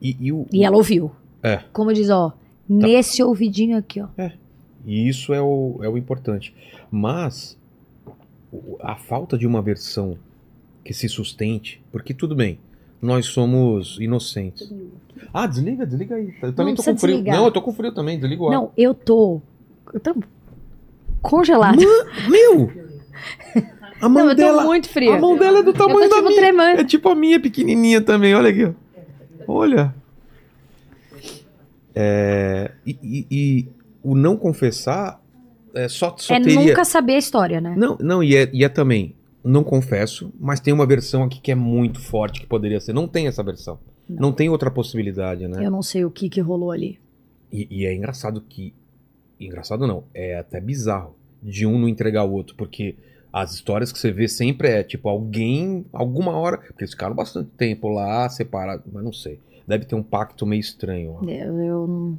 E, 0.01 0.17
e 0.19 0.33
o, 0.33 0.47
e 0.51 0.65
ela 0.65 0.79
ouviu. 0.79 1.11
É. 1.43 1.59
Como 1.75 1.93
diz, 1.93 2.09
ó, 2.09 2.33
nesse 2.67 3.23
ouvidinho 3.23 3.77
aqui, 3.77 4.01
ó. 4.01 4.07
E 4.87 5.07
isso 5.07 5.35
é 5.35 5.43
o, 5.43 5.79
é 5.83 5.89
o 5.91 5.99
importante. 5.99 6.55
Mas 6.91 7.55
a 8.81 8.97
falta 8.97 9.37
de 9.37 9.47
uma 9.47 9.61
versão 9.61 10.17
que 10.83 10.95
se 10.95 11.07
sustente, 11.07 11.83
porque 11.93 12.15
tudo 12.15 12.35
bem, 12.35 12.59
nós 13.03 13.27
somos 13.27 13.99
inocentes. 14.01 14.73
Ah, 15.35 15.47
desliga, 15.47 15.85
desliga 15.85 16.15
aí. 16.15 16.35
Eu 16.41 16.53
também 16.55 16.73
Não 16.73 16.83
tô 16.83 16.91
com 16.91 16.97
frio. 16.99 17.17
desligar. 17.17 17.37
Não, 17.37 17.45
eu 17.45 17.51
tô 17.53 17.61
com 17.61 17.75
frio 17.75 17.93
também, 17.93 18.19
desliga 18.19 18.43
o 18.43 18.47
ar. 18.49 18.53
Não, 18.53 18.73
eu 18.75 18.95
tô. 18.95 19.43
Eu 19.93 20.01
tô 20.01 20.15
congelada. 21.23 21.77
Meu! 22.29 22.71
A 24.01 24.09
mão 24.09 24.23
Não, 24.25 24.31
eu 24.31 24.37
tô 24.37 24.43
dela, 24.43 24.65
muito 24.65 24.89
fria. 24.89 25.15
a 25.15 25.19
mão 25.21 25.37
dela 25.37 25.59
é 25.59 25.63
do 25.63 25.71
eu 25.71 25.75
tô 25.75 25.87
tamanho 25.87 26.09
da 26.09 26.17
tipo 26.17 26.29
minha. 26.29 26.41
tremando. 26.41 26.81
É 26.81 26.85
tipo 26.85 27.09
a 27.11 27.15
minha 27.15 27.39
pequenininha 27.41 28.01
também, 28.01 28.35
olha 28.35 28.49
aqui. 28.51 28.65
ó. 28.65 28.73
Olha. 29.47 29.95
É, 31.95 32.71
e, 32.87 32.97
e- 33.03 33.27
e 33.31 33.69
o 34.03 34.15
não 34.15 34.37
confessar 34.37 35.21
é 35.75 35.89
só, 35.89 36.15
só 36.19 36.35
é 36.35 36.41
teria... 36.41 36.55
nunca 36.61 36.85
saber 36.85 37.15
a 37.15 37.19
história, 37.19 37.61
né? 37.61 37.75
Não, 37.77 37.97
não 38.01 38.23
e, 38.23 38.37
é, 38.37 38.49
e 38.53 38.65
é 38.65 38.69
também, 38.69 39.15
não 39.45 39.63
confesso, 39.65 40.33
mas 40.41 40.61
tem 40.61 40.73
uma 40.73 40.87
versão 40.87 41.25
aqui 41.25 41.41
que 41.41 41.51
é 41.51 41.55
muito 41.55 42.01
forte 42.01 42.41
que 42.41 42.47
poderia 42.47 42.81
ser. 42.81 42.93
Não 42.93 43.07
tem 43.09 43.27
essa 43.27 43.43
versão. 43.43 43.79
Não, 44.09 44.29
Não. 44.29 44.33
tem 44.33 44.49
outra 44.49 44.71
possibilidade, 44.71 45.47
né? 45.47 45.65
Eu 45.65 45.71
não 45.71 45.83
sei 45.83 46.05
o 46.05 46.11
que 46.11 46.29
que 46.29 46.41
rolou 46.41 46.71
ali. 46.71 46.99
E, 47.53 47.67
e 47.71 47.87
é 47.87 47.95
engraçado 47.95 48.41
que. 48.41 48.73
Engraçado 49.41 49.87
não, 49.87 50.05
é 50.15 50.37
até 50.37 50.61
bizarro 50.61 51.15
de 51.43 51.67
um 51.67 51.79
não 51.79 51.89
entregar 51.89 52.25
o 52.25 52.33
outro, 52.33 52.55
porque 52.55 52.95
as 53.33 53.55
histórias 53.55 53.93
que 53.93 53.99
você 53.99 54.11
vê 54.11 54.29
sempre 54.29 54.69
é 54.69 54.83
tipo 54.83 55.09
alguém, 55.09 55.85
alguma 55.93 56.33
hora. 56.33 56.59
Porque 56.59 56.83
eles 56.85 56.93
ficaram 56.93 57.15
bastante 57.15 57.51
tempo 57.57 57.89
lá, 57.89 58.29
separados, 58.29 58.85
mas 58.93 59.03
não 59.05 59.13
sei. 59.13 59.39
Deve 59.67 59.85
ter 59.85 59.95
um 59.95 60.03
pacto 60.03 60.45
meio 60.45 60.61
estranho. 60.61 61.15
lá. 61.15 61.33
Eu, 61.33 61.59
eu 61.61 61.87
não, 61.87 62.19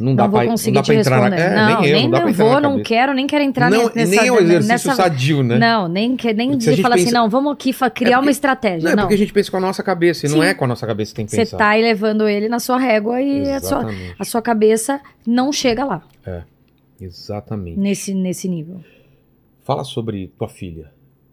Não 0.00 0.14
dá 0.14 0.26
não 0.26 0.30
não 0.32 0.82
pra 0.82 0.94
entrar 0.94 1.16
responder. 1.20 1.30
na. 1.30 1.36
É, 1.36 1.54
não, 1.54 1.80
nem 1.82 1.90
eu, 1.90 1.96
nem 1.96 2.08
não 2.08 2.32
vou, 2.32 2.60
não 2.60 2.82
quero, 2.82 3.12
nem 3.12 3.26
quero 3.26 3.44
entrar 3.44 3.70
não, 3.70 3.84
ne- 3.88 3.92
nessa, 3.94 4.10
nem 4.10 4.26
é 4.28 4.32
um 4.32 4.38
exercício 4.38 4.68
nessa... 4.68 4.94
sadio, 4.94 5.42
né? 5.42 5.58
Não, 5.58 5.88
nem, 5.88 6.16
que- 6.16 6.32
nem 6.32 6.58
gente 6.58 6.80
falar 6.82 6.94
assim, 6.94 7.04
pensa- 7.04 7.18
não, 7.18 7.28
vamos 7.28 7.52
aqui 7.52 7.72
criar 7.72 7.90
porque- 7.90 8.14
uma 8.14 8.30
estratégia. 8.30 8.84
Não, 8.84 8.92
é 8.92 8.96
Não, 8.96 9.02
porque 9.04 9.14
a 9.14 9.18
gente 9.18 9.32
pensa 9.32 9.50
com 9.50 9.56
a 9.58 9.60
nossa 9.60 9.82
cabeça, 9.82 10.26
e 10.26 10.28
não 10.30 10.38
Sim. 10.40 10.44
é 10.46 10.54
com 10.54 10.64
a 10.64 10.68
nossa 10.68 10.86
cabeça 10.86 11.10
que 11.12 11.16
tem 11.16 11.26
que 11.26 11.30
você 11.32 11.38
pensar. 11.38 11.58
tá 11.58 11.68
aí 11.68 11.82
levando 11.82 12.26
ele 12.28 12.48
na 12.48 12.58
sua 12.58 12.78
régua 12.78 13.20
e 13.20 13.50
a 13.52 13.60
sua, 13.60 13.84
a 14.18 14.24
sua 14.24 14.40
cabeça 14.42 15.00
não 15.26 15.52
chega 15.52 15.84
lá, 15.84 16.02
Exatamente. 17.00 17.78
nesse, 17.78 18.14
nesse 18.14 18.48
nível. 18.48 18.80
Fala 19.64 19.84
sobre 19.84 20.32
tua 20.38 20.48
filha. 20.48 20.90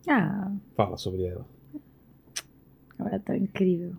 Ah, 0.08 0.52
Fala 0.76 0.98
sobre 0.98 1.24
ela. 1.26 1.46
ela 3.00 3.16
é 3.16 3.20
tão 3.20 3.36
incrível. 3.36 3.92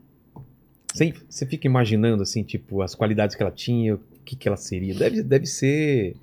Você, 0.93 1.13
você 1.29 1.45
fica 1.47 1.67
imaginando, 1.67 2.23
assim, 2.23 2.43
tipo, 2.43 2.81
as 2.83 2.95
qualidades 2.95 3.37
que 3.37 3.43
ela 3.43 3.53
tinha, 3.53 3.99
que, 4.29 4.37
que 4.37 4.47
ela 4.49 4.57
seria. 4.57 4.95
Deve, 4.95 5.23
deve 5.23 5.47
ser. 5.47 6.15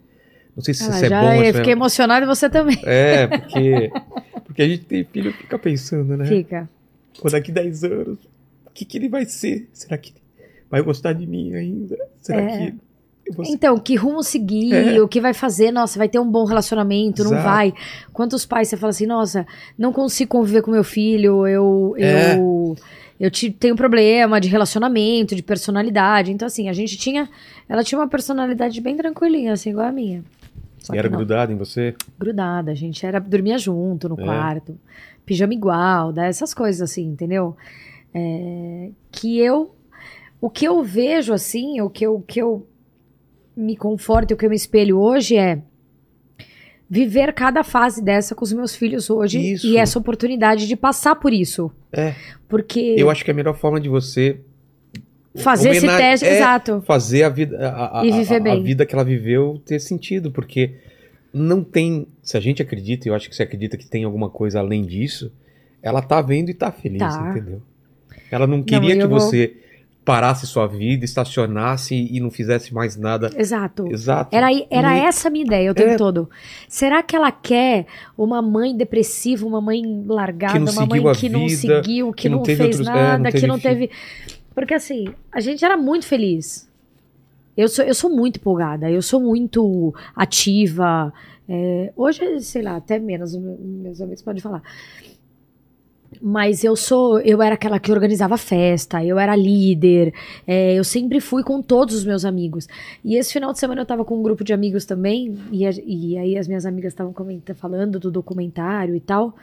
Não 0.55 0.63
sei 0.63 0.73
se 0.73 0.83
Ela 0.83 0.95
isso 0.95 1.05
é 1.05 1.09
bom. 1.09 1.33
eu 1.33 1.41
isso 1.41 1.49
é- 1.49 1.53
fiquei 1.53 1.73
emocionada 1.73 2.25
e 2.25 2.27
você 2.27 2.49
também. 2.49 2.79
É, 2.85 3.27
porque. 3.27 3.91
Porque 4.45 4.61
a 4.61 4.67
gente 4.69 4.85
tem 4.85 5.03
filho 5.03 5.33
fica 5.33 5.59
pensando, 5.59 6.15
né? 6.15 6.25
Fica. 6.25 6.69
Pô, 7.21 7.29
daqui 7.29 7.51
10 7.51 7.83
anos, 7.83 8.19
o 8.65 8.69
que, 8.73 8.85
que 8.85 8.97
ele 8.97 9.09
vai 9.09 9.25
ser? 9.25 9.67
Será 9.73 9.97
que 9.97 10.13
vai 10.69 10.81
gostar 10.81 11.11
de 11.13 11.25
mim 11.27 11.53
ainda? 11.53 11.97
Será 12.21 12.41
É. 12.41 12.47
que. 12.47 12.63
Ser- 12.65 13.51
Então, 13.51 13.77
que 13.79 13.95
rumo 13.95 14.21
seguir, 14.23 14.71
É. 14.73 15.01
o 15.01 15.07
que 15.07 15.19
vai 15.19 15.33
fazer, 15.33 15.71
nossa, 15.71 15.97
vai 15.97 16.07
ter 16.07 16.19
um 16.19 16.29
bom 16.29 16.45
relacionamento, 16.45 17.23
não 17.23 17.31
Exato. 17.31 17.43
vai. 17.43 17.73
Quantos 18.13 18.45
pais 18.45 18.67
você 18.69 18.77
fala 18.77 18.91
assim, 18.91 19.07
nossa, 19.07 19.45
não 19.77 19.91
consigo 19.91 20.29
conviver 20.29 20.61
com 20.61 20.69
meu 20.71 20.83
filho, 20.83 21.45
eu 21.47 21.95
É. 21.97 22.35
eu 22.37 22.75
eu 23.19 23.31
te, 23.31 23.49
tenho 23.51 23.75
problema 23.75 24.39
de 24.41 24.47
relacionamento, 24.49 25.35
de 25.35 25.43
personalidade. 25.43 26.31
Então 26.31 26.45
assim, 26.45 26.69
a 26.69 26.73
gente 26.73 26.97
tinha, 26.97 27.29
ela 27.67 27.83
tinha 27.83 27.99
uma 27.99 28.07
personalidade 28.07 28.79
bem 28.81 28.95
tranquilinha, 28.97 29.53
assim, 29.53 29.69
igual 29.71 29.87
a 29.87 29.91
minha. 29.91 30.23
Só 30.79 30.93
E 30.93 30.97
era 30.97 31.09
não, 31.09 31.17
grudado 31.17 31.51
em 31.51 31.55
você? 31.57 31.95
grudada, 32.19 32.71
a 32.71 32.75
gente 32.75 33.05
era 33.05 33.19
dormia 33.19 33.57
junto 33.57 34.07
no 34.09 34.19
É. 34.19 34.23
quarto, 34.23 34.77
pijama 35.25 35.53
igual, 35.53 36.13
essas 36.19 36.53
coisas 36.53 36.81
assim, 36.81 37.05
entendeu? 37.07 37.55
É, 38.13 38.89
que 39.11 39.39
eu 39.39 39.73
o 40.39 40.49
que 40.49 40.65
eu 40.65 40.83
vejo 40.83 41.33
assim, 41.33 41.81
o 41.81 41.89
que 41.89 42.05
eu, 42.05 42.15
o 42.17 42.21
que 42.21 42.39
eu 42.39 42.67
me 43.57 43.75
conforto, 43.75 44.33
o 44.33 44.37
que 44.37 44.45
eu 44.45 44.49
me 44.49 44.55
espelho 44.55 44.99
hoje 44.99 45.37
é 45.37 45.59
viver 46.89 47.33
cada 47.33 47.63
fase 47.63 48.03
dessa 48.03 48.35
com 48.35 48.43
os 48.43 48.53
meus 48.53 48.75
filhos 48.75 49.09
hoje 49.09 49.53
Isso. 49.53 49.65
e 49.67 49.77
essa 49.77 49.97
oportunidade 49.97 50.67
de 50.67 50.75
passar 50.75 51.15
por 51.15 51.33
isso. 51.33 51.71
É. 51.91 52.13
Porque 52.47 52.95
Eu 52.97 53.09
acho 53.09 53.23
que 53.25 53.31
é 53.31 53.33
a 53.33 53.35
melhor 53.35 53.55
forma 53.57 53.79
de 53.81 53.89
você 53.89 54.39
fazer 55.37 55.71
esse 55.71 55.85
teste, 55.87 56.25
é, 56.25 56.37
exato. 56.37 56.81
fazer 56.85 57.23
a 57.23 57.29
vida, 57.29 57.57
a, 57.69 58.01
a- 58.01 58.05
E 58.05 58.11
viver 58.11 58.35
a- 58.35 58.37
a 58.37 58.39
bem. 58.39 58.63
vida 58.63 58.85
que 58.85 58.95
ela 58.95 59.03
viveu 59.03 59.61
ter 59.65 59.79
sentido, 59.79 60.31
porque 60.31 60.75
não 61.33 61.61
tem, 61.63 62.07
se 62.23 62.37
a 62.37 62.39
gente 62.39 62.61
acredita, 62.61 63.07
e 63.07 63.11
eu 63.11 63.15
acho 63.15 63.27
que 63.29 63.35
você 63.35 63.43
acredita 63.43 63.75
que 63.75 63.85
tem 63.85 64.03
alguma 64.05 64.29
coisa 64.29 64.59
além 64.59 64.83
disso, 64.85 65.31
ela 65.83 66.01
tá 66.01 66.21
vendo 66.21 66.49
e 66.49 66.53
tá 66.53 66.71
feliz, 66.71 66.99
Tá. 66.99 67.31
entendeu? 67.31 67.61
Ela 68.31 68.47
não 68.47 68.63
queria 68.63 68.93
eu 68.95 68.99
que 69.01 69.07
vou- 69.07 69.19
você 69.19 69.53
parasse 70.05 70.45
sua 70.45 70.67
vida, 70.67 71.03
estacionasse 71.03 71.95
e 71.95 72.19
não 72.19 72.29
fizesse 72.29 72.71
mais 72.73 72.95
nada. 72.95 73.31
Exato. 73.35 73.87
Exato. 73.91 74.35
Era, 74.35 74.49
era 74.69 74.89
Não- 74.89 75.07
essa 75.07 75.27
a 75.27 75.31
minha 75.31 75.43
ideia 75.43 75.71
o 75.71 75.73
tempo 75.73 75.89
É. 75.89 75.97
todo. 75.97 76.29
Será 76.69 77.01
que 77.01 77.15
ela 77.15 77.31
quer 77.31 77.87
uma 78.15 78.39
mãe 78.41 78.77
depressiva, 78.77 79.45
uma 79.47 79.59
mãe 79.59 79.81
largada, 80.07 80.59
não 80.59 80.71
uma 80.71 80.85
mãe 80.85 81.01
que 81.15 81.27
não 81.27 81.47
vida, 81.47 81.81
seguiu, 81.81 82.13
que, 82.13 82.21
que 82.23 82.29
não 82.29 82.37
não, 82.37 82.45
fez 82.45 82.59
outros- 82.59 82.81
é, 82.87 82.91
nada, 82.91 83.17
não 83.23 83.31
que 83.31 83.47
não 83.47 83.59
teve. 83.59 83.89
Porque 84.53 84.75
assim, 84.75 85.05
a 85.31 85.39
gente 85.39 85.65
era 85.65 85.75
muito 85.75 86.05
feliz. 86.05 86.69
Eu 87.57 87.67
sou, 87.67 87.83
eu 87.83 87.95
sou 87.95 88.09
muito 88.09 88.37
empolgada, 88.37 88.89
eu 88.91 89.01
sou 89.01 89.19
muito 89.19 89.93
ativa. 90.15 91.11
é, 91.47 91.91
hoje, 91.95 92.41
sei 92.41 92.61
lá, 92.63 92.75
até 92.75 92.97
menos, 92.99 93.35
me- 93.35 93.57
meus 93.83 94.01
amigos 94.01 94.21
podem 94.23 94.41
falar. 94.41 94.61
Mas 96.21 96.63
eu 96.63 96.75
sou, 96.75 97.19
eu 97.19 97.41
era 97.41 97.55
aquela 97.55 97.79
que 97.79 97.91
organizava 97.91 98.37
festa, 98.37 99.03
eu 99.03 99.17
era 99.19 99.35
líder, 99.35 100.13
é, 100.47 100.73
eu 100.75 100.83
sempre 100.83 101.19
fui 101.19 101.43
com 101.43 101.61
todos 101.61 101.93
os 101.95 102.05
meus 102.05 102.25
amigos. 102.25 102.67
E 103.03 103.15
esse 103.15 103.33
final 103.33 103.51
de 103.53 103.59
semana 103.59 103.81
eu 103.81 103.85
tava 103.85 104.03
com 104.05 104.17
um 104.17 104.23
grupo 104.23 104.43
de 104.43 104.53
amigos 104.53 104.85
também, 104.85 105.37
e, 105.51 105.65
a- 105.65 105.71
e 105.85 106.17
aí 106.17 106.37
as 106.37 106.47
minhas 106.47 106.65
amigas 106.65 106.93
estavam 106.93 107.11
comentando, 107.13 107.55
falando 107.57 107.99
do 107.99 108.09
documentário 108.11 108.95
e 108.95 108.99
tal. 108.99 109.35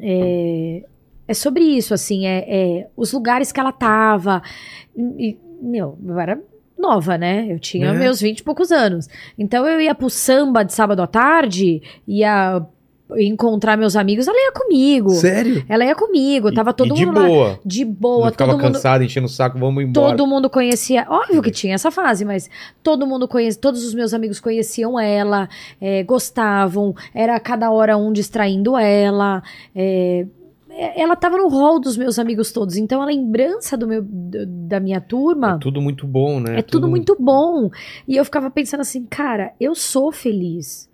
É, 0.00 0.84
é 1.28 1.34
sobre 1.34 1.62
isso, 1.64 1.92
assim, 1.94 2.26
é, 2.26 2.44
é 2.48 2.88
os 2.96 3.12
lugares 3.12 3.52
que 3.52 3.60
ela 3.60 3.72
tava. 3.72 4.42
E, 4.96 5.36
meu, 5.60 5.98
eu 6.04 6.18
era 6.18 6.40
nova, 6.78 7.16
né? 7.16 7.46
Eu 7.48 7.58
tinha 7.60 7.88
É. 7.88 7.92
meus 7.92 8.20
20 8.20 8.40
e 8.40 8.42
poucos 8.42 8.72
anos. 8.72 9.08
Então 9.38 9.66
eu 9.66 9.80
ia 9.80 9.94
pro 9.94 10.10
samba 10.10 10.62
de 10.64 10.72
sábado 10.72 11.00
à 11.02 11.06
tarde, 11.06 11.80
ia 12.08 12.64
encontrar 13.18 13.76
meus 13.76 13.96
amigos, 13.96 14.26
ela 14.26 14.36
ia 14.36 14.52
comigo. 14.52 15.10
Sério? 15.10 15.64
Ela 15.68 15.84
ia 15.84 15.94
comigo, 15.94 16.52
tava 16.52 16.72
todo 16.72 16.92
e 16.92 16.94
de 16.94 17.06
mundo 17.06 17.20
lá. 17.20 17.26
boa. 17.26 17.60
De 17.64 17.84
Não 17.84 17.92
boa, 17.92 18.30
ficava 18.30 18.52
todo 18.52 18.60
mundo. 18.62 18.72
cansado, 18.74 19.04
enchendo 19.04 19.26
o 19.26 19.30
saco, 19.30 19.58
vamos 19.58 19.82
embora. 19.84 20.10
Todo 20.16 20.26
mundo 20.26 20.48
conhecia, 20.50 21.06
óbvio 21.08 21.42
que 21.42 21.50
tinha 21.50 21.74
essa 21.74 21.90
fase, 21.90 22.24
mas 22.24 22.48
todo 22.82 23.06
mundo 23.06 23.26
conhecia, 23.28 23.60
todos 23.60 23.84
os 23.84 23.94
meus 23.94 24.12
amigos 24.14 24.40
conheciam 24.40 24.98
ela, 24.98 25.48
é, 25.80 26.02
gostavam, 26.02 26.94
era 27.14 27.38
cada 27.40 27.70
hora 27.70 27.96
um 27.96 28.12
distraindo 28.12 28.76
ela, 28.76 29.42
é, 29.74 30.26
é, 30.70 31.02
ela 31.02 31.14
tava 31.14 31.36
no 31.36 31.48
rol 31.48 31.78
dos 31.78 31.96
meus 31.96 32.18
amigos 32.18 32.50
todos, 32.50 32.76
então 32.76 33.02
a 33.02 33.04
lembrança 33.04 33.76
do 33.76 33.86
meu, 33.86 34.02
da 34.02 34.80
minha 34.80 35.00
turma 35.00 35.56
É 35.56 35.58
tudo 35.58 35.82
muito 35.82 36.06
bom, 36.06 36.40
né? 36.40 36.58
é 36.58 36.62
tudo 36.62 36.88
muito 36.88 37.16
bom. 37.20 37.70
E 38.08 38.16
eu 38.16 38.24
ficava 38.24 38.50
pensando 38.50 38.80
assim, 38.80 39.04
cara, 39.04 39.52
eu 39.60 39.74
sou 39.74 40.10
feliz. 40.10 40.88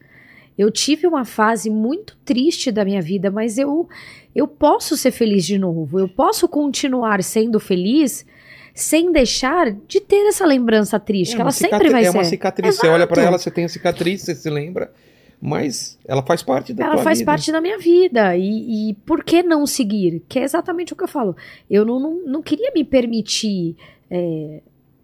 Eu 0.58 0.70
tive 0.72 1.06
uma 1.06 1.24
fase 1.24 1.70
muito 1.70 2.16
triste 2.24 2.72
da 2.72 2.84
minha 2.84 3.00
vida, 3.00 3.30
mas 3.30 3.56
eu 3.56 3.88
eu 4.34 4.46
posso 4.46 4.96
ser 4.96 5.10
feliz 5.10 5.46
de 5.46 5.58
novo. 5.58 5.98
Eu 5.98 6.08
posso 6.08 6.48
continuar 6.48 7.22
sendo 7.22 7.58
feliz 7.60 8.26
sem 8.74 9.10
deixar 9.10 9.72
de 9.72 10.00
ter 10.00 10.26
essa 10.28 10.46
lembrança 10.46 11.00
triste, 11.00 11.34
que 11.34 11.40
ela 11.40 11.50
sempre 11.50 11.90
vai 11.90 12.04
é 12.04 12.10
ser. 12.10 12.16
uma 12.16 12.24
cicatriz. 12.24 12.76
Você 12.76 12.86
Exato. 12.86 12.94
olha 12.94 13.06
pra 13.06 13.22
ela, 13.22 13.38
você 13.38 13.50
tem 13.50 13.64
a 13.64 13.68
cicatriz, 13.68 14.22
você 14.22 14.34
se 14.36 14.48
lembra, 14.48 14.92
mas 15.40 15.98
ela 16.06 16.22
faz 16.22 16.42
parte 16.42 16.72
da 16.72 16.84
Ela 16.84 16.94
tua 16.94 17.02
faz 17.02 17.18
vida. 17.18 17.30
parte 17.30 17.50
da 17.50 17.60
minha 17.60 17.78
vida. 17.78 18.36
E, 18.36 18.90
e 18.90 18.94
por 19.06 19.24
que 19.24 19.42
não 19.42 19.66
seguir? 19.66 20.22
Que 20.28 20.38
é 20.38 20.44
exatamente 20.44 20.92
o 20.92 20.96
que 20.96 21.02
eu 21.02 21.08
falo. 21.08 21.36
Eu 21.68 21.84
não, 21.84 21.98
não, 21.98 22.26
não 22.26 22.42
queria 22.42 22.70
me 22.72 22.84
permitir 22.84 23.76
é, 24.08 24.60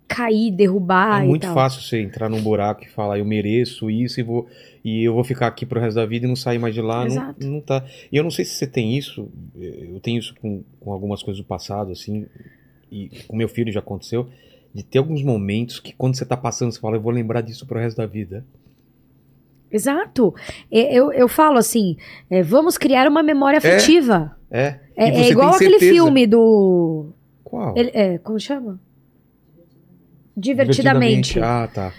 cair, 0.07 0.53
derrubar 0.53 1.23
É 1.23 1.27
muito 1.27 1.53
fácil 1.53 1.81
você 1.83 2.01
entrar 2.01 2.29
num 2.29 2.41
buraco 2.41 2.85
e 2.85 2.89
falar, 2.89 3.19
eu 3.19 3.25
mereço 3.25 3.91
isso 3.91 4.21
e 4.21 4.23
vou 4.23 4.47
e 4.85 5.03
eu 5.05 5.15
vou 5.15 5.25
ficar 5.25 5.47
aqui 5.47 5.65
pro 5.65 5.81
resto 5.81 5.97
da 5.97 6.05
vida 6.05 6.27
e 6.27 6.29
não 6.29 6.37
sair 6.37 6.59
mais 6.59 6.75
de 6.75 6.83
lá. 6.83 6.99
Não, 7.01 7.07
Exato. 7.07 7.47
não 7.47 7.61
tá. 7.61 7.85
E 8.13 8.17
eu 8.17 8.23
não 8.23 8.31
sei 8.31 8.45
se 8.45 8.55
você 8.57 8.67
tem 8.67 8.97
isso, 8.97 9.29
eu 9.59 9.99
tenho 10.01 10.19
isso 10.19 10.35
com, 10.41 10.63
com 10.79 10.93
algumas 10.93 11.23
coisas 11.23 11.43
do 11.43 11.47
passado, 11.47 11.91
assim, 11.91 12.27
e 12.93 13.09
com 13.27 13.35
meu 13.37 13.49
filho 13.49 13.73
já 13.73 13.81
aconteceu, 13.81 14.29
de 14.75 14.83
ter 14.83 14.99
alguns 14.99 15.23
momentos 15.23 15.81
que 15.81 15.93
quando 15.95 16.17
você 16.17 16.27
tá 16.27 16.37
passando, 16.37 16.71
você 16.73 16.79
fala, 16.81 16.97
eu 16.97 17.01
vou 17.01 17.13
lembrar 17.13 17.41
disso 17.41 17.65
pro 17.67 17.79
resto 17.79 17.97
da 17.97 18.07
vida. 18.07 18.45
Exato. 19.73 20.33
É, 20.71 20.95
Eu, 20.95 21.13
eu 21.13 21.27
falo 21.27 21.59
assim: 21.59 21.97
é, 22.31 22.43
vamos 22.43 22.79
criar 22.79 23.09
uma 23.09 23.23
memória 23.25 23.59
afetiva. 23.59 24.37
É. 24.49 24.79
É, 24.97 25.09
é 25.09 25.13
você 25.13 25.31
igual 25.33 25.55
aquele 25.55 25.81
filme 25.81 26.27
do. 26.29 27.07
Qual? 27.43 27.77
ele- 27.77 27.91
é, 27.93 28.19
como 28.19 28.39
chama? 28.39 28.79
Divertidamente. 30.37 31.41
Ah, 31.41 31.69
tá. 31.73 31.93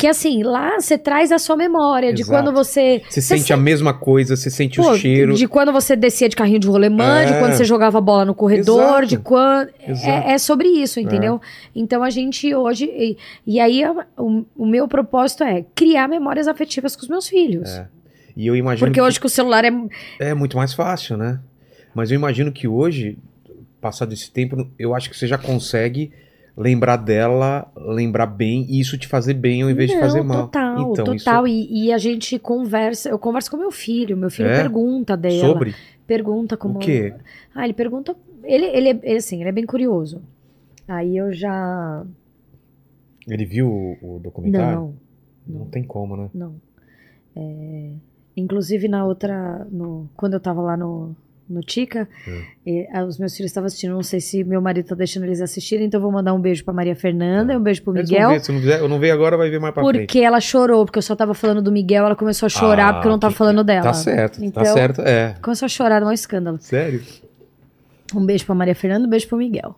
Que 0.00 0.06
assim, 0.06 0.42
lá 0.42 0.80
você 0.80 0.96
traz 0.96 1.30
a 1.30 1.38
sua 1.38 1.56
memória 1.56 2.10
de 2.12 2.22
Exato. 2.22 2.42
quando 2.44 2.54
você. 2.54 3.02
Você 3.08 3.20
sente 3.20 3.52
a 3.52 3.56
mesma 3.56 3.92
coisa, 3.92 4.34
você 4.34 4.48
sente 4.48 4.80
Pô, 4.80 4.92
o 4.92 4.96
cheiro. 4.96 5.34
De 5.34 5.46
quando 5.46 5.70
você 5.72 5.94
descia 5.94 6.26
de 6.26 6.34
carrinho 6.34 6.58
de 6.58 6.66
rolemã, 6.66 7.26
de 7.26 7.34
É. 7.34 7.38
quando 7.38 7.52
você 7.52 7.64
jogava 7.64 8.00
bola 8.00 8.24
no 8.24 8.34
corredor, 8.34 8.80
Exato. 9.02 9.06
de 9.06 9.18
quando. 9.18 9.68
É, 9.78 10.32
é 10.32 10.38
sobre 10.38 10.68
isso, 10.68 10.98
entendeu? 10.98 11.38
Então 11.76 12.02
a 12.02 12.08
gente 12.08 12.54
hoje. 12.54 12.86
E, 12.86 13.18
e 13.46 13.60
aí 13.60 13.84
a- 13.84 14.06
o, 14.16 14.44
o 14.56 14.66
meu 14.66 14.88
propósito 14.88 15.44
é 15.44 15.64
criar 15.74 16.08
memórias 16.08 16.48
afetivas 16.48 16.96
com 16.96 17.02
os 17.02 17.08
meus 17.08 17.28
filhos. 17.28 17.68
É. 17.70 17.86
E 18.34 18.46
eu 18.46 18.56
imagino 18.56 18.86
Porque 18.86 19.00
que 19.00 19.06
hoje 19.06 19.20
com 19.20 19.26
o 19.26 19.30
celular 19.30 19.66
é. 19.66 19.70
é 20.18 20.32
muito 20.32 20.56
mais 20.56 20.72
fácil, 20.72 21.18
né? 21.18 21.40
Mas 21.94 22.10
eu 22.10 22.14
imagino 22.14 22.50
que 22.50 22.66
hoje, 22.66 23.18
passado 23.82 24.14
esse 24.14 24.30
tempo, 24.30 24.66
eu 24.78 24.94
acho 24.94 25.10
que 25.10 25.16
você 25.18 25.26
já 25.26 25.36
consegue 25.36 26.10
lembrar 26.60 26.96
dela, 26.96 27.66
lembrar 27.74 28.26
bem 28.26 28.66
e 28.68 28.78
isso 28.80 28.98
te 28.98 29.08
fazer 29.08 29.34
bem 29.34 29.62
ao 29.62 29.70
invés 29.70 29.88
de 29.88 29.96
Não, 29.96 30.02
fazer 30.02 30.22
mal. 30.22 30.42
Total, 30.44 30.92
então, 30.92 31.04
total. 31.04 31.48
E, 31.48 31.86
e 31.86 31.92
a 31.92 31.96
gente 31.98 32.38
conversa, 32.38 33.08
eu 33.08 33.18
converso 33.18 33.50
com 33.50 33.56
meu 33.56 33.70
filho, 33.70 34.16
meu 34.16 34.30
filho 34.30 34.48
É? 34.50 34.56
pergunta 34.60 35.14
isso 35.14 35.22
dela. 35.22 35.52
sobre 35.54 35.74
Pergunta 36.06 36.56
como. 36.56 36.76
o 36.76 36.78
quê? 36.78 37.14
Ah, 37.54 37.64
ele 37.64 37.72
pergunta. 37.72 38.14
Ele, 38.44 38.66
ele, 38.66 38.88
é- 38.90 39.00
ele, 39.02 39.16
assim, 39.18 39.40
ele 39.40 39.48
é 39.48 39.52
bem 39.52 39.64
curioso. 39.64 40.20
Aí 40.88 41.16
eu 41.16 41.32
já. 41.32 42.04
Ele 43.28 43.44
viu 43.46 43.68
o, 44.02 44.16
o 44.16 44.18
documentário? 44.18 44.92
Não, 45.46 45.60
Não 45.60 45.66
tem 45.66 45.82
como, 45.84 46.16
né? 46.16 46.28
não. 46.34 46.54
É, 47.36 47.90
inclusive 48.36 48.88
na 48.88 49.04
outra. 49.06 49.66
No, 49.70 50.08
quando 50.16 50.34
eu 50.34 50.40
tava 50.40 50.60
lá 50.60 50.76
no, 50.76 51.14
no 51.52 51.60
Tica, 51.60 52.08
Hum. 52.28 52.42
eh, 52.66 52.88
ah, 52.92 53.04
os 53.04 53.18
meus 53.18 53.36
filhos 53.36 53.50
estavam 53.50 53.66
assistindo. 53.66 53.92
Não 53.92 54.02
sei 54.02 54.20
se 54.20 54.44
meu 54.44 54.60
marido 54.60 54.86
tá 54.86 54.94
deixando 54.94 55.24
eles 55.24 55.40
assistirem, 55.40 55.86
então 55.86 56.00
vou 56.00 56.12
mandar 56.12 56.32
um 56.32 56.40
beijo 56.40 56.64
pra 56.64 56.72
Maria 56.72 56.94
Fernanda 56.94 57.52
e 57.52 57.56
um 57.56 57.60
beijo 57.62 57.82
pro 57.82 57.92
Tá. 57.92 57.98
Eles 58.00 58.10
vão 58.10 58.20
Miguel. 58.28 58.40
se 58.44 58.52
não 58.52 58.60
fizer, 58.60 58.80
eu 58.80 58.88
não 58.88 58.98
vejo 58.98 59.12
agora, 59.14 59.36
vai 59.36 59.50
ver 59.50 59.58
mais 59.60 59.74
pra 59.74 59.82
frente. 59.84 60.06
Porque 60.06 60.20
ela 60.20 60.40
chorou, 60.40 60.84
porque 60.86 60.98
eu 60.98 61.02
só 61.02 61.16
tava 61.16 61.34
falando 61.34 61.60
do 61.60 61.72
Miguel, 61.72 62.06
ela 62.06 62.16
começou 62.16 62.46
a 62.46 62.50
chorar 62.50 62.88
Ah, 62.88 62.92
porque 62.94 63.08
eu 63.08 63.12
não 63.12 63.18
tava 63.18 63.32
que- 63.32 63.38
falando 63.38 63.64
dela. 63.64 63.82
Tá 63.82 63.92
certo, 63.94 64.42
Então, 64.44 64.62
tá 64.62 64.72
certo. 64.72 65.00
É. 65.02 65.34
Começou 65.42 65.66
a 65.66 65.68
chorar, 65.68 66.00
dá 66.00 66.06
um 66.06 66.12
escândalo. 66.12 66.58
Sério? 66.60 67.02
Um 68.14 68.24
beijo 68.24 68.44
pra 68.46 68.54
Maria 68.54 68.74
Fernanda, 68.74 69.06
um 69.06 69.10
beijo 69.10 69.28
pro 69.28 69.38
Miguel. 69.38 69.74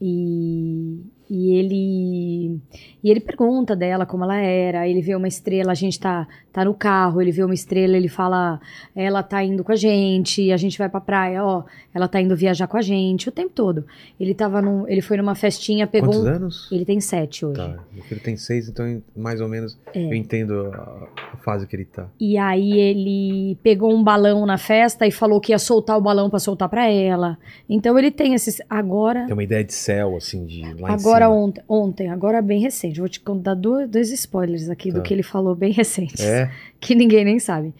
E, 0.00 1.00
e 1.28 1.56
ele 1.58 2.60
e 3.02 3.10
ele 3.10 3.20
pergunta 3.20 3.76
dela 3.76 4.04
como 4.06 4.24
ela 4.24 4.36
era, 4.36 4.88
ele 4.88 5.00
vê 5.00 5.14
uma 5.14 5.28
estrela, 5.28 5.72
a 5.72 5.74
gente 5.74 5.98
tá, 5.98 6.26
tá 6.52 6.64
no 6.64 6.74
carro, 6.74 7.20
ele 7.20 7.30
vê 7.30 7.44
uma 7.44 7.54
estrela, 7.54 7.96
ele 7.96 8.08
fala, 8.08 8.60
ela 8.94 9.22
tá 9.22 9.42
indo 9.44 9.62
com 9.62 9.72
a 9.72 9.76
gente, 9.76 10.50
a 10.52 10.56
gente 10.56 10.78
vai 10.78 10.88
pra 10.88 11.00
praia, 11.00 11.44
ó, 11.44 11.64
ela 11.96 12.06
tá 12.08 12.20
indo 12.20 12.36
viajar 12.36 12.66
com 12.66 12.76
a 12.76 12.82
gente 12.82 13.28
o 13.28 13.32
tempo 13.32 13.50
todo. 13.54 13.86
Ele 14.20 14.34
tava 14.34 14.60
num, 14.60 14.86
ele 14.86 15.00
foi 15.00 15.16
numa 15.16 15.34
festinha, 15.34 15.86
pegou 15.86 16.10
Quantos 16.10 16.24
um, 16.24 16.28
anos? 16.28 16.68
ele 16.70 16.84
tem 16.84 17.00
sete 17.00 17.46
hoje. 17.46 17.56
Tá, 17.56 17.78
meu 17.90 18.04
filho 18.04 18.20
tem 18.20 18.36
seis, 18.36 18.68
então 18.68 19.02
mais 19.16 19.40
ou 19.40 19.48
menos 19.48 19.78
É. 19.94 20.04
eu 20.04 20.12
entendo 20.14 20.66
a, 20.74 21.08
a 21.32 21.36
fase 21.38 21.66
que 21.66 21.74
ele 21.74 21.86
tá. 21.86 22.06
E 22.20 22.36
aí 22.36 22.72
ele 22.78 23.56
pegou 23.62 23.90
um 23.94 24.04
balão 24.04 24.44
na 24.44 24.58
festa 24.58 25.06
e 25.06 25.10
falou 25.10 25.40
que 25.40 25.52
ia 25.52 25.58
soltar 25.58 25.96
o 25.96 26.00
balão 26.02 26.28
pra 26.28 26.38
soltar 26.38 26.68
pra 26.68 26.86
ela. 26.90 27.38
Então 27.68 27.98
ele 27.98 28.10
tem 28.10 28.34
esses 28.34 28.60
agora 28.68 29.24
Tem 29.24 29.32
uma 29.32 29.42
ideia 29.44 29.64
de 29.64 29.72
céu, 29.72 30.16
assim, 30.16 30.44
de 30.44 30.62
lá 30.74 30.90
em 30.90 30.92
Agora 30.94 31.24
cima. 31.24 31.34
ontem, 31.36 31.62
ontem, 31.66 32.08
agora 32.10 32.42
bem 32.42 32.60
recente. 32.60 33.00
Vou 33.00 33.08
te 33.08 33.20
contar 33.20 33.54
dois, 33.54 33.88
dois 33.88 34.10
spoilers 34.12 34.68
aqui 34.68 34.90
Tá. 34.92 34.98
do 34.98 35.02
que 35.02 35.14
ele 35.14 35.22
falou 35.22 35.54
bem 35.54 35.72
recentes. 35.72 36.20
É? 36.22 36.50
Que 36.78 36.94
ninguém 36.94 37.24
nem 37.24 37.38
sabe. 37.38 37.72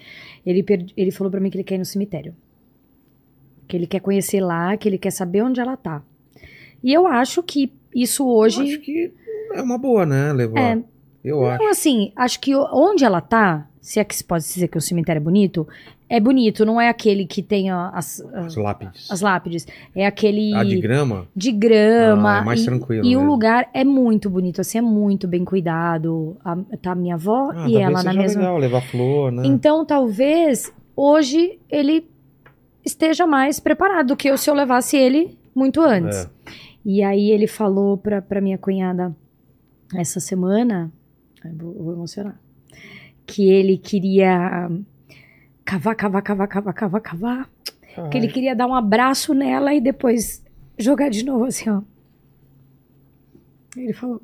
Ele, 0.47 0.63
per- 0.63 0.87
ele 0.97 1.11
falou 1.11 1.31
pra 1.31 1.39
mim 1.41 1.51
que 1.51 1.57
ele 1.57 1.65
quer 1.65 1.75
ir 1.75 1.79
no 1.79 1.85
cemitério. 1.85 2.33
Que 3.67 3.77
ele 3.77 3.87
quer 3.87 4.01
conhecer 4.01 4.41
lá, 4.41 4.77
que 4.77 4.89
ele 4.89 4.99
quer 4.99 5.11
saber 5.11 5.43
onde 5.43 5.61
ela 5.61 5.77
tá. 5.77 6.03
E 6.83 6.93
eu 6.93 7.07
acho 7.07 7.43
que 7.43 7.73
isso 7.95 8.23
Eu 8.23 8.29
hoje. 8.29 8.63
acho 8.63 8.81
que 8.81 9.13
é 9.55 9.63
uma 9.63 9.79
boa, 9.79 10.05
né, 10.07 10.33
levar? 10.33 10.61
É. 10.61 10.79
Eu 11.25 11.45
acho. 11.45 11.55
Então, 11.57 11.71
assim, 11.71 12.13
acho 12.15 12.39
que 12.41 12.55
o- 12.55 12.69
onde 12.73 13.05
ela 13.05 13.21
tá, 13.21 13.67
se 13.81 13.99
é 13.99 14.05
que 14.05 14.15
se 14.15 14.23
pode 14.23 14.45
dizer 14.45 14.69
que 14.69 14.79
o 14.79 14.81
cemitério 14.81 15.19
é 15.19 15.23
bonito, 15.23 15.67
é 16.09 16.21
bonito, 16.21 16.65
não 16.65 16.81
é 16.81 16.89
aquele 16.89 17.27
que 17.27 17.43
tem 17.43 17.69
as, 17.69 18.21
As 18.33 18.55
lápides. 18.55 19.11
as 19.11 19.21
lápides. 19.21 19.67
É 19.93 20.07
aquele. 20.07 20.55
Ah, 20.55 20.63
de 20.63 20.79
grama? 20.81 21.27
de 21.35 21.51
grama. 21.51 22.39
Ah, 22.39 22.43
é 22.43 22.45
mais 22.45 22.63
e, 22.63 22.65
tranquilo 22.67 23.05
E 23.05 23.17
o 23.17 23.19
mesmo. 23.19 23.33
lugar 23.33 23.69
é 23.75 23.83
muito 23.83 24.31
bonito, 24.31 24.61
assim, 24.61 24.79
é 24.79 24.83
muito 24.83 25.27
bem 25.27 25.45
cuidado. 25.45 26.37
A- 26.45 26.57
tá 26.81 26.93
a 26.93 26.95
minha 26.95 27.17
avó 27.17 27.51
Ah, 27.53 27.69
e 27.69 27.77
ela 27.77 28.05
na 28.05 28.13
mesma. 28.15 28.43
legal 28.43 28.59
levar 28.59 28.83
flor, 28.83 29.33
né? 29.33 29.43
Então, 29.45 29.85
talvez 29.85 30.73
hoje 30.95 31.59
ele 31.69 32.07
esteja 32.87 33.27
mais 33.27 33.59
preparado 33.59 34.09
do 34.09 34.17
que 34.17 34.29
eu 34.29 34.39
se 34.39 34.49
eu 34.49 34.55
levasse 34.55 34.97
ele 34.97 35.37
muito 35.55 35.81
antes. 35.81 36.25
É. 36.25 36.31
E 36.85 37.03
aí 37.03 37.31
ele 37.31 37.47
falou 37.47 37.99
pra, 37.99 38.23
pra 38.23 38.41
minha 38.41 38.57
cunhada 38.57 39.15
essa 39.95 40.21
semana, 40.21 40.91
eu 41.45 41.55
vou, 41.57 41.75
vou 41.75 41.93
emocionar, 41.95 42.41
que 43.27 43.49
ele 43.51 43.77
queria 43.77 44.71
cavar, 45.65 45.97
cavar, 45.97 46.23
cavar, 46.23 46.49
cavar, 46.49 46.75
cavar, 46.75 47.01
cavar. 47.01 47.51
Que 48.11 48.19
ele 48.19 48.29
queria 48.29 48.55
dar 48.55 48.67
um 48.67 48.75
abraço 48.75 49.33
nela 49.33 49.73
e 49.75 49.81
depois 49.81 50.45
jogar 50.79 51.09
de 51.09 51.25
novo 51.25 51.47
assim, 51.47 51.71
ó. 51.71 51.81
Ele 53.75 53.95
falou. 53.95 54.21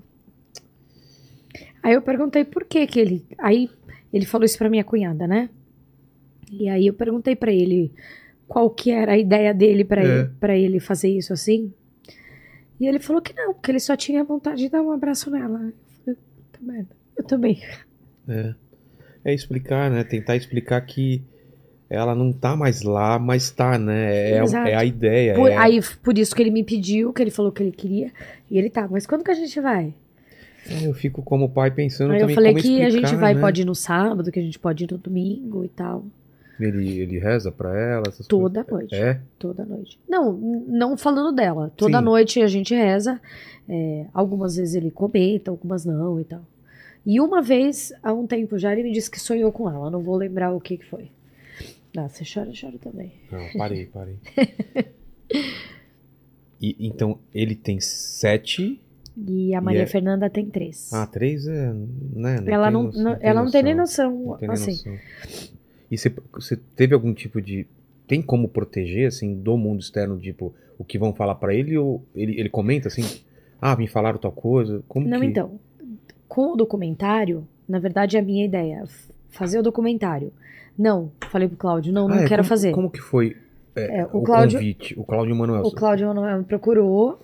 Aí 1.83 1.95
eu 1.95 2.03
perguntei 2.03 2.45
por 2.45 2.65
que 2.65 2.87
que 2.87 3.01
ele. 3.01 3.25
Aí 3.39 3.71
ele 4.13 4.27
falou 4.27 4.45
isso 4.45 4.59
pra 4.59 4.69
minha 4.69 4.85
cunhada, 4.85 5.27
né? 5.27 5.49
E 6.51 6.69
aí 6.69 6.87
eu 6.87 6.93
perguntei 6.93 7.35
pra 7.35 7.51
ele 7.51 7.91
qual 8.49 8.69
que 8.71 8.91
era 8.91 9.13
a 9.13 9.19
ideia 9.19 9.53
dele 9.55 9.85
pra 9.85 10.03
É. 10.03 10.05
ele, 10.07 10.29
pra 10.41 10.57
ele 10.57 10.81
fazer 10.81 11.09
isso 11.09 11.33
assim. 11.33 11.73
E 12.81 12.87
ele 12.87 12.99
falou 12.99 13.23
que 13.23 13.33
não, 13.35 13.55
que 13.55 13.71
ele 13.71 13.79
só 13.81 13.97
tinha 13.97 14.25
vontade 14.25 14.63
de 14.63 14.69
dar 14.69 14.83
um 14.83 14.91
abraço 14.91 15.31
nela. 15.31 15.61
Eu 16.07 16.15
falei, 16.15 16.19
tá 16.53 16.59
merda. 16.63 16.89
Eu 17.17 17.25
também. 17.25 17.63
É. 18.29 18.55
É 19.25 19.33
explicar, 19.33 19.91
né? 19.91 20.03
Tentar 20.03 20.35
explicar 20.37 20.81
que 20.81 21.23
ela 21.89 22.15
não 22.15 22.33
tá 22.33 22.57
mais 22.57 22.83
lá, 22.83 23.19
mas 23.19 23.51
tá, 23.51 23.79
né? 23.79 24.33
É, 24.33 24.43
Exato. 24.43 24.69
é 24.69 24.75
a 24.75 24.85
ideia. 24.85 25.35
Por, 25.35 25.49
é- 25.51 25.57
Aí, 25.57 25.81
por 26.03 26.19
isso 26.19 26.35
que 26.35 26.43
ele 26.43 26.51
me 26.51 26.65
pediu, 26.65 27.13
que 27.13 27.23
ele 27.23 27.31
falou 27.31 27.53
que 27.53 27.63
ele 27.63 27.71
queria. 27.73 28.11
E 28.51 28.59
ele 28.59 28.69
tá, 28.69 28.89
mas 28.91 29.07
quando 29.07 29.23
que 29.23 29.31
a 29.31 29.35
gente 29.35 29.61
vai? 29.61 29.95
É, 30.69 30.87
Eu 30.87 30.95
fico 30.95 31.23
como 31.23 31.49
pai 31.51 31.71
pensando 31.71 32.11
Aí 32.13 32.17
eu 32.17 32.21
também 32.23 32.35
falei 32.35 32.53
como 32.53 32.63
que 32.63 32.83
a 32.83 32.91
gente 32.91 33.15
vai, 33.17 33.35
né? 33.35 33.41
pode 33.41 33.63
ir 33.63 33.65
no 33.65 33.75
sábado, 33.75 34.31
que 34.33 34.39
a 34.41 34.43
gente 34.43 34.59
pode 34.59 34.85
ir 34.85 34.91
no 34.91 34.99
domingo 34.99 35.65
e 35.65 35.69
tal. 35.69 36.05
Ele, 36.61 37.01
ele 37.01 37.19
reza 37.19 37.51
pra 37.51 37.77
ela, 37.79 38.05
Toda 38.29 38.63
coisas. 38.63 38.91
noite. 38.91 38.95
É? 39.05 39.21
Toda 39.39 39.65
noite. 39.65 39.99
Não, 40.09 40.33
não 40.33 40.97
falando 40.97 41.35
dela. 41.35 41.73
Toda 41.77 41.99
Sim. 41.99 42.05
noite 42.05 42.43
a 42.43 42.47
gente 42.47 42.75
reza. 42.75 43.21
É, 43.69 44.07
algumas 44.13 44.57
vezes 44.57 44.75
ele 44.75 44.91
comenta, 44.91 45.51
algumas 45.51 45.85
não 45.85 46.21
e 46.21 46.25
tal. 46.25 46.43
E 47.05 47.21
uma 47.21 47.43
vez, 47.43 47.93
há 48.03 48.13
um 48.13 48.27
tempo 48.27 48.59
já, 48.59 48.73
ele 48.73 48.85
me 48.85 48.93
disse 48.93 49.11
que 49.11 49.19
sonhou 49.21 49.51
com 49.51 49.69
ela. 49.69 49.91
Não 49.91 50.01
vou 50.03 50.15
lembrar 50.17 50.53
o 50.55 50.61
que, 50.61 50.77
que 50.77 50.85
foi. 50.87 51.11
Ah, 51.97 52.09
você 52.09 52.23
chora, 52.25 52.49
eu 52.51 52.55
choro 52.55 52.79
também. 52.79 53.13
Não, 53.31 53.41
parei, 53.59 53.87
parei. 53.87 54.17
E, 56.61 56.77
então, 56.79 57.19
ele 57.35 57.55
tem 57.57 57.81
sete. 57.81 58.81
E 59.27 59.53
a 59.55 59.61
Maria 59.61 59.83
é- 59.83 59.87
Fernanda 59.87 60.31
tem 60.31 60.47
três. 60.47 60.93
Ah, 60.93 61.07
três 61.07 61.47
é. 61.47 61.73
Né, 62.15 62.37
ela 62.47 62.67
tem 62.67 62.73
não, 62.73 62.83
noção, 62.85 63.03
não- 63.03 63.17
ela 63.21 63.43
não 63.43 63.51
tem 63.51 63.63
nem 63.65 63.75
noção, 63.75 64.17
Não 64.27 64.37
tem 64.39 64.49
nem 64.49 64.55
assim. 64.55 64.71
noção. 64.71 64.99
E 65.93 65.99
você, 65.99 66.57
teve 66.75 66.95
algum 66.95 67.13
tipo 67.13 67.41
de. 67.41 67.67
Tem 68.07 68.21
como 68.23 68.49
proteger, 68.49 69.07
assim, 69.09 69.35
do 69.35 69.57
mundo 69.59 69.81
externo, 69.81 70.19
tipo, 70.19 70.53
o 70.79 70.85
que 70.85 70.99
vão 70.99 71.13
falar 71.15 71.35
pra 71.37 71.55
ele? 71.55 71.77
Ou 71.77 72.03
ele, 72.17 72.41
ele 72.41 72.49
comenta 72.49 72.89
assim? 72.89 73.05
Ah, 73.61 73.77
me 73.77 73.87
falaram 73.87 74.19
tal 74.19 74.33
coisa? 74.33 74.83
Como 74.89 75.07
Não, 75.07 75.21
que... 75.21 75.27
então. 75.27 75.61
Com 76.27 76.53
o 76.55 76.57
documentário, 76.57 77.47
na 77.69 77.79
verdade, 77.79 78.17
é 78.17 78.21
a 78.21 78.23
minha 78.25 78.45
ideia. 78.45 78.85
Fazer 79.29 79.59
o 79.59 79.63
documentário. 79.63 80.33
Não, 80.79 81.13
falei 81.31 81.47
pro 81.47 81.59
Cláudio, 81.59 81.93
não, 81.93 82.09
não 82.09 82.17
Ah, 82.17 82.23
é, 82.23 82.27
quero 82.27 82.43
como- 82.43 82.49
fazer. 82.49 82.73
Como 82.73 82.91
que 82.91 83.01
foi 83.01 83.37
é, 83.77 83.99
É, 84.01 84.07
o 84.07 84.19
o, 84.19 84.23
Cláudio- 84.23 84.59
convite? 84.59 84.99
O 84.99 85.05
Cláudio 85.05 85.37
Manuel. 85.37 85.63
O 85.63 85.71
Cláudio 85.71 86.07
Manuel 86.09 86.39
me 86.39 86.45
procurou, 86.45 87.21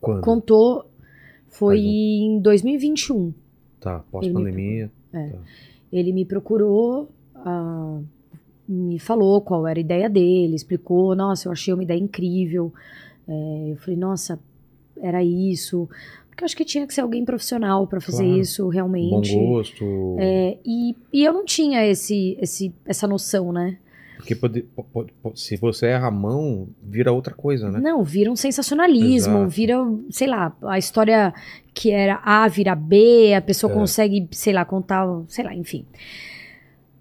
Quando? 0.00 0.20
contou, 0.22 0.88
foi 1.48 1.78
um- 1.78 2.36
em 2.36 2.40
2021. 2.40 3.32
Tá, 3.80 4.00
pós-pandemia. 4.10 4.90
Ele 5.92 6.12
me 6.12 6.24
procurou, 6.24 7.08
ah, 7.34 7.98
me 8.68 8.98
falou 8.98 9.40
qual 9.40 9.66
era 9.66 9.78
a 9.78 9.80
ideia 9.80 10.08
dele, 10.10 10.54
explicou, 10.54 11.14
nossa, 11.16 11.48
eu 11.48 11.52
achei 11.52 11.72
uma 11.72 11.82
ideia 11.82 11.98
incrível. 11.98 12.72
É, 13.26 13.68
eu 13.72 13.76
falei, 13.76 13.96
nossa, 13.96 14.38
era 15.00 15.22
isso. 15.24 15.88
Porque 16.28 16.44
eu 16.44 16.46
acho 16.46 16.56
que 16.56 16.64
tinha 16.64 16.86
que 16.86 16.94
ser 16.94 17.00
alguém 17.00 17.24
profissional 17.24 17.86
para 17.86 18.00
fazer 18.00 18.24
Claro. 18.24 18.40
isso 18.40 18.64
Bom 18.64 18.68
realmente. 18.70 19.34
gosto. 19.36 20.16
É, 20.18 20.56
e, 20.64 20.94
e 21.12 21.24
eu 21.24 21.32
não 21.32 21.44
tinha 21.44 21.84
esse, 21.86 22.36
esse, 22.40 22.72
essa 22.84 23.06
noção, 23.08 23.52
né? 23.52 23.78
Porque 24.18 24.34
pode- 24.34 24.62
po- 24.62 24.84
po- 24.84 25.06
po- 25.22 25.36
se 25.36 25.56
você 25.56 25.86
erra 25.86 26.08
a 26.08 26.10
mão, 26.10 26.68
vira 26.82 27.12
outra 27.12 27.32
coisa, 27.32 27.70
né? 27.70 27.80
Não, 27.80 28.02
vira 28.04 28.30
um 28.30 28.36
sensacionalismo, 28.36 29.38
Exato. 29.38 29.48
vira, 29.48 29.76
sei 30.10 30.26
lá, 30.26 30.54
a 30.62 30.76
história 30.76 31.32
que 31.72 31.90
era 31.92 32.20
A 32.24 32.46
vira 32.48 32.74
B, 32.74 33.32
a 33.34 33.40
pessoa 33.40 33.72
É. 33.72 33.74
consegue, 33.74 34.28
sei 34.32 34.52
lá, 34.52 34.64
contar, 34.64 35.06
sei 35.28 35.44
lá, 35.44 35.54
enfim. 35.54 35.86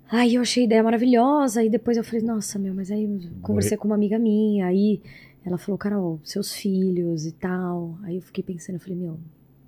Aí 0.09 0.36
eu 0.36 0.41
achei 0.41 0.63
a 0.63 0.65
ideia 0.65 0.84
maravilhosa, 0.84 1.63
e 1.63 1.70
depois 1.70 1.97
eu 1.97 2.03
falei, 2.03 2.22
nossa, 2.22 2.57
meu, 2.57 2.74
mas 2.74 2.89
aí 2.91 3.03
eu 3.03 3.20
conversei 3.41 3.76
com 3.78 3.88
uma 3.88 3.95
amiga 3.95 4.18
minha, 4.18 4.65
aí 4.68 5.01
ela 5.45 5.57
falou, 5.57 5.78
Carol, 5.78 6.20
seus 6.24 6.53
filhos 6.53 7.26
e 7.26 7.32
tal. 7.34 7.97
Aí 8.03 8.15
eu 8.15 8.22
fiquei 8.22 8.43
pensando, 8.43 8.76
eu 8.76 8.80
falei, 8.80 8.95
meu, 8.95 9.18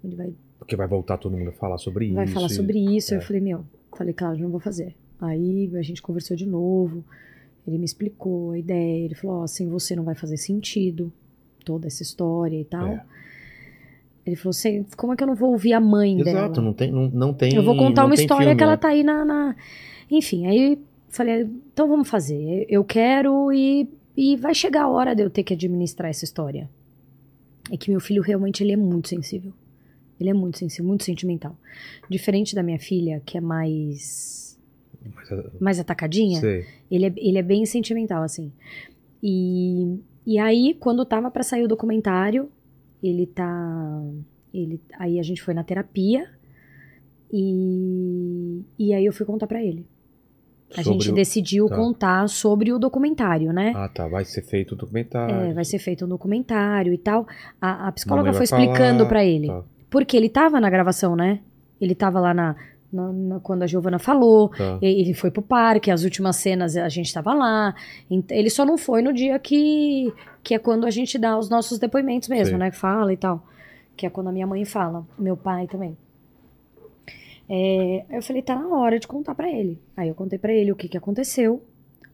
ele 0.04 0.16
vai, 0.16 0.34
Porque 0.58 0.76
vai 0.78 0.88
voltar 0.88 1.18
todo 1.18 1.36
mundo 1.36 1.50
a 1.50 1.54
falar 1.54 1.78
sobre 1.78 2.06
isso. 2.06 2.16
vai 2.16 2.28
falar 2.28 2.48
e- 2.48 2.54
sobre 2.54 2.80
isso. 2.96 3.14
é. 3.14 3.18
Eu 3.18 3.22
falei, 3.22 3.42
meu, 3.42 3.66
falei, 3.98 4.14
Cláudio, 4.14 4.44
não 4.44 4.52
vou 4.52 4.60
fazer. 4.62 4.96
Aí 5.20 5.70
a 5.76 5.82
gente 5.82 6.02
conversou 6.02 6.38
de 6.38 6.46
novo, 6.46 7.04
ele 7.68 7.78
me 7.78 7.86
explicou 7.86 8.52
a 8.52 8.58
ideia, 8.60 9.06
ele 9.06 9.16
falou, 9.16 9.44
ó, 9.44 9.48
sem 9.48 9.68
você 9.68 9.96
não 9.96 10.04
vai 10.04 10.16
fazer 10.16 10.38
sentido, 10.38 11.12
toda 11.64 11.88
essa 11.88 12.02
história 12.04 12.60
e 12.60 12.66
tal. 12.66 12.88
É. 12.88 13.04
Ele 14.26 14.36
falou, 14.36 14.54
"Sem- 14.54 14.86
como 14.98 15.14
é 15.14 15.16
que 15.16 15.24
eu 15.24 15.28
não 15.28 15.36
vou 15.36 15.52
ouvir 15.52 15.74
a 15.74 15.80
mãe 15.80 16.20
Exato, 16.22 16.54
dela? 16.56 16.62
não 16.66 16.74
tem, 16.74 16.92
não, 16.92 17.10
não 17.10 17.34
tem. 17.34 17.54
Eu 17.56 17.64
vou 17.64 17.76
contar 17.76 18.06
uma 18.06 18.14
história 18.16 18.44
filme, 18.48 18.58
que 18.58 18.64
ela 18.64 18.74
né? 18.74 18.78
tá 18.78 18.90
aí 18.90 19.04
na, 19.04 19.26
na- 19.26 19.56
Enfim, 20.12 20.46
aí 20.48 20.78
falei, 21.10 21.48
então 21.74 21.88
vamos 21.88 22.08
fazer. 22.10 22.66
Eu 22.70 22.84
quero 22.84 23.52
e, 23.52 23.88
e 24.16 24.36
vai 24.36 24.54
chegar 24.54 24.84
a 24.84 24.90
hora 24.90 25.16
de 25.16 25.24
eu 25.24 25.30
ter 25.30 25.44
que 25.44 25.54
administrar 25.54 26.10
essa 26.10 26.24
história. 26.26 26.70
É 27.72 27.78
que 27.78 27.90
meu 27.92 28.00
filho 28.00 28.22
realmente 28.22 28.64
ele 28.64 28.72
é 28.74 28.78
muito 28.78 29.10
sensível. 29.10 29.52
Ele 30.20 30.30
é 30.30 30.34
muito 30.34 30.58
sensível, 30.60 30.86
muito 30.86 31.04
sentimental. 31.04 31.56
Diferente 32.10 32.54
da 32.54 32.62
minha 32.62 32.80
filha, 32.80 33.22
que 33.26 33.38
é 33.38 33.42
mais 33.42 34.49
mais 35.60 35.80
atacadinha, 35.80 36.40
sei. 36.40 36.66
ele 36.90 37.06
é, 37.08 37.14
ele 37.18 37.38
é 37.38 37.42
bem 37.44 37.66
sentimental, 37.66 38.24
assim. 38.24 38.52
E, 39.22 40.00
e 40.26 40.38
aí, 40.40 40.76
quando 40.80 41.06
tava 41.06 41.30
pra 41.32 41.44
sair 41.44 41.64
o 41.64 41.68
documentário, 41.68 42.50
ele 43.02 43.26
tá. 43.26 44.02
Ele, 44.54 44.82
aí 44.98 45.20
a 45.20 45.24
gente 45.24 45.42
foi 45.42 45.54
na 45.54 45.64
terapia 45.64 46.28
e, 47.32 48.62
e 48.78 48.94
aí 48.94 49.06
eu 49.06 49.14
fui 49.14 49.26
contar 49.26 49.48
pra 49.48 49.64
ele. 49.64 49.86
A 50.76 50.84
Sobre 50.84 51.00
gente 51.00 51.12
o- 51.12 51.16
decidiu 51.16 51.68
tá. 51.68 51.76
contar 51.76 52.30
sobre 52.30 52.72
o 52.72 52.78
documentário, 52.80 53.52
né? 53.52 53.74
Ah, 53.76 53.90
tá. 53.90 54.08
Vai 54.08 54.24
ser 54.26 54.44
feito 54.44 54.74
o 54.74 54.76
documentário. 54.76 55.36
É, 55.36 55.54
vai 55.54 55.66
ser 55.66 55.80
feito 55.80 56.06
um 56.06 56.08
documentário 56.08 56.94
e 56.94 56.98
tal. 56.98 57.28
A, 57.60 57.88
a 57.88 57.92
psicóloga 57.92 58.34
foi 58.34 58.44
explicando 58.44 59.08
pra 59.08 59.24
ele. 59.26 59.48
Tá, 59.48 59.64
Porque 59.90 60.16
ele 60.16 60.30
tava 60.30 60.60
na 60.60 60.70
gravação, 60.70 61.16
né? 61.16 61.40
Ele 61.82 61.96
tava 61.96 62.20
lá 62.20 62.34
na, 62.36 62.56
na- 62.92 63.12
na- 63.12 63.40
quando 63.40 63.64
a 63.64 63.68
Giovana 63.68 64.00
falou. 64.00 64.50
tá. 64.50 64.80
E- 64.82 65.02
Ele 65.02 65.14
foi 65.14 65.30
pro 65.32 65.42
parque, 65.42 65.92
as 65.92 66.04
últimas 66.04 66.36
cenas 66.38 66.76
a 66.76 66.90
gente 66.90 67.14
tava 67.14 67.34
lá. 67.34 67.74
Ele 68.30 68.50
só 68.50 68.66
não 68.66 68.78
foi 68.78 69.02
no 69.02 69.14
dia 69.14 69.38
que, 69.40 70.14
que 70.44 70.54
é 70.56 70.60
quando 70.60 70.86
a 70.86 70.92
gente 70.92 71.18
dá 71.18 71.38
os 71.38 71.50
nossos 71.50 71.78
depoimentos 71.80 72.28
mesmo, 72.30 72.54
Sim. 72.56 72.60
né? 72.60 72.72
Fala 72.72 73.12
e 73.14 73.18
tal. 73.18 73.44
Que 73.96 74.06
é 74.06 74.10
quando 74.10 74.28
a 74.28 74.32
minha 74.32 74.48
mãe 74.48 74.64
fala, 74.66 75.06
meu 75.18 75.36
pai 75.38 75.68
também. 75.68 75.98
É, 77.52 78.06
eu 78.12 78.22
falei, 78.22 78.42
tá 78.42 78.56
na 78.56 78.68
hora 78.68 79.00
de 79.00 79.08
contar 79.08 79.34
pra 79.34 79.50
ele. 79.50 79.80
Aí 79.98 80.08
eu 80.08 80.16
contei 80.16 80.38
pra 80.38 80.54
ele 80.54 80.72
o 80.72 80.76
que 80.76 80.88
que 80.88 80.98
aconteceu. 80.98 81.62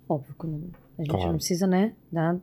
Óbvio 0.07 0.33
que 0.39 0.47
a 0.47 1.01
gente 1.01 1.09
Claro. 1.09 1.27
não 1.27 1.35
precisa, 1.35 1.67
né, 1.67 1.91
dar 2.11 2.37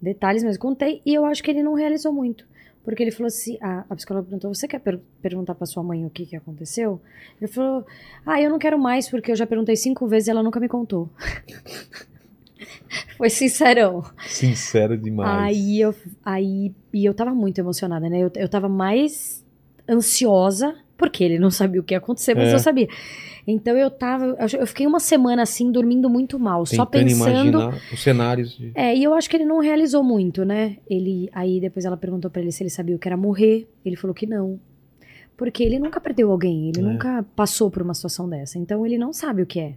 detalhes, 0.00 0.44
mas 0.44 0.54
eu 0.56 0.60
contei. 0.60 1.02
E 1.04 1.12
eu 1.14 1.24
acho 1.24 1.42
que 1.42 1.50
ele 1.50 1.62
não 1.62 1.74
realizou 1.74 2.12
muito. 2.12 2.46
Porque 2.84 3.02
ele 3.02 3.12
falou 3.12 3.28
assim, 3.28 3.56
a, 3.60 3.84
a 3.88 3.94
psicóloga 3.94 4.26
perguntou, 4.26 4.52
você 4.52 4.66
quer 4.66 4.80
per- 4.80 4.98
perguntar 5.20 5.54
pra 5.54 5.66
sua 5.66 5.82
mãe 5.82 6.04
o 6.04 6.10
que 6.10 6.26
que 6.26 6.36
aconteceu? 6.36 7.00
Ele 7.40 7.50
falou, 7.50 7.86
ah, 8.26 8.40
eu 8.40 8.50
não 8.50 8.58
quero 8.58 8.78
mais 8.78 9.08
porque 9.08 9.30
eu 9.30 9.36
já 9.36 9.46
perguntei 9.46 9.76
cinco 9.76 10.06
vezes 10.08 10.28
e 10.28 10.30
ela 10.32 10.42
nunca 10.42 10.58
me 10.58 10.68
contou. 10.68 11.08
Foi 13.16 13.30
sincerão. 13.30 14.04
Sincero 14.26 14.96
demais. 14.98 15.56
Aí 15.56 15.80
eu, 15.80 15.94
aí, 16.24 16.72
e 16.92 17.04
eu 17.04 17.14
tava 17.14 17.34
muito 17.34 17.58
emocionada, 17.58 18.08
né? 18.08 18.20
Eu, 18.20 18.30
eu 18.34 18.48
tava 18.48 18.68
mais 18.68 19.44
ansiosa, 19.88 20.76
porque 21.02 21.24
ele 21.24 21.38
não 21.38 21.50
sabia 21.50 21.80
o 21.80 21.84
que 21.84 21.94
ia 21.94 21.98
acontecer, 21.98 22.34
mas 22.34 22.50
É. 22.50 22.54
eu 22.54 22.58
sabia. 22.60 22.86
Então 23.46 23.76
eu 23.76 23.90
tava, 23.90 24.36
eu- 24.56 24.66
fiquei 24.68 24.86
uma 24.86 25.00
semana 25.00 25.42
assim, 25.42 25.72
dormindo 25.72 26.08
muito 26.08 26.38
mal, 26.38 26.64
só 26.64 26.86
Tentando 26.86 27.08
pensando. 27.08 27.30
imaginar 27.30 27.80
os 27.92 28.00
cenários 28.02 28.56
de. 28.56 28.70
É, 28.74 28.94
e 28.96 29.02
eu 29.02 29.12
acho 29.14 29.28
que 29.28 29.36
ele 29.36 29.44
não 29.44 29.58
realizou 29.58 30.04
muito, 30.04 30.44
né? 30.44 30.76
Ele, 30.88 31.28
aí 31.32 31.58
depois 31.60 31.84
ela 31.84 31.96
perguntou 31.96 32.30
pra 32.30 32.40
ele 32.40 32.52
se 32.52 32.62
ele 32.62 32.70
sabia 32.70 32.94
o 32.94 32.98
que 33.00 33.08
era 33.08 33.16
morrer. 33.16 33.68
Ele 33.84 33.96
falou 33.96 34.14
que 34.14 34.26
não. 34.26 34.60
Porque 35.36 35.64
ele 35.64 35.78
nunca 35.80 36.00
perdeu 36.00 36.30
alguém, 36.30 36.68
ele 36.68 36.78
É. 36.78 36.82
nunca 36.82 37.24
passou 37.34 37.68
por 37.68 37.82
uma 37.82 37.94
situação 37.94 38.28
dessa. 38.28 38.58
Então 38.60 38.86
ele 38.86 38.96
não 38.96 39.12
sabe 39.12 39.42
o 39.42 39.46
que 39.46 39.58
é. 39.58 39.74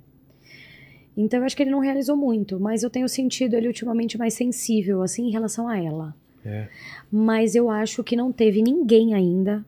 Então 1.18 1.40
eu 1.40 1.46
acho 1.46 1.56
que 1.56 1.64
ele 1.64 1.72
não 1.72 1.80
realizou 1.80 2.16
muito, 2.16 2.60
mas 2.60 2.84
eu 2.84 2.90
tenho 2.90 3.08
sentido 3.10 3.56
ele 3.56 3.68
ultimamente 3.68 4.18
mais 4.18 4.34
sensível, 4.36 5.02
assim, 5.02 5.28
em 5.28 5.32
relação 5.32 5.68
a 5.68 5.78
ela. 5.82 6.14
É. 6.46 6.68
Mas 7.12 7.56
eu 7.56 7.70
acho 7.70 8.04
que 8.04 8.16
não 8.16 8.32
teve 8.32 8.62
ninguém 8.62 9.14
ainda, 9.16 9.66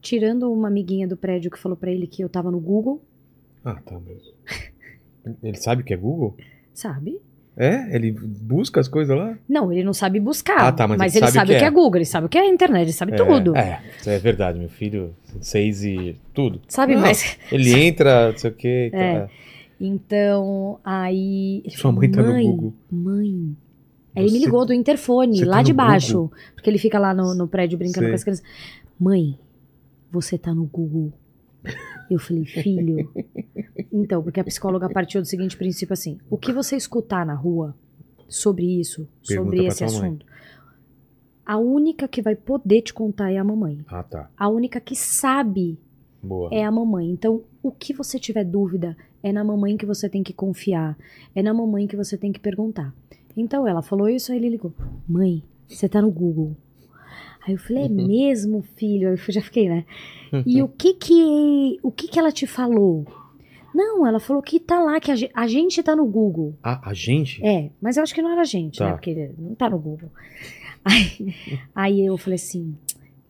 tirando 0.00 0.52
uma 0.52 0.68
amiguinha 0.68 1.06
do 1.06 1.16
prédio 1.16 1.50
que 1.50 1.58
falou 1.58 1.76
pra 1.76 1.90
ele 1.90 2.06
que 2.06 2.22
eu 2.22 2.28
tava 2.28 2.50
no 2.50 2.58
Google, 2.60 3.02
Ah, 3.64 3.74
tá 3.84 3.98
mesmo. 4.00 4.32
Ele 5.42 5.56
sabe 5.56 5.82
o 5.82 5.84
que 5.84 5.92
é 5.94 5.96
Google? 5.96 6.36
sabe? 6.74 7.18
É? 7.56 7.94
Ele 7.94 8.10
busca 8.12 8.80
as 8.80 8.88
coisas 8.88 9.14
lá? 9.14 9.36
Não, 9.46 9.70
ele 9.70 9.84
não 9.84 9.92
sabe 9.92 10.18
buscar. 10.18 10.60
Ah, 10.68 10.72
tá, 10.72 10.88
mas 10.88 10.96
mas, 10.96 11.14
ele 11.14 11.26
ele 11.26 11.32
sabe 11.32 11.36
o 11.36 11.40
sabe 11.40 11.46
que 11.50 11.56
o 11.56 11.58
que 11.58 11.64
é. 11.64 11.66
é 11.66 11.70
Google, 11.70 11.96
ele 11.98 12.04
sabe 12.06 12.26
o 12.26 12.28
que 12.28 12.38
é 12.38 12.48
internet, 12.48 12.82
ele 12.84 12.92
sabe 12.92 13.12
É, 13.12 13.16
tudo. 13.16 13.54
É, 13.56 13.82
é 14.06 14.18
verdade. 14.18 14.58
Meu 14.58 14.70
filho, 14.70 15.14
seis 15.42 15.84
e 15.84 16.16
tudo. 16.32 16.62
Sabe, 16.68 16.94
Não, 16.94 17.02
mas. 17.02 17.36
Ele 17.52 17.74
entra, 17.78 18.30
não 18.30 18.38
sei 18.38 18.50
o 18.50 18.54
que. 18.54 18.90
É. 18.94 19.28
Então, 19.78 20.78
aí. 20.84 21.62
Sua 21.70 21.92
mãe 21.92 22.10
tá 22.10 22.22
no 22.22 22.28
"Mãe, 22.28 22.46
Google." 22.46 22.72
Mãe. 22.90 23.56
Aí 24.14 24.24
ele 24.24 24.32
me 24.32 24.38
ligou 24.38 24.64
do 24.64 24.72
interfone, 24.72 25.44
lá 25.44 25.56
tá 25.58 25.62
de 25.64 25.72
no 25.72 25.76
baixo. 25.76 26.12
Google? 26.14 26.32
Porque 26.54 26.70
ele 26.70 26.78
fica 26.78 26.98
lá 26.98 27.12
no, 27.12 27.34
no 27.34 27.46
prédio 27.46 27.76
brincando 27.76 28.04
Sei. 28.06 28.08
com 28.10 28.14
as 28.14 28.24
crianças. 28.24 28.44
Mãe, 28.98 29.38
você 30.10 30.36
tá 30.38 30.54
no 30.54 30.64
Google. 30.64 31.12
Eu 32.10 32.18
falei, 32.18 32.44
filho. 32.44 33.10
Então, 33.92 34.22
porque 34.22 34.40
a 34.40 34.44
psicóloga 34.44 34.88
partiu 34.88 35.20
do 35.20 35.26
seguinte 35.26 35.56
princípio 35.56 35.92
assim: 35.92 36.18
o 36.28 36.36
que 36.38 36.52
você 36.52 36.76
escutar 36.76 37.24
na 37.26 37.34
rua 37.34 37.74
sobre 38.28 38.64
isso, 38.80 39.08
Pergunta 39.26 39.50
sobre 39.56 39.66
esse 39.66 39.78
tua 39.84 39.86
mãe. 39.98 40.08
assunto, 40.08 40.26
a 41.44 41.58
única 41.58 42.06
que 42.08 42.22
vai 42.22 42.34
poder 42.36 42.82
te 42.82 42.94
contar 42.94 43.30
é 43.32 43.36
a 43.36 43.44
mamãe. 43.44 43.84
Ah, 43.88 44.02
tá. 44.02 44.30
A 44.36 44.48
única 44.48 44.80
que 44.80 44.94
sabe 44.94 45.78
Boa. 46.22 46.48
é 46.52 46.64
a 46.64 46.70
mamãe. 46.70 47.10
Então, 47.10 47.42
o 47.62 47.70
que 47.70 47.92
você 47.92 48.18
tiver 48.18 48.44
dúvida, 48.44 48.96
É 49.22 49.32
na 49.32 49.44
mamãe 49.44 49.76
que 49.76 49.84
você 49.84 50.08
tem 50.08 50.22
que 50.22 50.32
confiar. 50.32 50.96
É 51.34 51.42
na 51.42 51.52
mamãe 51.52 51.86
que 51.86 51.94
você 51.96 52.16
tem 52.16 52.32
que 52.32 52.40
perguntar. 52.40 52.94
Então 53.36 53.68
ela 53.68 53.82
falou 53.82 54.08
isso, 54.08 54.32
aí 54.32 54.38
ele 54.38 54.48
ligou: 54.48 54.72
Mãe, 55.06 55.42
você 55.68 55.88
tá 55.90 56.00
no 56.00 56.10
Google. 56.10 56.56
Aí 57.46 57.54
eu 57.54 57.58
falei: 57.58 57.84
É 57.84 57.88
mesmo, 57.88 58.62
filho? 58.76 59.08
Aí 59.08 59.14
eu 59.14 59.32
já 59.32 59.40
fiquei, 59.42 59.68
né? 59.68 59.84
E 60.46 60.62
o 60.62 60.68
que 60.68 60.94
que, 60.94 61.78
o 61.82 61.90
que 61.90 62.06
que 62.08 62.18
ela 62.18 62.30
te 62.30 62.46
falou? 62.46 63.04
Não, 63.74 64.04
ela 64.06 64.18
falou 64.18 64.42
que 64.42 64.58
tá 64.58 64.80
lá, 64.80 64.98
que 65.00 65.10
a, 65.12 65.14
a 65.34 65.46
gente 65.46 65.82
tá 65.82 65.94
no 65.94 66.04
Google. 66.04 66.54
A, 66.62 66.90
a 66.90 66.92
gente? 66.94 67.44
É, 67.44 67.70
mas 67.80 67.96
eu 67.96 68.02
acho 68.02 68.14
que 68.14 68.20
não 68.22 68.30
era 68.32 68.40
a 68.40 68.44
gente, 68.44 68.78
Tá. 68.78 68.86
né? 68.86 68.92
Porque 68.92 69.30
não 69.38 69.54
tá 69.54 69.70
no 69.70 69.78
Google. 69.78 70.10
Aí, 70.84 71.34
aí 71.74 72.04
eu 72.06 72.16
falei 72.16 72.36
assim: 72.36 72.74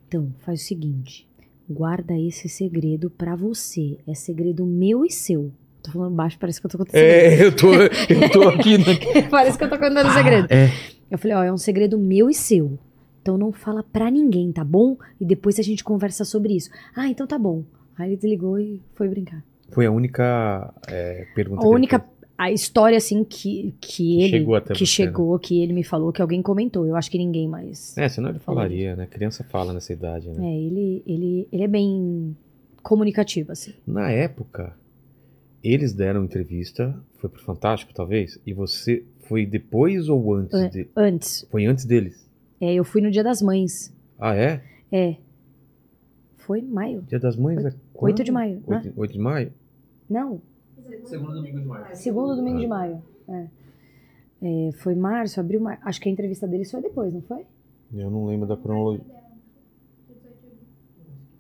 então, 0.09 0.33
faz 0.41 0.63
o 0.63 0.65
seguinte, 0.65 1.27
guarda 1.69 2.17
esse 2.19 2.49
segredo 2.49 3.11
pra 3.11 3.35
você. 3.37 3.99
É 4.07 4.15
segredo 4.15 4.65
meu 4.67 5.05
e 5.05 5.11
seu. 5.11 5.53
Tô 5.83 5.93
falando 5.93 6.15
baixo, 6.15 6.37
parece 6.39 6.61
que 6.61 6.67
eu 6.67 6.71
tô 6.71 6.79
contando 6.79 6.93
segredo. 6.93 7.43
É, 7.43 7.45
eu 7.47 7.57
tô, 7.57 7.73
eu 7.75 8.31
tô 8.31 8.49
aqui. 8.49 8.77
Na... 8.79 8.85
parece 9.31 9.57
que 9.57 9.65
eu 9.65 9.71
tô 9.71 9.79
contando 9.79 10.11
segredo. 10.13 10.47
É. 10.51 10.69
Eu 11.11 11.19
falei: 11.19 11.37
ó, 11.37 11.43
é 11.43 11.53
um 11.53 11.57
segredo 11.59 11.99
meu 11.99 12.29
e 12.31 12.35
seu. 12.35 12.79
Então 13.23 13.37
não 13.37 13.53
fala 13.53 13.83
pra 13.83 14.11
ninguém, 14.11 14.51
tá 14.53 14.65
bom? 14.65 14.97
E 15.21 15.25
depois 15.25 15.59
a 15.59 15.63
gente 15.63 15.85
conversa 15.85 16.25
sobre 16.25 16.55
isso. 16.55 16.71
Ah, 16.95 17.09
então 17.09 17.27
tá 17.27 17.39
bom. 17.39 17.65
Aí 17.97 18.11
ele 18.11 18.17
desligou 18.17 18.59
e 18.59 18.83
foi 18.95 19.09
brincar. 19.09 19.45
Foi 19.71 19.87
a 19.87 19.91
única 19.91 20.73
é, 20.89 21.27
pergunta. 21.35 21.65
A 21.65 21.69
única 21.69 22.05
a 22.37 22.51
história 22.51 22.97
assim 22.97 23.23
que, 23.23 23.75
que 23.79 24.23
ele 24.23 24.31
chegou 24.31 24.55
até 24.55 24.73
que 24.73 24.79
você, 24.79 25.03
né? 25.03 25.09
chegou, 25.09 25.39
que 25.39 25.63
ele 25.63 25.75
me 25.75 25.85
falou, 25.85 26.11
que 26.11 26.23
alguém 26.23 26.41
comentou. 26.41 26.87
Eu 26.87 26.97
acho 26.97 27.11
que 27.11 27.19
ninguém 27.19 27.47
mais. 27.47 27.97
É, 27.99 28.09
senão 28.09 28.31
ele 28.31 28.39
falaria, 28.39 28.97
né? 28.97 29.07
Criança 29.07 29.45
fala 29.45 29.75
nessa 29.75 29.93
idade, 29.93 30.31
né? 30.31 30.43
É, 30.43 30.57
ele, 30.59 31.03
ele, 31.07 31.49
ele 31.53 31.63
é 31.63 31.69
bem 31.69 32.35
comunicativo, 32.83 33.53
assim. 33.53 33.75
Na 33.87 34.11
época, 34.11 34.75
eles 35.63 35.93
deram 35.93 36.25
entrevista, 36.25 36.99
foi 37.19 37.29
pro 37.29 37.43
Fantástico, 37.43 37.93
talvez, 37.93 38.41
e 38.47 38.55
você 38.55 39.05
foi 39.29 39.45
depois 39.45 40.09
ou 40.09 40.35
antes 40.35 40.59
É. 40.59 40.69
de... 40.69 40.89
Antes, 40.97 41.47
Foi 41.51 41.67
antes 41.67 41.85
deles? 41.85 42.20
É, 42.61 42.75
eu 42.75 42.85
fui 42.85 43.01
no 43.01 43.11
Dia 43.11 43.25
das 43.25 43.41
Mães. 43.43 43.93
Ah, 44.19 44.35
é? 44.37 44.63
É. 44.93 45.17
Foi 46.39 46.61
em 46.61 46.65
maio. 46.67 47.03
Dia 47.03 47.19
das 47.19 47.37
Mães 47.37 47.65
é 47.65 47.71
quando? 47.93 48.11
8 48.13 48.25
de 48.25 48.33
maio, 48.33 48.63
né? 48.67 48.83
8, 48.85 48.93
8 49.01 49.13
de 49.13 49.19
maio? 49.19 49.53
Não, 50.09 50.41
Segundo 51.07 51.35
domingo 51.35 51.61
de 51.61 51.65
maio. 51.67 51.97
segundo 51.97 52.37
domingo 52.37 52.59
de 52.59 52.67
maio. 52.67 53.03
É. 53.29 53.47
É, 54.43 54.73
foi 54.73 54.95
março, 54.95 55.39
abril, 55.39 55.61
maio. 55.61 55.79
Acho 55.83 56.01
que 56.01 56.09
a 56.09 56.13
entrevista 56.13 56.47
deles 56.49 56.71
foi 56.71 56.81
depois, 56.83 57.13
não 57.15 57.21
foi? 57.23 57.45
Eu 57.95 58.11
não 58.11 58.27
lembro 58.27 58.47
da 58.49 58.57
cronologia. 58.57 59.05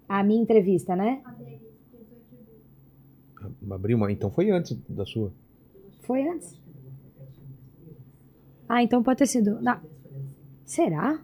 A 0.08 0.22
minha 0.22 0.40
entrevista, 0.42 0.94
né? 0.94 1.22
Abril, 3.70 3.96
maio. 3.98 4.12
Então 4.12 4.30
foi 4.30 4.50
antes 4.50 4.76
da 4.88 5.04
sua. 5.06 5.32
Foi 6.02 6.26
antes. 6.28 6.54
Ah, 8.68 8.82
então 8.82 9.02
pode 9.02 9.18
ter 9.18 9.26
sido. 9.26 9.60
na- 9.60 9.80
Será? 10.70 11.20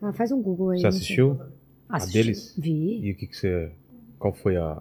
Ah, 0.00 0.14
faz 0.14 0.32
um 0.32 0.40
Google 0.40 0.70
aí. 0.70 0.80
Você 0.80 0.86
assistiu? 0.86 1.38
Assisti. 1.86 2.14
deles? 2.14 2.54
Vi. 2.56 3.00
E 3.06 3.12
o 3.12 3.14
que, 3.14 3.26
que 3.26 3.36
você. 3.36 3.70
Qual 4.18 4.32
foi 4.32 4.56
a. 4.56 4.80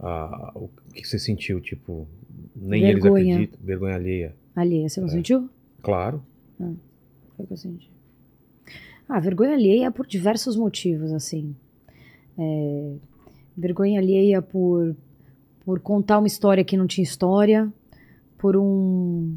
a 0.00 0.52
o 0.54 0.70
que, 0.94 1.04
você 1.06 1.18
sentiu? 1.18 1.60
Tipo, 1.60 2.08
nem 2.56 2.82
eles 2.84 3.02
Vergonha. 3.02 3.34
acreditam. 3.34 3.58
Vergonha 3.62 3.94
alheia. 3.96 4.34
Alheia, 4.54 4.88
você 4.88 5.00
não 5.02 5.08
É. 5.08 5.10
sentiu? 5.10 5.50
Claro. 5.82 6.22
Foi 6.56 7.44
o 7.44 7.46
que 7.46 7.52
eu 7.52 7.56
senti. 7.58 7.90
Ah, 9.06 9.20
vergonha 9.20 9.52
alheia 9.52 9.90
por 9.90 10.06
diversos 10.06 10.56
motivos, 10.56 11.12
assim. 11.12 11.54
É, 12.38 12.94
vergonha 13.54 14.00
alheia 14.00 14.40
por, 14.40 14.96
por 15.62 15.78
contar 15.78 16.18
uma 16.20 16.26
história 16.26 16.64
que 16.64 16.74
não 16.74 16.86
tinha 16.86 17.04
história, 17.04 17.70
por 18.38 18.56
um. 18.56 19.36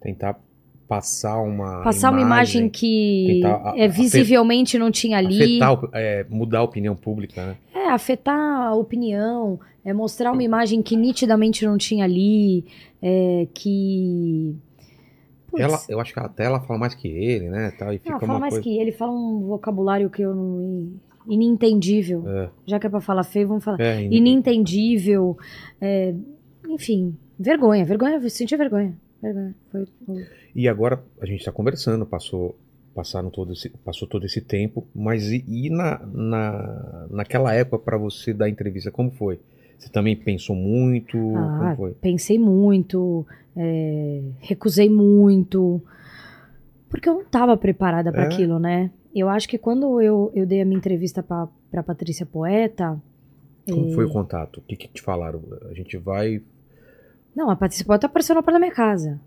Tentar 0.00 0.40
passar 0.88 1.40
uma. 1.40 1.82
passar 1.82 2.10
uma 2.10 2.20
imagem 2.20 2.68
que 2.68 3.40
é, 3.76 3.88
visivelmente 3.88 4.78
não 4.78 4.90
tinha 4.90 5.18
ali. 5.18 5.60
Afetar, 5.62 5.90
é, 5.92 6.26
mudar 6.28 6.58
a 6.60 6.62
opinião 6.62 6.94
pública, 6.94 7.44
né? 7.46 7.56
É, 7.74 7.88
afetar 7.90 8.38
a 8.68 8.74
opinião, 8.74 9.58
é 9.84 9.92
mostrar 9.92 10.32
uma 10.32 10.42
imagem 10.42 10.82
que 10.82 10.96
nitidamente 10.96 11.64
não 11.64 11.76
tinha 11.76 12.04
ali, 12.04 12.64
é, 13.02 13.46
que. 13.54 14.56
Ela, 15.58 15.78
eu 15.88 15.98
acho 16.00 16.12
que 16.12 16.20
até 16.20 16.44
ela 16.44 16.60
fala 16.60 16.78
mais 16.78 16.94
que 16.94 17.08
ele, 17.08 17.48
né? 17.48 17.72
Tal, 17.78 17.92
e 17.92 17.98
fica 17.98 18.12
não, 18.12 18.20
fala 18.20 18.38
mais 18.38 18.52
coisa. 18.54 18.62
que 18.62 18.78
ele 18.78 18.92
fala 18.92 19.12
um 19.12 19.40
vocabulário 19.46 20.10
que 20.10 20.20
eu 20.20 20.34
não. 20.34 20.92
inentendível. 21.26 22.24
É, 22.28 22.48
Já 22.66 22.78
que 22.78 22.86
é 22.86 22.90
pra 22.90 23.00
falar 23.00 23.24
feio, 23.24 23.48
vamos 23.48 23.64
falar. 23.64 23.80
é, 23.80 24.02
Inentendível. 24.02 25.36
é, 25.80 26.14
enfim, 26.68 27.16
vergonha, 27.38 27.84
vergonha, 27.86 28.16
eu 28.16 28.28
senti 28.30 28.54
vergonha. 28.56 28.94
Vergonha. 29.22 29.54
Foi, 29.72 29.86
foi- 30.04 30.26
E 30.56 30.66
agora 30.68 31.04
a 31.20 31.26
gente 31.26 31.40
está 31.40 31.52
conversando, 31.52 32.06
passou, 32.06 32.56
passaram 32.94 33.28
todo 33.28 33.52
esse, 33.52 33.68
passou 33.68 34.08
todo 34.08 34.24
esse 34.24 34.40
tempo, 34.40 34.86
mas 34.94 35.24
e, 35.30 35.44
e 35.46 35.68
na, 35.68 35.98
na, 36.06 37.06
naquela 37.10 37.52
época 37.52 37.78
para 37.78 37.98
você 37.98 38.32
dar 38.32 38.48
entrevista, 38.48 38.90
como 38.90 39.10
foi? 39.10 39.38
Você 39.78 39.90
também 39.90 40.16
pensou 40.16 40.56
muito? 40.56 41.18
Ah, 41.36 41.56
como 41.58 41.76
foi? 41.76 41.92
pensei 42.00 42.38
muito, 42.38 43.26
é, 43.54 44.22
recusei 44.40 44.88
muito, 44.88 45.82
porque 46.88 47.06
eu 47.06 47.16
não 47.16 47.20
estava 47.20 47.54
preparada 47.58 48.10
para 48.10 48.22
É? 48.22 48.24
aquilo, 48.24 48.58
né? 48.58 48.90
Eu 49.14 49.28
acho 49.28 49.46
que 49.46 49.58
quando 49.58 50.00
eu, 50.00 50.32
eu 50.34 50.46
dei 50.46 50.62
a 50.62 50.64
minha 50.64 50.78
entrevista 50.78 51.22
para 51.22 51.82
Patrícia 51.82 52.24
Poeta, 52.24 52.98
Como 53.70 53.88
é, 53.88 53.92
foi 53.92 54.06
o 54.06 54.10
contato? 54.10 54.56
O 54.56 54.62
que, 54.62 54.74
que 54.74 54.88
te 54.88 55.02
falaram? 55.02 55.42
A 55.68 55.74
gente 55.74 55.98
vai 55.98 56.40
não, 57.36 57.50
a 57.50 57.56
Patrícia 57.56 57.84
Poeta 57.84 58.06
apareceu 58.06 58.34
na 58.34 58.42
porta 58.42 58.54
da 58.54 58.58
minha 58.58 58.74
casa. 58.74 59.20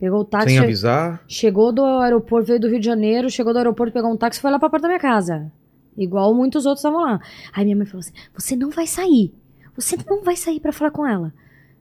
Pegou 0.00 0.20
o 0.20 0.24
táxi, 0.24 0.48
sem 0.50 0.58
avisar? 0.58 1.22
chegou 1.28 1.70
do 1.72 1.84
aeroporto, 1.84 2.46
veio 2.48 2.58
do 2.60 2.68
Rio 2.68 2.80
de 2.80 2.86
Janeiro, 2.86 3.28
chegou 3.30 3.52
do 3.52 3.58
aeroporto, 3.58 3.92
pegou 3.92 4.10
um 4.10 4.16
táxi 4.16 4.38
e 4.38 4.42
foi 4.42 4.50
lá 4.50 4.58
pra 4.58 4.70
porta 4.70 4.82
da 4.84 4.88
minha 4.88 4.98
casa. 5.00 5.52
Igual 5.96 6.34
muitos 6.34 6.64
outros 6.64 6.80
estavam 6.80 7.02
lá. 7.02 7.20
Aí 7.52 7.64
minha 7.64 7.76
mãe 7.76 7.84
falou 7.86 8.00
assim: 8.00 8.12
Você 8.34 8.56
não 8.56 8.70
vai 8.70 8.86
sair. 8.86 9.34
Você 9.76 9.96
não 10.08 10.22
vai 10.22 10.36
sair 10.36 10.58
pra 10.58 10.72
falar 10.72 10.90
com 10.90 11.06
ela. 11.06 11.32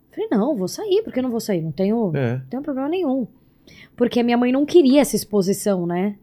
Eu 0.10 0.14
falei: 0.16 0.28
Não, 0.32 0.56
vou 0.58 0.68
sair. 0.68 1.02
Por 1.04 1.14
que 1.14 1.20
eu 1.20 1.24
não 1.24 1.32
vou 1.32 1.40
sair? 1.40 1.62
Não 1.62 1.72
tenho, 1.72 2.12
É. 2.16 2.34
não 2.38 2.46
tenho 2.50 2.64
problema 2.64 2.90
nenhum. 2.90 3.26
Porque 3.96 4.20
a 4.20 4.24
minha 4.24 4.38
mãe 4.38 4.52
não 4.52 4.66
queria 4.66 5.00
essa 5.02 5.16
exposição, 5.16 5.86
né? 5.88 6.16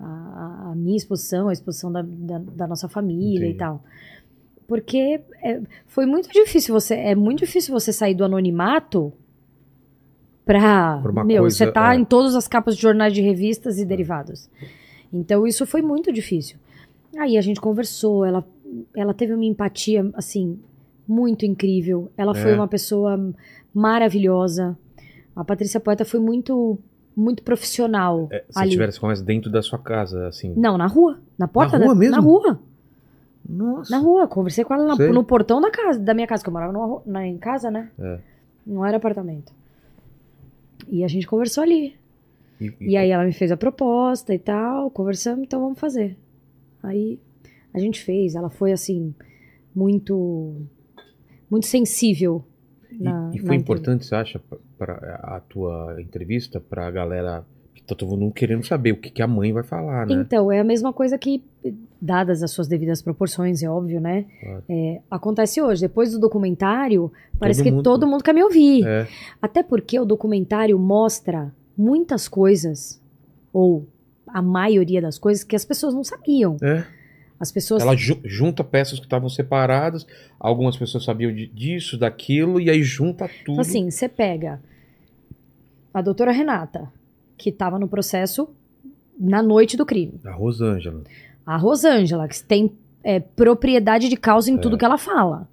A, 0.00 0.04
a- 0.04 0.70
a 0.70 0.74
minha 0.74 0.96
exposição, 0.96 1.48
a 1.48 1.52
exposição 1.52 1.90
da, 1.92 2.02
da, 2.02 2.38
da 2.38 2.66
nossa 2.66 2.88
família 2.88 3.40
Entendi. 3.46 3.54
e 3.54 3.58
tal. 3.58 3.82
Porque 4.66 5.20
é, 5.42 5.60
foi 5.86 6.06
muito 6.06 6.30
difícil 6.32 6.72
você. 6.72 6.94
É 6.94 7.14
muito 7.14 7.40
difícil 7.40 7.72
você 7.78 7.92
sair 7.92 8.14
do 8.14 8.24
anonimato 8.24 9.12
pra. 10.44 11.00
Meu, 11.24 11.42
coisa, 11.42 11.56
você 11.56 11.70
tá 11.72 11.94
é. 11.94 11.98
em 11.98 12.04
todas 12.04 12.34
as 12.34 12.46
capas 12.48 12.76
de 12.76 12.82
jornais 12.82 13.12
de 13.12 13.20
revistas 13.22 13.78
e 13.78 13.84
derivados. 13.84 14.48
Então 15.12 15.46
isso 15.46 15.64
foi 15.66 15.80
muito 15.82 16.12
difícil. 16.12 16.56
Aí 17.18 17.38
a 17.38 17.40
gente 17.40 17.60
conversou, 17.60 18.24
ela, 18.24 18.44
ela 18.96 19.14
teve 19.14 19.32
uma 19.32 19.44
empatia, 19.44 20.08
assim, 20.14 20.58
muito 21.06 21.46
incrível. 21.46 22.10
Ela 22.16 22.34
foi 22.34 22.50
É. 22.50 22.54
uma 22.54 22.66
pessoa 22.66 23.32
maravilhosa. 23.72 24.76
A 25.36 25.44
Patrícia 25.44 25.78
Poeta 25.80 26.04
foi 26.04 26.18
muito, 26.20 26.78
muito 27.16 27.42
profissional 27.42 28.28
É, 28.32 28.44
se 28.50 28.58
ali. 28.58 28.70
tivesse 28.70 28.98
conversa 29.00 29.22
dentro 29.24 29.50
da 29.50 29.62
sua 29.62 29.78
casa, 29.78 30.26
assim. 30.28 30.52
Não, 30.56 30.76
na 30.78 30.86
rua. 30.86 31.18
Na 31.38 31.46
porta 31.46 31.76
rua 31.76 31.88
da, 31.88 31.94
mesmo? 31.94 32.16
Na 32.16 32.22
rua. 32.22 32.58
Nossa. 33.48 33.90
Na 33.94 33.98
rua. 34.02 34.26
Conversei 34.26 34.64
com 34.64 34.74
ela 34.74 34.84
na- 34.96 34.96
no 35.12 35.22
portão 35.24 35.60
da 35.60 35.70
casa, 35.70 35.98
da 35.98 36.14
minha 36.14 36.26
casa, 36.26 36.42
que 36.42 36.48
eu 36.48 36.52
morava 36.52 36.72
numa 36.72 37.02
na, 37.04 37.26
em 37.26 37.36
casa, 37.36 37.70
né? 37.70 37.90
É. 37.98 38.18
Não 38.66 38.84
era 38.86 38.96
apartamento. 38.96 39.52
E 40.88 41.04
a 41.04 41.08
gente 41.08 41.26
conversou 41.26 41.62
ali. 41.64 41.94
E, 42.60 42.72
E 42.80 42.96
aí 42.96 43.10
ela 43.10 43.24
me 43.24 43.32
fez 43.32 43.50
a 43.52 43.56
proposta 43.56 44.34
e 44.34 44.38
tal, 44.38 44.90
conversamos, 44.90 45.44
então 45.44 45.60
vamos 45.60 45.78
fazer. 45.78 46.16
Aí 46.82 47.18
a 47.72 47.78
gente 47.78 48.02
fez, 48.02 48.34
ela 48.34 48.50
foi 48.50 48.72
assim, 48.72 49.14
muito 49.74 50.54
muito 51.50 51.66
sensível. 51.66 52.44
e- 52.90 53.02
na- 53.02 53.30
e 53.34 53.38
na 53.40 53.46
foi 53.46 53.56
importante, 53.56 54.06
você 54.06 54.14
acha, 54.14 54.40
para 54.78 54.94
a 55.22 55.40
tua 55.40 55.96
entrevista, 56.00 56.60
pra 56.60 56.88
galera 56.90 57.44
que 57.74 57.82
tá 57.82 57.94
todo 57.94 58.16
mundo 58.16 58.32
querendo 58.32 58.64
saber 58.64 58.92
o 58.92 58.96
que, 58.96 59.10
que 59.10 59.20
a 59.22 59.26
mãe 59.26 59.52
vai 59.52 59.64
falar, 59.64 60.06
né? 60.06 60.14
Então, 60.14 60.50
é 60.52 60.60
a 60.60 60.64
mesma 60.64 60.92
coisa 60.92 61.18
que, 61.18 61.42
dadas 62.04 62.42
as 62.42 62.50
suas 62.50 62.68
devidas 62.68 63.00
proporções, 63.00 63.62
é 63.62 63.68
óbvio, 63.70 64.00
né? 64.00 64.26
Claro. 64.40 64.62
É, 64.68 65.00
acontece 65.10 65.62
hoje. 65.62 65.80
Depois 65.80 66.12
do 66.12 66.18
documentário, 66.18 67.10
parece 67.38 67.62
que 67.62 67.70
mundo- 67.70 67.82
todo 67.82 68.06
mundo 68.06 68.22
quer 68.22 68.34
me 68.34 68.42
ouvir. 68.42 68.86
É. 68.86 69.08
Até 69.40 69.62
porque 69.62 69.98
o 69.98 70.04
documentário 70.04 70.78
mostra 70.78 71.50
muitas 71.76 72.28
coisas, 72.28 73.00
ou 73.52 73.86
a 74.28 74.42
maioria 74.42 75.00
das 75.00 75.18
coisas, 75.18 75.42
que 75.44 75.56
as 75.56 75.64
pessoas 75.64 75.94
não 75.94 76.04
sabiam. 76.04 76.56
É. 76.62 76.84
As 77.40 77.50
pessoas. 77.50 77.82
Ela 77.82 77.96
ju- 77.96 78.20
junta 78.24 78.62
peças 78.62 78.98
que 78.98 79.06
estavam 79.06 79.28
separadas, 79.28 80.06
algumas 80.38 80.76
pessoas 80.76 81.04
sabiam 81.04 81.32
disso, 81.34 81.96
daquilo, 81.98 82.60
e 82.60 82.68
aí 82.70 82.82
junta 82.82 83.26
tudo. 83.44 83.52
Então, 83.54 83.60
assim, 83.60 83.90
você 83.90 84.08
pega 84.08 84.60
a 85.92 86.02
doutora 86.02 86.32
Renata, 86.32 86.88
que 87.38 87.50
estava 87.50 87.78
no 87.78 87.88
processo 87.88 88.48
na 89.18 89.42
noite 89.42 89.76
do 89.76 89.86
crime. 89.86 90.20
A 90.24 90.32
Rosângela. 90.32 91.02
A 91.46 91.56
Rosângela, 91.56 92.26
que 92.28 92.42
tem 92.42 92.72
é, 93.02 93.20
propriedade 93.20 94.08
de 94.08 94.16
causa 94.16 94.50
em 94.50 94.54
É. 94.54 94.58
tudo 94.58 94.78
que 94.78 94.84
ela 94.84 94.98
fala. 94.98 95.46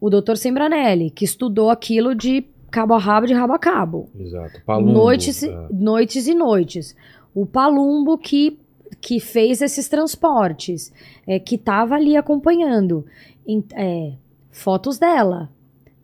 o 0.00 0.08
doutor 0.08 0.36
Sembranelli, 0.36 1.10
que 1.10 1.24
estudou 1.24 1.70
aquilo 1.70 2.14
de 2.14 2.44
cabo 2.70 2.94
a 2.94 2.98
rabo, 2.98 3.26
de 3.26 3.34
rabo 3.34 3.52
a 3.54 3.58
cabo. 3.58 4.08
Exato. 4.16 4.62
Palumbo, 4.64 4.92
noites, 4.92 5.42
é. 5.42 5.66
noites 5.72 6.28
e 6.28 6.34
noites. 6.34 6.94
O 7.34 7.44
Palumbo 7.44 8.16
que, 8.16 8.56
que 9.00 9.18
fez 9.18 9.60
esses 9.60 9.88
transportes, 9.88 10.92
é, 11.26 11.40
que 11.40 11.56
estava 11.56 11.96
ali 11.96 12.16
acompanhando. 12.16 13.04
Em- 13.44 13.64
é, 13.74 14.12
fotos 14.52 14.98
dela. 14.98 15.48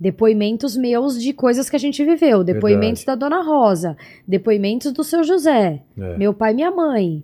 Depoimentos 0.01 0.77
meus 0.77 1.21
de 1.23 1.33
coisas 1.33 1.71
que 1.71 1.77
a 1.77 1.79
gente 1.79 2.05
viveu. 2.05 2.43
Depoimentos 2.43 3.05
da 3.05 3.15
Dona 3.15 3.43
Rosa. 3.45 3.97
Depoimentos 4.27 4.91
do 4.93 5.05
seu 5.05 5.23
José. 5.23 5.83
É. 5.97 6.17
Meu 6.19 6.35
pai 6.35 6.51
e 6.51 6.55
minha 6.57 6.71
mãe. 6.73 7.23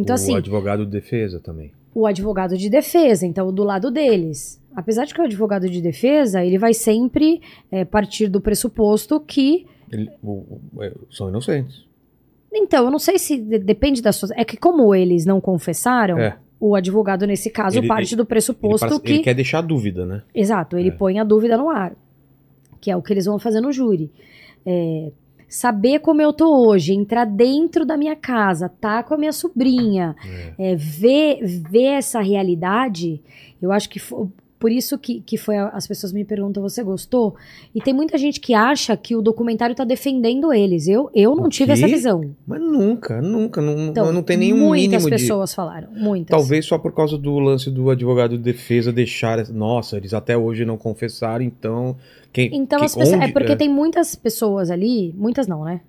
Então, 0.00 0.14
o 0.14 0.18
assim, 0.18 0.36
advogado 0.36 0.84
de 0.84 0.90
defesa 0.92 1.40
também. 1.40 1.72
o 1.94 2.06
advogado 2.06 2.56
de 2.56 2.68
defesa, 2.70 3.26
então 3.26 3.52
do 3.52 3.62
lado 3.64 3.90
deles. 3.90 4.60
Apesar 4.74 5.04
de 5.04 5.12
que 5.12 5.20
o 5.20 5.24
advogado 5.24 5.68
de 5.68 5.80
defesa, 5.80 6.44
ele 6.44 6.56
vai 6.58 6.72
sempre 6.72 7.40
é, 7.70 7.84
partir 7.84 8.28
do 8.28 8.40
pressuposto 8.40 9.18
que. 9.20 9.66
Ele- 9.90 10.08
o- 10.22 10.60
o- 10.76 10.82
é, 10.82 10.92
são 11.10 11.28
inocentes. 11.28 11.84
Então, 12.52 12.84
eu 12.84 12.90
não 12.90 12.98
sei 12.98 13.18
se 13.18 13.36
de- 13.36 13.58
depende 13.58 14.00
das 14.02 14.16
suas. 14.16 14.30
É 14.32 14.44
que, 14.44 14.56
como 14.56 14.94
eles 14.94 15.24
não 15.26 15.40
confessaram, 15.40 16.18
É. 16.18 16.36
o 16.60 16.74
advogado, 16.76 17.26
nesse 17.26 17.50
caso, 17.50 17.78
Ele- 17.78 17.88
parte 17.88 18.10
ele- 18.10 18.16
do 18.16 18.22
Ele, 18.22 18.28
pressuposto 18.28 18.86
parece- 18.86 19.00
que. 19.02 19.12
ele 19.12 19.22
quer 19.22 19.34
deixar 19.34 19.60
dúvida, 19.60 20.04
né? 20.06 20.22
Exato, 20.34 20.76
ele 20.78 20.88
É. 20.88 20.92
põe 20.92 21.18
a 21.18 21.24
dúvida 21.24 21.56
no 21.56 21.68
ar. 21.68 21.94
Que 22.80 22.90
é 22.90 22.96
o 22.96 23.02
que 23.02 23.12
eles 23.12 23.26
vão 23.26 23.38
fazer 23.38 23.60
no 23.60 23.72
júri. 23.72 24.10
É, 24.64 25.10
saber 25.50 25.98
como 25.98 26.22
eu 26.22 26.32
tô 26.32 26.64
hoje, 26.66 26.94
entrar 26.94 27.26
dentro 27.26 27.84
da 27.84 27.96
minha 27.96 28.14
casa, 28.14 28.68
tá 28.68 29.02
com 29.02 29.12
a 29.14 29.18
minha 29.18 29.32
sobrinha, 29.32 30.14
é, 30.56 30.76
ver, 30.76 31.44
ver 31.44 31.94
essa 31.98 32.20
realidade, 32.20 33.20
eu 33.60 33.72
acho 33.72 33.90
que 33.90 34.00
por 34.60 34.70
isso 34.70 34.96
que, 34.98 35.20
que 35.22 35.36
foi 35.36 35.56
as 35.56 35.86
pessoas 35.88 36.12
me 36.12 36.24
perguntam, 36.24 36.62
você 36.62 36.84
gostou? 36.84 37.34
E 37.74 37.80
tem 37.80 37.92
muita 37.92 38.16
gente 38.18 38.38
que 38.38 38.54
acha 38.54 38.96
que 38.96 39.16
o 39.16 39.22
documentário 39.22 39.74
tá 39.74 39.82
defendendo 39.84 40.52
eles. 40.52 40.86
Eu, 40.86 41.10
eu 41.14 41.34
não 41.34 41.48
tive 41.48 41.72
essa 41.72 41.86
visão. 41.88 42.30
Mas 42.46 42.60
nunca, 42.60 43.20
nunca. 43.22 43.60
Não, 43.62 43.88
Então, 43.88 44.12
não 44.12 44.22
tem 44.22 44.36
nenhum 44.36 44.58
muitas 44.58 45.02
mínimo 45.02 45.04
de. 45.06 45.10
pessoas 45.10 45.52
falaram, 45.54 45.88
muitas. 45.92 46.36
Talvez 46.36 46.66
só 46.66 46.78
por 46.78 46.92
causa 46.94 47.16
do 47.18 47.38
lance 47.38 47.70
do 47.70 47.88
advogado 47.90 48.36
de 48.36 48.42
defesa 48.44 48.92
deixar. 48.92 49.48
Nossa, 49.48 49.96
eles 49.96 50.12
até 50.14 50.36
hoje 50.36 50.64
não 50.64 50.76
confessaram, 50.76 51.42
então. 51.44 51.96
Quem, 52.32 52.50
Então, 52.54 52.78
que- 52.80 52.84
as 52.84 52.94
pessoas, 52.94 53.14
é 53.20 53.24
onde- 53.24 53.32
porque 53.32 53.56
tem 53.56 53.68
muitas 53.68 54.14
pessoas 54.14 54.70
ali, 54.70 55.12
muitas 55.16 55.48
não, 55.48 55.64
né? 55.64 55.80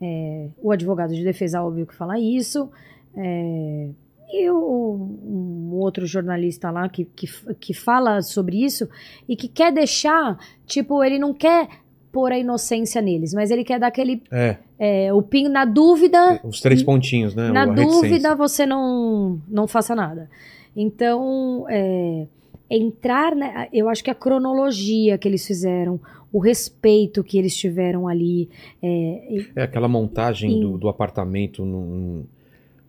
É, 0.00 0.46
o 0.62 0.70
advogado 0.70 1.14
de 1.14 1.24
defesa, 1.24 1.62
óbvio 1.62 1.86
que 1.86 1.94
fala 1.94 2.18
isso. 2.20 2.68
é, 3.16 3.88
e 4.32 4.50
o, 4.50 5.18
um 5.24 5.74
outro 5.74 6.06
jornalista 6.06 6.70
lá 6.70 6.88
que, 6.88 7.04
que, 7.04 7.26
que 7.58 7.74
fala 7.74 8.22
sobre 8.22 8.64
isso 8.64 8.88
e 9.28 9.36
que 9.36 9.48
quer 9.48 9.72
deixar, 9.72 10.38
tipo, 10.66 11.02
ele 11.02 11.18
não 11.18 11.34
quer 11.34 11.68
pôr 12.12 12.32
a 12.32 12.38
inocência 12.38 13.00
neles, 13.00 13.32
mas 13.32 13.50
ele 13.50 13.64
quer 13.64 13.78
dar 13.78 13.88
aquele. 13.88 14.22
É, 14.30 14.56
é, 14.78 15.12
o 15.12 15.22
pin 15.22 15.48
na 15.48 15.64
dúvida, 15.64 16.40
os 16.44 16.60
três 16.60 16.82
pontinhos, 16.82 17.34
né? 17.34 17.50
na 17.50 17.66
dúvida 17.66 18.34
você 18.34 18.66
não, 18.66 19.40
não 19.48 19.66
faça 19.66 19.94
nada. 19.94 20.28
Então, 20.74 21.66
é, 21.68 22.26
entrar, 22.70 23.34
né, 23.34 23.68
eu 23.72 23.88
acho 23.88 24.02
que 24.02 24.10
a 24.10 24.14
cronologia 24.14 25.18
que 25.18 25.26
eles 25.26 25.46
fizeram, 25.46 26.00
o 26.32 26.38
respeito 26.38 27.24
que 27.24 27.36
eles 27.38 27.56
tiveram 27.56 28.06
ali, 28.06 28.48
é, 28.82 29.44
É 29.56 29.62
aquela 29.62 29.88
montagem 29.88 30.50
Sim. 30.50 30.60
do, 30.60 30.78
do 30.78 30.88
apartamento 30.88 31.64
num, 31.64 31.84
no, 31.84 32.26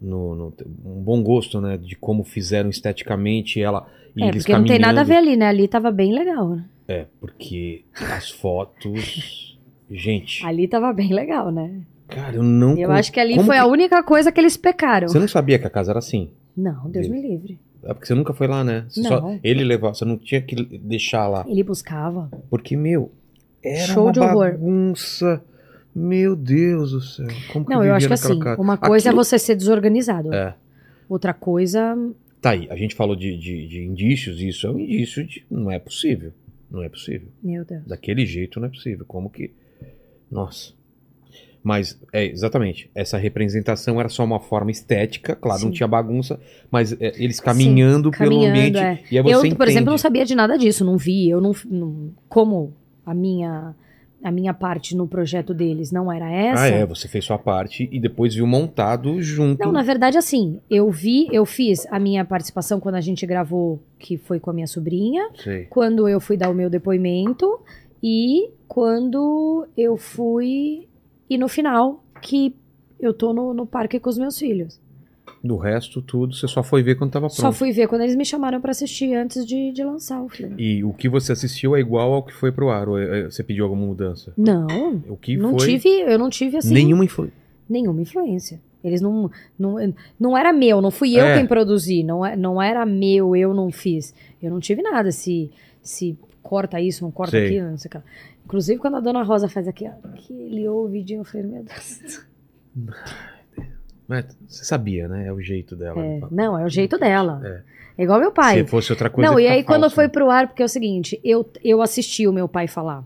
no- 0.01 0.53
um 0.85 1.01
bom 1.03 1.21
gosto, 1.21 1.61
né? 1.61 1.77
De 1.77 1.95
como 1.95 2.23
fizeram 2.23 2.69
esteticamente 2.69 3.61
ela 3.61 3.85
e 4.15 4.23
é 4.23 4.27
eles 4.27 4.43
porque 4.43 4.57
não 4.57 4.65
tem 4.65 4.79
nada 4.79 5.01
a 5.01 5.03
ver 5.03 5.15
caminhando. 5.15 5.29
ali, 5.29 5.37
né? 5.37 5.47
Ali 5.47 5.67
tava 5.67 5.91
bem 5.91 6.11
legal, 6.13 6.49
né? 6.49 6.65
É, 6.87 7.05
porque 7.19 7.83
as 7.93 8.29
fotos. 8.29 9.57
Gente, 9.93 10.45
Ali 10.45 10.69
tava 10.69 10.93
bem 10.93 11.11
legal, 11.13 11.51
né? 11.51 11.81
cara, 12.07 12.35
eu 12.37 12.43
não. 12.43 12.77
Eu 12.77 12.91
acho 12.91 13.11
que 13.11 13.19
ali 13.19 13.35
como 13.35 13.45
foi 13.45 13.55
que- 13.55 13.61
a 13.61 13.65
única 13.65 14.01
coisa 14.03 14.31
que 14.31 14.39
eles 14.39 14.55
pecaram. 14.57 15.07
Você 15.09 15.19
não 15.19 15.27
sabia 15.27 15.59
que 15.59 15.67
a 15.67 15.69
casa 15.69 15.91
era 15.91 15.99
assim? 15.99 16.29
Não, 16.55 16.89
Deus 16.89 17.07
me 17.09 17.21
livre. 17.21 17.59
É 17.83 17.93
porque 17.93 18.05
você 18.07 18.13
nunca 18.15 18.33
foi 18.33 18.47
lá, 18.47 18.63
né? 18.63 18.85
Você 18.89 19.01
Não. 19.01 19.09
só- 19.09 19.35
ele 19.43 19.63
levava, 19.65 19.93
você 19.93 20.05
não 20.05 20.17
tinha 20.17 20.41
que 20.41 20.55
deixar 20.77 21.27
lá. 21.27 21.43
Ele 21.47 21.63
buscava. 21.63 22.29
Porque, 22.49 22.75
meu, 22.77 23.11
era 23.63 23.93
Show 23.93 24.03
uma 24.05 24.11
de 24.13 24.19
horror. 24.21 24.51
bagunça. 24.51 25.43
Meu 25.93 26.35
Deus 26.35 26.91
do 26.91 27.01
céu. 27.01 27.27
Como 27.51 27.65
que 27.65 27.73
Não, 27.73 27.83
eu 27.83 27.93
acho 27.93 28.07
que 28.07 28.13
assim, 28.13 28.39
uma 28.57 28.77
coisa 28.77 29.09
Aquilo- 29.09 29.21
é 29.21 29.23
você 29.25 29.37
ser 29.37 29.55
desorganizado. 29.55 30.33
É. 30.33 30.55
Outra 31.09 31.33
coisa, 31.33 31.97
Tá 32.41 32.51
aí, 32.51 32.67
a 32.71 32.75
gente 32.75 32.95
falou 32.95 33.15
de, 33.15 33.37
de, 33.37 33.67
de 33.67 33.83
indícios, 33.83 34.41
isso 34.41 34.65
é 34.65 34.71
um 34.71 34.79
indício 34.79 35.23
de. 35.25 35.45
Não 35.51 35.69
é 35.69 35.77
possível. 35.77 36.31
Não 36.71 36.81
é 36.81 36.89
possível. 36.89 37.27
meu 37.43 37.63
Deus. 37.65 37.83
Daquele 37.85 38.25
jeito 38.25 38.59
não 38.59 38.67
é 38.67 38.69
possível. 38.71 39.05
Como 39.05 39.29
que. 39.29 39.51
Nossa. 40.31 40.73
Mas, 41.63 41.99
é, 42.11 42.25
exatamente. 42.25 42.89
Essa 42.95 43.17
representação 43.19 43.99
era 43.99 44.09
só 44.09 44.23
uma 44.23 44.39
forma 44.39 44.71
estética, 44.71 45.35
claro, 45.35 45.61
não 45.61 45.67
Sim. 45.67 45.75
tinha 45.75 45.87
bagunça, 45.87 46.39
mas 46.71 46.91
é, 46.99 47.13
eles 47.23 47.39
caminhando 47.39 48.09
pelo 48.09 48.31
caminhando, 48.31 48.57
ambiente. 48.57 48.77
é. 48.79 49.03
E 49.11 49.17
aí 49.17 49.23
você 49.23 49.35
eu, 49.35 49.39
por 49.41 49.47
entende. 49.47 49.71
exemplo, 49.71 49.91
não 49.91 49.97
sabia 49.99 50.25
de 50.25 50.33
nada 50.33 50.57
disso, 50.57 50.83
não 50.83 50.97
vi. 50.97 51.29
Eu 51.29 51.39
não, 51.39 51.51
não- 51.69 52.11
como 52.27 52.73
a 53.05 53.13
minha 53.13 53.75
a 54.23 54.31
minha 54.31 54.53
parte 54.53 54.95
no 54.95 55.07
projeto 55.07 55.53
deles 55.53 55.91
não 55.91 56.11
era 56.11 56.29
essa. 56.31 56.63
Ah, 56.63 56.67
é, 56.67 56.85
você 56.85 57.07
fez 57.07 57.25
sua 57.25 57.37
parte 57.37 57.89
e 57.91 57.99
depois 57.99 58.35
viu 58.35 58.45
montado 58.45 59.21
junto. 59.21 59.59
Não, 59.63 59.71
na 59.71 59.83
verdade, 59.83 60.17
assim, 60.17 60.59
eu 60.69 60.89
vi, 60.89 61.27
eu 61.31 61.45
fiz 61.45 61.87
a 61.89 61.99
minha 61.99 62.23
participação 62.25 62.79
quando 62.79 62.95
a 62.95 63.01
gente 63.01 63.25
gravou, 63.25 63.81
que 63.97 64.17
foi 64.17 64.39
com 64.39 64.49
a 64.49 64.53
minha 64.53 64.67
sobrinha, 64.67 65.29
Sei. 65.35 65.65
quando 65.65 66.07
eu 66.07 66.19
fui 66.19 66.37
dar 66.37 66.49
o 66.49 66.53
meu 66.53 66.69
depoimento 66.69 67.59
e 68.01 68.49
quando 68.67 69.67
eu 69.77 69.97
fui. 69.97 70.87
E 71.29 71.37
no 71.37 71.47
final, 71.47 72.03
que 72.21 72.55
eu 72.99 73.13
tô 73.13 73.33
no, 73.33 73.53
no 73.53 73.65
parque 73.65 73.99
com 73.99 74.09
os 74.09 74.17
meus 74.17 74.37
filhos. 74.37 74.80
Do 75.43 75.57
resto, 75.57 76.01
tudo, 76.03 76.35
você 76.35 76.47
só 76.47 76.61
foi 76.61 76.83
ver 76.83 76.95
quando 76.95 77.09
tava 77.11 77.25
pronto. 77.27 77.41
Só 77.41 77.51
fui 77.51 77.71
ver 77.71 77.87
quando 77.87 78.01
eles 78.01 78.15
me 78.15 78.23
chamaram 78.23 78.61
pra 78.61 78.69
assistir 78.71 79.15
antes 79.15 79.43
de, 79.45 79.71
de 79.71 79.83
lançar 79.83 80.21
o 80.21 80.29
filme. 80.29 80.55
E 80.61 80.83
o 80.83 80.93
que 80.93 81.09
você 81.09 81.31
assistiu 81.31 81.75
é 81.75 81.79
igual 81.79 82.13
ao 82.13 82.21
que 82.23 82.31
foi 82.31 82.51
pro 82.51 82.69
ar? 82.69 82.87
Ou 82.87 82.99
é- 82.99 83.21
é- 83.21 83.23
você 83.25 83.41
pediu 83.43 83.63
alguma 83.65 83.83
mudança? 83.87 84.31
Não, 84.37 85.01
O 85.09 85.17
que 85.17 85.35
não 85.37 85.57
foi? 85.57 85.67
tive, 85.67 85.89
eu 86.01 86.19
não 86.19 86.29
tive 86.29 86.57
assim. 86.57 86.71
Nenhuma 86.73 87.03
influência. 87.05 87.33
nenhuma 87.67 88.01
influência. 88.01 88.59
Eles 88.83 88.99
não, 89.01 89.31
não. 89.57 89.75
Não 90.19 90.37
era 90.37 90.51
meu, 90.53 90.79
não 90.81 90.91
fui 90.91 91.15
eu 91.15 91.23
É. 91.25 91.37
quem 91.37 91.47
produzi, 91.47 92.03
não, 92.03 92.23
é- 92.25 92.35
não 92.35 92.61
era 92.61 92.85
meu, 92.85 93.35
eu 93.35 93.53
não 93.53 93.71
fiz. 93.71 94.13
Eu 94.43 94.51
não 94.51 94.59
tive 94.59 94.81
nada. 94.83 95.11
Se, 95.11 95.49
se 95.81 96.15
corta 96.43 96.79
isso, 96.81 97.03
não 97.03 97.11
corta 97.11 97.31
Sei. 97.31 97.45
aquilo, 97.47 97.69
não 97.71 97.77
sei 97.77 97.87
o 97.89 97.91
que. 97.93 97.97
lá. 97.97 98.03
Inclusive, 98.45 98.79
quando 98.79 98.97
a 98.97 98.99
dona 98.99 99.23
Rosa 99.23 99.47
faz 99.47 99.67
aqui, 99.67 99.85
aquele 99.87 100.67
ouvidinho, 100.67 101.21
eu 101.21 101.25
falei, 101.25 101.47
meu 101.47 101.63
Deus. 101.63 102.25
Mas 104.11 104.25
você 104.47 104.65
sabia, 104.65 105.07
né? 105.07 105.27
É 105.27 105.31
o 105.33 105.39
jeito 105.41 105.73
dela. 105.73 106.03
É, 106.03 106.19
não, 106.29 106.59
é 106.59 106.65
o 106.65 106.69
jeito 106.69 106.97
dela. 106.97 107.39
É. 107.43 107.61
É 107.97 108.03
igual 108.03 108.19
meu 108.19 108.29
Se 108.29 108.35
pai. 108.35 108.65
fosse 108.67 108.91
outra 108.91 109.09
coisa. 109.09 109.29
Não, 109.31 109.39
e 109.39 109.47
aí 109.47 109.63
quando 109.63 109.81
falso, 109.81 109.95
foi 109.95 110.05
né? 110.05 110.09
pro 110.09 110.29
ar, 110.29 110.47
porque 110.47 110.61
é 110.61 110.65
o 110.65 110.69
seguinte, 110.69 111.19
eu, 111.23 111.49
eu 111.63 111.81
assisti 111.81 112.27
o 112.27 112.33
meu 112.33 112.47
pai 112.47 112.67
falar, 112.67 113.03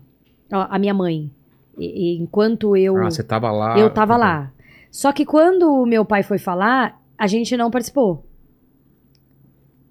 a 0.50 0.78
minha 0.78 0.94
mãe, 0.94 1.30
e- 1.78 2.14
e 2.14 2.18
enquanto 2.18 2.76
eu. 2.76 2.96
Ah, 2.96 3.04
você 3.10 3.22
tava 3.22 3.50
lá. 3.52 3.78
Eu 3.78 3.88
tava 3.90 4.16
lá. 4.16 4.50
Só 4.90 5.12
que 5.12 5.24
quando 5.24 5.70
o 5.70 5.86
meu 5.86 6.04
pai 6.04 6.22
foi 6.22 6.38
falar, 6.38 7.00
a 7.18 7.26
gente 7.26 7.56
não 7.56 7.70
participou. 7.70 8.24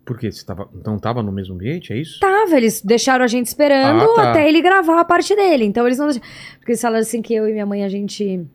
Por 0.05 0.19
quê? 0.19 0.31
Você 0.31 0.45
tava, 0.45 0.69
então 0.75 0.99
tava 0.99 1.23
no 1.23 1.31
mesmo 1.31 1.55
ambiente, 1.55 1.91
é 1.91 1.97
isso? 1.97 2.19
Tava, 2.19 2.55
eles 2.57 2.81
deixaram 2.81 3.23
a 3.25 3.27
gente 3.27 3.47
esperando 3.47 4.03
Ah, 4.03 4.15
tá. 4.15 4.29
até 4.31 4.47
ele 4.47 4.61
gravar 4.61 4.99
a 5.01 5.05
parte 5.05 5.35
dele. 5.35 5.65
Então 5.65 5.85
eles 5.85 5.97
não 5.97 6.05
deixaram. 6.07 6.27
Porque 6.59 6.71
eles 6.73 6.81
falaram 6.81 7.01
assim 7.01 7.21
que 7.23 7.33
eu 7.33 7.49
e 7.49 7.53
minha 7.53 7.65
mãe 7.65 7.83
a 7.83 7.89
gente 7.89 8.45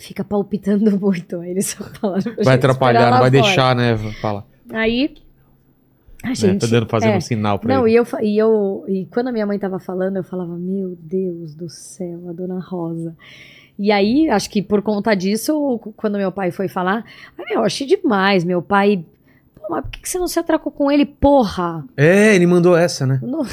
fica 0.00 0.24
palpitando 0.24 0.90
muito. 0.98 1.40
Aí 1.40 1.50
eles 1.50 1.66
só 1.66 1.84
falaram 1.84 2.22
pra 2.34 2.42
Vai 2.44 2.54
atrapalhar, 2.56 3.02
não 3.10 3.18
vai 3.20 3.30
fora. 3.30 3.30
deixar, 3.30 3.76
né? 3.76 3.96
Fala. 4.20 4.44
Aí 4.72 5.14
a 6.24 6.28
Né? 6.28 6.34
gente. 6.34 6.60
Tá 6.60 6.66
dando, 6.66 6.86
fazendo 6.88 7.12
é. 7.12 7.16
um 7.16 7.20
sinal 7.20 7.58
pra 7.58 7.74
Não, 7.76 7.86
ele. 7.86 7.94
e 7.94 7.98
eu, 7.98 8.06
e 8.22 8.38
eu. 8.38 8.84
E 8.88 9.06
quando 9.06 9.28
a 9.28 9.32
minha 9.32 9.46
mãe 9.46 9.58
tava 9.58 9.78
falando, 9.78 10.16
eu 10.16 10.24
falava, 10.24 10.56
meu 10.56 10.96
Deus 11.00 11.54
do 11.54 11.68
céu, 11.68 12.28
a 12.28 12.32
dona 12.32 12.58
Rosa. 12.60 13.16
E 13.78 13.90
aí, 13.90 14.28
acho 14.28 14.50
que 14.50 14.60
por 14.60 14.82
conta 14.82 15.14
disso, 15.14 15.80
quando 15.96 16.18
meu 16.18 16.30
pai 16.30 16.50
foi 16.50 16.68
falar, 16.68 17.02
ah, 17.38 17.42
meu, 17.48 17.60
eu 17.60 17.64
achei 17.64 17.86
demais. 17.86 18.44
Meu 18.44 18.60
pai. 18.60 19.02
Pô, 19.54 19.62
mas 19.70 19.82
por 19.82 19.90
que 19.92 20.06
você 20.08 20.18
não 20.18 20.28
se 20.28 20.38
atracou 20.38 20.70
com 20.70 20.90
ele, 20.92 21.06
porra? 21.06 21.82
É, 21.96 22.34
ele 22.34 22.46
mandou 22.46 22.76
essa, 22.76 23.06
né? 23.06 23.18
Não- 23.22 23.46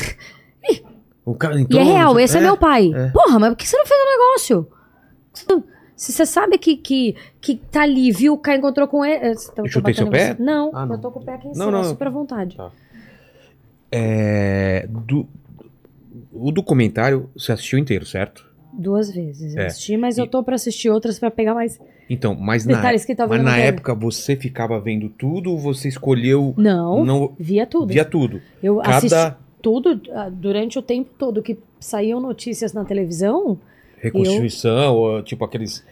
O 1.25 1.33
cara 1.35 1.57
E 1.57 1.61
entrou. 1.61 1.81
é 1.81 1.83
real, 1.83 2.19
esse 2.19 2.37
é, 2.37 2.41
meu 2.41 2.55
pai. 2.57 2.91
é. 2.93 3.09
Porra, 3.09 3.37
mas 3.39 3.49
por 3.49 3.55
que 3.57 3.67
você 3.67 3.77
não 3.77 3.85
fez 3.85 3.99
o 3.99 4.11
negócio? 4.11 4.67
Se 5.97 6.11
você 6.13 6.25
sabe 6.27 6.57
que, 6.59 6.77
que, 6.77 7.15
que 7.41 7.55
tá 7.55 7.81
ali, 7.81 8.11
viu, 8.11 8.33
o 8.33 8.37
cara 8.37 8.57
encontrou 8.59 8.87
com 8.87 9.03
ele. 9.03 9.29
Eu 9.31 9.35
tô 9.55 9.63
Eu 9.63 9.67
chutei 9.67 9.93
seu 9.95 10.07
pé? 10.07 10.35
Não, 10.39 10.69
Ah, 10.73 10.85
não. 10.85 10.95
eu 10.95 11.01
tô 11.01 11.09
com 11.11 11.19
o 11.19 11.23
pé 11.25 11.33
aqui 11.33 11.47
em 11.47 11.53
Não, 11.53 11.65
cima, 11.65 11.71
não. 11.71 11.83
super 11.83 12.07
à 12.07 12.11
vontade. 12.11 12.55
Tá. 12.55 12.71
É, 13.91 14.85
do, 14.89 15.27
o 16.31 16.51
documentário 16.51 17.29
você 17.35 17.51
assistiu 17.51 17.79
inteiro, 17.79 18.05
certo? 18.05 18.45
Duas 18.73 19.09
vezes 19.11 19.55
eu 19.55 19.61
É. 19.61 19.65
assisti, 19.67 19.97
mas 19.97 20.17
E- 20.17 20.21
eu 20.21 20.27
tô 20.27 20.43
pra 20.43 20.55
assistir 20.55 20.89
outras 20.89 21.17
pra 21.17 21.31
pegar 21.31 21.53
mais 21.55 21.79
Então, 22.09 22.35
mas 22.35 22.63
na, 22.65 22.75
detalhes 22.75 23.03
que 23.05 23.15
talvez 23.15 23.41
mas 23.41 23.45
não 23.51 23.57
na 23.57 23.63
época 23.65 23.95
você 23.95 24.35
ficava 24.35 24.79
vendo 24.79 25.09
tudo 25.09 25.51
ou 25.51 25.57
você 25.57 25.87
escolheu. 25.87 26.53
Não, 26.57 27.03
Não, 27.03 27.33
via 27.39 27.65
tudo. 27.65 27.87
via 27.87 28.05
tudo. 28.05 28.41
Eu 28.61 28.77
Cada. 28.77 28.97
assisti. 28.97 29.35
tudo, 29.63 29.99
ah, 30.13 30.29
durante 30.29 30.77
o 30.77 30.81
tempo 30.81 31.09
todo 31.17 31.41
que 31.41 31.57
saíam 31.79 32.19
notícias 32.19 32.71
na 32.73 32.85
televisão, 32.85 33.57
Reconstituição, 34.11 34.95
ou, 34.95 35.21
tipo 35.23 35.43
aqueles. 35.45 35.83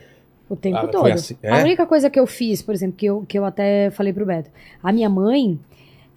o 0.50 0.56
tempo 0.56 0.78
Ah, 0.78 0.88
todo. 0.88 1.08
assim, 1.08 1.36
é? 1.42 1.52
A 1.52 1.58
única 1.58 1.86
coisa 1.86 2.10
que 2.10 2.20
eu 2.20 2.28
fiz, 2.28 2.62
por 2.62 2.74
exemplo, 2.74 2.96
que 2.98 3.06
eu, 3.06 3.26
que 3.28 3.38
eu 3.38 3.46
até 3.46 3.90
falei 3.92 4.14
pro 4.14 4.26
Beto, 4.26 4.50
a 4.84 4.92
minha 4.92 5.10
mãe 5.10 5.60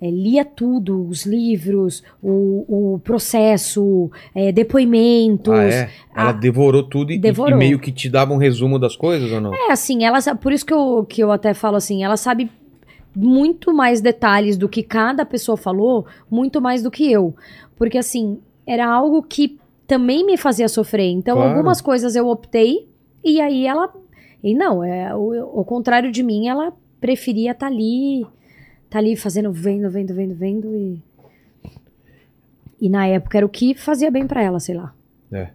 eh, 0.01 0.11
lia 0.11 0.45
tudo, 0.45 1.07
os 1.09 1.25
livros, 1.27 2.03
o, 2.23 2.95
o 2.95 2.99
processo, 3.01 4.11
eh, 4.35 4.53
depoimentos. 4.53 5.53
Ah, 5.53 5.65
é? 5.65 5.91
Ela 6.15 6.31
Ah, 6.31 6.33
devorou 6.33 6.83
tudo 6.83 7.11
e, 7.12 7.20
e 7.20 7.55
meio 7.55 7.79
que 7.79 7.91
te 7.91 8.09
dava 8.09 8.33
um 8.33 8.37
resumo 8.37 8.79
das 8.79 8.95
coisas 8.97 9.31
ou 9.33 9.41
não? 9.41 9.55
É, 9.55 9.73
assim, 9.73 10.05
ela 10.05 10.19
por 10.37 10.53
isso 10.53 10.65
que 10.65 10.73
eu, 10.75 11.05
que 11.09 11.23
eu 11.23 11.33
até 11.33 11.55
falo 11.55 11.77
assim, 11.77 12.05
ela 12.05 12.16
sabe 12.16 12.51
muito 13.16 13.75
mais 13.75 14.01
detalhes 14.01 14.57
do 14.57 14.69
que 14.69 14.83
cada 14.83 15.25
pessoa 15.27 15.57
falou, 15.57 16.07
muito 16.31 16.61
mais 16.61 16.83
do 16.83 16.91
que 16.91 17.11
eu. 17.11 17.35
Porque 17.77 17.99
assim, 17.99 18.39
era 18.66 18.87
algo 18.87 19.23
que 19.23 19.59
também 19.89 20.24
me 20.24 20.36
fazia 20.36 20.69
sofrer. 20.69 21.10
Então, 21.10 21.36
Claro. 21.36 21.51
algumas 21.51 21.81
coisas 21.81 22.15
eu 22.15 22.28
optei 22.28 22.89
e 23.24 23.40
aí 23.40 23.66
ela 23.66 23.93
e 24.44 24.55
não, 24.55 24.85
é 24.85 25.12
o, 25.16 25.59
ao 25.59 25.65
contrário 25.65 26.12
de 26.12 26.23
mim, 26.23 26.47
ela 26.47 26.73
preferia 27.01 27.51
estar 27.51 27.66
ali, 27.66 28.24
tá 28.89 28.98
ali 28.98 29.16
fazendo 29.16 29.51
vendo, 29.51 29.90
vendo, 29.90 30.15
vendo, 30.15 30.35
vendo 30.35 30.77
e 30.77 31.02
e 32.81 32.89
na 32.89 33.06
época 33.09 33.39
era 33.39 33.47
o 33.47 33.48
que 33.48 33.74
fazia 33.74 34.09
bem 34.10 34.27
pra 34.27 34.40
ela, 34.40 34.60
sei 34.60 34.77
lá. 34.77 34.94
É. 35.32 35.48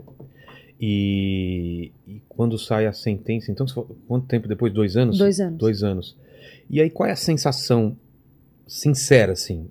E, 0.80 1.92
e 2.06 2.22
quando 2.28 2.58
sai 2.58 2.86
a 2.86 2.92
sentença, 2.92 3.50
então, 3.50 3.66
quanto 4.06 4.28
tempo 4.28 4.46
depois? 4.48 4.74
Dois 4.74 4.98
anos? 4.98 5.18
Dois 5.18 5.40
anos. 5.40 5.58
Dois 5.58 5.84
anos. 5.84 6.18
E 6.70 6.82
aí, 6.82 6.90
qual 6.90 7.08
é 7.08 7.14
a 7.14 7.16
sensação 7.16 7.96
sincera, 8.68 9.32
assim? 9.32 9.70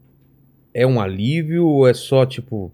É 0.73 0.87
um 0.87 0.99
alívio 0.99 1.67
ou 1.67 1.87
é 1.87 1.93
só, 1.93 2.25
tipo, 2.25 2.73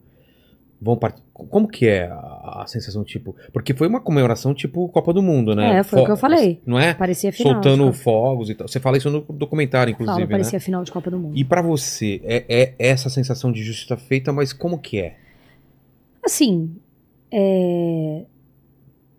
vão 0.81 0.97
part... 0.97 1.21
Como 1.51 1.69
que 1.69 1.87
é 1.87 2.07
a, 2.09 2.63
a 2.63 2.65
sensação, 2.67 3.05
tipo... 3.05 3.35
Porque 3.53 3.73
foi 3.73 3.87
uma 3.87 4.01
comemoração, 4.01 4.53
tipo, 4.53 4.89
Copa 4.89 5.13
do 5.13 5.23
Mundo, 5.23 5.55
né? 5.55 5.79
É, 5.79 5.83
foi 5.85 6.01
o 6.03 6.05
que 6.05 6.11
eu 6.11 6.17
falei. 6.17 6.61
Não 6.67 6.79
é? 6.79 6.93
Parecia 6.95 7.33
final. 7.33 7.53
Soltando 7.55 7.85
Copa- 7.85 7.97
fogos 7.99 8.51
e 8.51 8.55
tal. 8.57 8.67
Você 8.67 8.81
fala 8.81 8.97
isso 8.99 9.09
no 9.09 9.21
documentário, 9.21 9.93
Fala, 9.95 10.03
inclusive, 10.03 10.27
né? 10.27 10.31
parecia 10.33 10.61
final 10.61 10.83
de 10.83 10.91
Copa 10.91 11.11
do 11.11 11.19
Mundo. 11.19 11.37
E 11.37 11.45
pra 11.45 11.63
você, 11.63 12.21
é, 12.25 12.45
é 12.49 12.75
essa 12.79 13.09
sensação 13.09 13.53
de 13.53 13.63
justiça 13.63 13.97
feita, 13.97 14.33
mas 14.33 14.53
como 14.53 14.79
que 14.79 14.99
é? 15.01 15.17
Assim, 16.25 16.75
é, 17.33 18.25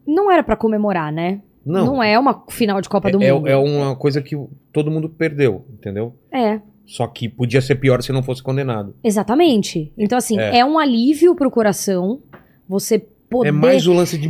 não 0.05 0.29
era 0.31 0.43
pra 0.43 0.55
comemorar, 0.55 1.11
né? 1.11 1.41
Não, 1.65 1.85
Não 1.85 2.03
é 2.03 2.17
uma 2.17 2.43
final 2.49 2.81
de 2.81 2.89
Copa 2.89 3.11
do 3.11 3.21
é, 3.21 3.31
Mundo. 3.31 3.47
é 3.47 3.55
uma 3.55 3.95
coisa 3.95 4.21
que 4.21 4.35
todo 4.73 4.89
mundo 4.89 5.07
perdeu, 5.09 5.65
entendeu? 5.71 6.15
É, 6.31 6.59
Só 6.89 7.07
que 7.07 7.29
podia 7.29 7.61
ser 7.61 7.75
pior 7.75 8.01
se 8.01 8.11
não 8.11 8.23
fosse 8.23 8.41
condenado. 8.43 8.95
exatamente. 9.03 9.91
Então, 9.97 10.17
assim, 10.17 10.39
É. 10.39 10.59
é, 10.59 10.65
um 10.65 10.77
alívio 10.79 11.35
pro 11.35 11.49
coração 11.51 12.19
você 12.67 12.99
poder 13.29 13.49
É 13.49 13.51
mais 13.51 13.85
o 13.85 13.93
lance 13.93 14.17
de 14.17 14.27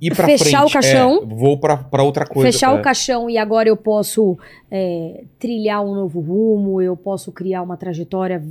ir 0.00 0.14
pra 0.14 0.24
frente. 0.24 0.42
Fechar 0.44 0.66
o 0.66 0.70
caixão. 0.70 1.22
É, 1.22 1.26
vou 1.26 1.56
pra, 1.58 1.76
pra 1.76 2.02
outra 2.02 2.26
coisa. 2.26 2.50
fechar 2.50 2.76
é. 2.76 2.80
o 2.80 2.82
caixão 2.82 3.30
e 3.30 3.38
agora 3.38 3.68
eu 3.68 3.76
posso 3.76 4.36
é, 4.70 5.22
trilhar 5.38 5.84
um 5.84 5.94
novo 5.94 6.18
rumo, 6.20 6.82
eu 6.82 6.96
posso 6.96 7.30
criar 7.30 7.62
uma 7.62 7.76
trajetória, 7.76 8.44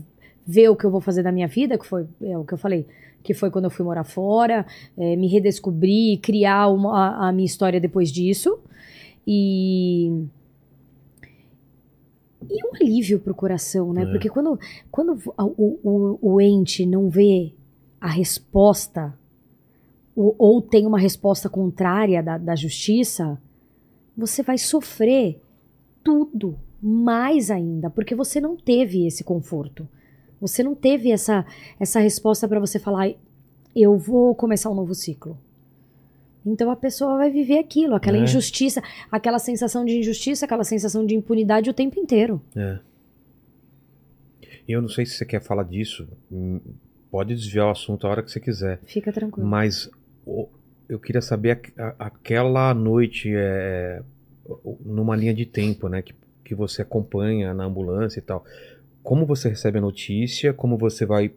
ver 0.48 0.70
o 0.70 0.76
que 0.76 0.86
eu 0.86 0.90
vou 0.92 1.02
fazer 1.02 1.22
da 1.22 1.32
minha 1.34 1.48
vida, 1.48 1.78
que 1.78 1.86
foi 1.86 2.06
é, 2.24 2.38
o 2.38 2.46
que 2.46 2.54
eu 2.54 2.58
falei, 2.58 2.86
que 3.22 3.34
foi 3.34 3.52
quando 3.52 3.66
eu 3.66 3.70
fui 3.70 3.84
morar 3.86 4.06
fora, 4.06 4.66
é, 4.98 5.16
me 5.18 5.28
redescobrir, 5.28 6.20
criar 6.22 6.70
uma- 6.70 7.18
a, 7.18 7.28
a 7.28 7.32
minha 7.34 7.46
história 7.46 7.80
depois 7.80 8.10
disso. 8.10 8.58
E. 9.28 10.24
E 12.50 12.66
um 12.66 12.76
alívio 12.76 13.20
pro 13.20 13.36
coração, 13.36 13.94
né? 13.94 14.04
É. 14.04 14.06
Porque 14.06 14.30
quando, 14.30 14.60
quando 14.92 15.22
o, 15.38 15.80
o, 15.84 16.34
o 16.34 16.42
ente 16.42 16.86
não 16.86 17.10
vê 17.10 17.54
a 18.02 18.10
resposta, 18.10 19.14
ou, 20.16 20.36
ou 20.38 20.62
tem 20.62 20.86
uma 20.86 21.00
resposta 21.00 21.48
contrária 21.50 22.24
da, 22.24 22.38
da 22.38 22.56
justiça, 22.56 23.38
você 24.18 24.42
vai 24.42 24.58
sofrer 24.58 25.42
tudo 26.04 26.58
mais 26.82 27.52
ainda, 27.52 27.90
porque 27.90 28.16
você 28.16 28.40
não 28.40 28.56
teve 28.56 29.06
esse 29.06 29.24
conforto. 29.24 29.88
Você 30.40 30.64
não 30.64 30.74
teve 30.74 31.12
essa, 31.12 31.46
essa 31.80 32.00
resposta 32.00 32.48
para 32.48 32.60
você 32.60 32.80
falar, 32.80 33.12
eu 33.76 33.98
vou 33.98 34.34
começar 34.34 34.70
um 34.70 34.76
novo 34.76 34.96
ciclo. 34.96 35.38
Então 36.46 36.72
a 36.72 36.76
pessoa 36.76 37.18
vai 37.18 37.30
viver 37.30 37.60
aquilo, 37.60 37.96
aquela 37.96 38.18
É. 38.18 38.22
injustiça, 38.22 38.82
aquela 39.12 39.40
sensação 39.40 39.84
de 39.86 39.98
injustiça, 40.00 40.46
aquela 40.46 40.64
sensação 40.64 41.06
de 41.06 41.14
impunidade 41.16 41.70
o 41.70 41.74
tempo 41.74 42.00
inteiro. 42.00 42.42
É. 42.56 42.80
Eu 44.68 44.82
não 44.82 44.90
sei 44.90 45.06
se 45.06 45.14
você 45.14 45.26
quer 45.26 45.42
falar 45.42 45.64
disso. 45.64 46.08
hum, 46.32 46.60
Pode 47.12 47.34
desviar 47.34 47.66
o 47.66 47.72
assunto 47.72 48.06
a 48.06 48.10
hora 48.12 48.22
que 48.22 48.30
você 48.32 48.40
quiser. 48.40 48.80
Fica 48.86 49.12
tranquilo. 49.12 49.48
Mas 49.48 49.90
eu 50.88 51.00
queria 51.00 51.24
saber 51.24 51.60
aquela 51.98 52.72
noite 52.72 53.32
é, 53.36 54.04
numa 54.86 55.16
linha 55.16 55.34
de 55.34 55.44
tempo, 55.44 55.90
né? 55.90 56.04
Que, 56.04 56.14
que 56.46 56.54
você 56.54 56.84
acompanha 56.84 57.52
na 57.52 57.66
ambulância 57.66 58.20
e 58.20 58.22
tal. 58.22 58.46
Como 59.02 59.26
você 59.26 59.50
recebe 59.50 59.80
a 59.80 59.82
notícia? 59.82 60.54
Como 60.54 60.78
você 60.78 61.04
vai. 61.04 61.32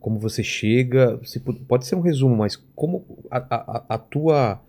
Como 0.00 0.18
você 0.18 0.42
chega? 0.42 1.20
Se 1.24 1.38
pode 1.40 1.86
ser 1.86 1.94
um 1.94 2.00
resumo, 2.00 2.34
mas 2.36 2.56
como 2.74 3.04
a, 3.30 3.36
a- 3.38 3.84
a- 3.90 3.98
tua. 3.98 4.60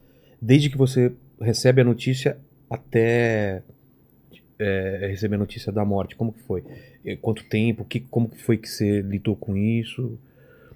Desde 0.42 0.70
que 0.70 0.78
você 0.78 1.14
recebe 1.40 1.82
a 1.82 1.84
notícia 1.86 2.38
até 2.70 3.64
é, 4.60 5.08
receber 5.10 5.36
a 5.36 5.40
notícia 5.40 5.72
da 5.72 5.84
morte, 5.86 6.16
como 6.16 6.34
que 6.34 6.42
foi? 6.44 6.64
Quanto 7.22 7.44
tempo? 7.46 7.84
Que, 7.86 8.00
como 8.00 8.30
que 8.30 8.42
foi 8.42 8.58
que 8.58 8.68
você 8.70 9.02
lidou 9.02 9.36
com 9.36 9.56
isso? 9.58 10.18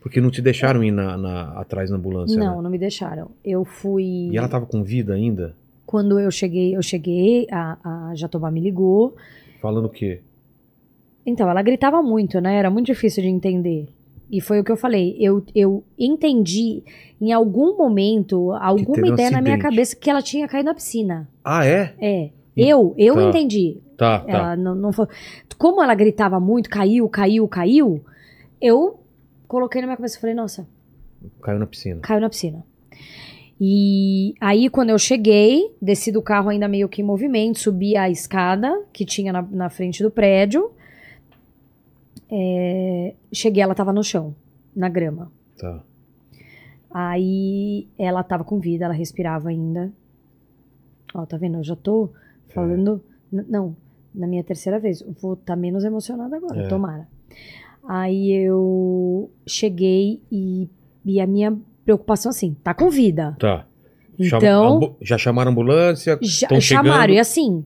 Porque 0.01 0.21
não 0.21 0.29
te 0.31 0.41
deixaram 0.41 0.83
ir 0.83 0.91
na, 0.91 1.17
na- 1.17 1.59
atrás 1.59 1.89
na 1.89 1.97
ambulância, 1.97 2.37
não, 2.37 2.57
né? 2.57 2.61
não 2.61 2.69
me 2.69 2.77
deixaram. 2.77 3.31
Eu 3.43 3.65
fui. 3.65 4.29
E 4.31 4.37
ela 4.37 4.47
tava 4.47 4.65
com 4.65 4.83
vida 4.83 5.13
ainda? 5.13 5.55
Quando 5.85 6.19
eu 6.19 6.31
cheguei, 6.31 6.75
eu 6.75 6.81
cheguei, 6.81 7.47
a, 7.51 8.09
a 8.09 8.15
Jatobá 8.15 8.49
me 8.51 8.59
ligou. 8.61 9.15
Falando 9.61 9.85
o 9.85 9.89
quê? 9.89 10.21
Então, 11.25 11.49
ela 11.49 11.61
gritava 11.63 12.01
muito, 12.03 12.39
né? 12.39 12.55
Era 12.55 12.69
muito 12.69 12.85
difícil 12.87 13.23
de 13.23 13.29
entender. 13.29 13.87
E 14.29 14.41
foi 14.41 14.59
o 14.59 14.63
que 14.63 14.71
eu 14.71 14.77
falei. 14.77 15.15
Eu, 15.19 15.43
eu 15.53 15.83
entendi 15.97 16.83
em 17.21 17.31
algum 17.31 17.77
momento, 17.77 18.51
alguma 18.53 19.07
um 19.07 19.13
ideia 19.13 19.31
na 19.31 19.41
minha 19.41 19.57
cabeça 19.57 19.95
que 19.95 20.09
ela 20.09 20.21
tinha 20.21 20.47
caído 20.47 20.65
na 20.65 20.73
piscina. 20.75 21.27
Ah, 21.43 21.65
é? 21.65 21.93
É. 21.99 22.29
Eu, 22.55 22.93
eu 22.97 23.15
tá. 23.15 23.23
entendi. 23.23 23.77
Tá, 23.97 24.19
tá. 24.19 24.31
Ela 24.31 24.55
não, 24.55 24.75
não 24.75 24.93
foi. 24.93 25.07
Como 25.57 25.81
ela 25.81 25.95
gritava 25.95 26.39
muito, 26.39 26.69
caiu, 26.69 27.07
caiu, 27.07 27.47
caiu, 27.47 28.03
eu 28.61 28.99
coloquei 29.47 29.81
na 29.81 29.87
minha 29.87 29.97
cabeça 29.97 30.17
e 30.17 30.21
falei, 30.21 30.35
nossa, 30.35 30.67
Caiu 31.41 31.59
na 31.59 31.67
piscina. 31.67 32.01
caiu 32.01 32.21
na 32.21 32.29
piscina. 32.29 32.63
E 33.59 34.35
aí, 34.41 34.69
quando 34.69 34.89
eu 34.89 34.99
cheguei, 34.99 35.73
desci 35.81 36.11
do 36.11 36.21
carro 36.21 36.49
ainda 36.49 36.67
meio 36.67 36.89
que 36.89 37.01
em 37.01 37.05
movimento, 37.05 37.59
subi 37.59 37.95
a 37.95 38.09
escada 38.09 38.83
que 38.91 39.05
tinha 39.05 39.31
na, 39.31 39.41
na 39.41 39.69
frente 39.69 40.03
do 40.03 40.11
prédio. 40.11 40.71
É, 42.31 43.13
cheguei, 43.31 43.61
ela 43.63 43.75
tava 43.75 43.93
no 43.93 44.03
chão, 44.03 44.35
na 44.75 44.89
grama. 44.89 45.31
Tá. 45.57 45.81
Aí 46.91 47.87
ela 47.97 48.23
tava 48.23 48.43
com 48.43 48.59
vida, 48.59 48.85
ela 48.85 48.93
respirava 48.93 49.49
ainda. 49.49 49.91
Ó, 51.13 51.25
tá 51.25 51.37
vendo? 51.37 51.57
Eu 51.57 51.63
já 51.63 51.75
tô 51.75 52.09
falando. 52.49 53.01
n- 53.31 53.45
Não, 53.49 53.75
na 54.13 54.27
minha 54.27 54.43
terceira 54.43 54.79
vez. 54.79 55.01
Eu 55.01 55.11
Vou 55.21 55.33
estar 55.33 55.55
menos 55.55 55.83
emocionada 55.83 56.37
agora, 56.37 56.61
É. 56.63 56.67
tomara. 56.67 57.07
Aí 57.87 58.31
eu 58.31 59.29
cheguei 59.45 60.21
e, 60.31 60.69
e 61.05 61.19
a 61.19 61.27
minha 61.27 61.55
preocupação 61.83 62.29
assim, 62.29 62.55
tá 62.63 62.73
com 62.73 62.89
vida. 62.89 63.35
Tá. 63.39 63.65
Chama- 64.21 64.37
Então, 64.37 64.67
ambu- 64.77 64.95
já 65.01 65.17
chamaram 65.17 65.49
a 65.49 65.51
ambulância? 65.51 66.17
já, 66.21 66.59
chamaram. 66.61 67.13
E 67.13 67.19
assim, 67.19 67.65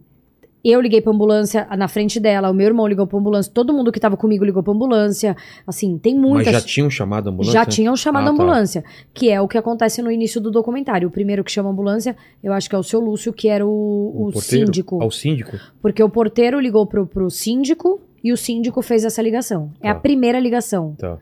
eu 0.64 0.82
liguei 0.82 1.02
pra 1.02 1.12
ambulância 1.14 1.66
na 1.78 1.88
frente 1.88 2.20
dela, 2.20 2.50
o 2.50 2.54
meu 2.54 2.68
irmão 2.68 2.86
ligou 2.88 3.08
pra 3.08 3.18
ambulância, 3.18 3.52
todo 3.54 3.74
mundo 3.74 3.92
que 3.92 4.00
tava 4.00 4.18
comigo 4.18 4.44
ligou 4.44 4.62
pra 4.62 4.74
ambulância. 4.74 5.36
Assim, 5.66 5.98
tem 5.98 6.16
Mas 6.16 6.30
muitas. 6.30 6.54
já 6.54 6.62
tinham 6.62 6.90
chamado 6.90 7.28
a 7.28 7.32
ambulância? 7.32 7.54
Já 7.54 7.66
tinham 7.66 7.96
chamado 7.96 8.24
Ah, 8.24 8.26
a 8.26 8.36
tá. 8.36 8.44
ambulância, 8.44 8.84
que 9.14 9.30
é 9.30 9.40
o 9.40 9.48
que 9.48 9.58
acontece 9.58 10.02
no 10.02 10.12
início 10.12 10.42
do 10.42 10.52
documentário. 10.52 11.08
O 11.08 11.12
primeiro 11.12 11.44
que 11.44 11.52
chama 11.52 11.70
a 11.70 11.72
ambulância, 11.72 12.16
eu 12.44 12.52
acho 12.54 12.70
que 12.70 12.76
é 12.76 12.80
o 12.80 12.84
seu 12.84 13.00
Lúcio, 13.00 13.32
que 13.32 13.48
era 13.48 13.66
o, 13.66 13.70
o 14.28 14.32
porteiro? 14.34 14.66
síndico. 14.68 15.02
Ao 15.02 15.10
síndico? 15.12 15.58
Porque 15.82 16.04
o 16.04 16.10
porteiro 16.10 16.60
ligou 16.60 16.86
pro, 16.86 17.08
pro 17.08 17.30
síndico 17.30 18.02
e 18.24 18.34
o 18.34 18.38
síndico 18.38 18.82
fez 18.82 19.06
essa 19.06 19.22
ligação. 19.22 19.72
É 19.82 19.90
a 19.90 19.94
Tá. 19.94 20.00
primeira 20.02 20.40
ligação, 20.40 20.94
Tá. 20.98 21.18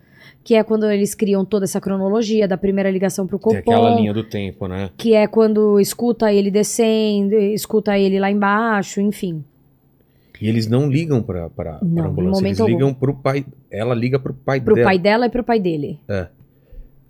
Que 0.47 0.55
é 0.55 0.63
quando 0.63 0.89
eles 0.89 1.13
criam 1.13 1.43
toda 1.43 1.65
essa 1.65 1.81
cronologia 1.81 2.47
da 2.47 2.55
primeira 2.57 2.89
ligação 2.89 3.27
pro 3.27 3.37
Tem 3.37 3.57
aquela 3.57 3.89
Copom, 3.89 3.97
linha 3.99 4.13
do 4.13 4.23
tempo, 4.23 4.65
né? 4.65 4.89
que 4.95 5.13
é 5.13 5.27
quando 5.27 5.77
escuta 5.77 6.31
ele 6.31 6.49
descendo, 6.49 7.35
escuta 7.35 7.97
ele 7.99 8.17
lá 8.17 8.31
embaixo, 8.31 9.01
enfim. 9.01 9.43
E 10.39 10.47
eles 10.47 10.65
não 10.65 10.89
ligam 10.89 11.21
pra, 11.21 11.49
pra, 11.49 11.79
Não, 11.83 12.03
pra 12.03 12.05
ambulância. 12.11 12.45
Eles 12.47 12.61
algum. 12.61 12.71
ligam 12.71 12.93
pro 12.93 13.13
pai. 13.13 13.45
Ela 13.69 13.93
liga 13.93 14.17
pro 14.17 14.33
pai 14.33 14.61
Pro 14.61 14.75
dela. 14.75 14.87
pai 14.87 14.97
dela 14.97 15.25
e 15.25 15.29
pro 15.29 15.43
pai 15.43 15.59
dele. 15.59 15.99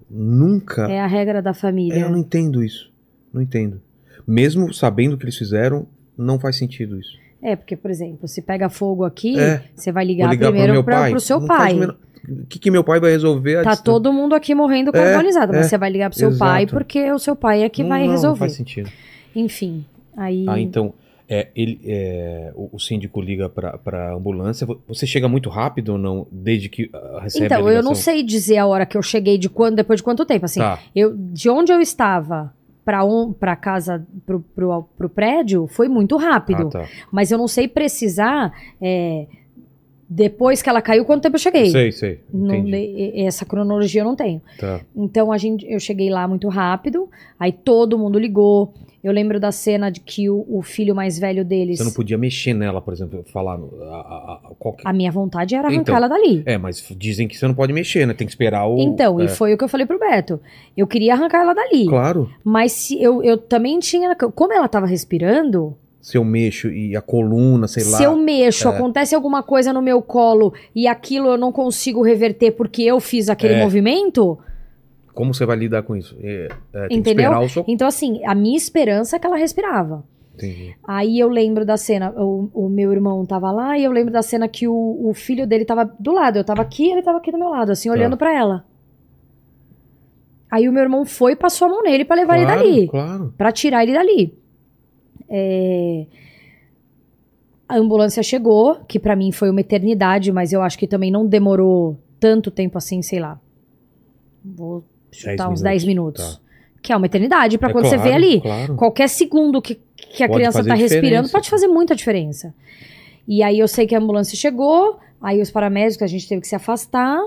Nunca. 0.09 0.89
É 0.91 0.99
a 0.99 1.05
regra 1.07 1.39
da 1.41 1.51
É, 1.51 1.53
família. 1.53 1.99
eu 1.99 2.09
não 2.09 2.17
entendo 2.17 2.63
isso. 2.63 2.91
Não 3.31 3.39
entendo. 3.41 3.79
Mesmo 4.25 4.73
sabendo 4.73 5.13
o 5.13 5.17
que 5.17 5.25
eles 5.25 5.37
fizeram, 5.37 5.85
não 6.17 6.39
faz 6.39 6.57
sentido 6.57 6.99
isso. 6.99 7.17
É, 7.41 7.55
porque, 7.55 7.75
por 7.75 7.91
exemplo, 7.91 8.27
se 8.27 8.41
pega 8.41 8.67
fogo 8.67 9.03
aqui, 9.05 9.39
É. 9.39 9.61
você 9.75 9.91
vai 9.91 10.03
ligar, 10.05 10.29
ligar 10.31 10.47
pro 10.51 10.57
primeiro 10.59 10.83
pai. 10.83 11.11
pro 11.11 11.19
seu 11.19 11.39
Não 11.39 11.47
pai. 11.47 11.77
O 12.27 12.43
o 12.43 12.45
que, 12.47 12.59
que 12.59 12.69
meu 12.71 12.83
pai 12.83 12.99
vai 12.99 13.11
resolver? 13.11 13.55
Tá 13.55 13.71
distância? 13.71 13.83
todo 13.83 14.11
mundo 14.13 14.35
aqui 14.35 14.53
morrendo 14.55 14.89
É, 14.89 14.91
carbonizado, 14.93 15.53
mas 15.53 15.65
é, 15.65 15.69
você 15.69 15.77
vai 15.77 15.89
ligar 15.89 16.09
pro 16.09 16.19
seu 16.19 16.29
exato. 16.29 16.39
pai 16.39 16.65
porque 16.67 17.11
o 17.11 17.19
seu 17.19 17.35
pai 17.35 17.63
é 17.63 17.69
que 17.69 17.81
Não, 17.83 17.89
vai 17.89 17.99
não, 18.01 18.07
Não 18.07 18.13
resolver. 18.13 18.39
faz 18.39 18.53
sentido. 18.53 18.89
Enfim, 19.35 19.85
aí. 20.15 20.45
Ah, 20.47 20.59
então, 20.59 20.93
é, 21.29 21.47
ele, 21.55 21.79
é, 21.85 22.51
o, 22.55 22.69
o 22.73 22.79
síndico 22.79 23.19
liga 23.21 23.49
pra, 23.49 23.77
pra 23.77 24.13
ambulância. 24.15 24.65
Vo- 24.65 24.79
Você 24.87 25.05
chega 25.05 25.27
muito 25.27 25.49
rápido 25.49 25.89
ou 25.93 25.97
não? 25.97 26.25
Desde 26.31 26.69
que 26.69 26.89
ah, 26.93 27.19
recebe 27.21 27.45
a 27.45 27.57
Então, 27.57 27.69
eu 27.69 27.83
não 27.83 27.93
sei 27.95 28.23
dizer 28.23 28.57
a 28.57 28.65
hora 28.65 28.85
que 28.85 28.97
eu 28.97 29.01
cheguei, 29.01 29.37
de 29.37 29.49
quando, 29.49 29.75
depois 29.75 29.97
de 29.99 30.03
quanto 30.03 30.25
tempo. 30.25 30.45
Assim, 30.45 30.59
Tá, 30.59 30.79
eu, 30.95 31.13
de 31.15 31.49
onde 31.49 31.71
eu 31.71 31.79
estava 31.81 32.53
pra, 32.85 33.03
um, 33.03 33.33
pra 33.33 33.55
casa, 33.57 34.05
pro, 34.25 34.39
pro, 34.55 34.83
pro 34.97 35.09
prédio, 35.09 35.67
foi 35.67 35.89
muito 35.89 36.15
rápido. 36.17 36.67
ah, 36.67 36.71
tá. 36.71 36.85
Mas 37.11 37.29
eu 37.31 37.37
não 37.37 37.47
sei 37.47 37.67
precisar, 37.67 38.53
é, 38.81 39.27
depois 40.09 40.61
que 40.61 40.69
ela 40.69 40.81
caiu, 40.81 41.03
quanto 41.05 41.23
tempo 41.23 41.35
eu 41.35 41.39
cheguei. 41.39 41.69
Sei, 41.69 41.91
sei. 41.91 42.19
Não 42.33 42.55
essa 43.15 43.45
cronologia 43.45 44.01
eu 44.01 44.05
não 44.05 44.15
tenho. 44.15 44.41
Tá. 44.57 44.79
Então 44.95 45.31
a 45.31 45.37
gente, 45.37 45.65
eu 45.69 45.79
cheguei 45.79 46.09
lá 46.09 46.27
muito 46.27 46.47
rápido, 46.47 47.09
aí 47.39 47.51
todo 47.51 47.97
mundo 47.97 48.17
ligou. 48.17 48.73
Eu 49.03 49.13
lembro 49.13 49.39
da 49.39 49.51
cena 49.51 49.89
de 49.91 50.01
que 50.01 50.29
o, 50.29 50.43
o 50.49 50.61
filho 50.61 50.93
mais 50.93 51.17
velho 51.19 51.45
deles. 51.45 51.77
Você 51.77 51.83
não 51.83 51.93
podia 51.93 52.17
mexer 52.17 52.53
nela, 52.53 52.81
por 52.81 52.93
exemplo, 52.93 53.23
falar. 53.31 53.53
A, 53.53 53.55
a- 53.55 54.41
a- 54.43 54.51
qualquer... 54.57 54.85
A 54.85 54.91
minha 54.91 55.11
vontade 55.11 55.55
era 55.55 55.67
arrancar 55.67 55.81
Então, 55.81 55.95
ela 55.95 56.07
dali. 56.07 56.41
É, 56.45 56.57
mas 56.57 56.83
dizem 56.97 57.27
que 57.27 57.37
você 57.37 57.47
não 57.47 57.53
pode 57.53 57.71
mexer, 57.71 58.05
né? 58.07 58.13
Tem 58.13 58.25
que 58.25 58.31
esperar 58.33 58.67
o. 58.67 58.77
Então, 58.79 59.19
é. 59.21 59.25
e 59.25 59.27
foi 59.29 59.53
o 59.53 59.57
que 59.57 59.63
eu 59.63 59.69
falei 59.69 59.85
pro 59.85 59.99
Beto. 59.99 60.41
Eu 60.75 60.87
queria 60.87 61.13
arrancar 61.13 61.41
ela 61.41 61.53
dali. 61.53 61.85
Claro. 61.85 62.29
Mas 62.43 62.71
se 62.73 63.01
eu, 63.01 63.23
eu 63.23 63.37
também 63.37 63.79
tinha. 63.79 64.13
Como 64.15 64.51
ela 64.51 64.67
tava 64.67 64.87
respirando, 64.87 65.77
Se 66.07 66.17
eu 66.17 66.23
mexo 66.23 66.69
e 66.69 66.95
a 66.95 67.01
coluna, 67.01 67.67
sei 67.67 67.83
lá. 67.83 67.97
se 67.97 68.03
eu 68.05 68.15
mexo, 68.15 68.69
é. 68.69 68.71
acontece 68.71 69.13
alguma 69.13 69.43
coisa 69.43 69.73
no 69.73 69.81
meu 69.81 70.01
colo 70.01 70.53
e 70.73 70.87
aquilo 70.87 71.27
eu 71.27 71.37
não 71.37 71.51
consigo 71.51 72.01
reverter 72.01 72.51
porque 72.51 72.81
eu 72.83 72.97
fiz 73.01 73.27
aquele 73.29 73.55
É. 73.55 73.61
movimento. 73.61 74.39
Como 75.13 75.33
você 75.33 75.45
vai 75.45 75.57
lidar 75.57 75.83
com 75.83 75.97
isso? 75.97 76.15
É, 76.23 76.47
é, 76.73 76.87
Entendeu? 76.91 77.49
seu. 77.49 77.65
Então, 77.67 77.85
assim, 77.85 78.23
a 78.23 78.33
minha 78.33 78.55
esperança 78.55 79.17
é 79.17 79.19
que 79.19 79.27
ela 79.27 79.35
respirava. 79.35 80.01
Entendi. 80.35 80.77
Aí 80.87 81.19
eu 81.19 81.27
lembro 81.27 81.65
da 81.65 81.75
cena, 81.75 82.13
o, 82.15 82.49
o 82.53 82.69
meu 82.69 82.93
irmão 82.93 83.25
tava 83.25 83.51
lá 83.51 83.77
e 83.77 83.83
eu 83.83 83.91
lembro 83.91 84.13
da 84.13 84.21
cena 84.21 84.47
que 84.47 84.65
o, 84.65 85.09
o 85.09 85.13
filho 85.13 85.45
dele 85.45 85.65
tava 85.65 85.83
do 85.99 86.13
lado. 86.13 86.37
Eu 86.37 86.43
tava 86.45 86.61
aqui 86.61 86.89
ele 86.89 87.01
tava 87.01 87.17
aqui 87.17 87.33
do 87.33 87.37
meu 87.37 87.49
lado, 87.49 87.73
assim, 87.73 87.89
Tá. 87.89 87.95
olhando 87.95 88.15
pra 88.15 88.33
ela. 88.33 88.63
Aí 90.49 90.69
o 90.69 90.71
meu 90.71 90.83
irmão 90.83 91.05
foi 91.05 91.33
e 91.33 91.35
passou 91.35 91.67
a 91.67 91.71
mão 91.71 91.83
nele 91.83 92.05
pra 92.05 92.15
levar 92.15 92.35
claro, 92.39 92.61
ele 92.61 92.71
dali. 92.71 92.87
Claro. 92.87 93.33
Pra 93.37 93.51
tirar 93.51 93.83
ele 93.83 93.91
dali. 93.93 94.46
É, 95.29 96.05
A 97.67 97.77
ambulância 97.77 98.23
chegou, 98.23 98.77
que 98.87 98.97
pra 98.99 99.15
mim 99.15 99.31
foi 99.31 99.49
uma 99.49 99.61
eternidade, 99.61 100.31
mas 100.31 100.53
eu 100.53 100.61
acho 100.61 100.77
que 100.77 100.87
também 100.87 101.11
não 101.11 101.25
demorou 101.25 101.97
tanto 102.19 102.49
tempo 102.49 102.77
assim, 102.77 103.01
sei 103.01 103.19
lá. 103.19 103.39
Vou 104.43 104.83
chutar 105.11 105.49
uns 105.49 105.61
10 105.61 105.83
minutos. 105.83 106.41
Que 106.81 106.93
é 106.93 106.95
uma 106.95 107.05
eternidade 107.05 107.57
pra 107.57 107.69
É 107.69 107.71
quando 107.73 107.85
você 107.85 107.97
vê 107.97 108.09
claro, 108.09 108.15
ali. 108.15 108.41
Claro. 108.41 108.75
Qualquer 108.75 109.09
segundo 109.09 109.61
que, 109.61 109.75
que 109.95 110.23
a 110.23 110.27
Pode 110.27 110.39
criança 110.39 110.63
tá 110.63 110.73
respirando 110.73 111.29
pode 111.29 111.49
fazer 111.49 111.67
muita 111.67 111.95
diferença. 111.95 112.53
E 113.27 113.43
aí 113.43 113.59
eu 113.59 113.67
sei 113.67 113.85
que 113.85 113.93
a 113.93 113.99
ambulância 113.99 114.37
chegou, 114.37 114.97
aí 115.21 115.41
os 115.41 115.51
paramédicos, 115.51 116.03
a 116.03 116.07
gente 116.07 116.27
teve 116.27 116.41
que 116.41 116.47
se 116.47 116.55
afastar. 116.55 117.19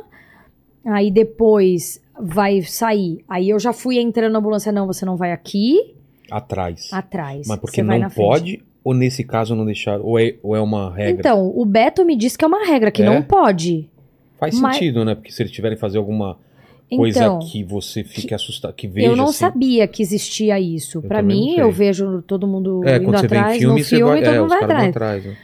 Aí 0.86 1.10
depois 1.10 2.00
vai 2.18 2.62
sair. 2.62 3.22
Aí 3.28 3.50
eu 3.50 3.58
já 3.58 3.72
fui 3.72 3.98
entrando 3.98 4.32
na 4.32 4.38
ambulância, 4.38 4.72
não, 4.72 4.86
você 4.86 5.04
não 5.04 5.16
vai 5.16 5.32
aqui, 5.32 5.94
Atrás. 6.30 6.88
atrás. 6.92 7.46
Mas 7.46 7.58
porque 7.58 7.82
não 7.82 8.08
pode, 8.10 8.62
ou 8.84 8.94
nesse 8.94 9.24
caso 9.24 9.54
não 9.54 9.64
deixaram? 9.64 10.04
Ou 10.04 10.18
é, 10.18 10.34
ou 10.42 10.54
é 10.56 10.60
uma 10.60 10.94
regra? 10.94 11.20
Então, 11.20 11.52
o 11.54 11.64
Beto 11.64 12.04
me 12.04 12.16
disse 12.16 12.36
que 12.38 12.44
é 12.44 12.48
uma 12.48 12.64
regra, 12.66 12.90
que 12.90 13.02
É? 13.02 13.06
não 13.06 13.22
pode. 13.22 13.88
Faz 14.38 14.58
mas- 14.58 14.76
sentido, 14.76 15.04
né? 15.04 15.14
Porque 15.14 15.30
se 15.30 15.42
eles 15.42 15.52
tiverem 15.52 15.76
que 15.76 15.80
fazer 15.80 15.98
alguma 15.98 16.36
coisa 16.90 17.18
Então, 17.20 17.38
que 17.40 17.62
você 17.62 18.02
fique 18.02 18.34
assustado, 18.34 18.72
que 18.72 18.88
veja 18.88 19.06
eu 19.08 19.14
não 19.16 19.26
assim, 19.26 19.38
sabia 19.38 19.86
que 19.86 20.02
existia 20.02 20.58
isso. 20.58 21.00
Não 21.06 21.22
mim, 21.22 21.54
eu 21.56 21.70
vejo 21.70 22.22
todo 22.22 22.46
mundo 22.46 22.82
É, 22.84 22.96
indo 22.96 23.14
atrás 23.16 23.58
filme, 23.58 23.80
no 23.80 23.86
filme, 23.86 24.04
vai, 24.10 24.22
todo 24.24 24.34
é, 24.34 24.40
mundo 24.40 24.48
vai 24.48 24.62
atrás. 24.64 24.88
atrás. 24.88 25.24
né? 25.24 25.36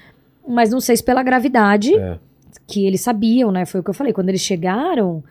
Mas 0.48 0.70
não 0.70 0.80
sei 0.80 0.96
se 0.96 1.04
pela 1.04 1.22
gravidade, 1.22 1.94
É. 1.94 2.18
que 2.66 2.86
eles 2.86 3.00
sabiam, 3.00 3.52
né? 3.52 3.64
Foi 3.66 3.80
o 3.80 3.84
que 3.84 3.90
eu 3.90 3.94
falei. 3.94 4.12
Quando 4.12 4.28
eles 4.30 4.40
chegaram, 4.40 5.22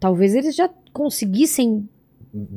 talvez 0.00 0.34
eles 0.34 0.56
já 0.56 0.68
conseguissem 0.92 1.86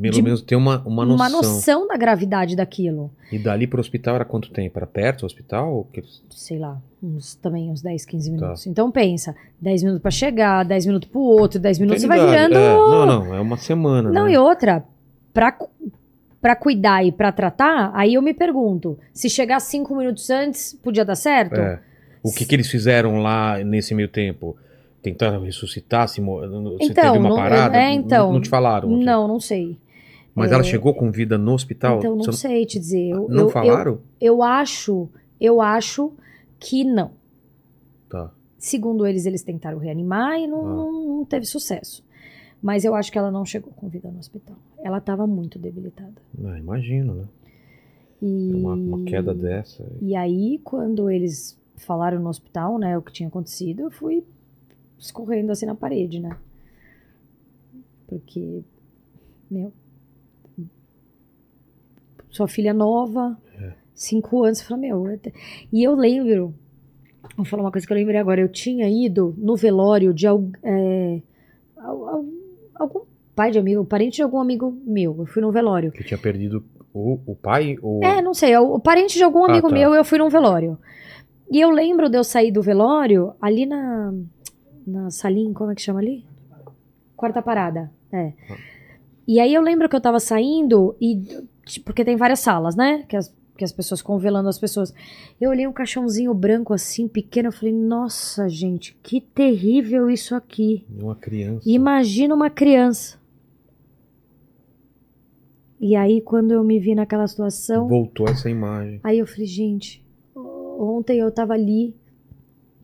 Pelo 0.01 0.23
menos 0.23 0.41
ter 0.41 0.55
uma, 0.55 0.81
uma 0.87 1.05
noção. 1.05 1.25
uma 1.27 1.29
noção 1.29 1.87
da 1.87 1.97
gravidade 1.97 2.55
daquilo. 2.55 3.11
E 3.31 3.37
dali 3.37 3.67
pro 3.67 3.81
hospital 3.81 4.15
era 4.15 4.23
quanto 4.23 4.49
tempo? 4.49 4.79
Era 4.79 4.87
perto 4.87 5.19
do 5.21 5.25
hospital? 5.25 5.87
Sei 6.29 6.57
lá, 6.57 6.81
uns, 7.03 7.35
também 7.35 7.69
uns 7.69 7.81
10, 7.81 8.05
15 8.05 8.29
Tá. 8.29 8.35
minutos. 8.35 8.67
Então 8.67 8.89
pensa, 8.89 9.35
10 9.59 9.83
minutos 9.83 10.01
pra 10.01 10.11
chegar, 10.11 10.63
10 10.63 10.85
minutos 10.85 11.09
pro 11.09 11.19
outro, 11.19 11.59
10 11.59 11.79
minutos 11.79 12.01
você 12.01 12.07
vai 12.07 12.19
Eternidade. 12.19 12.53
virando. 12.53 12.65
É, 12.65 12.73
não, 12.75 13.05
não, 13.25 13.35
é 13.35 13.39
uma 13.41 13.57
semana. 13.57 14.09
Não, 14.11 14.25
né? 14.27 14.31
e 14.33 14.37
outra, 14.37 14.85
pra, 15.33 15.51
cu- 15.51 15.69
pra 16.41 16.55
cuidar 16.55 17.03
e 17.05 17.11
pra 17.11 17.33
tratar, 17.33 17.91
aí 17.93 18.13
eu 18.13 18.21
me 18.21 18.33
pergunto, 18.33 18.97
se 19.13 19.29
chegar 19.29 19.59
5 19.59 19.93
minutos 19.93 20.29
antes, 20.29 20.73
podia 20.81 21.03
dar 21.03 21.15
certo? 21.15 21.55
É. 21.59 21.81
O 22.23 22.31
que, 22.31 22.45
que 22.45 22.55
eles 22.55 22.69
fizeram 22.69 23.17
lá 23.21 23.57
nesse 23.63 23.93
meio 23.93 24.07
tempo? 24.07 24.55
Tentaram 25.05 25.43
ressuscitar? 25.43 26.07
Se 26.07 26.19
Então, 26.19 26.77
teve 26.79 27.17
uma 27.19 27.29
não- 27.29 27.35
parada? 27.35 27.77
é, 27.77 27.91
então, 27.93 28.27
não, 28.27 28.33
não 28.33 28.41
te 28.41 28.49
falaram? 28.49 28.89
assim? 28.95 29.03
Não, 29.05 29.27
não 29.27 29.39
sei. 29.39 29.77
Mas 30.33 30.51
ela 30.51 30.63
chegou 30.63 30.93
com 30.95 31.11
vida 31.11 31.37
no 31.37 31.53
hospital? 31.53 31.99
Então, 31.99 32.15
não 32.15 32.23
Você 32.23 32.33
sei 32.33 32.65
te 32.65 32.79
dizer. 32.79 33.09
Eu, 33.11 33.27
Não 33.29 33.43
eu- 33.43 33.49
falaram? 33.49 33.91
Eu, 34.19 34.33
eu 34.35 34.43
acho, 34.43 35.07
eu 35.39 35.61
acho 35.61 36.11
que 36.59 36.83
não. 36.83 37.11
Tá. 38.09 38.31
Segundo 38.57 39.05
eles, 39.05 39.25
eles 39.27 39.43
tentaram 39.43 39.77
reanimar 39.77 40.39
e 40.39 40.47
não, 40.47 40.65
Ah. 40.65 40.69
não- 40.69 41.17
não 41.17 41.25
teve 41.25 41.45
sucesso. 41.45 42.03
Mas 42.61 42.83
eu 42.83 42.95
acho 42.95 43.11
que 43.11 43.17
ela 43.19 43.29
não 43.29 43.45
chegou 43.45 43.71
com 43.73 43.87
vida 43.87 44.09
no 44.09 44.17
hospital. 44.17 44.55
Ela 44.83 44.97
estava 44.97 45.27
muito 45.27 45.59
debilitada. 45.59 46.15
Ah, 46.43 46.57
imagino, 46.57 47.13
né? 47.13 47.23
E, 48.21 48.53
Uma, 48.55 48.73
uma 48.73 49.03
queda 49.05 49.33
dessa. 49.35 49.85
e 50.01 50.15
aí, 50.15 50.59
quando 50.63 51.09
eles 51.11 51.55
falaram 51.77 52.19
no 52.19 52.27
hospital, 52.29 52.79
né, 52.79 52.97
o 52.97 53.01
que 53.03 53.11
tinha 53.11 53.27
acontecido, 53.29 53.81
eu 53.81 53.91
fui 53.91 54.23
escorrendo 55.05 55.51
assim 55.51 55.65
na 55.65 55.75
parede, 55.75 56.19
né? 56.19 56.35
Porque, 58.07 58.61
meu, 59.49 59.71
sua 62.29 62.47
filha 62.47 62.73
nova, 62.73 63.37
É. 63.59 63.71
cinco 63.93 64.43
anos, 64.43 64.59
eu 64.59 64.65
falei, 64.67 64.89
meu, 64.91 65.19
e 65.71 65.83
eu 65.83 65.95
lembro, 65.95 66.53
vou 67.35 67.45
falar 67.45 67.63
uma 67.63 67.71
coisa 67.71 67.87
que 67.87 67.93
eu 67.93 67.97
lembrei 67.97 68.19
agora, 68.19 68.41
eu 68.41 68.49
tinha 68.49 68.89
ido 68.89 69.33
no 69.37 69.55
velório 69.55 70.13
de 70.13 70.27
é, 70.27 71.21
al- 71.77 72.07
al- 72.09 72.25
algum 72.75 73.01
pai 73.35 73.51
de 73.51 73.59
amigo, 73.59 73.83
parente 73.85 74.17
de 74.17 74.23
algum 74.23 74.39
amigo 74.39 74.75
meu, 74.85 75.15
eu 75.19 75.25
fui 75.25 75.41
no 75.41 75.51
velório. 75.51 75.91
Que 75.91 76.03
tinha 76.03 76.17
perdido 76.17 76.63
o, 76.93 77.19
o 77.25 77.35
pai? 77.35 77.77
Ou... 77.81 78.03
É, 78.03 78.21
não 78.21 78.33
sei, 78.33 78.51
é 78.53 78.59
o 78.59 78.75
o 78.75 78.79
parente 78.79 79.15
de 79.17 79.23
algum 79.23 79.45
Ah, 79.45 79.49
amigo 79.49 79.69
tá. 79.69 79.73
meu, 79.73 79.93
eu 79.93 80.03
fui 80.05 80.17
num 80.19 80.29
velório. 80.29 80.77
E 81.49 81.59
eu 81.61 81.69
lembro 81.69 82.09
de 82.09 82.17
eu 82.17 82.23
sair 82.23 82.51
do 82.51 82.61
velório 82.61 83.33
ali 83.41 83.65
na, 83.65 84.13
na 84.85 85.09
salinha, 85.09 85.53
como 85.53 85.71
é 85.71 85.75
que 85.75 85.81
chama 85.81 85.99
ali? 85.99 86.25
Quarta 87.15 87.41
parada, 87.41 87.91
é. 88.11 88.33
Ah. 88.49 88.57
E 89.27 89.39
aí 89.39 89.53
eu 89.53 89.61
lembro 89.61 89.89
que 89.89 89.95
eu 89.95 90.01
tava 90.01 90.19
saindo 90.19 90.95
e 91.01 91.43
porque 91.83 92.05
tem 92.05 92.15
várias 92.15 92.39
salas, 92.39 92.75
né? 92.75 93.03
Que 93.09 93.17
as, 93.17 93.33
que 93.57 93.63
as 93.63 93.71
pessoas 93.71 94.01
ficam 94.01 94.19
velando 94.19 94.49
as 94.49 94.59
pessoas. 94.59 94.93
Eu 95.41 95.49
olhei 95.49 95.65
um 95.65 95.73
caixãozinho 95.73 96.33
branco 96.33 96.73
assim, 96.73 97.07
pequeno, 97.07 97.47
eu 97.47 97.51
falei, 97.51 97.73
nossa, 97.73 98.47
gente, 98.47 98.95
que 99.01 99.19
terrível 99.19 100.09
isso 100.09 100.35
aqui. 100.35 100.85
Uma 100.89 101.15
criança. 101.15 101.67
Imagina 101.67 102.35
uma 102.35 102.49
criança. 102.49 103.17
E 105.79 105.95
aí, 105.95 106.21
quando 106.21 106.51
eu 106.51 106.63
me 106.63 106.79
vi 106.79 106.95
naquela 106.95 107.27
situação, 107.27 107.87
Voltou 107.87 108.27
essa 108.27 108.49
imagem. 108.49 108.99
Aí 109.03 109.19
eu 109.19 109.27
falei, 109.27 109.45
gente, 109.45 110.05
ontem 110.35 111.19
eu 111.19 111.31
tava 111.31 111.53
ali, 111.53 111.95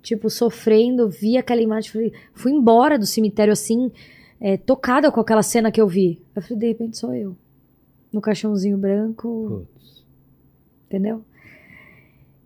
tipo, 0.02 0.30
sofrendo, 0.30 1.10
vi 1.10 1.38
aquela 1.38 1.62
imagem, 1.62 1.92
falei, 1.92 2.14
fui 2.34 2.52
embora 2.52 2.98
do 2.98 3.06
cemitério 3.06 3.54
assim, 3.54 3.92
é, 4.40 4.58
tocada 4.58 5.12
com 5.12 5.20
aquela 5.20 5.44
cena 5.44 5.72
que 5.72 5.80
eu 5.82 5.88
vi. 5.88 6.22
Eu 6.36 6.42
falei, 6.42 6.58
de 6.58 6.68
repente 6.68 6.98
sou 6.98 7.14
eu. 7.14 7.36
No 8.12 8.20
caixãozinho 8.20 8.78
branco, 8.78 9.66
Putz. 9.76 10.04
entendeu? 10.88 11.24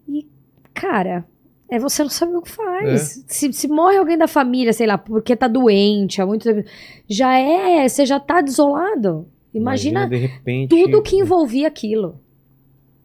E, 0.08 0.28
cara, 0.74 1.26
é 1.68 1.80
você 1.80 2.04
não 2.04 2.10
saber 2.10 2.36
o 2.36 2.42
que 2.42 2.52
É. 2.52 2.54
faz. 2.54 3.24
Se, 3.28 3.52
se 3.52 3.68
morre 3.68 3.98
alguém 3.98 4.18
da 4.18 4.28
família, 4.28 4.72
sei 4.74 4.86
lá, 4.86 4.98
porque 4.98 5.36
tá 5.36 5.48
doente 5.48 6.22
há 6.22 6.26
muito 6.26 6.44
tempo, 6.44 6.68
já 7.08 7.38
é, 7.40 7.88
você 7.88 8.06
já 8.06 8.20
tá 8.20 8.42
desolado. 8.42 9.28
Imagina, 9.54 10.08
de 10.08 10.18
repente. 10.18 10.70
tudo 10.70 11.02
que 11.02 11.16
envolvia 11.16 11.68
aquilo. 11.68 12.20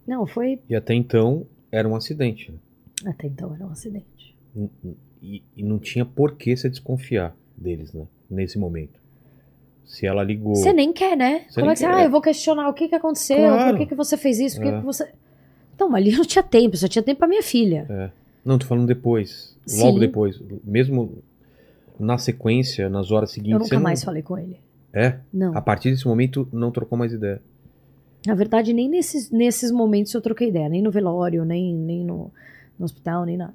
Não, 0.06 0.27
foi. 0.27 0.59
E 0.68 0.74
até 0.74 0.93
então 0.94 1.47
era 1.70 1.89
um 1.89 1.94
acidente. 1.94 2.51
né? 2.51 3.10
Até 3.12 3.28
então 3.28 3.55
era 3.55 3.64
um 3.64 3.70
acidente. 3.70 4.05
E, 5.22 5.43
e 5.56 5.62
não 5.62 5.78
tinha 5.78 6.05
por 6.05 6.36
que 6.36 6.56
você 6.56 6.68
desconfiar 6.68 7.35
deles, 7.56 7.93
né? 7.93 8.05
Nesse 8.31 8.59
momento. 8.59 8.98
Se 9.85 10.06
ela 10.06 10.22
ligou. 10.22 10.55
Você 10.55 10.72
nem 10.72 10.93
quer, 10.93 11.16
né? 11.16 11.44
Você 11.48 11.60
Como 11.60 11.70
é 11.70 11.74
que 11.74 11.81
você. 11.81 11.86
Ah, 11.86 12.05
eu 12.05 12.10
vou 12.10 12.20
questionar 12.22 12.68
o 12.68 12.72
que, 12.74 12.89
que 12.89 12.94
aconteceu, 12.94 13.36
Claro. 13.36 13.70
por 13.72 13.78
que, 13.78 13.86
que 13.86 13.94
você 13.94 14.16
fez 14.16 14.39
isso, 14.39 14.56
por 14.56 14.62
que, 14.62 14.68
É. 14.68 14.78
que 14.78 14.85
você. 14.85 15.10
Não, 15.78 15.94
ali 15.94 16.12
não 16.12 16.24
tinha 16.24 16.43
tempo, 16.43 16.77
só 16.77 16.86
tinha 16.89 17.02
tempo 17.02 17.18
pra 17.18 17.28
minha 17.28 17.43
filha. 17.43 18.12
Não, 18.44 18.59
tô 18.59 18.66
falando 18.66 18.86
depois. 18.86 19.56
Logo 19.78 19.94
Sim. 19.94 19.98
depois. 19.98 20.40
Mesmo 20.64 21.18
na 21.98 22.16
sequência, 22.18 22.89
nas 22.89 23.10
horas 23.10 23.31
seguintes. 23.32 23.52
Eu 23.55 23.59
nunca 23.60 23.74
não- 23.77 23.82
mais 23.82 24.02
falei 24.05 24.22
com 24.22 24.39
ele. 24.39 24.59
É? 24.93 25.18
Não. 25.32 25.56
A 25.56 25.60
partir 25.60 25.90
desse 25.90 26.06
momento, 26.06 26.48
não 26.52 26.70
trocou 26.70 26.97
mais 26.98 27.12
ideia. 27.12 27.40
Na 28.27 28.35
verdade, 28.35 28.72
nem 28.72 28.89
nesses, 28.89 29.31
nesses 29.31 29.70
momentos 29.70 30.12
eu 30.14 30.20
troquei 30.20 30.48
ideia. 30.48 30.68
Nem 30.68 30.82
no 30.82 30.90
velório, 30.90 31.44
nem, 31.44 31.74
nem 31.74 32.05
no, 32.05 32.31
no 32.78 32.85
hospital, 32.85 33.24
nem 33.24 33.36
nada. 33.36 33.55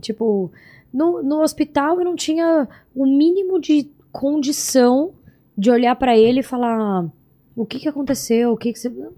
Tipo, 0.00 0.50
no, 0.92 1.22
no 1.22 1.42
hospital 1.42 1.98
eu 1.98 2.04
não 2.04 2.16
tinha 2.16 2.68
o 2.94 3.04
mínimo 3.06 3.60
de 3.60 3.90
condição 4.12 5.12
de 5.56 5.70
olhar 5.70 5.94
pra 5.96 6.16
ele 6.16 6.40
e 6.40 6.44
falar: 6.44 7.08
o 7.56 7.66
que 7.66 7.78
que 7.80 7.88
aconteceu? 7.88 8.52
O 8.52 8.56
que 8.56 8.72
que 8.72 8.78
você. 8.78 8.88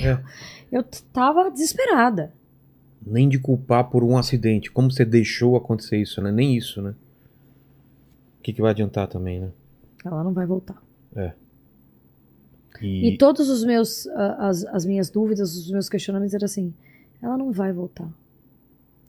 É. 0.00 0.22
Eu 0.70 0.84
tava 1.12 1.50
desesperada. 1.50 2.32
Nem 3.04 3.28
de 3.28 3.38
culpar 3.38 3.88
por 3.90 4.04
um 4.04 4.16
acidente. 4.16 4.70
Como 4.70 4.90
você 4.90 5.04
deixou 5.04 5.56
acontecer 5.56 5.96
isso, 5.96 6.20
né? 6.20 6.30
Nem 6.30 6.56
isso, 6.56 6.80
né? 6.82 6.94
O 8.38 8.42
que, 8.42 8.52
que 8.52 8.60
vai 8.62 8.70
adiantar 8.70 9.08
também, 9.08 9.40
né? 9.40 9.50
Ela 10.04 10.22
não 10.22 10.32
vai 10.32 10.46
voltar. 10.46 10.80
E, 12.80 13.08
E 13.14 13.18
todos 13.18 13.48
os 13.48 13.64
meus, 13.64 14.06
a- 14.08 14.48
as, 14.48 14.64
as 14.66 14.84
minhas 14.86 15.10
dúvidas, 15.10 15.56
os 15.56 15.70
meus 15.70 15.88
questionamentos 15.88 16.34
eram 16.34 16.44
assim: 16.44 16.72
ela 17.20 17.36
não 17.36 17.50
vai 17.50 17.72
voltar. 17.72 18.08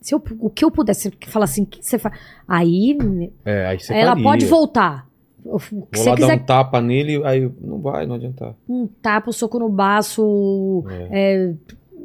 Se 0.02 0.16
eu, 0.16 0.24
o 0.40 0.50
que 0.50 0.64
eu 0.64 0.72
pudesse 0.72 1.12
falar 1.28 1.46
assim, 1.46 1.66
que 1.66 1.84
você 1.86 2.00
faz. 2.00 2.18
Aí 2.48 2.98
é, 3.44 3.66
aí 3.68 3.80
você 3.80 3.94
ela 3.94 4.12
faria. 4.12 4.24
pode 4.24 4.46
voltar. 4.46 5.08
O 5.44 5.58
que 5.60 5.74
Vou 5.76 5.88
você 5.94 6.10
lá 6.10 6.16
quiser, 6.16 6.38
dar 6.38 6.44
um 6.44 6.46
tapa 6.46 6.82
nele, 6.82 7.24
aí 7.26 7.50
não 7.62 7.80
vai, 7.80 8.06
não 8.06 8.16
adiantar. 8.16 8.56
um 8.68 8.86
tapa, 8.88 9.30
um 9.30 9.34
soco 9.34 9.58
no 9.60 9.70
baço, 9.70 10.84
É. 10.90 11.48
é, 11.48 11.56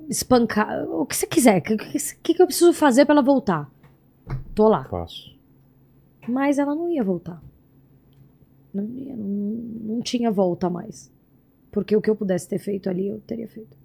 espancar, 0.09 0.85
o 0.89 1.05
que 1.05 1.17
você 1.17 1.27
quiser. 1.27 1.59
O 1.59 1.63
que, 1.63 1.77
que, 1.77 2.35
que 2.35 2.43
eu 2.43 2.47
preciso 2.47 2.73
fazer 2.73 3.05
pra 3.05 3.15
ela 3.15 3.23
voltar? 3.23 3.69
Tô 4.55 4.69
lá. 4.69 4.85
Faço. 4.85 5.35
Mas 6.29 6.59
ela 6.59 6.75
não 6.75 6.89
ia 6.89 7.03
voltar. 7.03 7.43
Não, 8.73 8.85
ia, 8.85 9.15
não, 9.17 9.27
não 9.97 10.01
tinha 10.01 10.31
volta 10.31 10.69
mais. 10.71 11.13
Porque 11.71 11.95
o 11.97 12.01
que 12.01 12.09
eu 12.11 12.17
pudesse 12.17 12.49
ter 12.49 12.59
feito 12.59 12.89
ali, 12.89 13.09
eu 13.09 13.21
teria 13.21 13.49
feito. 13.49 13.77